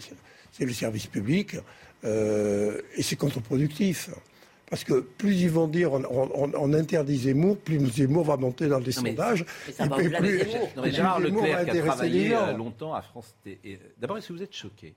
c'est 0.52 0.64
le 0.64 0.72
service 0.72 1.06
public, 1.06 1.56
et 2.04 3.02
c'est 3.02 3.16
contre-productif. 3.16 4.10
Parce 4.70 4.84
que 4.84 5.00
plus 5.00 5.42
ils 5.42 5.50
vont 5.50 5.66
dire 5.66 5.92
on, 5.92 6.72
interdit 6.72 7.16
Zemmour, 7.16 7.58
plus 7.58 7.84
Zemmour 7.90 8.24
va 8.24 8.36
monter 8.36 8.68
dans 8.68 8.78
les 8.78 8.92
sondages. 8.92 9.44
ça 9.74 9.86
va 9.86 9.96
plus, 9.96 10.10
Zemmour. 10.10 10.70
Non, 10.76 10.82
mais 10.84 10.92
Gérard 10.92 11.20
Leclerc 11.20 11.64
qui 11.64 11.78
a 11.78 11.82
travaillé 11.82 12.34
euh, 12.34 12.52
longtemps 12.52 12.94
à 12.94 13.02
France 13.02 13.34
D'abord, 13.98 14.18
est-ce 14.18 14.28
que 14.28 14.32
vous 14.32 14.42
êtes 14.42 14.54
choqué 14.54 14.94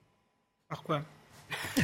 Par 0.70 0.84
quoi? 0.84 1.02
Non, 1.78 1.84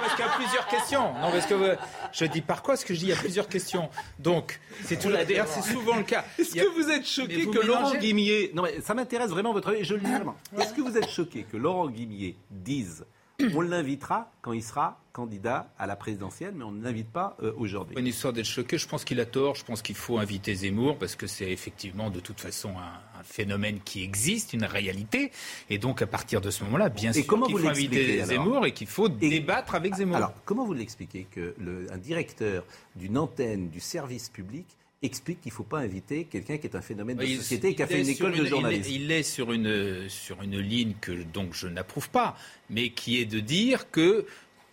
parce 0.00 0.14
qu'il 0.14 0.24
y 0.24 0.28
a 0.28 0.32
plusieurs 0.32 0.66
questions. 0.66 1.12
Non, 1.14 1.30
parce 1.30 1.46
que 1.46 1.76
je 2.12 2.24
dis 2.24 2.40
par 2.40 2.62
quoi 2.62 2.74
Parce 2.74 2.84
que 2.84 2.94
je 2.94 3.00
dis 3.00 3.06
il 3.06 3.10
y 3.10 3.12
a 3.12 3.16
plusieurs 3.16 3.48
questions. 3.48 3.88
Donc, 4.18 4.60
c'est 4.84 4.98
tout. 4.98 5.10
D'ailleurs, 5.10 5.48
c'est 5.48 5.62
souvent 5.62 5.96
le 5.96 6.04
cas. 6.04 6.24
Est-ce 6.38 6.54
que 6.54 6.74
vous 6.74 6.90
êtes 6.90 7.06
choqué 7.06 7.46
que 7.46 7.66
Laurent 7.66 7.94
Guimier 7.94 8.52
Non, 8.54 8.62
mais 8.62 8.80
ça 8.80 8.94
m'intéresse 8.94 9.30
vraiment 9.30 9.52
votre 9.52 9.68
avis. 9.68 9.84
Je 9.84 9.94
le 9.94 10.00
dis 10.00 10.10
vraiment. 10.10 10.36
Est-ce 10.58 10.72
que 10.72 10.80
vous 10.80 10.96
êtes 10.96 11.08
choqué 11.08 11.44
que 11.44 11.56
Laurent 11.56 11.88
Guimier 11.88 12.36
dise 12.50 13.04
on 13.54 13.60
l'invitera 13.60 14.32
quand 14.42 14.52
il 14.52 14.62
sera 14.62 15.00
candidat 15.12 15.72
à 15.78 15.86
la 15.86 15.96
présidentielle, 15.96 16.54
mais 16.56 16.64
on 16.64 16.70
ne 16.70 16.82
l'invite 16.82 17.10
pas 17.10 17.36
euh, 17.42 17.52
aujourd'hui. 17.56 17.96
Une 17.98 18.06
histoire 18.06 18.32
d'être 18.32 18.46
choqué, 18.46 18.78
je 18.78 18.86
pense 18.86 19.04
qu'il 19.04 19.20
a 19.20 19.26
tort. 19.26 19.54
Je 19.54 19.64
pense 19.64 19.82
qu'il 19.82 19.96
faut 19.96 20.18
inviter 20.18 20.54
Zemmour 20.54 20.98
parce 20.98 21.16
que 21.16 21.26
c'est 21.26 21.50
effectivement 21.50 22.10
de 22.10 22.20
toute 22.20 22.40
façon 22.40 22.70
un, 22.70 23.22
phénomène 23.24 23.80
qui 23.84 24.04
existe, 24.04 24.52
une 24.52 24.64
réalité. 24.64 25.32
Et 25.70 25.78
donc 25.78 26.02
à 26.02 26.06
partir 26.06 26.40
de 26.40 26.50
ce 26.50 26.62
moment-là, 26.64 26.88
bien 26.88 27.12
sûr 27.12 27.22
qu'il 27.22 27.58
faut 27.58 27.68
inviter 27.68 28.24
Zemmour 28.24 28.64
et 28.66 28.72
qu'il 28.72 28.86
faut 28.86 29.08
débattre 29.08 29.74
avec 29.74 29.94
Zemmour. 29.94 30.16
Alors 30.16 30.34
comment 30.44 30.64
vous 30.64 30.74
l'expliquez 30.74 31.26
que 31.30 31.54
un 31.92 31.98
directeur 31.98 32.64
d'une 32.94 33.18
antenne 33.18 33.70
du 33.70 33.80
service 33.80 34.28
public 34.28 34.66
explique 35.02 35.40
qu'il 35.40 35.52
ne 35.52 35.54
faut 35.54 35.64
pas 35.64 35.78
inviter 35.78 36.24
quelqu'un 36.24 36.58
qui 36.58 36.66
est 36.66 36.76
un 36.76 36.80
phénomène 36.80 37.16
de 37.16 37.26
société 37.26 37.68
et 37.68 37.74
qui 37.74 37.82
a 37.82 37.86
fait 37.86 38.00
une 38.00 38.08
école 38.08 38.36
de 38.36 38.44
journalisme. 38.44 38.90
Il 38.90 39.12
est, 39.12 39.22
sur, 39.22 39.52
une, 39.52 40.08
sur 40.08 40.42
une 40.42 40.58
ligne 40.58 40.94
que 41.00 41.12
donc 41.12 41.54
je 41.54 41.68
n'approuve 41.68 42.10
pas, 42.10 42.36
mais 42.70 42.90
qui 42.90 43.20
est 43.20 43.26
de 43.26 43.40
dire 43.40 43.90
que 43.90 44.26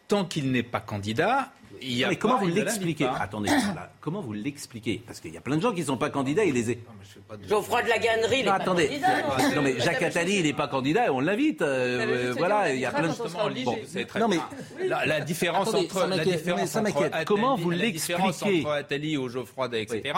tant 0.08 0.26
qu'il 0.26 0.52
n'est 0.52 0.64
pas 0.64 0.80
candidat, 0.80 1.54
mais 1.82 2.16
comment 2.16 2.38
vous 2.38 2.48
l'expliquez 2.48 3.06
Attendez, 3.06 3.50
comment 4.02 4.22
vous 4.22 4.34
l'expliquez 4.34 5.02
Parce 5.06 5.20
qu'il 5.20 5.34
y 5.34 5.38
a 5.38 5.42
plein 5.42 5.58
de 5.58 5.62
gens 5.62 5.74
qui 5.74 5.82
ne 5.82 5.86
sont 5.86 5.98
pas 5.98 6.10
candidats, 6.10 6.44
il 6.44 6.54
les 6.54 6.72
est. 6.72 6.80
Geoffroy 7.48 7.84
de 7.84 7.90
la 7.90 7.98
Gannerie, 7.98 8.42
il 8.42 8.50
attendez. 8.50 9.00
non, 9.56 9.62
mais 9.62 9.80
Jacques 9.80 10.04
Attali, 10.04 10.38
il 10.40 10.44
n'est 10.44 10.54
pas 10.54 10.68
candidat, 10.68 11.12
on 11.12 11.20
l'invite. 11.20 11.62
Euh, 11.62 12.34
voilà, 12.38 12.74
il 12.74 12.80
y 12.80 12.86
a 12.86 12.92
plein 12.92 13.10
de 13.10 13.64
bon, 13.64 13.78
Non, 14.20 14.28
mais 14.28 14.40
la, 14.88 15.20
différence 15.22 15.74
entre 15.74 16.08
la 16.08 16.24
différence 16.24 16.76
entre 16.76 17.24
comment 17.26 17.56
vous 17.56 17.72
l'expliquez 17.72 18.22
entre 18.22 18.70
Attali 18.70 19.18
ou 19.18 19.30
Geoffroy, 19.30 19.70
etc. 19.74 20.14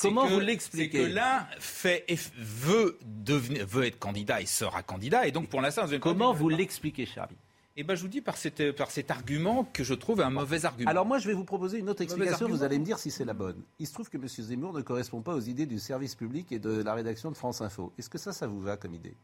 Comment 0.00 0.26
vous 0.26 0.40
l'expliquez 0.40 0.98
C'est 1.02 1.08
que 1.08 1.14
l'un 1.14 1.46
fait 1.58 2.04
veut 2.38 2.98
devenir 3.02 3.66
veut 3.66 3.84
être 3.84 3.98
candidat 3.98 4.40
et 4.40 4.46
sera 4.46 4.82
candidat, 4.82 5.26
et 5.26 5.32
donc 5.32 5.48
pour 5.48 5.60
l'instant, 5.60 5.86
comment 6.00 6.32
vous 6.32 6.48
l'expliquez, 6.48 7.06
Charlie? 7.06 7.36
Eh 7.76 7.82
ben, 7.82 7.96
je 7.96 8.02
vous 8.02 8.08
dis 8.08 8.20
par, 8.20 8.36
par 8.76 8.90
cet 8.90 9.10
argument 9.10 9.64
que 9.72 9.82
je 9.82 9.94
trouve 9.94 10.20
un 10.20 10.30
mauvais 10.30 10.64
argument. 10.64 10.90
Alors 10.90 11.06
moi, 11.06 11.18
je 11.18 11.26
vais 11.26 11.34
vous 11.34 11.44
proposer 11.44 11.78
une 11.78 11.90
autre 11.90 12.02
explication. 12.02 12.48
Vous 12.48 12.62
allez 12.62 12.78
me 12.78 12.84
dire 12.84 12.98
si 12.98 13.10
c'est 13.10 13.24
la 13.24 13.34
bonne. 13.34 13.62
Il 13.78 13.86
se 13.86 13.92
trouve 13.92 14.08
que 14.08 14.16
M. 14.16 14.28
Zemmour 14.28 14.72
ne 14.72 14.82
correspond 14.82 15.22
pas 15.22 15.34
aux 15.34 15.40
idées 15.40 15.66
du 15.66 15.78
service 15.78 16.14
public 16.14 16.52
et 16.52 16.58
de 16.58 16.82
la 16.82 16.94
rédaction 16.94 17.30
de 17.30 17.36
France 17.36 17.60
Info. 17.62 17.92
Est-ce 17.98 18.08
que 18.08 18.18
ça, 18.18 18.32
ça 18.32 18.46
vous 18.46 18.60
va 18.60 18.76
comme 18.76 18.94
idée? 18.94 19.16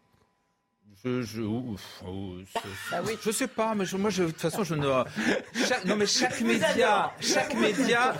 Je, 1.03 1.23
je, 1.23 1.43
ah 2.93 3.01
je 3.23 3.31
sais 3.31 3.47
pas, 3.47 3.75
mais 3.75 3.85
moi, 3.97 4.11
je, 4.11 4.25
de 4.25 4.29
toute 4.29 4.41
façon, 4.41 4.65
je 4.65 4.75
ne. 4.75 4.87
non, 5.87 5.97
mais 5.97 6.07
chaque 6.07 6.43
média, 6.43 7.13
chaque 7.21 7.55
média, 7.55 8.15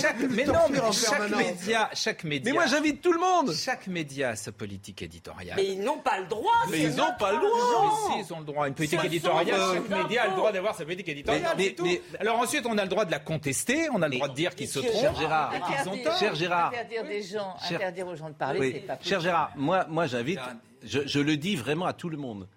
chaque, 0.00 0.18
mais 0.28 0.44
non, 0.44 0.54
mais 0.70 0.80
chaque 0.92 1.30
média, 1.30 1.88
chaque 1.94 2.24
média. 2.24 2.50
Mais 2.50 2.58
moi, 2.58 2.66
j'invite 2.66 3.00
tout 3.00 3.12
le 3.12 3.20
monde. 3.20 3.52
Chaque 3.54 3.86
média 3.86 4.30
a 4.30 4.36
sa 4.36 4.50
politique 4.50 5.02
éditoriale. 5.02 5.54
Mais 5.56 5.66
ils 5.68 5.80
n'ont 5.80 5.98
pas 5.98 6.18
le 6.18 6.26
droit. 6.26 6.66
Mais 6.68 6.82
ils 6.82 6.96
n'ont 6.96 7.14
pas 7.16 7.30
le 7.32 7.38
droit. 7.38 7.98
Mais 8.08 8.14
si, 8.14 8.28
ils 8.28 8.34
ont 8.34 8.40
le 8.40 8.46
droit. 8.46 8.66
Une 8.66 8.74
politique 8.74 9.04
éditoriale, 9.04 9.60
chaque 9.74 10.02
média 10.02 10.24
a 10.24 10.28
le 10.28 10.34
droit 10.34 10.50
d'avoir 10.50 10.74
sa 10.74 10.84
politique 10.84 11.10
éditoriale. 11.10 11.54
Mais, 11.56 11.76
mais, 11.80 12.02
alors 12.18 12.40
ensuite, 12.40 12.66
on 12.66 12.76
a 12.76 12.82
le 12.82 12.88
droit 12.88 13.04
de 13.04 13.12
la 13.12 13.20
contester, 13.20 13.88
on 13.92 14.02
a 14.02 14.08
le 14.08 14.16
droit 14.16 14.28
de 14.28 14.34
dire 14.34 14.56
qu'ils 14.56 14.68
se 14.68 14.80
trompent. 14.80 15.00
Cher 15.00 15.14
Gérard, 15.14 15.52
cher 16.18 16.34
Gérard, 16.34 16.68
interdire 16.68 17.04
des 17.04 17.22
gens, 17.22 17.54
interdire 17.70 18.06
aux 18.08 18.16
gens 18.16 18.30
de 18.30 18.34
parler, 18.34 18.72
c'est 18.72 18.80
pas 18.80 18.96
possible. 18.96 19.08
Cher 19.08 19.20
Gérard, 19.20 19.52
moi, 19.54 19.86
moi, 19.88 20.06
j'invite 20.06 20.40
je, 20.82 21.20
le 21.20 21.36
dis 21.36 21.56
vraiment 21.56 21.86
à 21.86 21.92
tout 21.92 22.08
le 22.08 22.16
monde, 22.16 22.48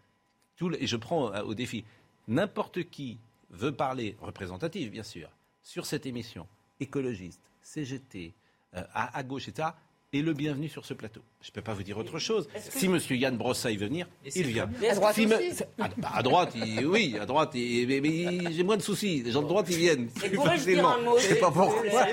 et 0.79 0.87
je 0.87 0.95
prends 0.97 1.33
euh, 1.33 1.43
au 1.43 1.53
défi, 1.53 1.83
n'importe 2.27 2.83
qui 2.89 3.17
veut 3.49 3.71
parler, 3.71 4.15
représentatif 4.21 4.91
bien 4.91 5.03
sûr, 5.03 5.29
sur 5.61 5.85
cette 5.85 6.05
émission, 6.05 6.47
écologiste, 6.79 7.41
CGT, 7.61 8.33
euh, 8.75 8.83
à, 8.93 9.17
à, 9.17 9.23
gauche, 9.23 9.47
etc., 9.47 9.69
est 10.13 10.21
le 10.21 10.33
bienvenu 10.33 10.69
sur 10.69 10.85
ce 10.85 10.93
plateau. 10.93 11.21
Je 11.41 11.49
ne 11.49 11.53
peux 11.53 11.61
pas 11.61 11.73
vous 11.73 11.83
dire 11.83 11.97
autre 11.97 12.19
chose. 12.19 12.47
Si 12.57 12.85
M. 12.85 12.99
Yann 13.09 13.35
Brossaille 13.35 13.77
veut 13.77 13.87
venir, 13.87 14.07
il 14.35 14.47
vient. 14.47 14.69
à 14.89 14.95
droite, 14.95 15.17
à, 16.03 16.23
droite 16.23 16.53
oui, 16.85 17.17
à 17.19 17.25
droite, 17.25 17.51
mais, 17.53 18.51
j'ai 18.51 18.63
moins 18.63 18.77
de 18.77 18.81
soucis. 18.81 19.23
Les 19.23 19.31
gens 19.31 19.41
de 19.41 19.47
droite, 19.47 19.65
ils 19.69 19.77
viennent 19.77 20.07
plus 20.07 20.37
facilement. 20.37 20.95
Je 21.17 21.23
ne 21.23 21.33
sais 21.33 21.35
pas 21.35 21.51
pourquoi. 21.51 22.05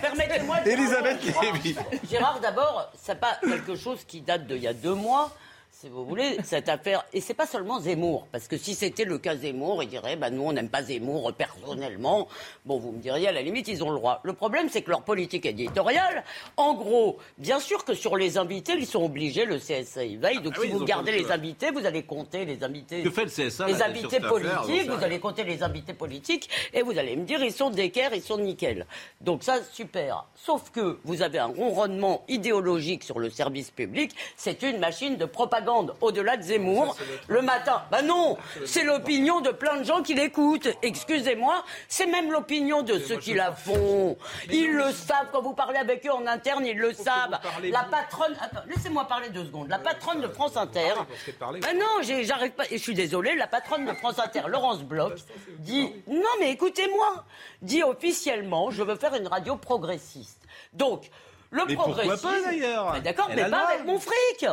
Permettez-moi 0.00 0.56
Elisabeth 0.66 1.18
Lévy. 1.42 1.76
Gérard, 2.10 2.40
d'abord, 2.40 2.90
n'est 3.06 3.14
pas 3.14 3.38
quelque 3.42 3.76
chose 3.76 4.04
qui 4.06 4.20
date 4.22 4.46
d'il 4.46 4.62
y 4.62 4.66
a 4.66 4.74
deux 4.74 4.94
mois 4.94 5.34
si 5.78 5.90
vous 5.90 6.06
voulez, 6.06 6.38
cette 6.42 6.70
affaire. 6.70 7.04
Et 7.12 7.20
c'est 7.20 7.34
pas 7.34 7.46
seulement 7.46 7.78
Zemmour, 7.80 8.26
parce 8.32 8.48
que 8.48 8.56
si 8.56 8.74
c'était 8.74 9.04
le 9.04 9.18
cas 9.18 9.36
Zemmour, 9.36 9.82
il 9.82 9.90
dirait, 9.90 10.16
bah, 10.16 10.30
nous, 10.30 10.42
on 10.42 10.52
n'aime 10.52 10.70
pas 10.70 10.82
Zemmour 10.82 11.34
personnellement. 11.34 12.28
Bon, 12.64 12.78
vous 12.78 12.92
me 12.92 12.98
diriez, 12.98 13.28
à 13.28 13.32
la 13.32 13.42
limite, 13.42 13.68
ils 13.68 13.84
ont 13.84 13.90
le 13.90 13.96
droit. 13.96 14.20
Le 14.22 14.32
problème, 14.32 14.70
c'est 14.70 14.80
que 14.80 14.88
leur 14.88 15.02
politique 15.02 15.44
éditoriale, 15.44 16.24
en 16.56 16.72
gros, 16.72 17.18
bien 17.36 17.60
sûr 17.60 17.84
que 17.84 17.92
sur 17.92 18.16
les 18.16 18.38
invités, 18.38 18.72
ils 18.78 18.86
sont 18.86 19.04
obligés, 19.04 19.44
le 19.44 19.58
CSA 19.58 20.04
y 20.04 20.16
veille. 20.16 20.40
Donc, 20.40 20.54
Ah 20.56 20.62
si 20.62 20.68
vous 20.68 20.82
gardez 20.82 21.12
les 21.12 21.30
invités, 21.30 21.70
vous 21.70 21.84
allez 21.84 22.04
compter 22.04 22.46
les 22.46 22.64
invités. 22.64 23.02
Que 23.02 23.10
fait 23.10 23.24
le 23.24 23.30
CSA, 23.30 23.66
Les 23.66 23.74
là, 23.74 23.86
invités 23.86 24.16
affaire, 24.16 24.30
politiques, 24.30 24.88
vous 24.88 25.04
allez 25.04 25.18
compter 25.18 25.44
les 25.44 25.62
invités 25.62 25.92
politiques, 25.92 26.48
et 26.72 26.80
vous 26.80 26.98
allez 26.98 27.16
me 27.16 27.26
dire, 27.26 27.42
ils 27.44 27.52
sont 27.52 27.68
d'équerre, 27.68 28.14
ils 28.14 28.22
sont 28.22 28.38
nickel. 28.38 28.86
Donc, 29.20 29.42
ça, 29.42 29.58
super. 29.72 30.24
Sauf 30.36 30.70
que 30.70 30.98
vous 31.04 31.20
avez 31.20 31.38
un 31.38 31.46
ronronnement 31.46 32.24
idéologique 32.28 33.04
sur 33.04 33.18
le 33.18 33.28
service 33.28 33.70
public, 33.70 34.12
c'est 34.36 34.62
une 34.62 34.78
machine 34.78 35.16
de 35.16 35.26
propagande. 35.26 35.65
Au-delà 36.00 36.36
de 36.36 36.42
Zemmour, 36.42 36.96
le 37.28 37.42
matin. 37.42 37.82
Ben 37.90 38.02
non, 38.02 38.36
c'est 38.64 38.84
l'opinion 38.84 39.40
de 39.40 39.50
plein 39.50 39.76
de 39.76 39.84
gens 39.84 40.02
qui 40.02 40.14
l'écoutent. 40.14 40.68
Excusez-moi, 40.82 41.64
c'est 41.88 42.06
même 42.06 42.30
l'opinion 42.32 42.82
de 42.82 42.98
ceux 42.98 43.16
qui 43.16 43.34
la 43.34 43.52
font. 43.52 44.16
Ils 44.50 44.72
le 44.72 44.92
savent, 44.92 45.28
quand 45.32 45.42
vous 45.42 45.54
parlez 45.54 45.78
avec 45.78 46.06
eux 46.06 46.12
en 46.12 46.26
interne, 46.26 46.64
ils 46.64 46.78
le 46.78 46.92
savent. 46.92 47.38
La 47.64 47.84
patronne, 47.84 48.36
laissez-moi 48.66 49.06
parler 49.06 49.30
deux 49.30 49.44
secondes. 49.44 49.68
La 49.68 49.78
patronne 49.78 50.20
de 50.20 50.28
France 50.28 50.56
Inter. 50.56 50.94
Ben 51.40 51.78
non, 51.78 52.02
j'arrive 52.22 52.52
pas, 52.52 52.64
et 52.70 52.78
je 52.78 52.82
suis 52.82 52.94
désolée, 52.94 53.34
la 53.36 53.46
patronne 53.46 53.86
de 53.86 53.92
France 53.92 54.18
Inter, 54.18 54.42
Laurence 54.48 54.82
Bloch, 54.82 55.18
dit, 55.58 55.92
non 56.06 56.22
mais 56.40 56.50
écoutez-moi, 56.50 57.24
dit 57.62 57.82
officiellement, 57.82 58.70
je 58.70 58.82
veux 58.82 58.96
faire 58.96 59.14
une 59.14 59.26
radio 59.28 59.56
progressiste. 59.56 60.40
Donc, 60.72 61.10
le 61.50 61.64
Mais 61.66 61.74
pourquoi 61.76 62.16
pas, 62.16 62.40
d'ailleurs 62.42 62.92
Ben 62.92 63.00
D'accord, 63.00 63.28
mais 63.34 63.48
pas 63.48 63.68
avec 63.68 63.86
mon 63.86 63.98
fric. 63.98 64.46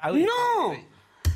Ah 0.00 0.12
oui. 0.12 0.24
Non 0.24 0.74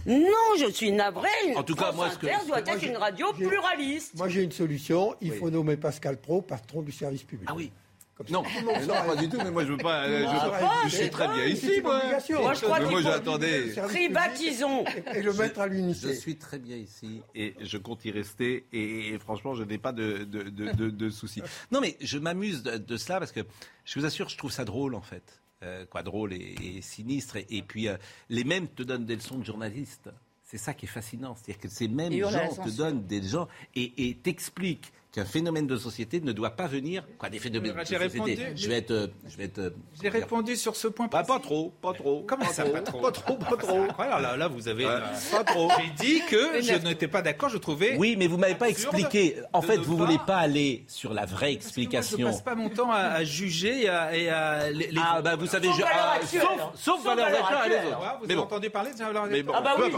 Non, 0.06 0.56
je 0.58 0.70
suis 0.72 0.92
navré. 0.92 1.28
En 1.56 1.62
tout 1.62 1.74
cas, 1.74 1.84
France 1.84 1.96
moi, 1.96 2.10
ce 2.10 2.18
que- 2.18 2.26
doit 2.26 2.44
Moi, 2.46 2.74
être 2.74 2.82
une 2.84 2.96
radio 2.96 3.32
pluraliste. 3.34 4.16
Moi, 4.16 4.28
j'ai 4.28 4.42
une 4.42 4.52
solution. 4.52 5.14
Il 5.20 5.32
faut 5.32 5.50
nommer 5.50 5.76
Pascal 5.76 6.18
Pro 6.20 6.40
patron 6.42 6.82
du 6.82 6.92
service 6.92 7.22
public. 7.22 7.48
Ah 7.50 7.54
oui. 7.54 7.70
Comme 8.14 8.26
ça, 8.26 8.32
Non, 8.34 8.42
non, 8.86 8.94
pas 9.06 9.16
du 9.16 9.30
tout, 9.30 9.38
mais 9.42 9.50
moi 9.50 9.64
je 9.64 9.72
veux 9.72 9.78
pas. 9.78 10.06
Je, 10.06 10.12
veux 10.12 10.24
pas- 10.26 10.58
Ah, 10.62 10.82
je 10.84 10.94
suis 10.94 11.08
très 11.08 11.26
bien 11.28 11.44
ici, 11.46 11.80
moi. 11.80 12.02
Moi, 12.38 12.52
je 12.52 12.60
crois 12.60 12.78
Mais 12.78 12.84
qu'il 12.84 12.92
moi, 12.92 13.00
j'attendais. 13.02 13.72
Privatisons. 13.88 14.84
public 14.84 15.04
Et 15.14 15.22
le 15.22 15.32
mettre 15.32 15.60
à 15.60 15.68
Je 15.68 15.72
l'unité. 15.72 16.14
suis 16.14 16.36
très 16.36 16.58
bien 16.58 16.76
ici 16.76 17.22
et 17.34 17.54
je 17.62 17.78
compte 17.78 18.04
y 18.04 18.10
rester 18.10 18.66
et, 18.74 19.08
et 19.14 19.18
franchement 19.18 19.54
je 19.54 19.62
n'ai 19.64 19.78
pas 19.78 19.92
de, 19.92 20.24
de, 20.24 20.42
de, 20.42 20.70
de- 20.72 20.90
de 20.90 21.08
soucis. 21.10 21.42
Non 21.70 21.80
mais 21.80 21.96
je 22.00 22.18
m'amuse 22.18 22.62
de, 22.62 22.76
de 22.76 22.96
cela 22.98 23.20
parce 23.20 23.32
que 23.32 23.40
je 23.86 23.98
vous 23.98 24.04
assure 24.04 24.28
je 24.28 24.36
trouve 24.36 24.52
ça 24.52 24.66
drôle 24.66 24.94
en 24.94 25.00
fait. 25.02 25.40
Euh, 25.62 25.84
quoi 25.84 26.02
drôle 26.02 26.32
et, 26.32 26.56
et 26.62 26.80
sinistre 26.80 27.36
et, 27.36 27.46
et 27.50 27.60
puis 27.60 27.86
euh, 27.88 27.98
les 28.30 28.44
mêmes 28.44 28.66
te 28.66 28.82
donnent 28.82 29.04
des 29.04 29.16
leçons 29.16 29.36
de 29.36 29.44
journaliste. 29.44 30.08
C'est 30.42 30.56
ça 30.56 30.72
qui 30.72 30.86
est 30.86 30.88
fascinant, 30.88 31.34
c'est-à-dire 31.34 31.60
que 31.60 31.68
ces 31.68 31.86
mêmes 31.86 32.14
gens 32.14 32.54
te 32.64 32.74
donnent 32.74 33.06
des 33.06 33.22
gens 33.22 33.46
et 33.76 34.16
t'expliquent 34.22 34.90
qu'un 35.12 35.24
phénomène 35.24 35.66
de 35.66 35.76
société 35.76 36.20
ne 36.20 36.30
doit 36.32 36.50
pas 36.50 36.66
venir 36.68 37.04
quoi 37.18 37.28
des 37.28 37.38
phénomènes 37.40 37.72
de 37.72 37.78
société. 37.80 37.96
répondu, 38.04 38.38
je 38.54 38.68
vais 38.68 38.76
être 38.76 38.90
euh, 38.92 39.06
je 39.28 39.36
vais 39.36 39.44
être 39.44 39.58
euh, 39.58 39.70
J'ai 40.00 40.08
répondu 40.08 40.54
sur 40.56 40.76
ce 40.76 40.86
point. 40.88 41.08
pas, 41.08 41.24
pas 41.24 41.40
trop, 41.40 41.72
pas 41.82 41.92
trop. 41.92 42.24
Comment 42.28 42.44
ça, 42.46 42.64
pas 42.64 42.80
trop 42.80 43.00
Pas 43.00 43.10
trop, 43.10 43.34
pas 43.36 43.56
trop. 43.56 43.86
Là, 43.98 44.36
là, 44.36 44.48
vous 44.48 44.68
avez. 44.68 44.84
Euh, 44.86 45.00
pas 45.32 45.42
trop. 45.44 45.68
J'ai 45.78 45.90
dit 46.04 46.22
que 46.28 46.62
je 46.62 46.74
n'étais 46.84 47.08
pas 47.08 47.22
d'accord. 47.22 47.48
Je 47.48 47.58
trouvais. 47.58 47.96
Oui, 47.98 48.14
mais 48.16 48.28
vous 48.28 48.36
m'avez 48.36 48.54
pas 48.54 48.68
expliqué. 48.68 49.36
En 49.52 49.62
fait, 49.62 49.78
ne 49.78 49.82
vous 49.82 49.96
pas- 49.96 50.04
voulez 50.04 50.18
pas 50.26 50.36
aller 50.36 50.84
sur 50.86 51.12
la 51.12 51.26
vraie 51.26 51.46
Moi, 51.46 51.60
je 51.60 51.66
explication. 51.66 52.26
passe 52.28 52.42
pas 52.42 52.54
mon 52.54 52.68
temps 52.68 52.92
à, 52.92 52.98
à 52.98 53.24
juger 53.24 53.82
et 53.84 53.88
à, 53.88 54.16
et 54.16 54.28
à 54.28 54.70
les, 54.70 54.88
les- 54.92 55.00
Ah 55.02 55.20
bah 55.22 55.34
vous 55.36 55.46
savez, 55.46 55.66
Sauf 55.68 55.76
je, 55.78 55.82
valeur 55.82 55.96
ah, 56.00 56.12
actuelle. 56.16 56.40
sauf, 56.42 56.50
Sauf 56.60 56.80
sauf 56.96 57.04
valeur 57.04 57.26
valeur 57.30 57.44
actuelle 57.46 57.66
et 57.66 57.68
les 57.68 57.74
actuelle. 57.76 57.94
autres. 57.94 58.04
Ah, 58.06 58.16
vous 58.20 58.26
Mais 58.26 58.32
avez 58.32 58.40
bon, 58.40 58.46
entendu 58.46 58.70
parler 58.70 58.90
de 58.92 59.30
Mais 59.30 59.42
bon, 59.42 59.52
Ah 59.56 59.60
bah 59.60 59.74
oui. 59.78 59.92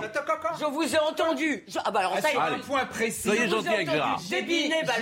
Je 0.58 0.64
vous 0.64 0.94
ai 0.94 0.98
entendu. 0.98 1.64
Ah 1.84 1.90
bah 1.90 2.00
alors 2.00 2.18
ça, 2.18 2.28
un 2.54 2.58
point 2.60 2.84
précis. 2.86 3.22
Soyez 3.28 3.48
gentil 3.48 3.68
avec 3.68 3.90
Gérard. 3.90 4.20
débiner 4.30 4.74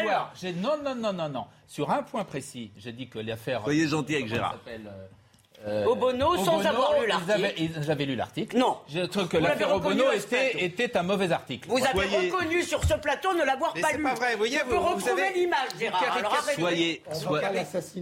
l'histoire- 0.00 0.32
j'ai- 0.40 0.52
Non, 0.52 0.76
non, 0.82 0.94
non, 0.94 1.12
non, 1.12 1.28
non. 1.28 1.46
Sur 1.66 1.90
un 1.90 2.02
point 2.02 2.24
précis, 2.24 2.70
j'ai 2.76 2.92
dit 2.92 3.08
que 3.08 3.18
l'affaire. 3.18 3.62
Soyez 3.64 3.88
gentil 3.88 4.14
avec 4.14 4.26
comment 4.26 4.36
Gérard. 4.36 4.58
Euh, 5.66 5.84
euh, 5.84 5.86
Obono, 5.86 6.36
sans 6.44 6.60
avoir 6.64 7.00
lu 7.00 7.06
l'article. 7.06 7.90
avaient 7.90 8.04
lu 8.04 8.16
l'article. 8.16 8.56
Non. 8.58 8.76
Je 8.88 9.00
trouve 9.00 9.28
que 9.28 9.36
Vous 9.38 9.42
l'affaire 9.44 9.74
Obono 9.74 10.04
était, 10.12 10.64
était 10.64 10.96
un 10.96 11.02
mauvais 11.02 11.32
article. 11.32 11.68
Vous 11.68 11.78
avez 11.84 12.06
reconnu 12.28 12.62
sur 12.62 12.82
ce 12.84 12.94
plateau 12.94 13.32
ne 13.34 13.44
l'avoir 13.44 13.72
pas 13.74 13.88
c'est 13.90 13.96
lu. 13.96 14.02
pas 14.02 14.14
vrai, 14.14 14.32
vous 14.32 14.38
voyez, 14.38 14.58
Je 14.58 14.64
peux 14.64 14.74
vous- 14.74 14.82
vous 14.82 14.94
retrouver 14.94 15.22
avez- 15.22 15.34
l'image, 15.40 15.68
Gérard. 15.78 16.02
vous 16.12 16.18
Alors 16.18 16.34
arrêtez. 16.34 16.60
Soyez, 16.60 17.02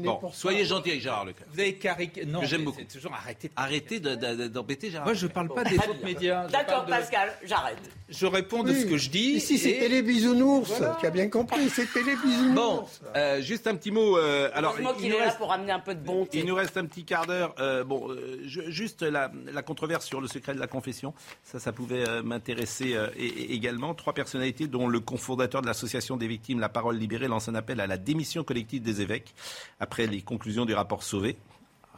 bon, 0.01 0.21
soyez 0.33 0.65
gentil 0.65 0.91
avec 0.91 1.03
Gérard 1.03 1.25
Leclerc. 1.25 1.47
Vous 1.53 1.61
avez 1.61 1.75
caricaturé. 1.75 2.27
Non, 2.27 2.41
j'aime 2.43 2.65
beaucoup. 2.65 2.81
Toujours 2.93 3.13
Arrêtez 3.57 4.01
de- 4.01 4.49
d'embêter 4.49 4.91
Gérard. 4.91 5.07
Moi, 5.07 5.15
je 5.15 5.27
parle 5.27 5.49
pas 5.49 5.65
des 5.65 5.77
autres 5.77 6.05
médias. 6.05 6.47
D'accord, 6.49 6.85
Pascal, 6.87 7.33
j'arrête. 7.45 7.79
Je 8.09 8.27
réponds 8.27 8.63
de 8.63 8.75
ce 8.75 8.85
que 8.87 8.97
je 8.97 9.09
dis. 9.09 9.33
Ici, 9.33 9.59
c'est 9.59 9.71
et- 9.71 9.79
Télé 9.79 10.03
Bisounours. 10.03 10.73
Tu 11.01 11.07
as 11.07 11.11
bien 11.11 11.29
compris, 11.29 11.69
c'est 11.71 11.91
Télé 11.93 12.15
Bisounours. 12.17 12.53
Bon, 12.55 12.85
euh, 13.17 13.41
juste 13.41 13.67
un 13.67 13.75
petit 13.77 13.91
mot. 13.91 14.19
euh, 14.19 14.51
alors, 14.55 14.73
Heureusement 14.73 14.93
il 14.97 15.01
qu'il 15.03 15.11
nous 15.11 15.17
est 15.17 15.21
là 15.21 15.25
reste- 15.27 15.39
pour 15.39 15.53
amener 15.53 15.73
un 15.73 15.81
peu 15.81 15.95
de 15.95 16.01
bonté. 16.05 16.39
Il 16.39 16.47
nous 16.47 16.55
reste 16.55 16.77
un 16.77 16.85
petit 16.87 17.05
quart 17.05 17.27
d'heure. 17.27 17.52
Euh, 17.61 17.85
bon, 17.85 18.11
euh, 18.11 18.41
juste 18.45 19.03
la, 19.03 19.31
controverse 19.63 20.07
sur 20.07 20.21
le 20.21 20.29
secret 20.29 20.55
de 20.55 20.61
la 20.61 20.67
confession. 20.67 21.15
Ça, 21.43 21.59
ça 21.59 21.73
pouvait 21.73 22.09
euh, 22.09 22.23
m'intéresser 22.23 22.97
également. 23.17 23.95
Trois 23.95 24.13
personnalités, 24.13 24.67
dont 24.67 24.89
le 24.89 25.01
cofondateur 25.01 25.63
de 25.63 25.67
l'association 25.67 26.17
des 26.17 26.29
victimes 26.29 26.61
La 26.61 26.69
Parole 26.69 26.97
Libérée, 26.97 27.29
lance 27.29 27.49
un 27.49 27.55
appel 27.55 27.81
à 27.81 27.87
la 27.87 27.97
démission 27.97 28.45
collective 28.45 28.83
des 28.83 29.01
évêques 29.01 29.35
après 29.81 30.07
les 30.07 30.23
conclusions 30.23 30.65
du 30.65 30.75
rapport 30.75 31.03
Sauvé. 31.03 31.37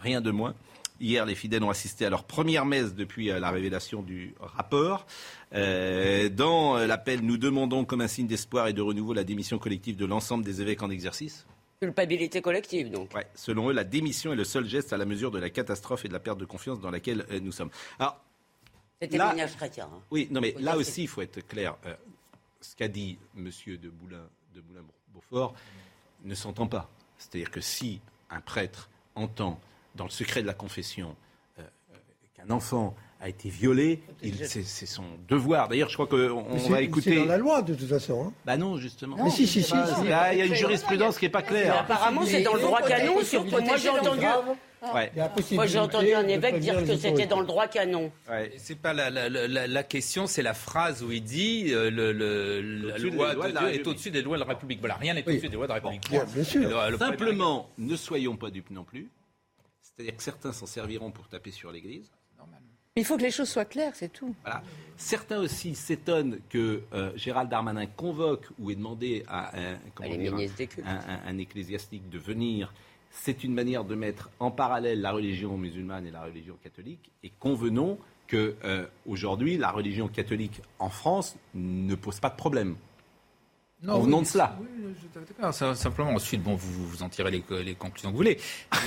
Rien 0.00 0.20
de 0.20 0.30
moins. 0.30 0.54
Hier, 1.00 1.26
les 1.26 1.34
fidèles 1.34 1.64
ont 1.64 1.70
assisté 1.70 2.06
à 2.06 2.10
leur 2.10 2.24
première 2.24 2.64
messe 2.64 2.94
depuis 2.94 3.26
la 3.26 3.50
révélation 3.50 4.02
du 4.02 4.34
rapport. 4.40 5.06
Dans 5.52 6.76
l'appel, 6.86 7.20
nous 7.22 7.36
demandons 7.36 7.84
comme 7.84 8.00
un 8.00 8.08
signe 8.08 8.28
d'espoir 8.28 8.68
et 8.68 8.72
de 8.72 8.80
renouveau 8.80 9.12
la 9.12 9.24
démission 9.24 9.58
collective 9.58 9.96
de 9.96 10.06
l'ensemble 10.06 10.44
des 10.44 10.60
évêques 10.60 10.82
en 10.82 10.90
exercice. 10.90 11.46
Culpabilité 11.80 12.40
collective, 12.40 12.90
donc. 12.90 13.14
Ouais, 13.14 13.26
selon 13.34 13.68
eux, 13.70 13.72
la 13.72 13.84
démission 13.84 14.32
est 14.32 14.36
le 14.36 14.44
seul 14.44 14.66
geste 14.66 14.92
à 14.92 14.96
la 14.96 15.04
mesure 15.04 15.30
de 15.30 15.38
la 15.38 15.50
catastrophe 15.50 16.04
et 16.04 16.08
de 16.08 16.12
la 16.12 16.20
perte 16.20 16.38
de 16.38 16.44
confiance 16.44 16.80
dans 16.80 16.90
laquelle 16.90 17.26
euh, 17.30 17.40
nous 17.40 17.52
sommes. 17.52 17.70
Alors, 17.98 18.20
C'est 19.00 19.08
témoignage 19.08 19.56
chrétien. 19.56 19.88
hein. 19.92 20.00
oui, 20.10 20.28
non, 20.30 20.40
mais 20.40 20.52
Faut 20.52 20.60
là 20.60 20.76
aussi, 20.76 21.02
il 21.02 21.08
faut 21.08 21.20
être 21.22 21.46
clair. 21.46 21.76
Euh, 21.84 21.94
ce 22.60 22.74
qu'a 22.76 22.88
dit 22.88 23.18
Monsieur 23.34 23.76
de 23.76 23.90
Boulin, 23.90 24.26
de 24.54 24.60
Boulin-Beaufort 24.62 25.54
ne 26.24 26.34
s'entend 26.34 26.66
pas. 26.66 26.88
C'est-à-dire 27.18 27.50
que 27.50 27.60
si 27.60 28.00
un 28.30 28.40
prêtre 28.40 28.88
entend 29.14 29.60
dans 29.94 30.04
le 30.04 30.10
secret 30.10 30.40
de 30.42 30.46
la 30.46 30.54
confession 30.54 31.14
euh, 31.58 31.62
qu'un 32.34 32.50
enfant 32.50 32.96
a 33.20 33.28
été 33.28 33.48
violé, 33.48 34.02
c'est 34.42 34.62
c'est 34.64 34.86
son 34.86 35.04
devoir. 35.28 35.68
D'ailleurs, 35.68 35.88
je 35.88 35.94
crois 35.94 36.06
qu'on 36.06 36.44
c'est- 36.58 36.68
va 36.68 36.76
C'est 36.78 36.84
écouter. 36.84 37.16
dans 37.16 37.24
la 37.24 37.38
loi, 37.38 37.62
de 37.62 37.74
toute 37.74 37.88
façon. 37.88 38.26
hein. 38.26 38.32
Bah 38.44 38.56
non, 38.56 38.76
justement. 38.76 39.16
Mais 39.22 39.30
si, 39.30 39.46
si, 39.46 39.62
si. 39.62 39.72
Ah, 39.74 39.86
si. 40.00 40.08
Là, 40.08 40.32
il 40.34 40.38
y 40.38 40.42
a 40.42 40.44
une 40.46 40.54
jurisprudence 40.54 41.18
qui 41.18 41.24
n'est 41.24 41.30
pas 41.30 41.40
Mais 41.40 41.46
claire. 41.48 41.78
apparemment, 41.80 42.22
c'est 42.26 42.42
dans 42.42 42.54
le 42.54 42.60
droit 42.60 42.82
canon, 42.82 43.22
surtout. 43.22 43.60
Moi, 43.62 43.76
j'ai 43.76 43.88
entendu. 43.88 44.26
Ouais. 44.94 45.10
Moi, 45.52 45.64
j'ai 45.66 45.78
entendu 45.78 46.12
un 46.12 46.28
évêque 46.28 46.58
dire 46.58 46.84
que 46.84 46.94
c'était 46.98 47.24
dans 47.26 47.40
le 47.40 47.46
droit 47.46 47.66
canon. 47.68 48.12
Ouais. 48.28 48.52
C'est 48.58 48.74
pas 48.78 48.92
la, 48.92 49.08
la, 49.08 49.30
la, 49.30 49.66
la 49.66 49.82
question, 49.82 50.26
c'est 50.26 50.42
la 50.42 50.52
phrase 50.52 51.02
où 51.02 51.10
il 51.10 51.22
dit 51.24 51.68
euh, 51.72 51.90
le, 51.90 52.12
le- 52.12 52.60
la 52.90 52.98
loi 52.98 53.32
lois 53.32 53.46
de 53.46 53.50
de 53.50 53.54
la 53.54 53.60
Dieu 53.62 53.80
est 53.80 53.86
au-dessus 53.86 54.10
des 54.10 54.20
lois 54.20 54.36
de 54.36 54.42
la 54.42 54.48
République. 54.48 54.80
Voilà, 54.80 54.96
rien 54.96 55.14
n'est 55.14 55.24
Oui. 55.26 55.34
au-dessus 55.34 55.48
des 55.48 55.54
lois 55.56 55.64
de 55.66 55.68
la 55.70 55.74
République. 55.76 56.10
Bien, 56.10 56.24
bien 56.24 56.44
sûr. 56.44 56.60
Et 56.60 56.66
le- 56.66 56.90
le- 56.90 56.98
Simplement, 56.98 57.70
ne 57.78 57.96
soyons 57.96 58.36
pas 58.36 58.50
dupes 58.50 58.70
non 58.70 58.84
plus. 58.84 59.08
C'est-à-dire 59.80 60.16
que 60.18 60.22
certains 60.22 60.52
s'en 60.52 60.66
serviront 60.66 61.10
pour 61.12 61.28
taper 61.28 61.50
sur 61.50 61.72
l'Église. 61.72 62.10
Il 62.96 63.04
faut 63.04 63.16
que 63.16 63.22
les 63.22 63.32
choses 63.32 63.48
soient 63.48 63.64
claires, 63.64 63.96
c'est 63.96 64.12
tout. 64.12 64.36
Voilà. 64.44 64.62
Certains 64.96 65.40
aussi 65.40 65.74
s'étonnent 65.74 66.38
que 66.48 66.82
euh, 66.92 67.10
Gérald 67.16 67.50
Darmanin 67.50 67.86
convoque 67.86 68.46
ou 68.60 68.70
ait 68.70 68.76
demandé 68.76 69.24
à 69.26 69.50
dire, 69.56 70.32
un 71.26 71.38
ecclésiastique 71.38 72.08
de 72.08 72.18
venir. 72.18 72.72
C'est 73.10 73.42
une 73.42 73.52
manière 73.52 73.82
de 73.82 73.96
mettre 73.96 74.30
en 74.38 74.52
parallèle 74.52 75.00
la 75.00 75.10
religion 75.10 75.56
musulmane 75.56 76.06
et 76.06 76.12
la 76.12 76.22
religion 76.22 76.56
catholique. 76.62 77.10
Et 77.24 77.32
convenons 77.40 77.98
que 78.28 78.54
euh, 78.62 78.86
aujourd'hui, 79.06 79.56
la 79.56 79.72
religion 79.72 80.06
catholique 80.06 80.62
en 80.78 80.88
France 80.88 81.36
ne 81.52 81.96
pose 81.96 82.20
pas 82.20 82.30
de 82.30 82.36
problème. 82.36 82.76
Convenons 83.86 84.22
de 84.22 84.26
cela. 84.26 84.56
Oui, 84.60 84.66
je 84.94 84.98
suis 85.00 85.08
d'accord. 85.14 85.52
Ça, 85.54 85.74
Simplement, 85.74 86.10
ensuite, 86.10 86.42
bon, 86.42 86.54
vous, 86.54 86.86
vous 86.88 87.02
en 87.02 87.08
tirez 87.08 87.30
les, 87.30 87.44
les 87.62 87.74
conclusions 87.74 88.08
que 88.08 88.12
vous 88.12 88.18
voulez. 88.18 88.38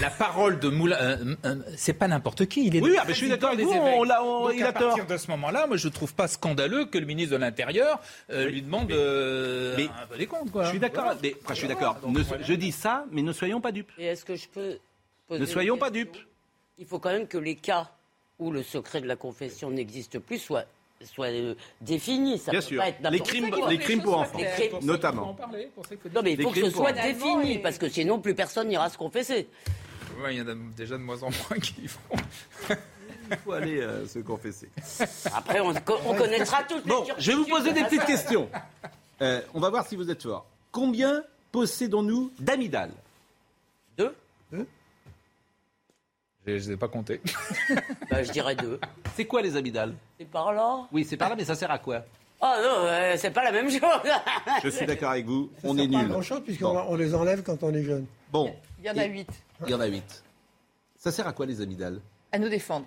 La 0.01 0.09
parole 0.09 0.59
de 0.59 0.69
Moulin, 0.69 0.97
euh, 0.99 1.35
euh, 1.45 1.55
c'est 1.75 1.93
pas 1.93 2.07
n'importe 2.07 2.45
qui. 2.47 2.67
Il 2.67 2.75
est 2.75 2.81
Oui, 2.81 2.95
ah, 2.99 3.03
mais 3.07 3.13
je 3.13 3.17
suis 3.17 3.29
d'accord 3.29 3.51
avec 3.51 3.65
vous, 3.65 3.71
on 3.71 4.03
l'a- 4.03 4.23
on- 4.23 4.45
Donc, 4.47 4.53
il 4.55 4.63
à 4.63 4.67
a 4.69 4.73
tort. 4.73 4.87
partir 4.89 5.05
de 5.05 5.17
ce 5.17 5.29
moment-là, 5.31 5.67
moi, 5.67 5.77
je 5.77 5.87
trouve 5.89 6.13
pas 6.13 6.27
scandaleux 6.27 6.85
que 6.85 6.97
le 6.97 7.05
ministre 7.05 7.33
de 7.33 7.37
l'Intérieur 7.37 7.99
euh, 8.31 8.47
lui 8.49 8.61
demande 8.61 8.91
euh, 8.91 9.75
mais- 9.77 9.85
un 9.87 10.07
peu 10.07 10.17
des 10.17 10.27
comptes. 10.27 10.51
Quoi. 10.51 10.63
Je 10.65 10.69
suis 10.69 10.79
d'accord. 10.79 11.03
Voilà. 11.05 11.19
mais- 11.21 11.35
enfin, 11.43 11.53
je 11.53 11.59
suis 11.59 11.67
d'accord. 11.67 11.97
Ne-. 12.07 12.23
Je 12.43 12.53
dis 12.53 12.71
ça, 12.71 13.05
mais 13.11 13.21
ne 13.21 13.33
soyons 13.33 13.61
pas 13.61 13.71
dupes. 13.71 13.91
Et 13.97 14.05
est-ce 14.05 14.25
que 14.25 14.35
je 14.35 14.47
peux 14.47 14.77
poser 15.27 15.39
Ne 15.41 15.45
soyons 15.45 15.77
pas 15.77 15.89
dupes. 15.91 16.17
Il 16.79 16.85
faut 16.85 16.99
quand 16.99 17.11
même 17.11 17.27
que 17.27 17.37
les 17.37 17.55
cas 17.55 17.89
où 18.39 18.51
le 18.51 18.61
secret 18.63 19.01
de 19.01 19.07
la 19.07 19.15
confession 19.15 19.71
n'existe 19.71 20.19
plus 20.19 20.37
soient, 20.37 20.65
soient 21.05 21.27
euh, 21.27 21.55
définis. 21.81 22.37
Ça 22.39 22.51
Bien 22.51 22.59
peut 22.59 22.65
sûr. 22.65 22.81
pas 22.81 22.89
être 22.89 23.09
Les 23.11 23.19
crimes, 23.19 23.49
quoi. 23.51 23.69
les 23.69 23.77
crimes 23.77 24.01
pour 24.01 24.17
enfants, 24.17 24.37
Les 24.37 24.45
crimes- 24.45 24.69
Pour 24.71 24.79
faut 24.81 24.85
notamment. 24.85 25.33
parler, 25.33 25.69
pour 25.75 25.85
faut 25.85 25.95
Non, 26.13 26.21
mais 26.23 26.33
il 26.33 26.41
faut 26.41 26.51
que 26.51 26.61
ce 26.63 26.69
soit 26.71 26.91
enfants. 26.91 27.03
défini, 27.03 27.59
parce 27.59 27.77
que 27.77 27.89
sinon 27.89 28.19
plus 28.19 28.35
personne 28.35 28.67
n'ira 28.69 28.89
se 28.89 28.97
confesser. 28.97 29.47
Ouais, 30.23 30.35
il 30.35 30.39
y 30.39 30.41
en 30.41 30.47
a 30.47 30.55
déjà 30.75 30.97
de 30.97 31.03
moins 31.03 31.21
en 31.23 31.29
moins 31.29 31.59
qui 31.61 31.81
y 31.81 31.87
vont. 31.87 32.75
Il 33.29 33.37
faut 33.37 33.51
aller 33.51 33.79
euh, 33.81 34.07
se 34.07 34.19
confesser. 34.19 34.69
Après, 35.33 35.59
on, 35.59 35.69
on 36.05 36.15
connaîtra 36.15 36.63
toutes 36.63 36.85
les 36.85 36.89
Bon, 36.91 37.05
je 37.17 37.31
vais 37.31 37.37
vous 37.37 37.45
poser 37.45 37.73
des 37.73 37.83
petites 37.83 38.05
questions. 38.05 38.49
Euh, 39.21 39.41
on 39.53 39.59
va 39.59 39.69
voir 39.69 39.85
si 39.85 39.95
vous 39.95 40.09
êtes 40.09 40.23
fort. 40.23 40.45
Combien 40.71 41.23
possédons-nous 41.51 42.31
d'amygdales 42.39 42.91
Deux 43.97 44.15
Je 46.47 46.51
ne 46.53 46.57
les 46.57 46.71
ai 46.71 46.77
pas 46.77 46.87
comptés. 46.87 47.21
Bah, 48.09 48.23
je 48.23 48.31
dirais 48.31 48.55
deux. 48.55 48.79
C'est 49.15 49.25
quoi 49.25 49.41
les 49.41 49.55
amygdales 49.57 49.93
C'est 50.17 50.25
par 50.29 50.53
là? 50.53 50.87
Oui, 50.93 51.03
c'est 51.03 51.17
par 51.17 51.29
là, 51.29 51.35
mais 51.35 51.43
ça 51.43 51.55
sert 51.55 51.69
à 51.69 51.77
quoi? 51.77 52.03
Oh 52.39 52.45
non, 52.45 52.85
euh, 52.85 53.15
c'est 53.17 53.31
pas 53.31 53.43
la 53.43 53.51
même 53.51 53.69
chose. 53.69 53.81
Je 54.63 54.69
suis 54.69 54.85
d'accord 54.85 55.09
avec 55.11 55.25
vous, 55.25 55.49
Ça 55.61 55.67
on 55.67 55.75
sert 55.75 55.83
est 55.83 55.91
pas 55.91 55.97
nul. 55.97 56.07
grand-chose 56.07 56.41
puisqu'on 56.45 56.67
on 56.87 56.95
les 56.95 57.13
enlève 57.13 57.43
quand 57.43 57.61
on 57.63 57.73
est 57.73 57.83
jeune. 57.83 58.05
Bon, 58.31 58.55
Il 58.79 58.85
y 58.85 58.89
en 58.89 58.97
a 58.97 59.05
huit 59.05 59.27
il 59.65 59.71
y 59.71 59.73
en 59.73 59.79
a 59.81 59.87
huit. 59.87 60.23
Ça 60.95 61.11
sert 61.11 61.27
à 61.27 61.33
quoi 61.33 61.45
les 61.47 61.59
amygdales 61.61 61.99
à 62.31 62.37
nous 62.39 62.47
défendre. 62.49 62.85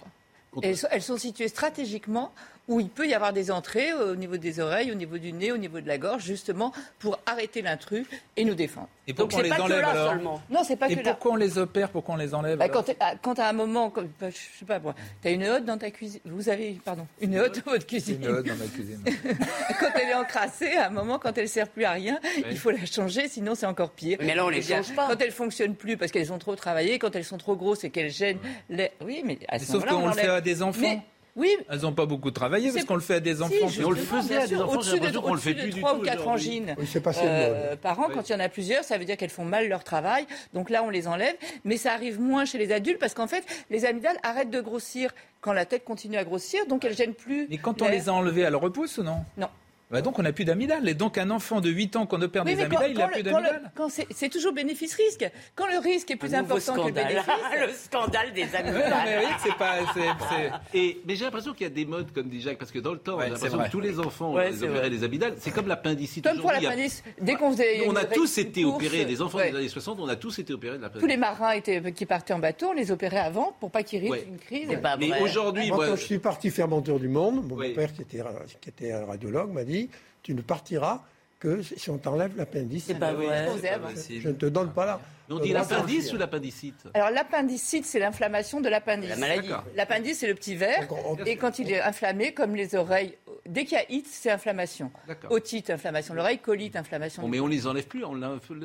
Contre- 0.52 0.66
Elles 0.66 0.76
sont, 0.78 0.88
elles 0.90 1.02
sont 1.02 1.16
situées 1.18 1.48
stratégiquement 1.48 2.32
où 2.70 2.78
il 2.78 2.88
peut 2.88 3.06
y 3.08 3.14
avoir 3.14 3.32
des 3.32 3.50
entrées 3.50 3.92
au 3.92 4.14
niveau 4.14 4.36
des 4.36 4.60
oreilles, 4.60 4.92
au 4.92 4.94
niveau 4.94 5.18
du 5.18 5.32
nez, 5.32 5.50
au 5.50 5.56
niveau 5.56 5.80
de 5.80 5.88
la 5.88 5.98
gorge, 5.98 6.22
justement 6.22 6.72
pour 7.00 7.18
arrêter 7.26 7.62
l'intrus 7.62 8.06
et 8.36 8.44
nous 8.44 8.54
défendre. 8.54 8.88
Et 9.08 9.12
Donc 9.12 9.28
pourquoi 9.30 9.38
on 9.38 9.38
c'est 9.38 9.42
les 9.42 9.48
pas 9.50 9.56
que 9.56 9.62
enlève 9.62 9.80
là 9.80 9.88
alors 9.90 10.08
seulement. 10.12 10.42
Non, 10.50 10.60
c'est 10.62 10.76
pas 10.76 10.88
Et 10.88 10.94
que 10.94 11.00
là. 11.00 11.10
pourquoi 11.10 11.32
on 11.32 11.36
les 11.36 11.58
opère 11.58 11.88
Pourquoi 11.90 12.14
on 12.14 12.18
les 12.18 12.32
enlève 12.32 12.58
Bah, 12.58 12.66
alors 12.66 12.84
quand, 12.84 12.94
à, 13.00 13.16
quand 13.16 13.38
à 13.40 13.48
un 13.48 13.52
moment, 13.52 13.90
comme, 13.90 14.08
bah, 14.20 14.30
je 14.30 14.36
sais 14.58 14.64
pas 14.64 14.78
moi, 14.78 14.94
tu 15.20 15.26
as 15.28 15.32
une 15.32 15.44
hotte 15.44 15.64
dans 15.64 15.78
ta 15.78 15.90
cuisine, 15.90 16.20
vous 16.24 16.48
avez, 16.48 16.78
pardon, 16.84 17.08
une 17.20 17.36
hotte 17.36 17.60
dans 17.66 17.72
votre 17.72 17.86
cuisine. 17.86 18.22
Une 18.22 18.28
hotte 18.28 18.46
dans 18.46 18.54
ma 18.54 18.66
cuisine. 18.66 19.02
quand 19.80 19.90
elle 20.00 20.08
est 20.10 20.14
encrassée, 20.14 20.76
à 20.76 20.86
un 20.86 20.90
moment, 20.90 21.18
quand 21.18 21.36
elle 21.38 21.48
sert 21.48 21.68
plus 21.68 21.84
à 21.84 21.90
rien, 21.90 22.20
il 22.48 22.56
faut 22.56 22.70
la 22.70 22.86
changer, 22.86 23.26
sinon 23.26 23.56
c'est 23.56 23.66
encore 23.66 23.90
pire. 23.90 24.18
Mais 24.20 24.36
là, 24.36 24.46
on 24.46 24.48
les 24.48 24.62
change 24.62 24.94
pas. 24.94 25.08
Quand 25.08 25.20
elles 25.20 25.32
fonctionnent 25.32 25.74
plus 25.74 25.96
parce 25.96 26.12
qu'elles 26.12 26.32
ont 26.32 26.38
trop 26.38 26.54
travaillé, 26.54 27.00
quand 27.00 27.16
elles 27.16 27.24
sont 27.24 27.38
trop 27.38 27.56
grosses 27.56 27.82
et 27.82 27.90
qu'elles 27.90 28.10
gênent 28.12 28.38
les... 28.68 28.92
Oui, 29.04 29.22
mais 29.24 29.38
à 29.48 29.58
ce 29.58 29.66
sauf 29.66 29.84
moment-là, 29.86 29.92
qu'on 29.92 30.04
on 30.04 30.06
le 30.08 30.12
fait 30.14 30.28
à 30.28 30.40
des 30.40 30.62
enfants. 30.62 30.80
Mais- 30.82 31.00
oui, 31.36 31.56
Elles 31.70 31.80
n'ont 31.80 31.92
pas 31.92 32.06
beaucoup 32.06 32.30
travaillé 32.30 32.72
parce 32.72 32.84
qu'on 32.84 32.94
le 32.94 33.00
fait 33.00 33.14
à 33.14 33.20
des 33.20 33.36
si, 33.36 33.42
enfants. 33.42 33.54
justement, 33.68 33.88
on 33.88 33.90
le 33.92 33.96
faisait 33.96 34.36
à 34.36 34.46
des 34.46 34.56
enfants, 34.56 34.72
Au-dessus 34.74 35.00
de- 35.00 35.18
qu'on 35.18 35.34
le 35.34 35.40
fait 35.40 35.54
plus 35.54 35.68
de 35.68 35.72
du 35.74 35.80
3 35.80 35.94
tout 35.94 36.00
ou 36.00 36.02
4 36.04 36.20
aujourd'hui. 36.26 36.48
angines 36.48 36.74
Oui, 36.78 37.00
passé 37.00 37.20
euh, 37.24 37.76
par 37.76 37.98
an, 38.00 38.08
quand 38.12 38.28
il 38.28 38.32
y 38.32 38.34
en 38.34 38.40
a 38.40 38.48
plusieurs, 38.48 38.84
ça 38.84 38.98
veut 38.98 39.04
dire 39.04 39.16
qu'elles 39.16 39.30
font 39.30 39.44
mal 39.44 39.68
leur 39.68 39.84
travail. 39.84 40.26
Donc 40.54 40.70
là, 40.70 40.82
on 40.84 40.90
les 40.90 41.06
enlève. 41.08 41.34
Mais 41.64 41.76
ça 41.76 41.92
arrive 41.92 42.20
moins 42.20 42.44
chez 42.44 42.58
les 42.58 42.72
adultes 42.72 42.98
parce 42.98 43.14
qu'en 43.14 43.26
fait, 43.28 43.44
les 43.70 43.84
amygdales 43.84 44.18
arrêtent 44.22 44.50
de 44.50 44.60
grossir 44.60 45.12
quand 45.40 45.52
la 45.52 45.64
tête 45.64 45.84
continue 45.84 46.16
à 46.16 46.24
grossir, 46.24 46.66
donc 46.66 46.84
elles 46.84 46.96
gênent 46.96 47.14
plus. 47.14 47.46
Mais 47.48 47.58
quand 47.58 47.80
on 47.82 47.88
les 47.88 48.08
a 48.08 48.12
enlevés, 48.12 48.42
elles 48.42 48.56
repoussent 48.56 48.98
ou 48.98 49.02
non? 49.02 49.24
Non. 49.38 49.48
Bah 49.90 50.02
donc 50.02 50.18
on 50.18 50.22
n'a 50.22 50.32
plus 50.32 50.44
d'amygdales. 50.44 50.88
Et 50.88 50.94
donc 50.94 51.18
un 51.18 51.30
enfant 51.30 51.60
de 51.60 51.68
8 51.68 51.96
ans 51.96 52.06
qu'on 52.06 52.22
opère 52.22 52.44
Oui, 52.44 52.54
des 52.54 52.62
amygdales, 52.62 52.90
il 52.92 52.98
n'a 52.98 53.08
plus 53.08 53.22
le- 53.22 53.30
quand 53.30 53.38
le- 53.38 53.44
d'amygdales. 53.44 53.72
quand 53.74 53.88
c'est 54.10 54.28
toujours 54.28 54.52
bénéfice-risque. 54.52 55.28
Quand 55.56 55.66
le 55.66 55.78
risque 55.78 56.10
est 56.10 56.16
plus 56.16 56.34
Un 56.34 56.40
important 56.40 56.74
que 56.74 56.78
le 56.78 56.84
scandale. 56.94 57.06
bénéfice. 57.08 57.32
le 57.66 57.72
scandale 57.72 58.32
des 58.32 58.42
amygdales. 58.54 58.72
vous 58.72 59.20
voyez 59.20 59.34
que 59.34 59.42
c'est 59.42 59.54
pas. 59.56 59.74
c'est- 59.94 60.00
c'est- 60.28 60.78
Et, 60.78 61.00
mais 61.06 61.16
j'ai 61.16 61.24
l'impression 61.24 61.52
qu'il 61.52 61.64
y 61.64 61.70
a 61.70 61.72
des 61.74 61.84
modes, 61.86 62.12
comme 62.12 62.28
dit 62.28 62.40
Jacques, 62.40 62.58
parce 62.58 62.70
que 62.70 62.78
dans 62.78 62.92
le 62.92 62.98
temps, 62.98 63.16
Ouais, 63.16 63.24
j'ai 63.26 63.30
l'impression 63.32 63.58
que 63.58 63.70
tous 63.70 63.80
les 63.80 63.98
enfants 63.98 64.32
Ouais, 64.34 64.50
les 64.50 64.62
opéraient 64.62 64.90
les 64.90 65.02
amygdales. 65.04 65.34
C'est 65.38 65.50
comme 65.50 65.66
l'appendicite. 65.66 66.24
Comme 66.24 66.38
pour 66.40 66.50
a- 66.50 66.60
l'appendice, 66.60 67.02
dès 67.20 67.34
qu'on 67.34 67.50
faisait. 67.50 67.86
On 67.88 67.96
a 67.96 68.04
tous 68.04 68.38
été 68.38 68.62
course, 68.62 68.76
opérés, 68.76 69.04
les 69.04 69.20
enfants 69.22 69.38
ouais. 69.38 69.50
des 69.50 69.56
années 69.58 69.68
60, 69.68 69.98
on 70.00 70.08
a 70.08 70.16
tous 70.16 70.38
été 70.38 70.52
opérés 70.52 70.74
de 70.74 70.76
Tous 70.78 70.82
l'appendicite. 70.84 71.10
les 71.10 71.16
marins 71.16 71.52
étaient, 71.52 71.92
qui 71.92 72.06
partaient 72.06 72.32
en 72.34 72.38
bateau, 72.38 72.68
on 72.68 72.72
les 72.74 72.92
opérait 72.92 73.18
avant 73.18 73.56
pour 73.58 73.70
pas 73.70 73.82
qu'ils 73.82 74.00
risquent 74.02 74.26
une 74.28 74.38
crise. 74.38 74.68
Mais 75.00 75.20
aujourd'hui, 75.20 75.68
quand 75.70 75.96
je 75.96 76.04
suis 76.04 76.18
parti 76.18 76.50
faire 76.50 76.68
mon 76.68 76.80
tour 76.80 77.00
du 77.00 77.08
monde, 77.08 77.44
mon 77.48 77.56
Oui. 77.56 77.72
père, 77.74 77.92
qui 77.92 78.02
était, 78.02 78.22
qui 78.60 78.68
était 78.68 78.92
un 78.92 79.04
radiologue, 79.04 79.52
m'a 79.52 79.64
dit 79.64 79.79
Tu 80.22 80.34
ne 80.34 80.42
partiras 80.42 81.00
que 81.38 81.62
si 81.62 81.88
on 81.88 81.96
t'enlève 81.96 82.36
l'appendice. 82.36 82.84
C'est 82.86 82.98
pas 82.98 83.14
vrai. 83.14 83.46
On 83.48 83.56
faisait 83.56 83.70
avant. 83.70 83.88
Je 83.96 84.28
ne 84.28 84.34
te 84.34 84.46
donne 84.46 84.72
pas 84.72 84.84
là. 84.84 85.00
on 85.30 85.38
dit 85.38 85.52
l'appendice 85.52 86.12
ou 86.12 86.18
l'appendicite? 86.18 86.84
Alors 86.92 87.10
l'appendicite, 87.10 87.86
c'est 87.86 87.98
l'inflammation 87.98 88.60
de 88.60 88.68
l'appendice. 88.68 89.08
La 89.08 89.16
maladie. 89.16 89.50
L'appendice, 89.74 90.18
c'est 90.18 90.28
le 90.28 90.34
petit 90.34 90.54
verre. 90.54 90.86
Et 91.24 91.36
quand 91.36 91.58
il 91.58 91.72
est 91.72 91.80
inflammé, 91.80 92.34
comme 92.34 92.54
les 92.54 92.74
oreilles, 92.74 93.16
dès 93.50 93.64
qu'il 93.64 93.76
y 93.76 93.80
a 93.80 93.84
it, 93.90 94.06
c'est 94.08 94.30
inflammation. 94.30 94.90
Otite, 95.28 95.70
inflammation 95.70 96.14
de 96.14 96.18
l'oreille, 96.18 96.38
colite, 96.38 96.76
inflammation. 96.76 97.22
Bon, 97.22 97.28
mais 97.28 97.40
on 97.40 97.46
les 97.46 97.66
enlève 97.66 97.86
plus, 97.86 98.04
on 98.04 98.14
l'enlève 98.14 98.40
plus 98.40 98.56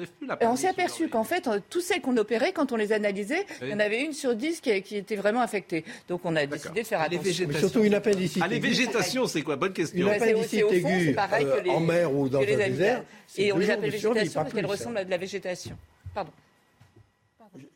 Et 0.41 0.45
on 0.45 0.55
s'est 0.55 0.67
aperçu 0.69 1.09
qu'en 1.09 1.23
fait, 1.23 1.49
tous 1.69 1.81
celles 1.81 2.01
qu'on 2.01 2.15
opérait, 2.17 2.53
quand 2.53 2.71
on 2.71 2.75
les 2.75 2.91
analysait, 2.93 3.45
il 3.61 3.69
y 3.69 3.73
en 3.73 3.79
avait 3.79 4.01
une 4.01 4.13
sur 4.13 4.35
dix 4.35 4.61
qui, 4.61 4.81
qui 4.81 4.97
était 4.97 5.15
vraiment 5.15 5.41
affectée. 5.41 5.83
Donc 6.07 6.21
on 6.23 6.35
a 6.35 6.45
décidé 6.45 6.83
de 6.83 6.87
faire 6.87 7.07
Les 7.09 7.17
attention. 7.17 7.47
Mais 7.47 7.59
surtout 7.59 7.83
une 7.83 7.93
appendicite. 7.95 8.41
Ah, 8.43 8.47
les 8.47 8.57
aiguë. 8.57 8.67
végétations, 8.69 9.27
c'est 9.27 9.41
quoi? 9.41 9.55
Bonne 9.55 9.73
question. 9.73 10.07
Une 10.07 10.13
appendicite 10.13 10.65
aiguë 10.71 11.13
pareil 11.13 11.45
que 11.45 11.49
euh, 11.49 11.61
les- 11.61 11.69
en 11.71 11.79
mer 11.79 12.13
ou 12.13 12.29
dans 12.29 12.39
amygdales. 12.39 12.71
désert. 12.71 13.03
Et 13.37 13.51
on 13.51 13.57
les 13.57 13.69
appelle 13.69 13.89
végétation 13.89 14.41
parce 14.41 14.53
qu'elles 14.53 14.65
ressemblent 14.65 14.97
à 14.97 15.05
de 15.05 15.09
la 15.09 15.17
végétation. 15.17 15.77
Pardon. 16.13 16.31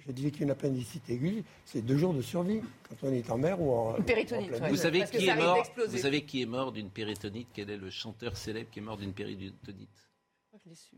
Je, 0.05 0.11
disais 0.11 0.31
qu'une 0.31 0.51
appendicite 0.51 1.09
aiguë, 1.09 1.43
c'est 1.65 1.81
deux 1.81 1.97
jours 1.97 2.13
de 2.13 2.21
survie 2.21 2.61
quand 2.89 3.07
on 3.07 3.13
est 3.13 3.29
en 3.29 3.37
mer 3.37 3.61
ou 3.61 3.73
en. 3.73 3.97
Une 3.97 4.03
péritonite, 4.03 4.45
en 4.45 4.47
pleine 4.49 4.63
ouais. 4.63 4.69
Vous 4.69 4.75
savez 4.75 5.03
qui 5.05 5.27
est 5.27 5.35
mort. 5.35 5.63
Vous 5.87 5.97
savez 5.97 6.21
qui 6.23 6.41
est 6.41 6.45
mort 6.45 6.71
d'une 6.71 6.89
péritonite? 6.89 7.47
Quel 7.53 7.69
est 7.69 7.77
le 7.77 7.89
chanteur 7.89 8.37
célèbre 8.37 8.69
qui 8.71 8.79
est 8.79 8.83
mort 8.83 8.97
d'une 8.97 9.13
péritonite? 9.13 9.57
Je 9.65 10.69
l'ai 10.69 10.75
su. 10.75 10.95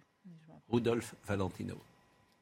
Rudolf 0.70 1.16
Valentino. 1.28 1.76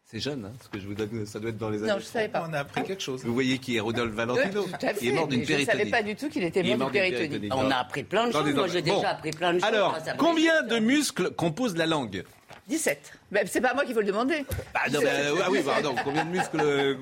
C'est 0.03 0.19
jeune, 0.19 0.45
hein, 0.45 0.53
ce 0.63 0.69
que 0.69 0.79
je 0.79 0.87
vous 0.87 0.95
donne, 0.95 1.23
ça 1.27 1.39
doit 1.39 1.51
être 1.51 1.57
dans 1.57 1.69
les 1.69 1.83
années. 1.83 1.91
Non, 1.91 1.99
je 1.99 2.05
ne 2.05 2.09
savais 2.09 2.29
pas. 2.29 2.47
On 2.49 2.53
a 2.53 2.61
appris 2.61 2.81
quelque 2.81 3.03
chose. 3.03 3.23
Vous 3.23 3.33
voyez 3.33 3.59
qui 3.59 3.77
est 3.77 3.79
Rudolf 3.79 4.11
Valentino? 4.11 4.63
Oui, 4.63 4.71
tout 4.71 4.85
à 4.85 4.93
fait. 4.93 5.05
Il 5.05 5.09
est 5.09 5.11
mort 5.13 5.27
d'une 5.27 5.39
mais 5.41 5.45
je 5.45 5.53
ne 5.53 5.57
savais 5.57 5.65
péritonite. 5.67 5.91
pas 5.91 6.03
du 6.03 6.15
tout 6.15 6.29
qu'il 6.29 6.43
était 6.43 6.63
mort 6.63 6.89
d'une 6.89 7.01
péritonite. 7.01 7.53
On 7.53 7.69
a 7.69 7.75
appris 7.75 8.03
plein 8.03 8.27
de 8.27 8.31
choses. 8.31 8.53
Moi, 8.55 8.67
j'ai. 8.67 8.81
Bon. 8.81 8.95
déjà 8.95 9.09
appris 9.09 9.29
plein 9.29 9.53
de 9.53 9.59
choses. 9.59 9.67
Alors, 9.67 9.97
combien 10.17 10.63
de 10.63 10.79
muscles 10.79 11.29
composent 11.31 11.77
la 11.77 11.85
langue? 11.85 12.23
17. 12.67 13.13
Ben, 13.31 13.47
c'est 13.47 13.61
pas 13.61 13.73
moi 13.73 13.85
qui 13.85 13.93
faut 13.93 13.99
le 14.01 14.05
demander. 14.05 14.45
Bah, 14.73 14.81
non, 14.91 15.01
bah, 15.01 15.07
euh, 15.09 15.35
ah 15.43 15.47
oui, 15.51 15.61
pardon, 15.65 15.95
combien 16.03 16.25
de 16.25 16.29
muscles 16.29 16.59
euh, 16.61 16.95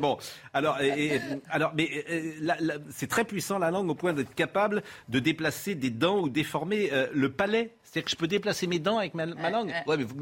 Bon, 0.00 0.18
alors, 0.54 0.80
et- 0.80 1.16
et- 1.16 1.20
alors 1.50 1.72
mais 1.74 1.88
euh, 2.10 2.78
c'est 2.90 3.08
très 3.08 3.24
puissant 3.24 3.58
la 3.58 3.70
langue 3.70 3.88
au 3.90 3.94
point 3.94 4.12
d'être 4.12 4.34
capable 4.34 4.82
de 5.08 5.18
déplacer 5.18 5.74
des 5.74 5.90
dents 5.90 6.20
ou 6.20 6.28
déformer 6.28 6.90
euh, 6.92 7.06
le 7.12 7.30
palais. 7.30 7.74
C'est-à-dire 7.82 8.04
que 8.04 8.10
je 8.10 8.16
peux 8.16 8.28
déplacer 8.28 8.66
mes 8.66 8.78
dents 8.78 8.98
avec 8.98 9.14
ma, 9.14 9.26
ma 9.26 9.34
Ouais, 9.34 9.50
langue. 9.50 9.68
ouais. 9.68 9.82
Ouais, 9.86 9.96
mais 9.96 10.04
vous- 10.04 10.14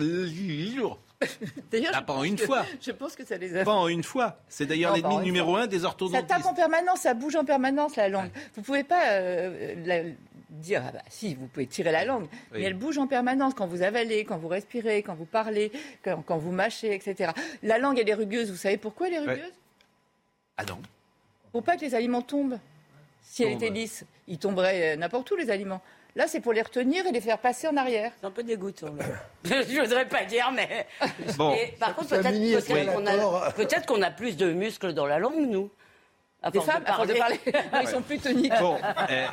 D'ailleurs, 1.70 1.90
Ah, 1.94 1.98
je 2.00 2.04
pas 2.04 2.12
en 2.12 2.16
pense 2.18 2.26
une 2.26 2.36
que- 2.36 2.46
fois. 2.46 2.64
Je 2.80 2.90
pense 2.92 3.16
que 3.16 3.24
ça 3.26 3.36
les 3.36 3.56
a 3.56 3.64
pas 3.64 3.72
en 3.72 3.88
une 3.88 4.04
fois. 4.04 4.38
C'est 4.48 4.66
d'ailleurs 4.66 4.94
l'ennemi 4.94 5.16
numéro 5.18 5.52
fois. 5.52 5.62
un 5.62 5.66
des 5.66 5.80
Ça 5.80 5.86
orthodontistes. 5.86 6.28
tape 6.28 6.46
en 6.46 6.54
permanence, 6.54 7.00
ça 7.00 7.14
bouge 7.14 7.34
en 7.36 7.44
permanence 7.44 7.96
la 7.96 8.08
langue. 8.08 8.30
Vous 8.54 8.62
pouvez 8.62 8.84
pas 8.84 9.02
euh, 9.14 9.74
la- 9.84 10.02
dire 10.50 10.82
ah 10.86 10.92
bah, 10.92 11.02
si 11.08 11.34
vous 11.34 11.46
pouvez 11.46 11.66
tirer 11.66 11.92
la 11.92 12.04
langue, 12.04 12.26
mais 12.52 12.62
elle 12.62 12.74
bouge 12.74 12.98
en 12.98 13.06
permanence 13.06 13.54
quand 13.54 13.66
vous 13.66 13.82
avalez, 13.82 14.24
quand 14.24 14.38
vous 14.38 14.48
respirez, 14.48 15.02
quand 15.02 15.14
vous 15.14 15.26
parlez, 15.26 15.72
quand, 16.02 16.22
quand 16.22 16.38
vous 16.38 16.52
mâchez, 16.52 16.94
etc. 16.94 17.32
La 17.62 17.78
langue 17.78 17.98
elle 17.98 18.08
est 18.08 18.14
rugueuse. 18.14 18.50
Vous 18.50 18.56
savez 18.56 18.76
pourquoi 18.76 19.08
elle 19.08 19.14
est 19.14 19.18
rugueuse? 19.18 19.52
Ah 20.56 20.64
non. 20.64 20.78
Pour 21.52 21.62
pas 21.62 21.76
que 21.76 21.82
les 21.82 21.94
aliments 21.94 22.22
tombent. 22.22 22.58
Si 23.22 23.42
elle 23.42 23.52
était 23.52 23.70
lisse, 23.70 24.04
ils 24.26 24.38
tomberaient 24.38 24.94
euh, 24.94 24.96
n'importe 24.96 25.30
où 25.30 25.36
les 25.36 25.50
aliments. 25.50 25.82
Là, 26.16 26.26
c'est 26.26 26.40
pour 26.40 26.52
les 26.52 26.62
retenir 26.62 27.06
et 27.06 27.12
les 27.12 27.20
faire 27.20 27.38
passer 27.38 27.68
en 27.68 27.76
arrière. 27.76 28.10
C'est 28.18 28.26
un 28.26 28.30
peu 28.30 28.42
dégoûtant. 28.42 28.92
Là. 28.94 29.04
je 29.44 29.80
voudrais 29.80 30.08
pas 30.08 30.24
dire, 30.24 30.50
mais. 30.52 30.86
Bon. 31.36 31.54
Et 31.54 31.74
par 31.78 31.94
contre, 31.94 32.08
peut-être 32.08 32.92
qu'on 32.92 33.06
a, 33.06 33.52
peut-être 33.52 33.86
qu'on 33.86 34.02
a 34.02 34.10
plus 34.10 34.36
de 34.36 34.52
muscles 34.52 34.94
dans 34.94 35.06
la 35.06 35.18
langue, 35.18 35.46
nous. 35.48 35.70
À 36.40 36.50
Les 36.50 36.60
force 36.60 36.66
femmes, 36.70 36.82
à 36.86 36.92
force 36.94 37.08
de 37.08 37.14
parler, 37.14 37.40
non, 37.72 37.80
ils 37.82 37.88
sont 37.88 38.00
plus 38.00 38.18
toniques. 38.18 38.52
Bon, 38.60 38.76
euh, 39.10 39.26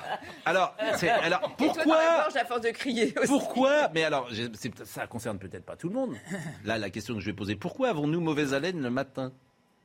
alors, 0.44 0.76
c'est- 0.98 1.08
alors 1.10 1.40
toi, 1.42 1.50
la 1.68 1.74
pourquoi 1.74 1.98
gorge, 2.24 2.36
à 2.36 2.46
force 2.46 2.62
de 2.62 2.70
crier 2.72 3.14
aussi. 3.18 3.28
Pourquoi 3.28 3.90
Mais 3.94 4.04
alors, 4.04 4.28
ça 4.86 5.06
concerne 5.06 5.38
peut-être 5.38 5.66
pas 5.66 5.76
tout 5.76 5.88
le 5.90 5.94
monde. 5.94 6.16
Là, 6.66 6.80
la 6.80 6.90
question 6.90 7.14
que 7.14 7.20
je 7.20 7.28
vais 7.28 7.34
poser, 7.34 7.56
pourquoi 7.56 7.90
avons-nous 7.90 8.22
mauvaise 8.22 8.56
haleine 8.56 8.82
le 8.82 8.90
matin? 8.90 9.32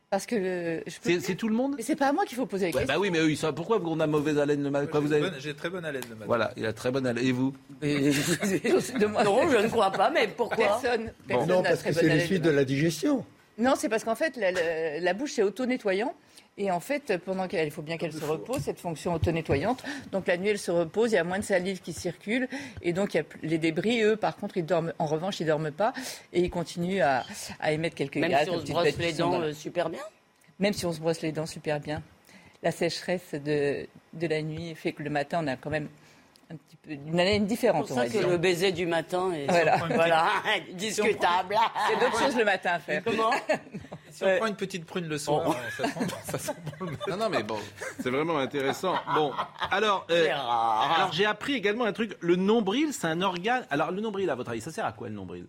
Parce 0.08 0.24
que 0.26 0.34
le- 0.34 0.82
peux- 1.04 1.20
C'est 1.20 1.34
tout 1.36 1.46
le 1.48 1.54
monde? 1.54 1.74
Mais 1.76 1.82
c'est 1.84 1.94
pas 1.94 2.08
à 2.08 2.12
moi 2.12 2.24
qu'il 2.24 2.36
faut 2.38 2.46
poser 2.46 2.64
la 2.64 2.68
Ouais, 2.70 2.80
question. 2.80 2.94
Bah 2.94 2.98
oui, 2.98 3.10
mais 3.10 3.18
eux, 3.18 3.30
ils 3.30 3.36
savent 3.36 3.54
pourquoi 3.54 3.80
on 3.84 4.00
a 4.00 4.06
mauvaise 4.06 4.38
haleine 4.38 4.62
le 4.62 4.70
matin 4.70 5.00
J'ai 5.06 5.14
avez 5.14 5.30
J'ai 5.40 5.54
très 5.54 5.68
bonne 5.70 5.84
haleine 5.84 6.02
le 6.08 6.14
matin. 6.14 6.24
Voilà, 6.26 6.52
il 6.56 6.64
a 6.66 6.72
très 6.72 6.90
bonne 6.90 7.06
haleine. 7.06 7.24
Et 7.24 7.32
vous? 7.32 7.54
De 7.82 9.06
moi. 9.06 9.24
Non, 9.24 9.48
je 9.50 9.58
ne 9.58 9.68
crois 9.68 9.90
pas, 9.92 10.10
mais 10.10 10.26
pourquoi? 10.26 10.56
Personne. 10.80 11.12
personne 11.28 11.48
Non, 11.48 11.62
parce 11.62 11.80
très 11.80 11.90
que 11.90 11.96
c'est 12.00 12.20
suites 12.26 12.42
de 12.42 12.50
la 12.50 12.64
digestion. 12.64 13.24
Non, 13.58 13.74
c'est 13.76 13.88
parce 13.90 14.04
qu'en 14.04 14.14
fait, 14.14 14.36
la, 14.36 14.50
la- 14.52 15.00
la 15.00 15.12
bouche, 15.12 15.32
c'est 15.32 15.42
auto-nettoyant. 15.42 16.14
Et 16.58 16.70
en 16.70 16.80
fait, 16.80 17.16
pendant 17.24 17.48
qu'elle, 17.48 17.66
il 17.68 17.70
faut 17.70 17.80
bien 17.80 17.96
qu'elle 17.96 18.12
se 18.12 18.22
repose, 18.24 18.58
cette 18.58 18.80
fonction 18.80 19.14
auto-nettoyante. 19.14 19.82
Donc 20.12 20.26
la 20.26 20.36
nuit, 20.36 20.48
elle 20.50 20.58
se 20.58 20.70
repose, 20.70 21.12
il 21.12 21.14
y 21.14 21.18
a 21.18 21.24
moins 21.24 21.38
de 21.38 21.44
salive 21.44 21.80
qui 21.80 21.92
circule. 21.94 22.48
Et 22.82 22.92
donc, 22.92 23.14
il 23.14 23.18
y 23.18 23.20
a 23.20 23.24
les 23.42 23.56
débris, 23.56 24.02
eux, 24.02 24.16
par 24.16 24.36
contre, 24.36 24.58
ils 24.58 24.66
dorment, 24.66 24.92
en 24.98 25.06
revanche, 25.06 25.40
ils 25.40 25.46
dorment 25.46 25.70
pas. 25.70 25.94
Et 26.34 26.40
ils 26.40 26.50
continuent 26.50 27.00
à, 27.00 27.24
à 27.60 27.72
émettre 27.72 27.94
quelques 27.96 28.16
Même 28.16 28.30
gaz. 28.30 28.40
si 28.40 28.50
des 28.50 28.56
on 28.56 28.60
se 28.66 28.72
brosse 28.72 28.98
les 28.98 29.12
dents 29.14 29.30
dans- 29.30 29.40
euh, 29.40 29.52
super 29.54 29.88
bien 29.88 30.02
Même 30.58 30.74
si 30.74 30.84
on 30.84 30.92
se 30.92 31.00
brosse 31.00 31.22
les 31.22 31.32
dents 31.32 31.46
super 31.46 31.80
bien. 31.80 32.02
La 32.62 32.72
sécheresse 32.72 33.32
de, 33.32 33.86
de 34.12 34.26
la 34.26 34.42
nuit 34.42 34.74
fait 34.74 34.92
que 34.92 35.02
le 35.02 35.08
matin, 35.08 35.40
on 35.42 35.46
a 35.46 35.56
quand 35.56 35.70
même 35.70 35.88
un 36.52 36.56
petit 36.56 36.76
peu 36.76 36.90
une 36.90 37.18
haleine 37.18 37.42
C'est 37.44 37.46
différente, 37.48 37.86
pour 37.86 37.96
on 37.96 38.00
va 38.00 38.06
ça 38.06 38.12
que 38.12 38.18
dire. 38.18 38.28
le 38.28 38.36
baiser 38.36 38.72
du 38.72 38.84
matin 38.84 39.32
est 39.32 39.46
Voilà. 39.46 39.76
voilà, 39.94 40.28
discutable. 40.72 41.56
C'est 41.88 42.00
d'autres 42.00 42.18
choses 42.20 42.36
le 42.36 42.44
matin 42.44 42.72
à 42.72 42.80
faire. 42.80 43.02
Comment? 43.02 43.30
Si 44.20 44.26
on 44.26 44.36
prend 44.36 44.46
une 44.48 44.56
petite 44.56 44.84
prune 44.84 45.08
le 45.08 45.16
soir, 45.16 45.56
ça, 45.78 45.88
sent, 45.88 46.06
ça 46.24 46.38
sent 46.38 46.52
bon 46.78 46.84
le 46.84 46.90
matin. 46.90 47.04
Non, 47.08 47.16
non, 47.16 47.28
mais 47.30 47.42
bon, 47.42 47.56
c'est 48.00 48.10
vraiment 48.10 48.36
intéressant. 48.36 48.94
Bon, 49.14 49.32
alors, 49.70 50.06
euh, 50.10 50.24
C'est 50.26 50.32
rare. 50.34 50.92
alors 50.94 51.12
j'ai 51.12 51.24
appris 51.24 51.54
également 51.54 51.86
un 51.86 51.94
truc. 51.94 52.18
Le 52.20 52.36
nombril, 52.36 52.92
c'est 52.92 53.06
un 53.06 53.22
organe. 53.22 53.64
Alors, 53.70 53.92
le 53.92 54.02
nombril, 54.02 54.28
à 54.28 54.34
votre 54.34 54.50
avis, 54.50 54.60
ça 54.60 54.72
sert 54.72 54.84
à 54.84 54.92
quoi 54.92 55.08
le 55.08 55.14
nombril? 55.14 55.46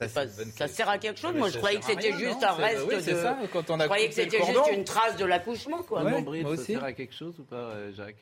Ça, 0.00 0.66
sert 0.66 0.88
à 0.88 0.98
quelque 0.98 1.20
chose. 1.20 1.32
Moi, 1.36 1.48
je 1.48 1.58
croyais 1.58 1.78
que 1.78 1.84
c'était 1.84 2.12
juste 2.12 2.42
un 2.42 2.54
reste 2.54 2.88
de. 2.88 3.14
Ça, 3.14 3.38
quand 3.52 3.70
on 3.70 3.78
a 3.78 3.84
je 3.84 3.88
croyais 3.88 4.08
que 4.08 4.14
c'était 4.14 4.44
juste 4.44 4.72
une 4.72 4.82
trace 4.82 5.16
de 5.16 5.24
l'accouchement, 5.24 5.84
quoi. 5.84 6.02
Le 6.02 6.10
nombril, 6.10 6.44
ça 6.56 6.56
sert 6.56 6.82
à 6.82 6.92
quelque 6.92 7.14
chose 7.14 7.38
ou 7.38 7.44
pas, 7.44 7.54
euh, 7.54 7.92
Jacques? 7.92 8.16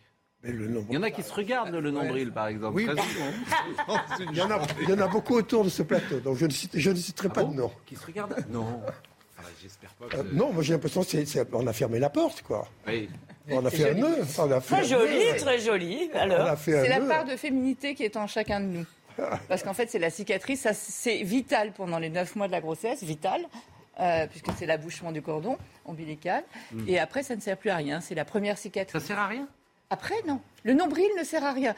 Il 0.46 0.90
y 0.90 0.98
en 0.98 1.02
a 1.02 1.10
qui 1.10 1.22
se 1.22 1.32
regardent 1.32 1.74
le 1.74 1.90
nombril, 1.90 2.30
par 2.30 2.48
exemple. 2.48 2.76
Oui, 2.76 2.86
il, 4.30 4.36
y 4.36 4.42
en 4.42 4.50
a, 4.50 4.60
il, 4.82 4.90
y 4.90 4.92
en 4.92 5.00
a, 5.00 5.08
beaucoup 5.08 5.36
autour 5.36 5.64
de 5.64 5.70
ce 5.70 5.82
plateau, 5.82 6.20
donc 6.20 6.36
je 6.36 6.44
ne, 6.44 6.50
cite, 6.50 6.72
je 6.74 6.90
ne 6.90 6.96
citerai 6.96 7.28
ah 7.30 7.34
pas 7.34 7.44
bon 7.44 7.52
de 7.52 7.56
nom. 7.56 7.70
Qui 7.86 7.96
se 7.96 8.04
regardent? 8.04 8.36
Non. 8.50 8.82
J'espère 9.62 9.90
pas 9.90 10.06
que... 10.06 10.16
euh, 10.16 10.22
non, 10.32 10.52
moi 10.52 10.62
j'ai 10.62 10.72
l'impression 10.72 11.02
qu'on 11.50 11.66
a 11.66 11.72
fermé 11.72 11.98
la 11.98 12.10
porte, 12.10 12.42
quoi. 12.42 12.68
Oui. 12.86 13.08
On 13.50 13.64
a 13.64 13.70
fait 13.70 13.90
un 13.90 13.94
nœud. 13.94 14.16
On 14.38 14.50
a 14.50 14.60
fait 14.60 14.74
très 14.76 14.84
joli, 14.84 15.36
très 15.36 15.58
joli. 15.58 16.10
Alors, 16.14 16.56
c'est 16.58 16.88
la 16.88 17.00
part 17.00 17.24
de 17.24 17.36
féminité 17.36 17.94
qui 17.94 18.04
est 18.04 18.16
en 18.16 18.26
chacun 18.26 18.60
de 18.60 18.66
nous. 18.66 18.86
Parce 19.48 19.62
qu'en 19.62 19.74
fait, 19.74 19.90
c'est 19.90 19.98
la 19.98 20.10
cicatrice, 20.10 20.66
c'est 20.72 21.22
vital 21.22 21.72
pendant 21.72 21.98
les 21.98 22.10
9 22.10 22.36
mois 22.36 22.46
de 22.46 22.52
la 22.52 22.60
grossesse, 22.60 23.02
vital. 23.02 23.42
Euh, 24.00 24.26
puisque 24.26 24.50
c'est 24.58 24.66
l'abouchement 24.66 25.12
du 25.12 25.22
cordon 25.22 25.56
ombilical. 25.84 26.42
Mm. 26.72 26.88
Et 26.88 26.98
après, 26.98 27.22
ça 27.22 27.36
ne 27.36 27.40
sert 27.40 27.56
plus 27.56 27.70
à 27.70 27.76
rien. 27.76 28.00
C'est 28.00 28.16
la 28.16 28.24
première 28.24 28.58
cicatrice. 28.58 29.00
Ça 29.00 29.06
sert 29.06 29.18
à 29.20 29.28
rien? 29.28 29.46
Après, 29.88 30.16
non. 30.26 30.40
Le 30.64 30.72
nombril 30.74 31.06
ne 31.16 31.22
sert 31.22 31.44
à 31.44 31.52
rien. 31.52 31.76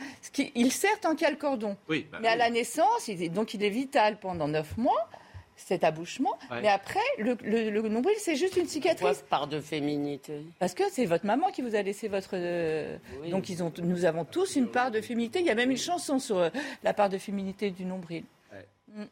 il 0.54 0.72
sert 0.72 0.98
tant 1.00 1.10
qu'il 1.14 1.24
y 1.24 1.26
a 1.26 1.30
le 1.30 1.36
cordon. 1.36 1.76
Oui, 1.90 2.06
bah 2.10 2.18
Mais 2.22 2.28
oui. 2.28 2.32
à 2.32 2.36
la 2.36 2.48
naissance, 2.48 3.08
il, 3.08 3.30
donc 3.30 3.52
il 3.52 3.62
est 3.62 3.68
vital 3.68 4.18
pendant 4.18 4.48
9 4.48 4.78
mois 4.78 5.10
cet 5.56 5.84
abouchement. 5.84 6.38
Ouais. 6.50 6.62
Mais 6.62 6.68
après, 6.68 7.00
le, 7.18 7.36
le, 7.42 7.70
le 7.70 7.88
nombril, 7.88 8.14
c'est 8.18 8.36
juste 8.36 8.56
une 8.56 8.66
cicatrice. 8.66 9.18
Pourquoi 9.18 9.28
part 9.28 9.46
de 9.46 9.60
féminité 9.60 10.42
Parce 10.58 10.74
que 10.74 10.84
c'est 10.90 11.06
votre 11.06 11.26
maman 11.26 11.50
qui 11.50 11.62
vous 11.62 11.74
a 11.74 11.82
laissé 11.82 12.08
votre. 12.08 12.30
Euh... 12.34 12.96
Oui. 13.22 13.30
Donc 13.30 13.48
ils 13.48 13.62
ont, 13.62 13.72
nous 13.82 14.04
avons 14.04 14.24
tous 14.24 14.56
une 14.56 14.68
part 14.68 14.90
de 14.90 15.00
féminité. 15.00 15.40
Il 15.40 15.46
y 15.46 15.50
a 15.50 15.54
même 15.54 15.70
une 15.70 15.76
chanson 15.76 16.18
sur 16.18 16.38
euh, 16.38 16.50
la 16.84 16.94
part 16.94 17.08
de 17.08 17.18
féminité 17.18 17.70
du 17.70 17.84
nombril. 17.84 18.24
Ouais. 18.52 18.66
Mm. 18.94 19.04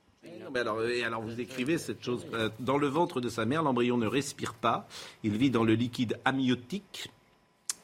Non, 0.43 0.51
mais 0.53 0.61
alors, 0.61 0.85
et 0.85 1.05
alors, 1.05 1.23
vous 1.23 1.41
écrivez 1.41 1.79
cette 1.79 2.03
chose. 2.03 2.27
Euh, 2.33 2.49
dans 2.61 2.79
le 2.79 2.87
ventre 2.87 3.21
de 3.21 3.29
sa 3.29 3.45
mère, 3.45 3.63
l'embryon 3.63 3.97
ne 3.97 4.07
respire 4.07 4.55
pas. 4.55 4.87
Il 5.23 5.37
vit 5.37 5.51
dans 5.51 5.65
le 5.65 5.75
liquide 5.75 6.19
amniotique. 6.25 7.11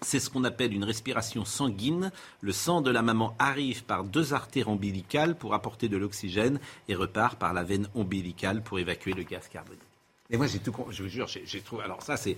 C'est 0.03 0.19
ce 0.19 0.31
qu'on 0.31 0.45
appelle 0.45 0.73
une 0.73 0.85
respiration 0.85 1.45
sanguine. 1.45 2.11
Le 2.41 2.53
sang 2.53 2.81
de 2.81 2.91
la 2.91 3.03
maman 3.03 3.35
arrive 3.39 3.85
par 3.85 4.05
deux 4.05 4.33
artères 4.33 4.69
ombilicales 4.69 5.37
pour 5.37 5.53
apporter 5.53 5.89
de 5.89 5.97
l'oxygène 5.97 6.59
et 6.89 6.95
repart 6.95 7.39
par 7.39 7.53
la 7.53 7.65
veine 7.65 7.89
ombilicale 7.95 8.63
pour 8.63 8.79
évacuer 8.79 9.13
le 9.13 9.23
gaz 9.25 9.49
carbonique. 9.49 9.83
Et 10.31 10.37
moi, 10.37 10.47
j'ai 10.47 10.59
tout, 10.59 10.75
je 10.91 11.03
vous 11.03 11.09
jure, 11.09 11.27
j'ai 11.27 11.61
trouvé. 11.61 11.85
Alors 11.85 12.03
ça, 12.03 12.17
c'est, 12.17 12.37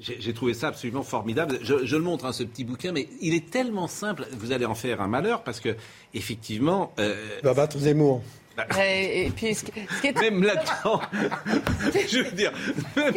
j'ai 0.00 0.32
trouvé 0.32 0.54
ça 0.54 0.68
absolument 0.68 1.02
formidable. 1.02 1.58
Je, 1.62 1.84
je 1.84 1.96
le 1.96 2.02
montre, 2.02 2.24
hein, 2.24 2.32
ce 2.32 2.42
petit 2.42 2.64
bouquin, 2.64 2.92
mais 2.92 3.08
il 3.20 3.34
est 3.34 3.50
tellement 3.50 3.88
simple. 3.88 4.26
Vous 4.38 4.52
allez 4.52 4.64
en 4.64 4.74
faire 4.74 5.00
un 5.00 5.08
malheur 5.08 5.42
parce 5.42 5.60
que, 5.60 5.76
effectivement, 6.14 6.94
euh, 6.98 7.38
il 7.42 7.44
va 7.44 7.54
battre 7.54 7.78
Zemmour. 7.78 8.22
Bah, 8.56 8.66
et, 8.80 9.26
et, 9.26 9.30
puis, 9.30 9.54
ce, 9.54 9.66
ce 9.66 10.00
qui 10.00 10.06
est... 10.06 10.20
Même 10.20 10.42
là-dedans, 10.42 11.00
je 12.08 12.18
veux 12.20 12.30
dire. 12.30 12.52
Même... 12.96 13.12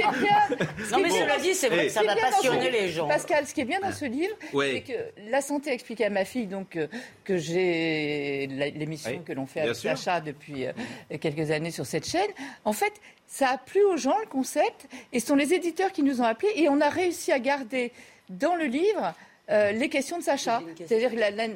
non, 0.92 1.00
mais 1.00 1.10
cela 1.10 1.38
dit, 1.38 1.54
c'est 1.54 1.70
vrai 1.70 1.88
que 1.88 1.92
ça 1.92 2.02
va 2.04 2.16
passionner 2.16 2.72
les 2.72 2.90
gens. 2.90 3.08
Pascal, 3.08 3.46
ce 3.46 3.54
qui 3.54 3.62
est 3.62 3.66
bien 3.66 3.80
dans 3.80 3.92
ce 3.92 4.06
livre, 4.06 4.34
ouais. 4.54 4.84
c'est 4.86 4.94
que 4.94 5.30
la 5.30 5.42
santé 5.42 5.72
expliquée 5.72 6.06
à 6.06 6.10
ma 6.10 6.26
fille, 6.26 6.48
donc, 6.48 6.76
euh, 6.76 6.88
que 7.24 7.38
j'ai 7.38 8.48
l'émission 8.48 9.12
oui, 9.12 9.22
que 9.24 9.34
l'on 9.34 9.46
fait 9.46 9.62
avec 9.62 9.76
Sacha 9.76 10.22
depuis 10.22 10.66
euh, 10.66 10.72
quelques 11.22 11.52
années 11.52 11.72
sur 11.72 11.86
cette 11.86 12.08
chaîne, 12.08 12.32
en 12.66 12.74
fait, 12.74 12.94
ça 13.28 13.50
a 13.50 13.58
plu 13.58 13.84
aux 13.84 13.98
gens 13.98 14.18
le 14.20 14.28
concept, 14.28 14.88
et 15.14 15.20
ce 15.20 15.28
sont 15.28 15.36
les 15.36 15.54
éditeurs 15.54 15.92
qui 15.92 16.02
nous 16.02 16.22
ont 16.22 16.26
appelés, 16.26 16.52
et 16.56 16.68
on 16.68 16.82
a 16.82 16.90
réussi 16.90 17.32
à 17.32 17.40
garder 17.40 17.92
dans 18.30 18.56
le 18.56 18.66
livre 18.66 19.14
euh, 19.50 19.72
les 19.72 19.90
questions 19.90 20.18
de 20.18 20.24
Sacha. 20.24 20.62
C'est-à-dire 20.78 21.12
que 21.12 21.16
la, 21.16 21.32
la, 21.32 21.48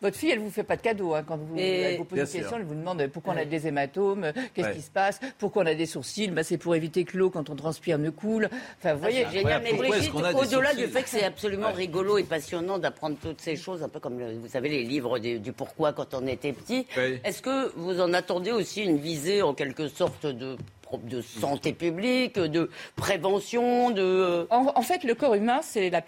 votre 0.00 0.16
fille, 0.16 0.30
elle 0.30 0.38
vous 0.38 0.50
fait 0.50 0.64
pas 0.64 0.76
de 0.76 0.82
cadeau 0.82 1.14
hein, 1.14 1.22
quand 1.26 1.36
vous, 1.36 1.58
elle 1.58 1.98
vous 1.98 2.04
pose 2.04 2.18
une 2.18 2.26
question, 2.26 2.56
elle 2.56 2.64
vous 2.64 2.74
demande 2.74 3.06
pourquoi 3.08 3.34
ouais. 3.34 3.40
on 3.40 3.42
a 3.42 3.46
des 3.46 3.66
hématomes, 3.66 4.32
qu'est-ce 4.54 4.68
ouais. 4.68 4.74
qui 4.74 4.82
se 4.82 4.90
passe, 4.90 5.20
pourquoi 5.38 5.62
on 5.62 5.66
a 5.66 5.74
des 5.74 5.86
sourcils? 5.86 6.28
Bah, 6.28 6.42
c'est 6.42 6.58
pour 6.58 6.74
éviter 6.74 7.04
que 7.04 7.16
l'eau, 7.16 7.30
quand 7.30 7.50
on 7.50 7.56
transpire, 7.56 7.98
ne 7.98 8.10
coule. 8.10 8.48
Enfin, 8.78 8.94
vous 8.94 9.00
voyez, 9.00 9.26
génial. 9.32 9.62
Mais 9.62 9.72
Brigitte, 9.72 10.14
au-delà 10.14 10.74
du 10.74 10.86
fait 10.86 11.02
que 11.02 11.08
c'est 11.08 11.24
absolument 11.24 11.68
ouais. 11.68 11.72
rigolo 11.74 12.18
et 12.18 12.24
passionnant 12.24 12.78
d'apprendre 12.78 13.16
toutes 13.20 13.40
ces 13.40 13.56
choses, 13.56 13.82
un 13.82 13.88
peu 13.88 14.00
comme 14.00 14.18
le, 14.18 14.38
vous 14.38 14.48
savez 14.48 14.68
les 14.68 14.84
livres 14.84 15.18
du, 15.18 15.38
du 15.38 15.52
pourquoi 15.52 15.92
quand 15.92 16.14
on 16.14 16.26
était 16.26 16.52
petit. 16.52 16.86
Est-ce 17.24 17.42
que 17.42 17.72
vous 17.76 18.00
en 18.00 18.12
attendez 18.12 18.52
aussi 18.52 18.82
une 18.82 18.98
visée 18.98 19.42
en 19.42 19.54
quelque 19.54 19.88
sorte 19.88 20.26
de 20.26 20.56
de 20.98 21.22
santé 21.22 21.72
publique, 21.72 22.38
de 22.38 22.70
prévention, 22.96 23.90
de... 23.90 24.46
En, 24.50 24.72
en 24.74 24.82
fait, 24.82 25.04
le 25.04 25.14
corps 25.14 25.34
humain, 25.34 25.60
c'est 25.62 25.90
la, 25.90 26.02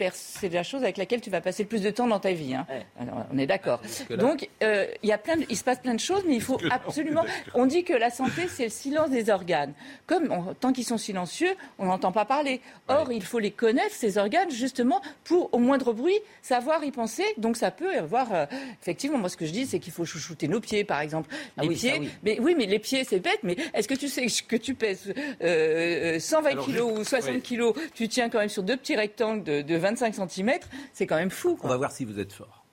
la, 0.51 0.63
chose 0.63 0.83
avec 0.83 0.97
laquelle 0.97 1.21
tu 1.21 1.31
vas 1.31 1.41
passer 1.41 1.63
le 1.63 1.69
plus 1.69 1.83
de 1.83 1.91
temps 1.91 2.07
dans 2.07 2.21
ta 2.21 2.33
vie. 2.33 2.55
Hein. 2.55 2.67
Ouais. 2.69 2.87
Alors, 3.01 3.25
on 3.33 3.39
est 3.39 3.47
d'accord. 3.47 3.81
Donc, 4.11 4.49
euh, 4.63 4.87
il 5.03 5.09
y 5.09 5.13
a 5.13 5.19
plein 5.19 5.37
de, 5.37 5.45
il 5.49 5.57
se 5.57 5.65
passe 5.65 5.79
plein 5.81 5.95
de 5.95 6.01
choses, 6.01 6.23
mais 6.27 6.35
il 6.35 6.43
faut 6.43 6.59
absolument... 6.71 7.25
On 7.55 7.67
dit 7.67 7.85
que 7.85 7.93
la 7.93 8.11
santé, 8.11 8.49
c'est 8.49 8.65
le 8.65 8.71
silence 8.71 9.11
des 9.11 9.31
organes. 9.31 9.73
Comme 10.07 10.31
on, 10.31 10.55
tant 10.55 10.73
qu'ils 10.73 10.85
sont 10.85 10.99
silencieux, 10.99 11.55
on 11.79 11.87
n'entend 11.87 12.13
pas 12.13 12.25
parler. 12.25 12.61
Or, 12.89 13.09
ouais. 13.09 13.17
il 13.17 13.23
faut 13.23 13.39
les 13.39 13.51
connaître, 13.51 13.95
ces 13.95 14.19
organes, 14.19 14.51
justement, 14.51 15.01
pour, 15.25 15.53
au 15.53 15.59
moindre 15.59 15.93
bruit, 15.93 16.19
savoir 16.43 16.85
y 16.85 16.91
penser. 16.91 17.25
Donc, 17.39 17.57
ça 17.57 17.71
peut 17.71 17.97
avoir... 17.97 18.33
Euh, 18.33 18.47
effectivement, 18.81 19.19
moi, 19.19 19.29
ce 19.29 19.37
que 19.37 19.47
je 19.47 19.53
dis, 19.53 19.67
c'est 19.67 19.79
qu'il 19.79 19.93
faut 19.93 20.05
chouchouter 20.05 20.49
nos 20.49 20.61
pieds, 20.61 20.85
par 20.85 21.01
exemple. 21.01 21.31
Les 21.31 21.39
ah 21.57 21.67
oui, 21.67 21.75
pieds... 21.77 21.99
oui. 22.01 22.11
Mais 22.23 22.41
oui, 22.41 22.55
mais 22.57 22.67
les 22.67 22.79
pieds, 22.79 23.05
c'est 23.05 23.21
bête, 23.21 23.41
mais 23.43 23.57
est-ce 23.75 23.89
que 23.89 23.95
tu 23.95 24.09
sais 24.09 24.27
que 24.47 24.57
tu 24.57 24.72
tu 24.73 24.75
pèses 24.75 25.13
euh, 25.43 26.19
120 26.19 26.51
Alors, 26.51 26.65
kilos 26.65 26.99
ou 26.99 27.05
60 27.05 27.35
oui. 27.35 27.41
kilos, 27.43 27.75
tu 27.95 28.09
tiens 28.09 28.29
quand 28.31 28.39
même 28.39 28.49
sur 28.49 28.63
deux 28.63 28.77
petits 28.77 28.97
rectangles 28.97 29.45
de, 29.45 29.63
de 29.63 29.77
25 29.77 30.15
cm, 30.15 30.53
c'est 30.93 31.07
quand 31.07 31.17
même 31.17 31.31
fou. 31.31 31.57
Quoi. 31.57 31.69
On 31.69 31.73
va 31.73 31.77
voir 31.77 31.93
si 31.93 32.05
vous 32.05 32.19
êtes 32.19 32.33
fort. 32.33 32.65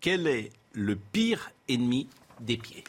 Quel 0.00 0.26
est 0.26 0.50
le 0.72 0.96
pire 0.96 1.52
ennemi 1.68 2.08
des 2.40 2.56
pieds? 2.56 2.84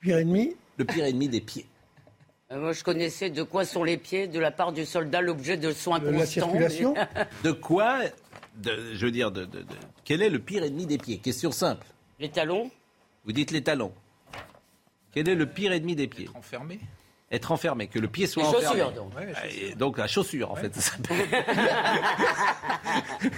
Pire 0.00 0.18
ennemi? 0.18 0.56
Le 0.78 0.84
pire 0.84 1.04
ennemi 1.04 1.28
des 1.28 1.40
pieds. 1.40 1.66
Euh, 2.50 2.58
moi, 2.58 2.72
je 2.72 2.82
connaissais 2.82 3.30
de 3.30 3.42
quoi 3.42 3.64
sont 3.64 3.84
les 3.84 3.96
pieds 3.96 4.26
de 4.26 4.40
la 4.40 4.50
part 4.50 4.72
du 4.72 4.84
soldat, 4.86 5.20
l'objet 5.20 5.56
de 5.56 5.72
soins 5.72 5.98
de 5.98 6.06
constants. 6.06 6.18
La 6.18 6.26
circulation? 6.26 6.94
De 7.44 7.52
quoi 7.52 8.00
de, 8.56 8.94
Je 8.94 9.04
veux 9.04 9.12
dire, 9.12 9.30
de, 9.30 9.44
de, 9.44 9.62
quel 10.04 10.22
est 10.22 10.30
le 10.30 10.38
pire 10.38 10.64
ennemi 10.64 10.86
des 10.86 10.98
pieds? 10.98 11.18
Question 11.18 11.52
simple. 11.52 11.86
Les 12.18 12.30
talons 12.30 12.70
Vous 13.24 13.32
dites 13.32 13.52
les 13.52 13.62
talons. 13.62 13.92
Quel 15.12 15.28
est 15.28 15.34
le 15.34 15.46
pire 15.46 15.72
ennemi 15.72 15.94
des 15.94 16.08
pieds? 16.08 16.24
Être 16.24 16.36
enfermé 16.36 16.80
être 17.30 17.52
enfermé, 17.52 17.86
que 17.86 17.98
le 17.98 18.08
pied 18.08 18.26
soit 18.26 18.42
les 18.42 18.48
enfermé. 18.48 18.66
Chaussures, 18.66 18.92
donc. 18.92 19.14
Ouais, 19.16 19.32
chaussures. 19.34 19.76
donc 19.76 19.98
la 19.98 20.06
chaussure, 20.08 20.50
en 20.50 20.56
fait. 20.56 20.74
Ça 20.74 20.92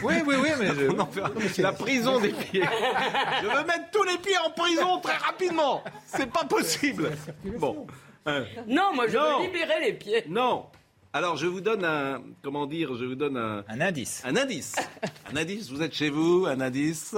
oui, 0.03 0.15
oui, 0.27 0.35
oui, 0.41 0.49
mais, 0.59 0.69
je... 0.69 1.63
la 1.63 1.73
prison 1.73 2.19
des 2.21 2.31
pieds. 2.31 2.63
Je 3.43 3.47
veux 3.47 3.65
mettre 3.67 3.91
tous 3.93 4.05
les 4.05 4.19
pieds 4.19 4.39
en 4.39 4.51
prison 4.51 5.01
très 5.01 5.17
rapidement. 5.17 5.83
C'est 6.07 6.31
pas 6.31 6.45
possible. 6.45 7.11
Bon. 7.59 7.87
Euh, 8.29 8.45
non, 8.69 8.95
moi 8.95 9.09
je 9.09 9.17
non. 9.17 9.39
veux 9.39 9.47
libérer 9.47 9.81
les 9.85 9.93
pieds. 9.95 10.25
Non. 10.29 10.67
Alors 11.13 11.37
je 11.37 11.47
vous 11.47 11.61
donne 11.61 11.85
un, 11.85 12.23
comment 12.41 12.67
dire, 12.67 12.95
je 12.97 13.05
vous 13.05 13.17
donne 13.17 13.37
un, 13.37 13.65
un 13.69 13.81
indice. 13.81 14.23
Un 14.25 14.37
indice. 14.37 14.77
un 15.31 15.37
indice. 15.37 15.71
Vous 15.71 15.83
êtes 15.83 15.93
chez 15.93 16.09
vous, 16.09 16.47
un 16.47 16.61
indice. 16.61 17.17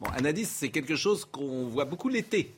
Bon, 0.00 0.08
un 0.16 0.24
indice, 0.24 0.48
c'est 0.50 0.70
quelque 0.70 0.96
chose 0.96 1.26
qu'on 1.26 1.66
voit 1.66 1.84
beaucoup 1.84 2.08
l'été. 2.08 2.54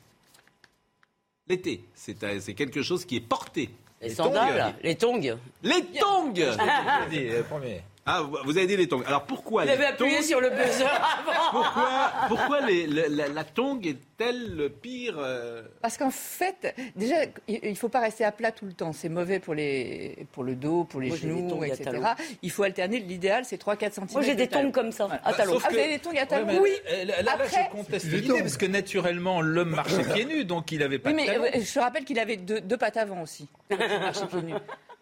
L'été, 1.49 1.85
c'est 1.95 2.55
quelque 2.55 2.83
chose 2.83 3.05
qui 3.05 3.17
est 3.17 3.21
porté. 3.21 3.71
Les, 4.01 4.09
les 4.09 4.15
sandales, 4.15 4.75
tongs. 4.75 4.79
les 4.83 4.97
tongs. 4.97 5.39
Les 5.63 5.83
tongs 6.01 6.33
dit, 7.11 7.25
le 7.29 7.43
premier. 7.43 7.83
Ah, 8.05 8.23
vous 8.23 8.57
avez 8.57 8.67
dit 8.67 8.77
les 8.77 8.89
tongs. 8.89 9.03
Alors 9.07 9.25
pourquoi 9.25 9.65
Vous 9.65 9.71
avez 9.71 9.87
appuyé 9.87 10.17
tongs... 10.17 10.23
sur 10.23 10.41
le 10.41 10.51
buzzer 10.51 10.87
avant. 10.91 11.51
Pourquoi, 11.53 12.13
pourquoi 12.27 12.61
les, 12.63 12.87
la, 12.89 13.09
la, 13.09 13.29
la, 13.29 13.45
tongue 13.45 13.87
est-elle 13.87 14.57
le 14.57 14.69
pire 14.71 15.15
euh... 15.19 15.63
Parce 15.81 15.97
qu'en 15.99 16.11
fait, 16.11 16.75
déjà, 16.97 17.15
il 17.47 17.71
ne 17.71 17.75
faut 17.77 17.89
pas 17.89 18.01
rester 18.01 18.25
à 18.25 18.33
plat 18.33 18.51
tout 18.51 18.65
le 18.65 18.73
temps. 18.73 18.93
C'est 18.93 19.09
mauvais 19.09 19.39
pour, 19.39 19.55
les, 19.55 20.27
pour 20.33 20.43
le 20.43 20.57
dos, 20.57 20.83
pour 20.83 21.01
les 21.01 21.09
Moi, 21.09 21.17
genoux, 21.17 21.63
les 21.63 21.69
etc. 21.69 21.97
Il 22.43 22.51
faut 22.51 22.65
alterner. 22.65 22.99
L'idéal, 22.99 23.45
c'est 23.45 23.63
3-4 23.63 23.93
cm. 23.93 24.07
Moi, 24.13 24.23
j'ai 24.23 24.35
des 24.35 24.49
tongs 24.49 24.73
comme 24.73 24.91
ça, 24.91 25.09
à 25.25 25.33
talons. 25.33 25.59
Ah, 25.65 25.69
vous 25.71 25.79
avez 25.79 25.89
des 25.89 25.99
tongs 26.01 26.19
à 26.19 26.27
talons 26.27 26.61
Oui. 26.61 26.73
Là, 27.07 27.23
là, 27.23 27.33
Après... 27.35 27.69
je 27.71 27.77
conteste 27.77 28.07
l'idée, 28.07 28.41
parce 28.41 28.57
que 28.57 28.67
naturellement, 28.67 29.41
l'homme 29.41 29.71
marchait 29.71 30.03
pieds 30.13 30.25
nus, 30.25 30.45
donc 30.45 30.73
il 30.73 30.81
n'avait 30.81 30.99
pas 30.99 31.11
oui, 31.11 31.15
de 31.15 31.21
mais 31.21 31.27
talons. 31.27 31.65
Je 31.65 31.79
rappelle 31.79 32.05
qu'il 32.05 32.19
avait 32.19 32.37
deux, 32.37 32.61
deux 32.61 32.77
pattes 32.77 32.97
avant 32.97 33.23
aussi. 33.23 33.47
Il 33.71 33.77
marchait 33.79 34.27
pieds 34.27 34.43
nus. 34.43 34.55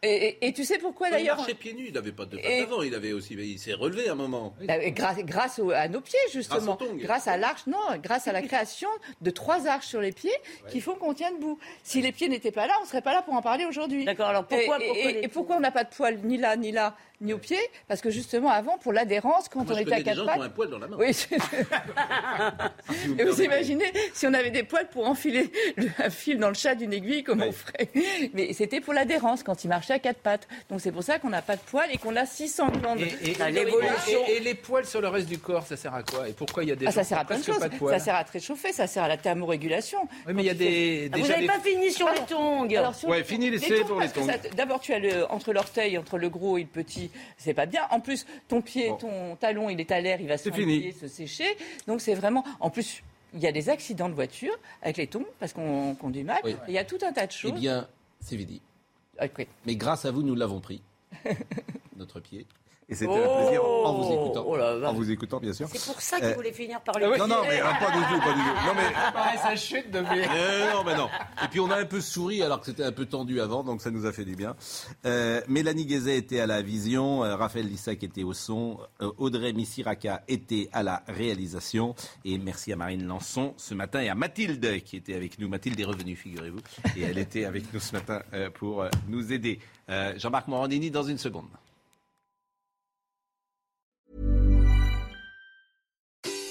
Et, 0.03 0.09
et, 0.09 0.47
et, 0.47 0.53
tu 0.55 0.65
sais 0.65 0.79
pourquoi 0.79 1.11
d'ailleurs 1.11 1.37
Il 1.37 1.41
marchait 1.41 1.55
pieds 1.55 1.75
nus, 1.75 1.85
il 1.89 1.93
n'avait 1.93 2.13
pas 2.13 2.25
de 2.25 2.37
pattes 2.37 2.47
et... 2.51 2.63
avant, 2.63 2.81
il 2.81 2.95
avait 2.95 3.13
aussi, 3.13 3.35
il 3.35 3.59
s'est 3.59 3.75
relevé 3.75 4.09
à 4.09 4.13
un 4.13 4.15
moment. 4.15 4.55
Grâce, 4.63 5.19
grâce 5.19 5.59
au, 5.59 5.73
à 5.73 5.89
nos 5.89 6.01
pieds 6.01 6.19
justement, 6.33 6.77
grâce, 6.77 6.97
grâce 6.97 7.29
à 7.29 7.37
l'arche, 7.37 7.67
non, 7.67 7.79
grâce 8.03 8.27
à 8.27 8.33
la 8.33 8.41
création 8.41 8.89
de 9.21 9.31
trois 9.31 9.67
arches 9.67 9.87
sur 9.87 10.01
les 10.01 10.13
pieds 10.13 10.31
ouais. 10.65 10.71
qui 10.71 10.81
font 10.81 10.95
qu'on 10.95 11.13
tient 11.13 11.33
debout. 11.33 11.59
Si 11.83 11.99
ouais. 11.99 12.05
les 12.05 12.13
pieds 12.13 12.31
n'étaient 12.31 12.51
pas 12.51 12.67
là, 12.67 12.75
on 12.83 12.87
serait 12.87 13.03
pas 13.03 13.13
là 13.13 13.21
pour 13.21 13.35
en 13.35 13.43
parler 13.43 13.67
aujourd'hui. 13.67 14.07
D'accord. 14.07 14.29
Alors 14.29 14.47
pourquoi, 14.47 14.83
et, 14.83 14.87
pourquoi 14.87 15.11
et, 15.11 15.29
pourquoi 15.29 15.57
on 15.57 15.61
n'a 15.61 15.71
pas 15.71 15.85
de 15.85 15.91
poils 15.91 16.19
ni 16.25 16.39
là 16.39 16.57
ni 16.57 16.73
là? 16.73 16.97
Ni 17.21 17.33
aux 17.33 17.39
pieds, 17.39 17.59
parce 17.89 18.01
que 18.01 18.11
justement 18.11 18.49
avant, 18.49 18.79
pour 18.79 18.93
l'adhérence, 18.93 19.49
quand 19.49 19.71
on 19.71 19.77
était 19.77 19.93
à 19.93 20.03
quatre 20.03 20.25
pattes, 20.25 20.41
un 20.41 20.49
poil 20.49 20.71
dans 20.71 20.79
la 20.79 20.89
main. 20.89 20.97
Oui. 20.99 21.11
Et 23.19 23.25
vous 23.25 23.43
imaginez 23.43 23.93
si 24.15 24.27
on 24.27 24.35
avait 24.35 24.51
des 24.51 24.63
poils 24.63 24.89
pour 24.89 25.07
enfiler 25.07 25.51
un 25.99 26.11
fil 26.11 26.39
dans 26.39 26.49
le 26.49 26.55
chat 26.55 26.75
d'une 26.75 26.93
aiguille, 26.93 27.23
comment 27.23 27.47
on 27.47 27.53
ferait 27.53 27.89
Mais 28.35 28.53
c'était 28.53 28.81
pour 28.81 28.95
l'adhérence 28.95 29.43
quand 29.43 29.65
il 29.65 29.69
marchait 29.69 29.95
à 29.95 29.99
quatre 29.99 30.21
pattes. 30.21 30.49
Donc 30.71 30.81
c'est 30.81 30.93
pour 30.93 31.03
ça 31.03 31.19
qu'on 31.19 31.31
n'a 31.31 31.43
pas 31.43 31.57
de 31.57 31.63
poils 31.63 31.89
et 31.93 31.99
qu'on 31.99 32.17
a 32.17 32.27
600 32.27 32.69
glandes. 32.69 33.01
Et, 33.01 33.33
et, 33.33 34.41
les 34.41 34.55
poils 34.55 34.87
sur 34.87 35.01
le 35.01 35.09
reste 35.09 35.29
du 35.29 35.39
corps, 35.39 35.67
ça 35.67 35.77
sert 35.77 35.95
à 35.95 36.03
quoi 36.03 36.29
Et 36.29 36.33
pourquoi 36.33 36.65
il 36.65 36.71
y 36.71 36.73
a 36.73 36.77
des 36.77 36.87
ah, 36.87 36.93
ça 36.93 37.05
sert 37.05 37.19
à 37.19 37.25
plein 37.25 37.39
de 37.39 37.45
choses. 37.45 37.59
ça 37.59 37.99
sert 37.99 38.15
à 38.15 38.23
réchauffer, 38.23 38.73
ça 38.73 38.87
sert 38.87 39.03
à 39.03 39.09
la 39.09 39.17
thermorégulation. 39.17 40.01
Oui, 40.27 40.35
mais 40.35 40.43
il 40.43 40.47
y 40.47 40.51
a 40.51 40.55
des. 40.55 41.11
Ah, 41.13 41.19
vous 41.19 41.29
n'avez 41.29 41.47
pas 41.47 41.61
fini 41.61 41.91
sur 41.91 42.09
les 42.09 42.21
tongs. 42.29 42.69
Alors, 42.75 42.95
ouais, 43.05 43.25
fini 43.25 43.51
pour 43.87 44.01
les 44.01 44.09
tongs. 44.09 44.27
D'abord, 44.57 44.81
tu 44.81 44.93
as 44.93 44.99
le, 44.99 45.31
entre 45.31 45.53
l'orteil, 45.53 45.99
entre 45.99 46.19
le 46.19 46.29
gros 46.29 46.59
et 46.59 46.63
le 46.63 46.67
petit, 46.67 47.10
c'est 47.37 47.55
pas 47.55 47.67
bien. 47.67 47.83
En 47.91 48.01
plus, 48.01 48.27
ton 48.49 48.63
pied, 48.63 48.93
ton 48.99 49.37
talon, 49.37 49.71
il 49.71 49.81
est 49.81 49.91
à 49.91 50.01
l'air, 50.01 50.21
il 50.21 50.29
va 50.29 50.39
se 50.39 50.51
se 50.51 51.09
sécher. 51.09 51.57
Donc 51.87 52.01
c'est 52.01 52.15
vraiment. 52.15 52.45
En 52.61 52.71
plus, 52.71 53.03
il 53.35 53.41
y 53.41 53.47
a 53.47 53.53
des 53.53 53.69
accidents 53.69 54.09
de 54.09 54.15
voiture 54.15 54.53
avec 54.83 54.97
les 54.97 55.07
tongs 55.07 55.27
parce 55.39 55.53
qu'on 55.53 55.95
conduit 55.95 56.25
mal. 56.25 56.41
Il 56.69 56.75
y 56.75 56.79
a 56.79 56.85
tout 56.85 56.99
un 57.03 57.13
tas 57.13 57.27
de 57.27 57.33
choses. 57.33 57.53
Eh 57.55 57.61
bien, 57.61 57.89
c'est 58.21 58.37
vidi. 58.37 58.61
Mais 59.67 59.77
grâce 59.77 60.05
à 60.05 60.11
vous, 60.11 60.23
nous 60.23 60.35
l'avons 60.35 60.61
pris. 60.61 60.83
Notre 61.97 62.21
pied. 62.21 62.47
Et 62.91 62.97
c'était 62.97 63.13
un 63.13 63.37
plaisir 63.37 63.65
en 63.65 63.93
vous 63.93 64.13
écoutant. 64.13 64.45
Oh 64.45 64.85
en 64.85 64.93
vous 64.93 65.11
écoutant, 65.13 65.39
bien 65.39 65.53
sûr. 65.53 65.69
C'est 65.73 65.85
pour 65.85 66.01
ça 66.01 66.17
qu'il 66.17 66.27
euh, 66.27 66.35
voulait 66.35 66.53
finir 66.53 66.81
par 66.81 66.99
le. 66.99 67.17
Non, 67.17 67.29
non, 67.29 67.43
mais 67.49 67.61
pas 67.61 67.93
du 67.93 68.03
tout, 68.03 68.21
pas 68.21 68.33
du 68.33 68.41
tout. 68.41 68.67
Non, 68.67 68.75
mais. 68.75 69.39
ça 69.39 69.55
chute 69.55 69.93
de 69.93 69.99
euh, 69.99 70.73
Non, 70.73 70.83
mais 70.85 70.97
non. 70.97 71.09
Et 71.45 71.49
puis 71.49 71.61
on 71.61 71.71
a 71.71 71.77
un 71.77 71.85
peu 71.85 72.01
souri 72.01 72.43
alors 72.43 72.59
que 72.59 72.67
c'était 72.67 72.83
un 72.83 72.91
peu 72.91 73.07
tendu 73.07 73.41
avant, 73.41 73.63
donc 73.63 73.81
ça 73.81 73.93
nous 73.93 74.07
a 74.07 74.13
fait 74.13 74.25
du 74.25 74.35
bien. 74.35 74.57
Euh, 75.07 75.41
Mélanie 75.47 75.87
Guézet 75.87 76.17
était 76.17 76.41
à 76.41 76.47
la 76.47 76.63
vision, 76.63 77.21
Raphaël 77.21 77.69
Lissac 77.69 78.03
était 78.03 78.25
au 78.25 78.33
son, 78.33 78.79
Audrey 79.19 79.53
Missiraka 79.53 80.25
était 80.27 80.69
à 80.73 80.83
la 80.83 81.05
réalisation. 81.07 81.95
Et 82.25 82.39
merci 82.39 82.73
à 82.73 82.77
Marine 82.77 83.07
Lançon 83.07 83.55
ce 83.57 83.75
matin 83.75 84.01
et 84.01 84.09
à 84.09 84.17
Mathilde 84.17 84.83
qui 84.83 84.97
était 84.97 85.15
avec 85.15 85.39
nous. 85.39 85.49
Mathilde 85.49 85.79
est 85.79 85.85
revenue, 85.85 86.17
figurez-vous. 86.17 86.61
Et 86.97 87.03
elle 87.03 87.19
était 87.19 87.45
avec 87.45 87.73
nous 87.73 87.79
ce 87.79 87.93
matin 87.93 88.23
pour 88.55 88.85
nous 89.07 89.33
aider. 89.33 89.61
Jean-Marc 90.17 90.49
Morandini 90.49 90.91
dans 90.91 91.05
une 91.05 91.19
seconde. 91.19 91.47